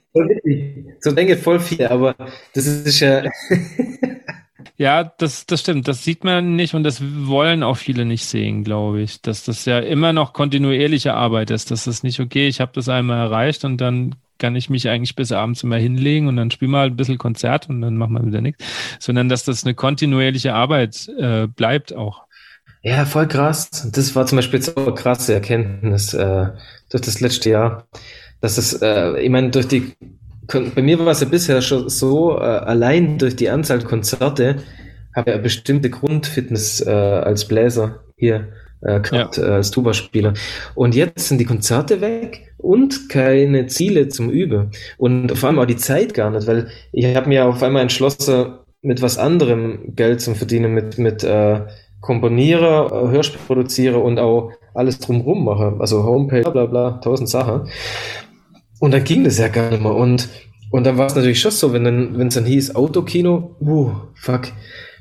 so 1.01 1.13
denke 1.13 1.37
voll 1.37 1.61
viel, 1.61 1.87
aber 1.87 2.15
das 2.55 2.67
ist 2.67 3.01
ja. 3.01 3.23
Ja, 4.79 5.05
das, 5.05 5.47
das 5.47 5.61
stimmt. 5.61 5.89
Das 5.89 6.05
sieht 6.05 6.23
man 6.23 6.55
nicht 6.55 6.75
und 6.75 6.85
das 6.85 7.01
wollen 7.03 7.63
auch 7.63 7.79
viele 7.79 8.05
nicht 8.05 8.27
sehen, 8.27 8.63
glaube 8.63 9.01
ich. 9.01 9.23
Dass 9.23 9.45
das 9.45 9.65
ja 9.65 9.79
immer 9.79 10.13
noch 10.13 10.35
kontinuierliche 10.35 11.15
Arbeit 11.15 11.51
ist. 11.51 11.71
Dass 11.71 11.85
das 11.85 12.03
nicht, 12.03 12.21
okay, 12.21 12.47
ich 12.47 12.61
habe 12.61 12.73
das 12.75 12.89
einmal 12.89 13.19
erreicht 13.19 13.65
und 13.65 13.81
dann 13.81 14.17
kann 14.39 14.55
ich 14.55 14.69
mich 14.69 14.89
eigentlich 14.91 15.17
bis 15.17 15.33
abends 15.33 15.63
immer 15.63 15.77
hinlegen 15.77 16.29
und 16.29 16.37
dann 16.37 16.51
spielen 16.51 16.73
wir 16.73 16.79
halt 16.81 16.93
ein 16.93 16.97
bisschen 16.97 17.17
Konzert 17.17 17.71
und 17.71 17.81
dann 17.81 17.97
machen 17.97 18.13
wir 18.13 18.27
wieder 18.27 18.43
nichts. 18.43 18.65
Sondern 18.99 19.31
dass 19.31 19.45
das 19.45 19.65
eine 19.65 19.75
kontinuierliche 19.75 20.53
Arbeit 20.53 21.09
äh, 21.19 21.47
bleibt 21.47 21.95
auch. 21.95 22.27
Ja, 22.83 23.07
voll 23.07 23.27
krass. 23.27 23.89
Das 23.93 24.15
war 24.15 24.27
zum 24.27 24.37
Beispiel 24.37 24.61
so 24.61 24.75
eine 24.77 24.95
krasse 24.95 25.33
Erkenntnis 25.33 26.13
äh, 26.13 26.49
durch 26.91 27.03
das 27.03 27.21
letzte 27.21 27.51
Jahr. 27.51 27.87
Dass 28.43 28.59
es, 28.59 28.75
äh, 28.75 29.19
ich 29.23 29.31
meine, 29.31 29.51
durch 29.51 29.67
die 29.67 29.95
bei 30.47 30.83
mir 30.83 30.99
war 30.99 31.09
es 31.09 31.21
ja 31.21 31.27
bisher 31.27 31.61
schon 31.63 31.89
so, 31.89 32.39
äh, 32.39 32.43
allein 32.43 33.19
durch 33.19 33.37
die 33.37 33.51
Anzahl 33.51 33.83
Konzerte 33.83 34.57
habe 35.15 35.31
ich 35.31 35.35
eine 35.35 35.43
bestimmte 35.43 35.91
Grundfitness 35.91 36.81
äh, 36.87 36.91
als 36.91 37.47
Bläser 37.47 38.05
hier 38.17 38.49
äh, 38.83 39.01
gehabt, 39.01 39.39
ja. 39.39 39.45
äh, 39.45 39.51
als 39.53 39.71
Tuba-Spieler. 39.71 40.35
Und 40.75 40.95
jetzt 40.95 41.29
sind 41.29 41.39
die 41.39 41.45
Konzerte 41.45 42.01
weg 42.01 42.53
und 42.59 43.09
keine 43.09 43.67
Ziele 43.67 44.09
zum 44.09 44.31
Üben. 44.31 44.71
Und 44.99 45.37
vor 45.37 45.49
allem 45.49 45.59
auch 45.59 45.67
die 45.67 45.77
Zeit 45.77 46.15
gar 46.15 46.31
nicht, 46.31 46.47
weil 46.47 46.69
ich 46.93 47.15
habe 47.17 47.29
mir 47.29 47.47
auf 47.47 47.63
einmal 47.63 47.83
entschlossen, 47.83 48.55
mit 48.83 49.03
was 49.03 49.19
anderem 49.19 49.95
Geld 49.97 50.21
zu 50.21 50.35
verdienen, 50.35 50.73
mit, 50.73 50.99
mit 50.99 51.25
äh, 51.25 51.63
Komponierer, 52.01 53.11
Hörspiel 53.11 53.41
produziere 53.47 53.99
und 53.99 54.19
auch 54.19 54.53
alles 54.75 54.99
drumherum 55.01 55.45
mache. 55.45 55.77
Also 55.81 56.05
Homepage, 56.05 56.49
bla 56.49 56.67
bla, 56.67 57.01
tausend 57.03 57.29
Sachen. 57.29 57.69
Und 58.79 58.93
dann 58.93 59.05
ging 59.05 59.25
das 59.25 59.39
ja 59.39 59.49
gar 59.49 59.71
nicht 59.71 59.83
mehr. 59.83 59.95
Und, 59.95 60.29
und 60.71 60.85
dann 60.85 60.99
war 60.99 61.07
es 61.07 61.15
natürlich 61.15 61.41
schon 61.41 61.51
so, 61.51 61.73
wenn 61.73 61.85
dann, 61.85 62.19
wenn 62.19 62.29
es 62.29 62.35
dann 62.35 62.45
hieß, 62.45 62.75
Autokino, 62.75 63.57
uh, 63.61 63.93
fuck, 64.15 64.49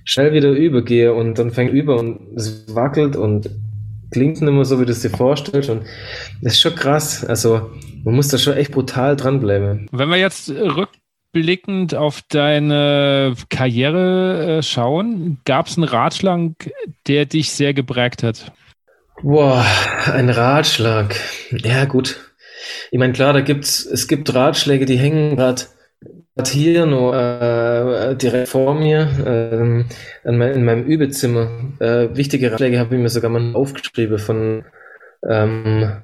schnell 0.06 0.34
wieder 0.34 0.52
übergehe 0.52 1.14
und 1.14 1.38
dann 1.38 1.52
fängt 1.52 1.74
über 1.74 2.00
und 2.00 2.38
es 2.38 2.74
wackelt 2.74 3.16
und 3.16 3.50
klingt 4.12 4.42
nicht 4.42 4.54
mehr 4.54 4.66
so, 4.66 4.80
wie 4.80 4.86
du 4.86 4.92
es 4.92 5.02
dir 5.02 5.10
vorstellst. 5.10 5.70
Und 5.70 5.84
das 6.42 6.54
ist 6.54 6.62
schon 6.62 6.76
krass. 6.76 7.26
Also, 7.26 7.72
man 8.04 8.16
muss 8.16 8.30
da 8.30 8.38
schon 8.38 8.54
echt 8.54 8.72
brutal 8.72 9.16
dranbleiben. 9.16 9.90
Wenn 9.92 10.10
wir 10.10 10.18
jetzt 10.18 10.50
rückblickend 10.50 11.96
auf 11.96 12.22
deine 12.30 13.34
Karriere 13.50 14.60
äh, 14.60 14.64
schauen, 14.64 15.40
gab 15.44 15.68
es 15.68 15.78
einen 15.78 15.88
Ratschlag, 15.88 16.52
der 17.08 17.26
dich 17.26 17.52
sehr 17.52 17.74
geprägt 17.74 18.24
hat? 18.24 18.54
Boah, 19.22 19.66
ein 20.14 20.30
Ratschlag. 20.30 21.16
Ja, 21.52 21.86
gut. 21.86 22.25
Ich 22.92 23.00
meine, 23.00 23.14
klar, 23.14 23.34
da 23.34 23.42
gibt's, 23.42 23.86
es 23.86 24.08
gibt 24.08 24.34
Ratschläge, 24.34 24.86
die 24.86 24.98
hängen 24.98 25.36
gerade 25.36 25.64
hier 26.46 26.86
nur 26.86 27.16
äh, 27.16 28.16
direkt 28.16 28.50
vor 28.50 28.76
mir 28.76 29.10
ähm, 29.26 29.86
in, 30.24 30.38
mein, 30.38 30.54
in 30.54 30.66
meinem 30.66 30.84
Übezimmer. 30.84 31.50
Äh, 31.80 32.10
wichtige 32.16 32.52
Ratschläge 32.52 32.80
habe 32.80 32.96
ich 32.96 33.02
mir 33.02 33.10
sogar 33.10 33.32
mal 33.32 33.56
aufgeschrieben 33.56 34.20
von 34.20 34.66
ähm, 35.28 36.04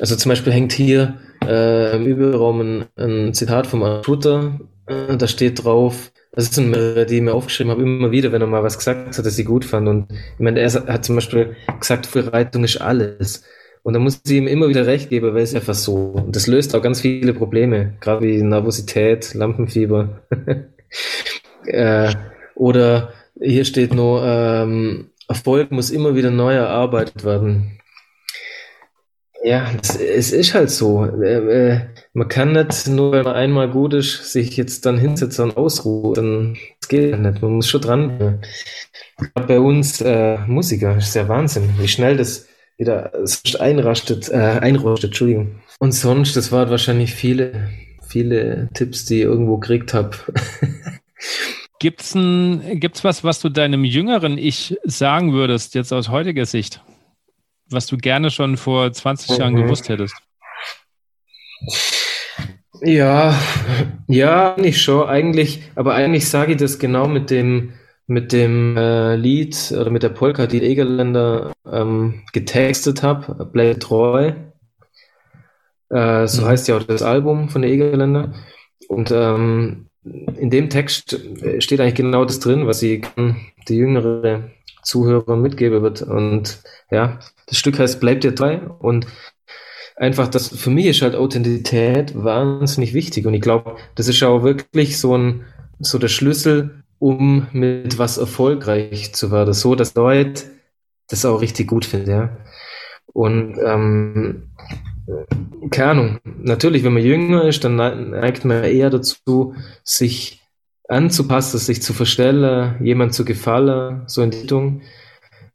also 0.00 0.16
zum 0.16 0.30
Beispiel 0.30 0.52
hängt 0.52 0.72
hier 0.72 1.18
äh, 1.44 1.96
im 1.96 2.06
Überaum 2.06 2.60
ein, 2.60 2.84
ein 2.96 3.34
Zitat 3.34 3.66
vom 3.66 3.82
Artuter, 3.82 4.58
äh, 4.86 5.16
da 5.16 5.26
steht 5.26 5.64
drauf, 5.64 6.12
das 6.32 6.54
sind 6.54 6.70
mehrere, 6.70 7.06
die 7.06 7.16
ich 7.16 7.22
mir 7.22 7.34
aufgeschrieben 7.34 7.72
habe, 7.72 7.82
immer 7.82 8.10
wieder, 8.10 8.30
wenn 8.32 8.42
er 8.42 8.46
mal 8.46 8.62
was 8.62 8.78
gesagt 8.78 9.18
hat, 9.18 9.26
das 9.26 9.38
ich 9.38 9.46
gut 9.46 9.64
fand. 9.64 9.88
Und 9.88 10.12
ich 10.12 10.38
meine, 10.38 10.60
er 10.60 10.70
hat 10.72 11.04
zum 11.04 11.16
Beispiel 11.16 11.56
gesagt, 11.80 12.06
Vorbereitung 12.06 12.64
ist 12.64 12.80
alles. 12.80 13.42
Und 13.88 13.94
da 13.94 14.00
muss 14.00 14.20
ich 14.22 14.32
ihm 14.32 14.46
immer 14.46 14.68
wieder 14.68 14.86
recht 14.86 15.08
geben, 15.08 15.32
weil 15.32 15.44
es 15.44 15.54
einfach 15.54 15.72
so. 15.72 15.94
Und 15.94 16.36
das 16.36 16.46
löst 16.46 16.74
auch 16.74 16.82
ganz 16.82 17.00
viele 17.00 17.32
Probleme, 17.32 17.94
gerade 18.00 18.20
wie 18.20 18.42
Nervosität, 18.42 19.32
Lampenfieber. 19.32 20.20
äh, 21.64 22.14
oder 22.54 23.14
hier 23.40 23.64
steht 23.64 23.94
nur, 23.94 24.22
ähm, 24.22 25.08
Erfolg 25.26 25.70
muss 25.70 25.88
immer 25.88 26.14
wieder 26.14 26.30
neu 26.30 26.52
erarbeitet 26.52 27.24
werden. 27.24 27.80
Ja, 29.42 29.72
das, 29.80 29.96
es 29.96 30.32
ist 30.32 30.52
halt 30.52 30.68
so. 30.68 31.06
Äh, 31.06 31.70
äh, 31.70 31.80
man 32.12 32.28
kann 32.28 32.52
nicht 32.52 32.88
nur, 32.88 33.12
wenn 33.12 33.24
man 33.24 33.36
einmal 33.36 33.70
gut 33.70 33.94
ist, 33.94 34.30
sich 34.30 34.54
jetzt 34.58 34.84
dann 34.84 34.98
hinsetzen 34.98 35.46
und 35.46 35.56
ausruhen. 35.56 36.58
Das 36.78 36.90
geht 36.90 37.14
halt 37.14 37.22
nicht. 37.22 37.40
Man 37.40 37.52
muss 37.52 37.70
schon 37.70 37.80
dran. 37.80 38.42
Bei 39.32 39.58
uns 39.58 40.02
äh, 40.02 40.36
Musiker 40.46 40.98
ist 40.98 41.14
ja 41.14 41.26
Wahnsinn, 41.26 41.70
wie 41.78 41.88
schnell 41.88 42.18
das 42.18 42.48
wieder 42.78 43.12
einrastet, 43.58 44.28
äh, 44.30 44.36
einrostet, 44.36 45.10
Entschuldigung. 45.10 45.60
Und 45.80 45.92
sonst, 45.92 46.36
das 46.36 46.52
waren 46.52 46.70
wahrscheinlich 46.70 47.12
viele, 47.12 47.70
viele 48.06 48.68
Tipps, 48.72 49.04
die 49.04 49.18
ich 49.18 49.24
irgendwo 49.24 49.58
gekriegt 49.58 49.92
habe. 49.92 50.16
Gibt's 51.80 52.14
ein, 52.16 52.80
gibt's 52.80 53.04
was, 53.04 53.22
was 53.22 53.40
du 53.40 53.50
deinem 53.50 53.84
jüngeren 53.84 54.36
Ich 54.36 54.76
sagen 54.82 55.32
würdest, 55.32 55.76
jetzt 55.76 55.92
aus 55.92 56.08
heutiger 56.08 56.44
Sicht? 56.44 56.82
Was 57.70 57.86
du 57.86 57.96
gerne 57.96 58.30
schon 58.30 58.56
vor 58.56 58.92
20 58.92 59.30
mhm. 59.30 59.36
Jahren 59.36 59.54
gewusst 59.54 59.88
hättest? 59.88 60.16
Ja, 62.82 63.38
ja, 64.08 64.56
nicht 64.58 64.82
schon, 64.82 65.08
eigentlich, 65.08 65.62
aber 65.76 65.94
eigentlich 65.94 66.28
sage 66.28 66.52
ich 66.52 66.58
das 66.58 66.80
genau 66.80 67.06
mit 67.06 67.30
dem, 67.30 67.74
mit 68.08 68.32
dem 68.32 68.76
äh, 68.76 69.16
Lied 69.16 69.72
oder 69.78 69.90
mit 69.90 70.02
der 70.02 70.08
Polka, 70.08 70.46
die 70.46 70.62
Egerländer 70.62 71.52
ähm, 71.70 72.22
getextet 72.32 73.02
habe, 73.02 73.44
Bleib 73.52 73.80
treu. 73.80 74.32
Äh, 75.90 76.26
so 76.26 76.42
mhm. 76.42 76.46
heißt 76.46 76.68
ja 76.68 76.78
auch 76.78 76.82
das 76.82 77.02
Album 77.02 77.50
von 77.50 77.62
der 77.62 77.70
Egerländer. 77.70 78.32
Und 78.88 79.10
ähm, 79.12 79.86
in 80.04 80.48
dem 80.48 80.70
Text 80.70 81.20
steht 81.58 81.80
eigentlich 81.80 81.94
genau 81.96 82.24
das 82.24 82.40
drin, 82.40 82.66
was 82.66 82.82
ich 82.82 83.06
die 83.68 83.76
jüngere 83.76 84.50
Zuhörer 84.82 85.36
mitgeben 85.36 85.82
wird. 85.82 86.00
Und 86.00 86.62
ja, 86.90 87.18
das 87.46 87.58
Stück 87.58 87.78
heißt 87.78 88.00
Bleibt 88.00 88.24
dir 88.24 88.34
treu 88.34 88.58
und 88.78 89.06
einfach 89.96 90.28
das, 90.28 90.48
für 90.48 90.70
mich 90.70 90.86
ist 90.86 91.02
halt 91.02 91.14
Authentität 91.14 92.14
wahnsinnig 92.14 92.94
wichtig 92.94 93.26
und 93.26 93.34
ich 93.34 93.42
glaube, 93.42 93.76
das 93.96 94.08
ist 94.08 94.22
auch 94.22 94.42
wirklich 94.42 94.98
so 94.98 95.14
ein, 95.14 95.44
so 95.78 95.98
der 95.98 96.08
Schlüssel, 96.08 96.84
um 96.98 97.46
mit 97.52 97.98
was 97.98 98.18
erfolgreich 98.18 99.14
zu 99.14 99.30
werden, 99.30 99.54
so 99.54 99.74
dass 99.74 99.94
Leute 99.94 100.44
das 101.08 101.24
auch 101.24 101.40
richtig 101.40 101.68
gut 101.68 101.84
finden, 101.84 102.10
ja. 102.10 102.36
Und 103.06 103.58
ähm, 103.64 104.50
keine 105.70 105.90
Ahnung, 105.90 106.18
natürlich, 106.42 106.84
wenn 106.84 106.92
man 106.92 107.02
jünger 107.02 107.44
ist, 107.44 107.64
dann 107.64 107.76
neigt 107.76 108.44
man 108.44 108.64
eher 108.64 108.90
dazu, 108.90 109.54
sich 109.82 110.42
anzupassen, 110.88 111.58
sich 111.58 111.82
zu 111.82 111.92
verstellen, 111.92 112.76
jemand 112.84 113.14
zu 113.14 113.24
gefallen, 113.24 114.02
so 114.06 114.22
in 114.22 114.30
die 114.30 114.38
Richtung. 114.38 114.82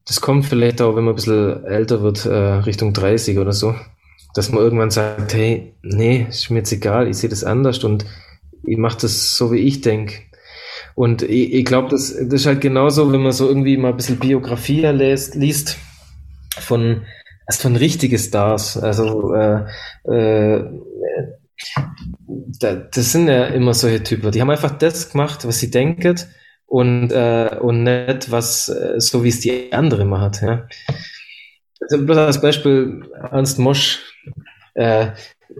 Das 0.05 0.21
kommt 0.21 0.45
vielleicht 0.45 0.81
auch, 0.81 0.95
wenn 0.95 1.03
man 1.03 1.13
ein 1.13 1.15
bisschen 1.15 1.63
älter 1.65 2.01
wird, 2.01 2.25
äh, 2.25 2.33
Richtung 2.33 2.93
30 2.93 3.39
oder 3.39 3.53
so, 3.53 3.75
dass 4.35 4.51
man 4.51 4.63
irgendwann 4.63 4.91
sagt, 4.91 5.33
hey, 5.33 5.73
nee, 5.81 6.27
ist 6.29 6.49
mir 6.49 6.59
jetzt 6.59 6.71
egal, 6.71 7.07
ich 7.07 7.17
sehe 7.17 7.29
das 7.29 7.43
anders 7.43 7.83
und 7.83 8.05
ich 8.63 8.77
mache 8.77 8.99
das 9.01 9.37
so, 9.37 9.51
wie 9.51 9.59
ich 9.59 9.81
denke. 9.81 10.15
Und 10.95 11.21
ich, 11.23 11.53
ich 11.53 11.65
glaube, 11.65 11.89
das, 11.89 12.13
das 12.13 12.41
ist 12.41 12.45
halt 12.45 12.61
genauso, 12.61 13.11
wenn 13.11 13.23
man 13.23 13.31
so 13.31 13.47
irgendwie 13.47 13.77
mal 13.77 13.89
ein 13.89 13.97
bisschen 13.97 14.19
Biografie 14.19 14.85
liest, 14.87 15.35
liest 15.35 15.77
von, 16.59 17.03
also 17.45 17.61
von 17.61 17.75
richtigen 17.75 18.17
Stars. 18.17 18.77
Also 18.77 19.33
äh, 19.33 19.65
äh, 20.05 20.63
das 22.59 23.11
sind 23.11 23.27
ja 23.27 23.45
immer 23.45 23.73
solche 23.73 24.03
Typen. 24.03 24.31
Die 24.31 24.41
haben 24.41 24.49
einfach 24.49 24.77
das 24.77 25.11
gemacht, 25.11 25.45
was 25.47 25.59
sie 25.59 25.71
denken 25.71 26.19
und, 26.65 27.11
äh, 27.11 27.57
und 27.59 27.83
nicht 27.83 28.31
was, 28.31 28.69
äh, 28.69 28.99
so 28.99 29.23
wie 29.23 29.29
es 29.29 29.39
die 29.39 29.71
andere 29.71 30.05
macht. 30.05 30.41
Ja. 30.41 30.67
Also 31.81 32.05
bloß 32.05 32.17
als 32.17 32.41
Beispiel 32.41 33.03
Ernst 33.31 33.59
Mosch, 33.59 33.99
äh, 34.73 35.11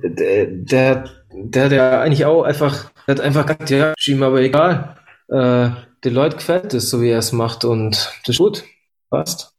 der, 0.04 0.48
der, 0.48 1.04
der, 1.32 1.70
der 1.70 2.02
eigentlich 2.02 2.26
auch 2.26 2.44
einfach, 2.44 2.92
der 3.08 3.16
hat 3.16 3.22
einfach 3.22 3.46
gesagt, 3.46 3.70
ja, 3.70 3.94
ihm 4.06 4.24
aber 4.24 4.42
egal. 4.42 4.96
Äh, 5.30 5.70
den 6.04 6.14
Leuten 6.14 6.38
gefällt 6.38 6.74
es, 6.74 6.90
so 6.90 7.02
wie 7.02 7.10
er 7.10 7.20
es 7.20 7.32
macht 7.32 7.66
und 7.66 7.92
das 8.26 8.30
ist 8.36 8.38
gut, 8.38 8.64
passt. 9.10 9.54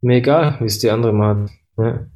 Mir 0.00 0.16
egal, 0.16 0.56
wie 0.60 0.66
es 0.66 0.78
die 0.78 0.90
andere 0.90 1.12
macht. 1.12 1.50
Ja. 1.76 2.06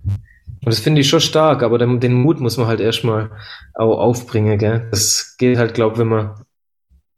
Und 0.64 0.72
das 0.72 0.80
finde 0.80 1.00
ich 1.00 1.08
schon 1.08 1.20
stark, 1.20 1.62
aber 1.62 1.78
den, 1.78 2.00
den, 2.00 2.14
Mut 2.14 2.40
muss 2.40 2.56
man 2.56 2.66
halt 2.66 2.80
erstmal 2.80 3.30
auch 3.74 3.98
aufbringen, 3.98 4.58
gell? 4.58 4.88
Das 4.90 5.36
geht 5.38 5.56
halt, 5.56 5.74
glaube 5.74 5.94
ich, 5.94 5.98
wenn 6.00 6.08
man 6.08 6.44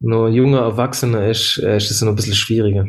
nur 0.00 0.28
junger 0.28 0.60
Erwachsener 0.60 1.26
ist, 1.26 1.58
äh, 1.58 1.76
ist 1.76 1.90
es 1.90 2.02
noch 2.02 2.10
ein 2.10 2.16
bisschen 2.16 2.34
schwieriger. 2.34 2.86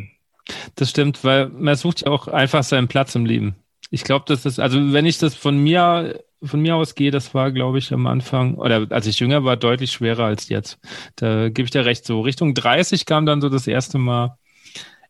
Das 0.75 0.89
stimmt, 0.89 1.23
weil 1.23 1.49
man 1.49 1.75
sucht 1.75 2.01
ja 2.01 2.07
auch 2.07 2.27
einfach 2.27 2.63
seinen 2.63 2.87
Platz 2.87 3.15
im 3.15 3.25
Leben. 3.25 3.55
Ich 3.89 4.03
glaube, 4.03 4.25
das 4.27 4.45
ist, 4.45 4.59
also 4.59 4.93
wenn 4.93 5.05
ich 5.05 5.17
das 5.17 5.35
von 5.35 5.57
mir, 5.57 6.19
von 6.43 6.61
mir 6.61 6.75
aus 6.75 6.95
gehe, 6.95 7.11
das 7.11 7.33
war, 7.33 7.51
glaube 7.51 7.77
ich, 7.77 7.93
am 7.93 8.07
Anfang, 8.07 8.55
oder 8.55 8.87
als 8.89 9.07
ich 9.07 9.19
jünger 9.19 9.43
war, 9.43 9.57
deutlich 9.57 9.91
schwerer 9.91 10.25
als 10.25 10.49
jetzt. 10.49 10.79
Da 11.15 11.49
gebe 11.49 11.65
ich 11.65 11.71
dir 11.71 11.85
recht. 11.85 12.05
So 12.05 12.21
Richtung 12.21 12.53
30 12.53 13.05
kam 13.05 13.25
dann 13.25 13.41
so 13.41 13.49
das 13.49 13.67
erste 13.67 13.97
Mal, 13.97 14.37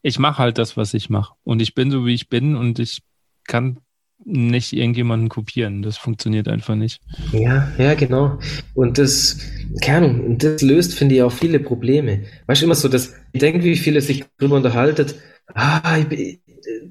ich 0.02 0.20
mache 0.20 0.40
halt 0.40 0.58
das, 0.58 0.78
was 0.78 0.94
ich 0.94 1.10
mache. 1.10 1.34
Und 1.44 1.62
ich 1.62 1.74
bin 1.74 1.92
so, 1.92 2.06
wie 2.06 2.14
ich 2.14 2.30
bin 2.30 2.56
und 2.56 2.80
ich 2.80 3.02
kann 3.46 3.78
nicht 4.24 4.74
irgendjemanden 4.74 5.30
kopieren. 5.30 5.82
Das 5.82 5.98
funktioniert 5.98 6.48
einfach 6.48 6.76
nicht. 6.76 7.02
Ja, 7.32 7.72
ja, 7.78 7.94
genau. 7.96 8.38
Und 8.74 8.98
das, 8.98 9.40
keine 9.82 10.08
Ahnung, 10.10 10.38
das 10.38 10.62
löst, 10.62 10.94
finde 10.94 11.16
ich, 11.16 11.24
auch 11.24 11.32
viele 11.32 11.60
Probleme. 11.60 12.24
Weißt 12.46 12.62
du, 12.62 12.66
immer 12.66 12.76
so, 12.76 12.88
dass 12.88 13.14
ich 13.32 13.40
denke, 13.40 13.64
wie 13.64 13.78
viele 13.78 14.02
sich 14.02 14.26
darüber 14.38 14.58
unterhalten, 14.58 15.08
ah, 15.54 15.98
ich, 15.98 16.40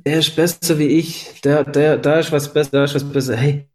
der 0.04 0.18
ist 0.18 0.34
besser 0.34 0.78
wie 0.78 0.86
ich, 0.86 1.40
der, 1.44 1.64
der, 1.64 1.96
da 1.98 2.18
ist 2.18 2.32
was 2.32 2.52
besser, 2.52 2.70
da 2.72 2.84
ist 2.84 2.94
was 2.94 3.04
besser. 3.04 3.36
Hey, 3.36 3.66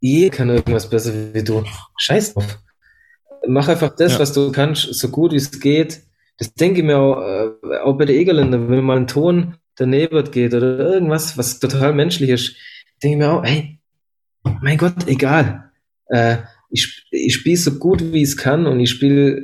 jeder 0.00 0.34
kann 0.34 0.50
irgendwas 0.50 0.88
besser 0.88 1.12
wie 1.32 1.42
du. 1.42 1.64
Scheiß 1.96 2.34
drauf. 2.34 2.58
Mach 3.46 3.68
einfach 3.68 3.94
das, 3.96 4.14
ja. 4.14 4.18
was 4.18 4.32
du 4.32 4.52
kannst, 4.52 4.94
so 4.94 5.08
gut 5.08 5.32
wie 5.32 5.36
es 5.36 5.60
geht. 5.60 6.02
Das 6.38 6.52
denke 6.54 6.80
ich 6.80 6.86
mir 6.86 6.98
auch, 6.98 7.22
äh, 7.22 7.78
auch 7.78 7.96
bei 7.96 8.04
der 8.04 8.16
Egerländer, 8.16 8.68
wenn 8.68 8.84
mal 8.84 8.98
ein 8.98 9.06
Ton 9.06 9.54
daneben 9.76 10.30
geht 10.30 10.54
oder 10.54 10.78
irgendwas, 10.78 11.38
was 11.38 11.60
total 11.60 11.94
menschlich 11.94 12.30
ist, 12.30 12.56
denke 13.02 13.16
ich 13.16 13.18
mir 13.18 13.32
auch, 13.32 13.44
hey, 13.44 13.78
mein 14.62 14.78
Gott, 14.78 15.06
egal. 15.06 15.70
Äh, 16.08 16.38
ich, 16.70 17.06
ich 17.10 17.34
spiele 17.34 17.56
so 17.56 17.72
gut, 17.78 18.00
wie 18.12 18.22
ich 18.22 18.30
es 18.30 18.36
kann 18.36 18.66
und 18.66 18.80
ich 18.80 18.90
spiele, 18.90 19.42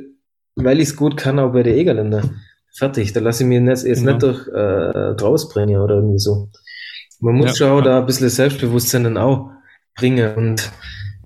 weil 0.55 0.79
ich 0.79 0.89
es 0.89 0.95
gut 0.95 1.17
kann, 1.17 1.39
auch 1.39 1.53
bei 1.53 1.63
der 1.63 1.75
Egerländer. 1.75 2.29
Fertig, 2.75 3.13
da 3.13 3.19
lasse 3.19 3.43
ich 3.43 3.49
mir 3.49 3.61
jetzt, 3.61 3.85
jetzt 3.85 3.99
genau. 3.99 4.13
nicht 4.13 4.23
durch 4.23 4.47
äh, 4.47 5.23
rausbringen 5.23 5.79
oder 5.79 5.95
irgendwie 5.95 6.19
so. 6.19 6.49
Man 7.19 7.35
muss 7.35 7.57
ja, 7.59 7.67
schon 7.67 7.77
ja. 7.77 7.81
da 7.81 7.99
ein 7.99 8.05
bisschen 8.05 8.29
Selbstbewusstsein 8.29 9.03
dann 9.03 9.17
auch 9.17 9.51
bringen. 9.95 10.35
Und 10.35 10.71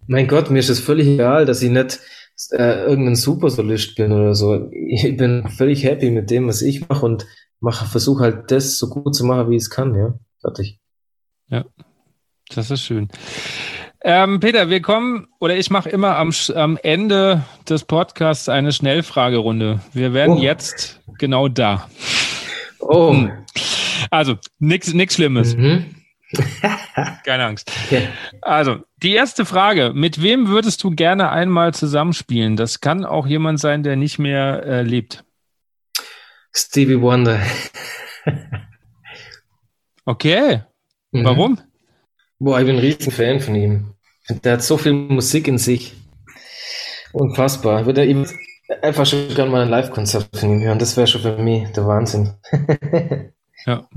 mein 0.08 0.28
Gott, 0.28 0.50
mir 0.50 0.60
ist 0.60 0.70
es 0.70 0.80
völlig 0.80 1.08
egal, 1.08 1.46
dass 1.46 1.62
ich 1.62 1.70
nicht 1.70 2.00
äh, 2.52 2.84
irgendein 2.86 3.16
Supersolist 3.16 3.96
bin 3.96 4.12
oder 4.12 4.36
so. 4.36 4.70
Ich 4.72 5.18
bin 5.18 5.48
völlig 5.50 5.84
happy 5.84 6.12
mit 6.12 6.30
dem, 6.30 6.48
was 6.48 6.62
ich 6.62 6.88
mache 6.88 7.06
und 7.06 7.26
mache, 7.60 7.86
versuche 7.86 8.24
halt 8.24 8.52
das 8.52 8.78
so 8.78 8.90
gut 8.90 9.16
zu 9.16 9.26
machen, 9.26 9.50
wie 9.50 9.56
ich 9.56 9.64
es 9.64 9.70
kann, 9.70 9.96
ja. 9.96 10.14
Fertig. 10.42 10.80
Ja, 11.50 11.66
das 12.54 12.72
ist 12.72 12.82
schön. 12.82 13.10
Ähm, 14.04 14.40
Peter, 14.40 14.70
wir 14.70 14.82
kommen, 14.82 15.28
oder 15.40 15.58
ich 15.58 15.70
mache 15.72 15.90
immer 15.90 16.18
am, 16.18 16.32
am 16.56 16.78
Ende 16.82 17.44
des 17.68 17.84
Podcasts 17.84 18.48
eine 18.48 18.72
Schnellfragerunde. 18.72 19.82
Wir 19.94 20.14
werden 20.14 20.38
oh. 20.38 20.42
jetzt 20.42 21.02
genau 21.18 21.48
da. 21.48 21.90
Oh. 22.80 23.14
Hm. 23.14 23.32
Also, 24.12 24.36
nichts 24.60 24.94
nix 24.94 25.16
Schlimmes. 25.16 25.58
Mhm. 25.58 25.86
Keine 27.26 27.46
Angst. 27.46 27.72
Also, 28.42 28.80
die 28.98 29.14
erste 29.14 29.46
Frage. 29.46 29.92
Mit 29.94 30.22
wem 30.22 30.48
würdest 30.48 30.84
du 30.84 30.92
gerne 30.92 31.32
einmal 31.32 31.74
zusammenspielen? 31.74 32.56
Das 32.56 32.82
kann 32.82 33.06
auch 33.06 33.28
jemand 33.28 33.60
sein, 33.60 33.84
der 33.84 33.96
nicht 33.96 34.20
mehr 34.20 34.64
äh, 34.66 34.82
lebt. 34.84 35.24
Stevie 36.54 37.02
Wonder. 37.02 37.40
okay. 40.06 40.64
Mhm. 41.12 41.24
Warum? 41.24 41.60
Boah, 42.40 42.60
ich 42.60 42.66
bin 42.66 42.76
ein 42.76 42.82
riesen 42.82 43.12
Fan 43.12 43.40
von 43.40 43.56
ihm. 43.56 43.94
Der 44.30 44.54
hat 44.54 44.64
so 44.64 44.78
viel 44.78 44.94
Musik 44.94 45.48
in 45.48 45.58
sich. 45.58 45.96
Unfassbar. 47.14 47.82
Ich 47.82 47.86
würde 47.86 48.28
einfach 48.82 49.06
schon 49.06 49.34
gerne 49.34 49.52
mal 49.52 49.62
ein 49.62 49.70
Live-Konzert 49.70 50.30
von 50.36 50.50
ihm 50.50 50.62
hören. 50.62 50.80
Das 50.80 50.98
wäre 50.98 51.08
schon 51.08 51.22
für 51.22 51.38
mich 51.38 51.72
der 51.72 51.88
Wahnsinn. 51.88 52.34
ja. 53.66 53.88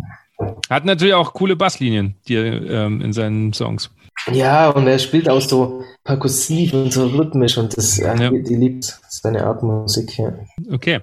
Hat 0.69 0.85
natürlich 0.85 1.15
auch 1.15 1.33
coole 1.33 1.57
Basslinien 1.57 2.17
die, 2.29 2.37
ähm, 2.37 3.01
in 3.01 3.13
seinen 3.13 3.53
Songs. 3.53 3.91
Ja, 4.33 4.69
und 4.71 4.87
er 4.87 4.99
spielt 4.99 5.29
auch 5.29 5.41
so 5.41 5.83
perkussiv 6.05 6.75
und 6.75 6.93
so 6.93 7.07
rhythmisch 7.07 7.57
und 7.57 7.77
das, 7.77 7.97
ja. 7.97 8.15
die, 8.15 8.55
liebt 8.55 9.01
seine 9.09 9.45
Art 9.45 9.63
Musik. 9.63 10.19
Ja. 10.19 10.33
Okay. 10.71 11.01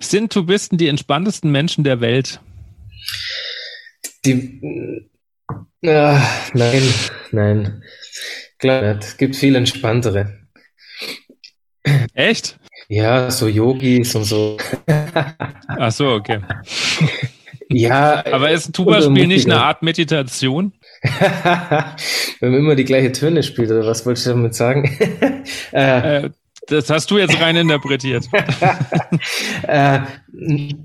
Sind 0.00 0.32
Tubisten 0.32 0.78
die 0.78 0.88
entspanntesten 0.88 1.50
Menschen 1.50 1.82
der 1.82 2.00
Welt? 2.00 2.40
Die, 4.24 4.60
äh, 5.80 6.18
nein, 6.52 6.82
nein. 7.32 7.82
Klar 8.58 8.94
nicht. 8.94 9.04
Es 9.04 9.16
gibt 9.16 9.34
viel 9.34 9.56
entspanntere. 9.56 10.38
Echt? 12.14 12.58
Ja, 12.88 13.30
so 13.30 13.48
Yogis 13.48 14.14
und 14.14 14.24
so. 14.24 14.56
Ach 15.66 15.92
so, 15.92 16.10
okay. 16.10 16.40
Ja. 17.74 18.24
Aber 18.26 18.50
ist 18.50 18.68
ein 18.68 18.72
Tuba-Spiel 18.72 19.26
nicht 19.26 19.46
eine 19.46 19.62
Art 19.62 19.82
Meditation? 19.82 20.72
Wenn 22.40 22.50
man 22.50 22.60
immer 22.60 22.74
die 22.74 22.84
gleiche 22.84 23.12
Töne 23.12 23.42
spielt, 23.42 23.70
oder 23.70 23.86
was 23.86 24.06
wolltest 24.06 24.26
du 24.26 24.30
damit 24.30 24.54
sagen? 24.54 24.84
äh, 25.72 26.30
das 26.68 26.90
hast 26.90 27.10
du 27.10 27.18
jetzt 27.18 27.40
rein 27.40 27.56
interpretiert. 27.56 28.28
äh, 29.66 30.00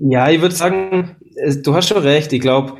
ja, 0.00 0.30
ich 0.30 0.40
würde 0.40 0.54
sagen, 0.54 1.16
du 1.62 1.74
hast 1.74 1.88
schon 1.88 2.02
recht. 2.02 2.32
Ich 2.32 2.40
glaube, 2.40 2.76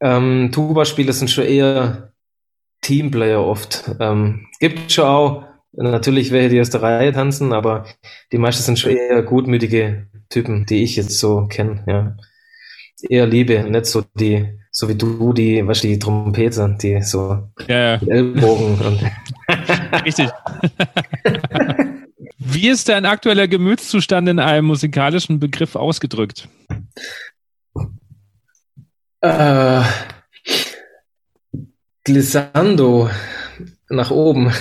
ähm, 0.00 0.50
Tuba-Spiele 0.52 1.12
sind 1.12 1.30
schon 1.30 1.44
eher 1.44 2.12
Teamplayer 2.80 3.44
oft. 3.44 3.84
Ähm, 4.00 4.48
gibt 4.58 4.90
schon 4.90 5.04
auch 5.04 5.44
natürlich 5.72 6.32
welche, 6.32 6.48
die 6.48 6.60
aus 6.60 6.70
der 6.70 6.82
Reihe 6.82 7.12
tanzen, 7.12 7.52
aber 7.52 7.86
die 8.32 8.38
meisten 8.38 8.62
sind 8.64 8.78
schon 8.78 8.90
eher 8.96 9.22
gutmütige 9.22 10.08
Typen, 10.28 10.66
die 10.66 10.82
ich 10.82 10.96
jetzt 10.96 11.18
so 11.18 11.46
kenne. 11.46 11.84
Ja 11.86 12.16
eher 13.08 13.26
liebe, 13.26 13.62
nicht 13.64 13.86
so 13.86 14.02
die, 14.14 14.58
so 14.70 14.88
wie 14.88 14.94
du, 14.94 15.32
die, 15.32 15.66
was 15.66 15.80
die 15.80 15.98
Trompete, 15.98 16.76
die 16.80 17.02
so 17.02 17.48
ja, 17.68 17.94
ja. 17.94 18.00
Ellbogen 18.06 18.78
und 18.78 19.00
Richtig. 20.04 20.30
Wie 22.38 22.68
ist 22.68 22.88
dein 22.88 23.04
aktueller 23.04 23.48
Gemütszustand 23.48 24.28
in 24.28 24.38
einem 24.38 24.66
musikalischen 24.66 25.38
Begriff 25.38 25.76
ausgedrückt? 25.76 26.48
Äh, 29.20 29.82
glissando 32.04 33.08
nach 33.88 34.10
oben. 34.10 34.46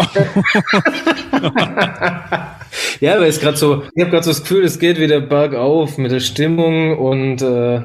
ja, 2.99 3.19
weil 3.19 3.29
es 3.29 3.39
gerade 3.39 3.57
so, 3.57 3.83
ich 3.95 4.01
habe 4.01 4.11
gerade 4.11 4.23
so 4.23 4.31
das 4.31 4.41
Gefühl, 4.41 4.63
es 4.63 4.77
geht 4.77 4.99
wieder 4.99 5.21
bergauf 5.21 5.97
mit 5.97 6.11
der 6.11 6.19
Stimmung 6.19 6.97
und 6.97 7.41
äh, 7.41 7.81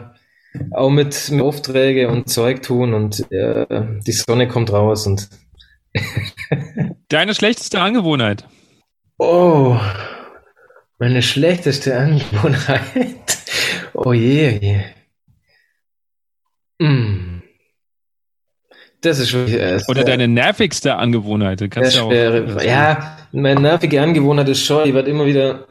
auch 0.73 0.91
mit, 0.91 1.31
mit 1.31 1.43
Aufträge 1.43 2.09
und 2.09 2.29
Zeug 2.29 2.63
tun 2.63 2.95
und 2.95 3.31
äh, 3.31 3.67
die 4.07 4.13
Sonne 4.13 4.49
kommt 4.49 4.73
raus 4.73 5.07
und 5.07 5.29
Deine 7.09 7.35
schlechteste 7.35 7.81
Angewohnheit? 7.81 8.45
Oh, 9.19 9.79
meine 10.99 11.23
schlechteste 11.23 11.99
Angewohnheit. 11.99 12.83
Oh 13.99 14.13
je, 14.13 14.55
oh 14.55 14.59
je. 14.63 14.85
Mm. 16.87 17.41
Das 19.01 19.19
ist 19.19 19.31
schon. 19.31 19.49
Äh, 19.49 19.81
Oder 19.89 20.05
deine 20.05 20.29
nervigste 20.29 20.97
Angewohnheit. 20.97 21.65
Kannst 21.71 21.97
ja, 21.97 22.03
auch, 22.03 22.13
ja, 22.63 23.17
meine 23.33 23.61
nervige 23.61 24.03
Angewohnheit 24.03 24.51
ist 24.51 24.67
schon, 24.67 24.87
ich 24.87 24.93
werde 24.93 25.11
immer 25.11 25.25
wieder 25.25 25.67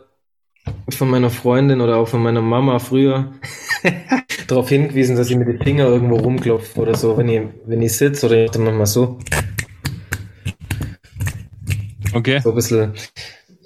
von 0.90 1.10
meiner 1.10 1.30
Freundin 1.30 1.82
oder 1.82 1.98
auch 1.98 2.08
von 2.08 2.22
meiner 2.22 2.42
Mama 2.42 2.80
früher 2.80 3.34
darauf 4.48 4.70
hingewiesen, 4.70 5.16
dass 5.16 5.30
ich 5.30 5.38
mit 5.38 5.48
den 5.48 5.62
Fingern 5.62 5.88
irgendwo 5.88 6.16
rumklopfe 6.16 6.80
oder 6.80 6.96
so, 6.96 7.18
wenn 7.18 7.30
ich, 7.30 7.42
wenn 7.66 7.82
ich 7.82 7.98
sitze 7.98 8.26
oder 8.28 8.46
ich 8.46 8.52
dann 8.52 8.64
manchmal 8.64 8.86
so. 8.86 9.18
Okay. 12.14 12.40
So 12.40 12.50
ein 12.50 12.56
bisschen. 12.56 12.94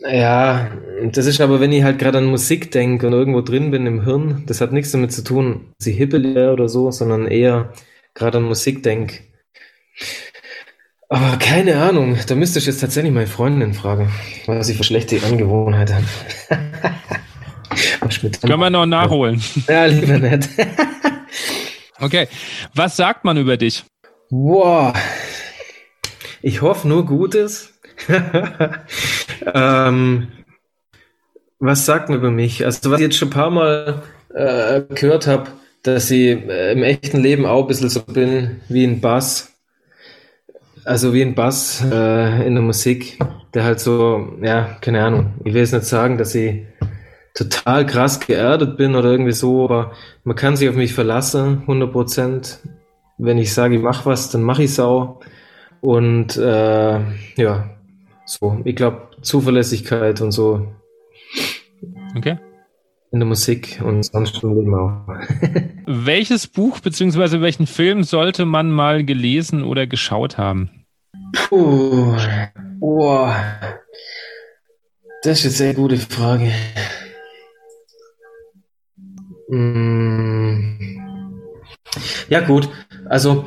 Ja, 0.01 0.71
das 1.11 1.25
ist 1.25 1.41
aber, 1.41 1.59
wenn 1.59 1.73
ich 1.73 1.83
halt 1.83 1.99
gerade 1.99 2.19
an 2.19 2.25
Musik 2.25 2.71
denke 2.71 3.07
und 3.07 3.13
irgendwo 3.13 3.41
drin 3.41 3.69
bin 3.69 3.85
im 3.85 4.03
Hirn, 4.05 4.43
das 4.47 4.61
hat 4.61 4.71
nichts 4.71 4.91
damit 4.91 5.11
zu 5.11 5.23
tun, 5.23 5.73
dass 5.77 5.87
ich 5.87 5.97
hippel 5.97 6.49
oder 6.49 6.69
so, 6.69 6.89
sondern 6.89 7.27
eher 7.27 7.73
gerade 8.13 8.37
an 8.37 8.45
Musik 8.45 8.81
denke. 8.81 9.19
Aber 11.11 11.37
keine 11.37 11.81
Ahnung, 11.81 12.19
da 12.27 12.35
müsste 12.35 12.59
ich 12.59 12.67
jetzt 12.67 12.81
tatsächlich 12.81 13.11
meine 13.11 13.25
Freundin 13.25 13.73
fragen, 13.73 14.11
was 14.45 14.69
ich 14.69 14.77
für 14.77 14.83
schlechte 14.83 15.19
Angewohnheiten 15.23 15.95
habe. 15.95 16.05
Können 18.41 18.59
wir 18.59 18.69
noch 18.69 18.85
nachholen. 18.85 19.41
Ja, 19.67 19.85
lieber 19.85 20.19
nett. 20.19 20.47
okay, 21.99 22.27
was 22.75 22.95
sagt 22.95 23.25
man 23.25 23.37
über 23.37 23.57
dich? 23.57 23.85
Boah, 24.29 24.93
ich 26.43 26.61
hoffe 26.61 26.87
nur 26.87 27.07
Gutes. 27.07 27.73
ähm, 29.53 30.27
was 31.57 31.85
sagt 31.85 32.09
man 32.09 32.19
über 32.19 32.29
mich? 32.29 32.63
Also, 32.63 32.91
was 32.91 32.99
ich 32.99 33.07
jetzt 33.07 33.17
schon 33.17 33.29
ein 33.29 33.31
paar 33.31 33.49
Mal 33.49 34.03
äh, 34.33 34.81
gehört 34.93 35.25
habe, 35.25 35.49
dass 35.81 36.11
ich 36.11 36.37
äh, 36.47 36.73
im 36.73 36.83
echten 36.83 37.19
Leben 37.19 37.47
auch 37.47 37.63
ein 37.63 37.67
bisschen 37.67 37.89
so 37.89 38.03
bin 38.03 38.61
wie 38.69 38.85
ein 38.85 39.01
Bass. 39.01 39.48
Also 40.89 41.13
wie 41.13 41.21
ein 41.21 41.35
Bass 41.35 41.85
äh, 41.91 42.47
in 42.47 42.55
der 42.55 42.63
Musik, 42.63 43.19
der 43.53 43.63
halt 43.63 43.79
so, 43.79 44.27
ja, 44.41 44.75
keine 44.81 45.03
Ahnung. 45.03 45.35
Ich 45.43 45.53
will 45.53 45.61
jetzt 45.61 45.71
nicht 45.71 45.85
sagen, 45.85 46.17
dass 46.17 46.33
ich 46.33 46.63
total 47.35 47.85
krass 47.85 48.19
geerdet 48.19 48.75
bin 48.75 48.95
oder 48.95 49.11
irgendwie 49.11 49.33
so, 49.33 49.65
aber 49.65 49.91
man 50.23 50.35
kann 50.35 50.55
sich 50.55 50.67
auf 50.67 50.75
mich 50.75 50.95
verlassen, 50.95 51.59
100 51.61 51.91
Prozent. 51.91 52.59
Wenn 53.19 53.37
ich 53.37 53.53
sage, 53.53 53.75
ich 53.75 53.83
mache 53.83 54.07
was, 54.07 54.31
dann 54.31 54.41
mache 54.41 54.63
ich 54.63 54.71
es 54.71 54.79
auch. 54.79 55.19
Und 55.79 56.37
äh, 56.37 56.99
ja, 57.35 57.69
so, 58.25 58.59
ich 58.63 58.75
glaube, 58.75 59.09
Zuverlässigkeit 59.21 60.21
und 60.21 60.31
so. 60.31 60.69
Okay. 62.17 62.39
In 63.11 63.19
der 63.19 63.27
Musik 63.27 63.79
und 63.85 64.01
sonst 64.01 64.39
schon 64.39 64.55
Leben 64.55 64.73
auch. 64.73 65.07
Welches 65.85 66.47
Buch 66.47 66.79
bzw. 66.79 67.41
welchen 67.41 67.67
Film 67.67 68.01
sollte 68.03 68.45
man 68.45 68.71
mal 68.71 69.03
gelesen 69.03 69.63
oder 69.63 69.85
geschaut 69.85 70.39
haben? 70.39 70.71
Puh, 71.33 72.15
boah. 72.79 73.35
Das 75.23 75.39
ist 75.39 75.45
eine 75.45 75.53
sehr 75.53 75.73
gute 75.73 75.97
Frage. 75.97 76.51
Hm. 79.49 80.77
Ja, 82.29 82.41
gut. 82.41 82.69
Also, 83.05 83.45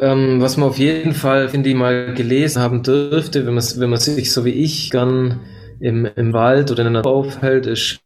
ähm, 0.00 0.40
was 0.40 0.56
man 0.56 0.68
auf 0.68 0.78
jeden 0.78 1.12
Fall, 1.12 1.48
finde 1.48 1.68
ich, 1.68 1.74
mal 1.74 2.14
gelesen 2.14 2.62
haben 2.62 2.82
dürfte, 2.82 3.46
wenn 3.46 3.54
man, 3.54 3.64
wenn 3.76 3.90
man 3.90 3.98
sich 3.98 4.32
so 4.32 4.44
wie 4.44 4.50
ich 4.50 4.90
gern 4.90 5.40
im, 5.80 6.06
im 6.06 6.32
Wald 6.32 6.70
oder 6.70 6.80
in 6.86 6.92
der 6.92 7.02
Natur 7.02 7.12
aufhält, 7.12 7.66
ist 7.66 8.00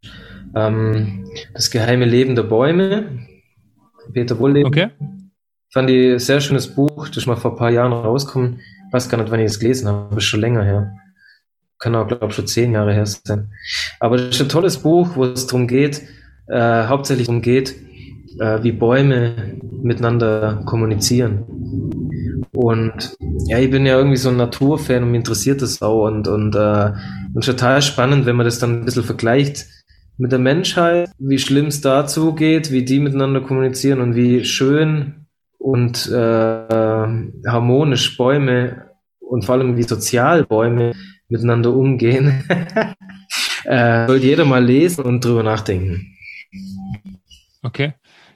ähm, 0.55 1.31
Das 1.55 1.71
geheime 1.71 2.05
Leben 2.05 2.35
der 2.35 2.43
Bäume. 2.43 3.27
Peter 4.13 4.39
Wohlleben. 4.39 4.67
Okay. 4.67 4.89
Fand 5.73 5.91
ich 5.91 6.13
ein 6.15 6.19
sehr 6.19 6.41
schönes 6.41 6.69
Buch, 6.69 7.09
das 7.09 7.19
ist 7.19 7.27
mal 7.27 7.37
vor 7.37 7.53
ein 7.53 7.57
paar 7.59 7.71
Jahren 7.71 7.93
rausgekommen. 7.93 8.61
Weiß 8.97 9.11
gar 9.11 9.19
nicht, 9.19 9.31
wann 9.31 9.41
ich 9.41 9.47
es 9.47 9.61
gelesen 9.61 9.89
habe, 9.89 10.17
ist 10.17 10.25
schon 10.25 10.41
länger 10.41 10.65
her. 10.65 10.95
Kann 11.79 11.95
auch, 11.95 12.09
glaube 12.09 12.29
ich, 12.29 12.35
schon 12.35 12.47
zehn 12.47 12.73
Jahre 12.73 12.95
her 12.95 13.05
sein. 13.05 13.53
Aber 14.01 14.17
das 14.17 14.29
ist 14.29 14.41
ein 14.41 14.49
tolles 14.49 14.79
Buch, 14.79 15.17
wo 15.17 15.25
es 15.25 15.47
darum 15.47 15.67
geht, 15.67 16.01
äh, 16.47 16.87
hauptsächlich 16.87 17.27
darum 17.27 17.43
geht, 17.43 17.75
äh, 18.41 18.63
wie 18.63 18.73
Bäume 18.73 19.59
miteinander 19.83 20.63
kommunizieren. 20.65 21.45
Und 22.55 23.15
ja, 23.49 23.59
ich 23.59 23.71
bin 23.71 23.85
ja 23.85 23.99
irgendwie 23.99 24.17
so 24.17 24.31
ein 24.31 24.39
Naturfan 24.39 25.03
und 25.03 25.11
mich 25.11 25.19
interessiert 25.19 25.61
das 25.61 25.83
auch 25.83 26.07
und, 26.07 26.27
und, 26.27 26.55
äh, 26.55 26.93
und 27.35 27.45
total 27.45 27.83
spannend, 27.83 28.25
wenn 28.25 28.37
man 28.37 28.47
das 28.47 28.61
dann 28.61 28.81
ein 28.81 28.85
bisschen 28.87 29.05
vergleicht 29.05 29.67
mit 30.17 30.33
der 30.33 30.39
Menschheit, 30.39 31.11
wie 31.19 31.39
schlimm 31.39 31.67
es 31.67 31.83
dazu 31.83 32.35
geht, 32.35 32.71
wie 32.71 32.87
die 32.87 33.01
miteinander 33.01 33.43
kommunizieren 33.43 34.01
und 34.01 34.15
wie 34.15 34.43
schön 34.43 35.27
und 35.59 36.09
äh, 36.11 36.15
harmonisch 37.47 38.17
Bäume 38.17 38.86
und 39.27 39.45
vor 39.45 39.57
allem 39.57 39.77
wie 39.77 39.83
sozial 39.83 40.45
Bäume 40.45 40.93
miteinander 41.29 41.73
umgehen. 41.73 42.45
äh, 43.65 44.07
sollte 44.07 44.27
jeder 44.27 44.45
mal 44.45 44.65
lesen 44.65 45.05
und 45.05 45.25
drüber 45.25 45.43
nachdenken. 45.43 46.17
Okay. 47.63 47.95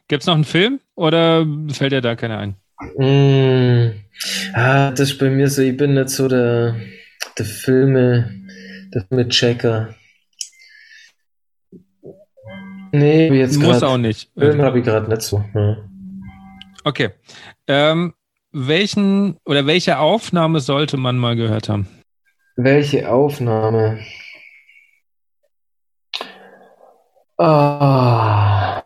Gibt 0.09 0.23
es 0.23 0.27
noch 0.27 0.35
einen 0.35 0.45
Film 0.45 0.81
oder 0.97 1.47
fällt 1.73 1.93
dir 1.93 2.01
da 2.01 2.17
keiner 2.17 2.39
ein? 2.39 2.57
Mm, 2.97 3.93
ah, 4.55 4.91
das 4.91 5.13
ist 5.13 5.19
bei 5.19 5.31
mir 5.31 5.49
so, 5.49 5.63
ich 5.63 5.77
bin 5.77 5.95
nicht 5.95 6.09
so 6.09 6.27
der, 6.27 6.75
der 7.39 7.45
Filme, 7.45 8.29
der 8.93 9.05
Filme-Checker. 9.07 9.95
Nee, 12.93 13.29
jetzt 13.29 13.59
Muss 13.59 13.79
grad, 13.79 13.85
auch 13.85 13.99
nicht. 13.99 14.31
Film 14.37 14.63
habe 14.63 14.81
ich 14.81 14.85
gerade 14.85 15.09
nicht 15.09 15.23
so. 15.23 15.45
Ja. 15.55 15.77
Okay. 16.83 17.11
Ähm, 17.69 18.15
welchen 18.53 19.37
oder 19.45 19.67
welche 19.67 19.99
Aufnahme 19.99 20.61
sollte 20.61 20.97
man 20.97 21.19
mal 21.19 21.37
gehört 21.37 21.69
haben? 21.69 21.89
Welche 22.57 23.11
Aufnahme? 23.11 24.01
Ah. 27.39 28.83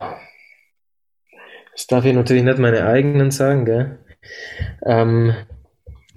Das 1.73 1.89
darf 1.89 2.05
ich 2.05 2.15
natürlich 2.15 2.45
nicht 2.45 2.59
meine 2.59 2.87
eigenen 2.87 3.31
sagen, 3.31 3.65
gell? 3.65 3.99
Ähm, 4.87 5.35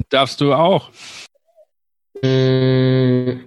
Darfst 0.10 0.40
du 0.40 0.53
auch. 0.53 0.91
Mm. 2.22 3.40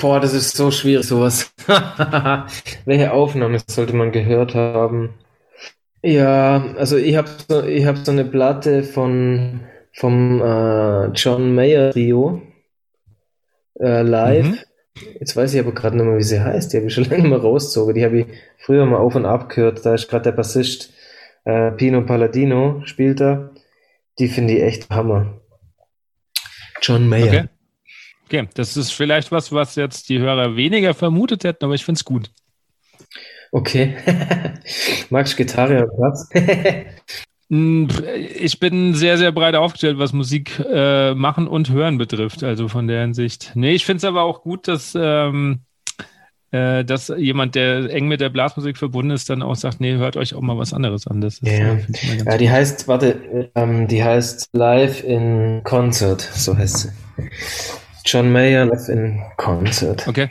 boah, 0.00 0.20
das 0.20 0.32
ist 0.32 0.56
so 0.56 0.70
schwierig, 0.70 1.06
sowas. 1.06 1.52
Welche 2.84 3.12
Aufnahme 3.12 3.60
sollte 3.66 3.94
man 3.94 4.12
gehört 4.12 4.54
haben? 4.54 5.14
Ja, 6.02 6.74
also 6.76 6.96
ich 6.96 7.16
habe 7.16 7.28
so, 7.48 7.64
ich 7.64 7.84
hab 7.84 7.98
so 7.98 8.12
eine 8.12 8.24
Platte 8.24 8.82
von 8.82 9.60
vom 9.92 10.40
äh, 10.40 11.06
John 11.08 11.54
Mayer 11.54 11.90
Trio 11.90 12.42
äh, 13.80 14.02
live. 14.02 14.46
Mhm. 14.46 14.58
Jetzt 15.18 15.36
weiß 15.36 15.54
ich 15.54 15.60
aber 15.60 15.72
gerade 15.72 15.96
nicht 15.96 16.06
mehr, 16.06 16.18
wie 16.18 16.22
sie 16.22 16.40
heißt. 16.40 16.72
Die 16.72 16.76
habe 16.76 16.86
ich 16.86 16.94
schon 16.94 17.04
lange 17.10 17.28
mal 17.28 17.38
rausgezogen. 17.38 17.94
Die 17.94 18.04
habe 18.04 18.20
ich 18.20 18.26
früher 18.58 18.86
mal 18.86 18.98
auf 18.98 19.14
und 19.14 19.26
ab 19.26 19.48
gehört. 19.48 19.84
Da 19.84 19.94
ist 19.94 20.08
gerade 20.08 20.24
der 20.24 20.32
Bassist 20.32 20.92
äh, 21.44 21.72
Pino 21.72 22.02
Palladino, 22.02 22.82
spielt 22.84 23.20
da. 23.20 23.50
Die 24.18 24.28
finde 24.28 24.54
ich 24.54 24.62
echt 24.62 24.90
Hammer. 24.90 25.40
John 26.82 27.08
Mayer. 27.08 27.26
Okay. 27.26 27.48
okay, 28.26 28.48
das 28.54 28.76
ist 28.76 28.92
vielleicht 28.92 29.32
was, 29.32 29.52
was 29.52 29.74
jetzt 29.74 30.08
die 30.08 30.18
Hörer 30.18 30.56
weniger 30.56 30.94
vermutet 30.94 31.44
hätten, 31.44 31.64
aber 31.64 31.74
ich 31.74 31.84
finde 31.84 31.98
es 31.98 32.04
gut. 32.04 32.30
Okay. 33.52 33.96
Magst 35.10 35.34
du 35.34 35.36
Gitarre 35.36 35.84
oder 35.84 35.88
Platz? 35.88 36.28
Hm, 37.50 37.88
ich 38.34 38.60
bin 38.60 38.94
sehr, 38.94 39.18
sehr 39.18 39.32
breit 39.32 39.54
aufgestellt, 39.54 39.98
was 39.98 40.12
Musik 40.12 40.58
äh, 40.70 41.14
machen 41.14 41.48
und 41.48 41.70
hören 41.70 41.98
betrifft. 41.98 42.42
Also 42.42 42.68
von 42.68 42.86
der 42.86 43.02
Hinsicht. 43.02 43.52
Nee, 43.54 43.72
ich 43.72 43.84
finde 43.84 43.98
es 43.98 44.04
aber 44.04 44.22
auch 44.22 44.42
gut, 44.42 44.68
dass, 44.68 44.96
ähm, 45.00 45.60
äh, 46.50 46.84
dass 46.84 47.08
jemand, 47.08 47.54
der 47.54 47.90
eng 47.90 48.08
mit 48.08 48.20
der 48.20 48.28
Blasmusik 48.28 48.76
verbunden 48.76 49.10
ist, 49.12 49.30
dann 49.30 49.42
auch 49.42 49.56
sagt, 49.56 49.80
nee, 49.80 49.94
hört 49.96 50.16
euch 50.16 50.34
auch 50.34 50.40
mal 50.40 50.58
was 50.58 50.72
anderes 50.72 51.06
an. 51.06 51.20
Das 51.20 51.38
ist, 51.38 51.46
ja, 51.46 51.74
äh, 51.74 51.86
ja 52.24 52.38
die 52.38 52.50
heißt, 52.50 52.88
warte, 52.88 53.50
ähm, 53.54 53.88
die 53.88 54.04
heißt 54.04 54.50
Live 54.52 55.02
in 55.02 55.62
Concert, 55.64 56.20
so 56.20 56.56
heißt 56.56 56.78
sie. 56.78 56.88
John 58.04 58.32
Mayer 58.32 58.64
live 58.64 58.88
in 58.88 59.20
Concert. 59.36 60.06
Okay. 60.08 60.30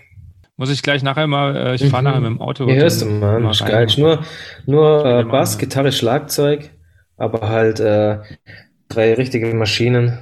Muss 0.59 0.71
ich 0.71 0.81
gleich 0.81 1.03
nachher 1.03 1.27
mal, 1.27 1.55
äh, 1.55 1.75
ich 1.75 1.87
fahre 1.87 2.01
mhm. 2.01 2.07
nachher 2.09 2.19
mit 2.19 2.29
dem 2.31 2.41
Auto. 2.41 2.67
Ja, 2.67 2.75
hörst 2.75 3.03
du, 3.03 3.05
Mann, 3.05 3.47
ist 3.47 3.63
geil. 3.63 3.87
Nur, 3.97 4.23
nur 4.65 5.05
äh, 5.05 5.23
Bass, 5.23 5.59
Gitarre, 5.59 5.91
Schlagzeug, 5.91 6.71
aber 7.15 7.47
halt 7.47 7.79
äh, 7.79 8.17
drei 8.89 9.13
richtige 9.13 9.53
Maschinen. 9.53 10.17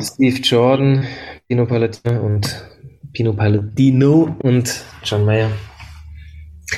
Steve 0.00 0.40
Jordan, 0.40 1.04
Pino 1.48 1.66
Palladino 1.66 2.20
und 2.20 2.64
Pino 3.12 3.32
Palladino 3.32 4.36
und 4.40 4.84
John 5.02 5.24
Mayer. 5.24 5.50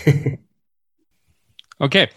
okay. 1.79 2.09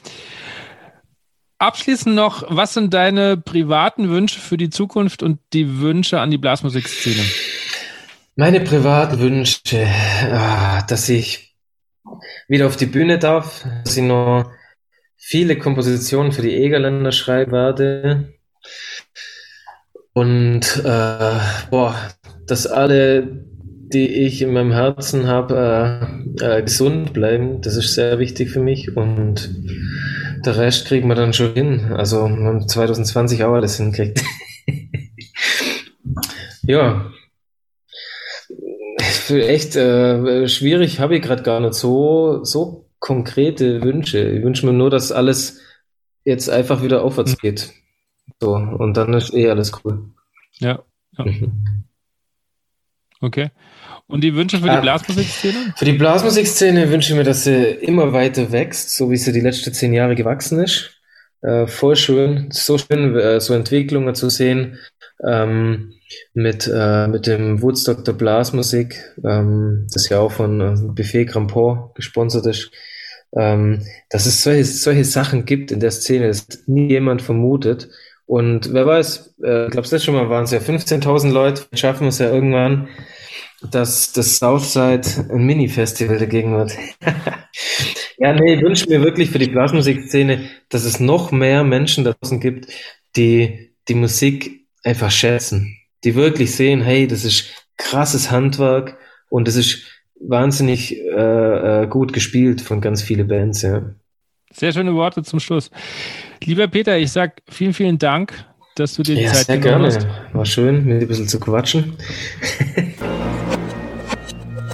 Abschließend 1.58 2.16
noch, 2.16 2.44
was 2.48 2.74
sind 2.74 2.94
deine 2.94 3.36
privaten 3.36 4.10
Wünsche 4.10 4.40
für 4.40 4.56
die 4.56 4.70
Zukunft 4.70 5.22
und 5.22 5.40
die 5.52 5.80
Wünsche 5.82 6.22
an 6.22 6.32
die 6.32 6.38
Blasmusikszene? 6.38 7.24
Meine 8.38 8.60
privaten 8.60 9.20
Wünsche, 9.20 9.88
ah, 10.30 10.82
dass 10.90 11.08
ich 11.08 11.56
wieder 12.50 12.68
auf 12.68 12.76
die 12.76 12.86
Bühne 12.86 13.18
darf, 13.18 13.66
dass 13.86 13.96
ich 13.96 14.04
noch 14.04 14.52
viele 15.16 15.58
Kompositionen 15.58 16.34
für 16.34 16.42
die 16.42 16.54
Egerländer 16.54 17.14
schreiben 17.14 17.54
werde 17.54 18.34
und 20.12 20.82
äh, 20.84 21.40
boah, 21.70 21.96
dass 22.46 22.68
alle, 22.68 23.46
die 23.94 24.08
ich 24.08 24.42
in 24.42 24.52
meinem 24.52 24.74
Herzen 24.74 25.28
habe, 25.28 26.20
äh, 26.42 26.58
äh, 26.58 26.62
gesund 26.62 27.14
bleiben. 27.14 27.62
Das 27.62 27.78
ist 27.78 27.94
sehr 27.94 28.20
wichtig 28.20 28.50
für 28.50 28.60
mich 28.60 28.98
und 28.98 29.50
der 30.46 30.58
Rest 30.58 30.88
kriegen 30.88 31.08
wir 31.08 31.16
dann 31.16 31.32
schon 31.32 31.54
hin. 31.54 31.94
Also 31.94 32.28
wir 32.28 32.48
haben 32.48 32.68
2020 32.68 33.46
auch 33.46 33.54
alles 33.54 33.78
hinkriegt. 33.78 34.22
ja. 36.64 37.12
Echt 39.30 39.76
äh, 39.76 40.48
schwierig 40.48 41.00
habe 41.00 41.16
ich 41.16 41.22
gerade 41.22 41.44
gar 41.44 41.60
nicht 41.60 41.74
so, 41.74 42.44
so 42.44 42.90
konkrete 43.00 43.84
Wünsche. 43.84 44.20
Ich 44.20 44.44
wünsche 44.44 44.66
mir 44.66 44.74
nur, 44.74 44.90
dass 44.90 45.12
alles 45.12 45.60
jetzt 46.24 46.50
einfach 46.50 46.82
wieder 46.82 47.04
aufwärts 47.04 47.34
mhm. 47.34 47.38
geht. 47.42 47.74
So, 48.42 48.56
und 48.56 48.98
dann 48.98 49.14
ist 49.14 49.34
eh 49.34 49.50
alles 49.50 49.72
cool. 49.84 50.10
Ja. 50.60 50.84
ja. 51.18 51.26
Mhm. 51.26 51.86
Okay. 53.22 53.52
Und 54.08 54.22
die 54.22 54.36
Wünsche 54.36 54.58
für 54.58 54.66
die 54.66 54.70
ah, 54.70 54.82
Blasmusikszene? 54.82 55.74
Für 55.76 55.86
die 55.86 55.94
Blasmusikszene 55.94 56.90
wünsche 56.92 57.12
ich 57.12 57.18
mir, 57.18 57.24
dass 57.24 57.44
sie 57.44 57.56
immer 57.56 58.14
weiter 58.14 58.52
wächst, 58.52 58.96
so 58.96 59.10
wie 59.10 59.18
sie 59.18 59.32
die 59.32 59.40
letzten 59.40 59.74
zehn 59.74 59.94
Jahre 59.94 60.16
gewachsen 60.16 60.60
ist. 60.60 60.92
Äh, 61.42 61.68
voll 61.68 61.96
schön, 61.96 62.50
so 62.52 62.78
schön, 62.78 63.16
äh, 63.16 63.40
so 63.40 63.54
Entwicklungen 63.54 64.16
zu 64.16 64.30
sehen 64.30 64.80
ähm, 65.24 65.94
mit, 66.34 66.70
äh, 66.74 67.08
mit 67.08 67.28
dem 67.28 67.62
Woodstock 67.62 68.04
der 68.06 68.14
Blasmusik, 68.14 68.96
ähm, 69.24 69.88
das 69.94 70.10
ja 70.10 70.20
auch 70.20 70.32
von 70.32 70.62
äh, 70.62 70.76
Buffet 70.94 71.26
Grand 71.26 71.52
Port 71.52 71.96
gesponsert 71.96 72.46
ist. 72.46 72.72
Ähm, 73.38 73.82
dass 74.10 74.26
es 74.26 74.44
solche, 74.44 74.64
solche 74.64 75.04
Sachen 75.04 75.46
gibt 75.46 75.72
in 75.72 75.80
der 75.80 75.92
Szene, 75.92 76.28
das 76.28 76.48
nie 76.68 76.90
jemand 76.90 77.22
vermutet. 77.22 77.90
Und 78.26 78.74
wer 78.74 78.86
weiß, 78.86 79.36
äh, 79.44 79.66
ich 79.66 79.72
glaube, 79.72 79.88
das 79.88 80.04
schon 80.04 80.16
mal 80.16 80.30
waren 80.30 80.46
es 80.46 80.52
ja 80.52 80.60
15.000 80.60 81.32
Leute, 81.32 81.64
schaffen 81.74 82.02
wir 82.02 82.10
es 82.10 82.20
ja 82.20 82.32
irgendwann 82.32 82.88
dass 83.72 84.12
das 84.12 84.38
Southside 84.38 85.08
ein 85.32 85.46
Mini-Festival 85.46 86.18
dagegen 86.18 86.56
wird. 86.58 86.74
ja, 88.18 88.34
nee, 88.34 88.56
ich 88.56 88.62
wünsche 88.62 88.90
mir 88.90 89.02
wirklich 89.02 89.30
für 89.30 89.40
die 89.40 89.50
Blasmusikszene, 89.50 90.50
dass 90.70 90.84
es 90.86 91.00
noch 91.00 91.32
mehr 91.32 91.64
Menschen 91.64 92.04
da 92.04 92.14
draußen 92.14 92.40
gibt, 92.40 92.68
die 93.16 93.72
die 93.88 93.96
Musik 93.96 94.65
einfach 94.86 95.12
schätzen. 95.12 95.78
Die 96.04 96.16
wirklich 96.16 96.56
sehen, 96.56 96.82
hey, 96.82 97.08
das 97.08 97.26
ist 97.26 97.46
krasses 97.78 98.32
Handwerk 98.32 98.98
und 99.30 99.48
es 99.48 99.56
ist 99.56 99.84
wahnsinnig 100.20 100.98
äh, 100.98 101.84
äh, 101.84 101.88
gut 101.88 102.14
gespielt 102.14 102.62
von 102.62 102.82
ganz 102.82 103.02
vielen 103.02 103.28
Bands, 103.28 103.62
ja. 103.62 103.82
Sehr 104.54 104.72
schöne 104.72 104.96
Worte 104.96 105.24
zum 105.24 105.40
Schluss. 105.40 105.70
Lieber 106.44 106.68
Peter, 106.68 106.98
ich 106.98 107.12
sag 107.12 107.42
vielen, 107.50 107.74
vielen 107.74 107.98
Dank, 107.98 108.46
dass 108.76 108.96
du 108.96 109.04
dir 109.04 109.16
die 109.16 109.24
ja, 109.24 109.34
Zeit 109.34 109.48
sehr 109.48 109.58
genommen 109.58 109.90
gerne. 109.90 110.08
hast. 110.08 110.34
War 110.34 110.46
schön, 110.46 110.86
mit 110.86 111.02
dir 111.02 111.06
ein 111.06 111.08
bisschen 111.08 111.28
zu 111.28 111.40
quatschen. 111.40 111.98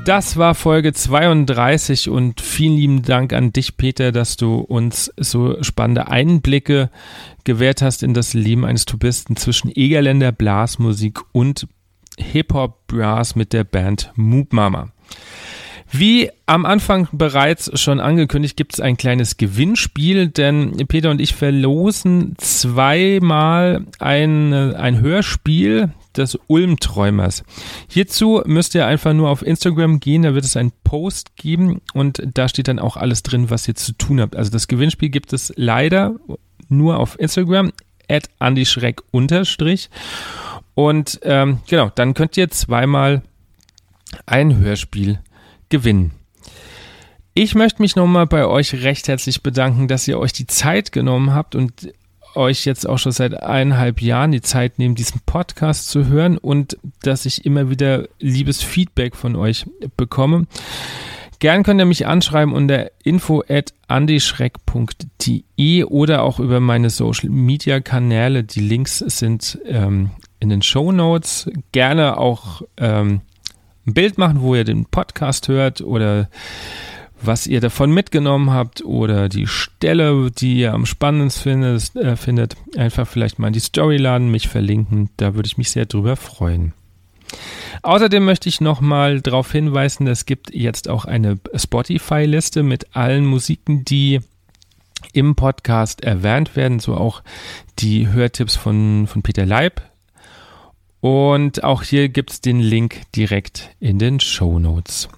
Das 0.04 0.36
war 0.36 0.56
Folge 0.56 0.94
32 0.94 2.10
und 2.10 2.42
vielen 2.42 2.76
lieben 2.76 3.02
Dank 3.04 3.34
an 3.34 3.54
dich, 3.54 3.78
Peter, 3.78 4.12
dass 4.12 4.36
du 4.36 4.56
uns 4.56 5.14
so 5.16 5.62
spannende 5.62 6.08
Einblicke 6.08 6.90
gewährt 7.44 7.84
hast 7.84 8.02
in 8.02 8.16
das 8.16 8.34
Leben 8.34 8.66
eines 8.66 8.86
Tubisten 8.86 9.36
zwischen 9.36 9.72
Egerländer 9.72 10.32
Blasmusik 10.32 11.20
und 11.34 11.68
Hip-Hop-Brass 12.18 13.36
mit 13.36 13.54
der 13.54 13.64
Band 13.64 14.12
Moop 14.16 14.54
Mama. 14.54 14.88
Wie 15.92 16.32
am 16.48 16.66
Anfang 16.66 17.08
bereits 17.12 17.80
schon 17.80 18.00
angekündigt, 18.00 18.58
gibt 18.58 18.74
es 18.74 18.80
ein 18.80 18.98
kleines 18.98 19.38
Gewinnspiel, 19.38 20.30
denn 20.30 20.72
Peter 20.88 21.12
und 21.12 21.22
ich 21.22 21.36
verlosen 21.36 22.34
zweimal 22.40 23.86
ein, 24.00 24.52
ein 24.54 25.00
Hörspiel 25.00 25.92
des 26.18 26.38
Ulmträumers. 26.48 27.44
Hierzu 27.88 28.42
müsst 28.46 28.76
ihr 28.76 28.86
einfach 28.86 29.14
nur 29.14 29.30
auf 29.30 29.46
Instagram 29.46 30.00
gehen, 30.00 30.24
da 30.24 30.34
wird 30.34 30.46
es 30.46 30.58
einen 30.58 30.72
Post 30.84 31.36
geben 31.36 31.82
und 31.94 32.22
da 32.34 32.48
steht 32.48 32.68
dann 32.68 32.80
auch 32.80 32.98
alles 32.98 33.24
drin, 33.24 33.50
was 33.50 33.68
ihr 33.68 33.76
zu 33.76 33.94
tun 33.94 34.22
habt. 34.22 34.36
Also 34.36 34.52
das 34.52 34.68
Gewinnspiel 34.68 35.10
gibt 35.10 35.34
es 35.34 35.54
leider 35.56 36.16
nur 36.70 37.00
auf 37.00 37.20
Instagram, 37.20 37.72
at 38.10 38.30
andyschreck 38.40 39.02
unterstrich. 39.12 39.90
Und 40.74 41.20
ähm, 41.24 41.60
genau, 41.68 41.92
dann 41.94 42.14
könnt 42.14 42.38
ihr 42.38 42.50
zweimal 42.50 43.22
ein 44.26 44.58
Hörspiel 44.58 45.20
gewinnen. 45.70 46.12
Ich 47.34 47.56
möchte 47.56 47.82
mich 47.82 47.96
nochmal 47.96 48.28
bei 48.28 48.46
euch 48.46 48.74
recht 48.84 49.08
herzlich 49.08 49.42
bedanken, 49.42 49.88
dass 49.88 50.08
ihr 50.08 50.20
euch 50.20 50.34
die 50.34 50.48
Zeit 50.48 50.92
genommen 50.92 51.34
habt 51.34 51.56
und 51.56 51.94
euch 52.36 52.66
jetzt 52.66 52.88
auch 52.88 52.98
schon 52.98 53.12
seit 53.12 53.42
eineinhalb 53.42 54.02
Jahren 54.02 54.32
die 54.32 54.42
Zeit 54.42 54.80
nehmt, 54.80 55.00
diesen 55.00 55.22
Podcast 55.26 55.90
zu 55.90 56.08
hören 56.08 56.38
und 56.38 56.78
dass 57.02 57.26
ich 57.26 57.46
immer 57.46 57.70
wieder 57.70 58.08
liebes 58.20 58.62
Feedback 58.64 59.16
von 59.16 59.36
euch 59.36 59.66
bekomme. 59.98 60.48
Gern 61.40 61.64
könnt 61.64 61.82
ihr 61.82 61.86
mich 61.86 62.06
anschreiben 62.06 62.54
unter 62.54 62.92
info 63.04 63.44
at 63.50 63.74
andyschreck.de 63.88 65.84
oder 65.86 66.22
auch 66.22 66.40
über 66.40 66.60
meine 66.60 66.92
Social 66.92 67.32
Media 67.32 67.80
Kanäle. 67.80 68.44
Die 68.44 68.60
Links 68.60 69.00
sind 69.00 69.58
ähm, 69.66 70.12
in 70.40 70.50
den 70.50 70.62
Show 70.62 70.92
Notes. 70.92 71.50
Gerne 71.72 72.18
auch 72.18 72.62
ähm, 72.78 73.22
ein 73.88 73.94
Bild 73.96 74.20
machen, 74.20 74.42
wo 74.42 74.54
ihr 74.54 74.66
den 74.66 74.86
Podcast 74.86 75.48
hört 75.48 75.82
oder 75.82 76.30
was 77.22 77.48
ihr 77.48 77.62
davon 77.62 77.92
mitgenommen 77.92 78.52
habt 78.52 78.84
oder 78.84 79.30
die 79.30 79.48
Stelle, 79.48 80.32
die 80.32 80.58
ihr 80.60 80.74
am 80.74 80.86
spannendsten 80.86 81.62
findet, 81.62 81.96
äh, 81.96 82.16
findet, 82.16 82.56
einfach 82.78 83.08
vielleicht 83.08 83.40
mal 83.40 83.48
in 83.48 83.54
die 83.54 83.60
Story 83.60 83.98
laden, 83.98 84.32
mich 84.32 84.48
verlinken. 84.48 85.10
Da 85.18 85.36
würde 85.36 85.48
ich 85.48 85.58
mich 85.58 85.72
sehr 85.72 85.86
drüber 85.86 86.16
freuen. 86.16 86.74
Außerdem 87.82 88.26
möchte 88.26 88.50
ich 88.50 88.60
nochmal 88.60 89.22
darauf 89.22 89.52
hinweisen, 89.52 90.06
es 90.08 90.26
gibt 90.26 90.54
jetzt 90.54 90.90
auch 90.90 91.06
eine 91.06 91.40
Spotify-Liste 91.56 92.62
mit 92.64 92.96
allen 92.96 93.26
Musiken, 93.26 93.86
die 93.86 94.20
im 95.14 95.36
Podcast 95.36 96.04
erwähnt 96.04 96.56
werden, 96.56 96.80
so 96.80 96.96
auch 96.96 97.24
die 97.80 98.10
Hörtipps 98.10 98.56
von, 98.56 99.08
von 99.08 99.22
Peter 99.24 99.46
Leib, 99.46 99.82
und 101.02 101.64
auch 101.64 101.82
hier 101.82 102.10
gibt 102.10 102.32
es 102.32 102.42
den 102.42 102.60
Link 102.60 103.02
direkt 103.16 103.72
in 103.80 103.98
den 103.98 104.20
Show 104.20 104.60
Notes. 104.60 105.10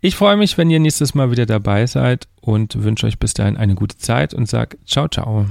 Ich 0.00 0.14
freue 0.14 0.36
mich, 0.36 0.56
wenn 0.56 0.70
ihr 0.70 0.78
nächstes 0.78 1.14
Mal 1.14 1.32
wieder 1.32 1.44
dabei 1.44 1.86
seid 1.86 2.28
und 2.40 2.82
wünsche 2.82 3.06
euch 3.06 3.18
bis 3.18 3.34
dahin 3.34 3.56
eine 3.56 3.74
gute 3.74 3.98
Zeit 3.98 4.32
und 4.32 4.48
sage 4.48 4.78
ciao, 4.86 5.08
ciao. 5.08 5.48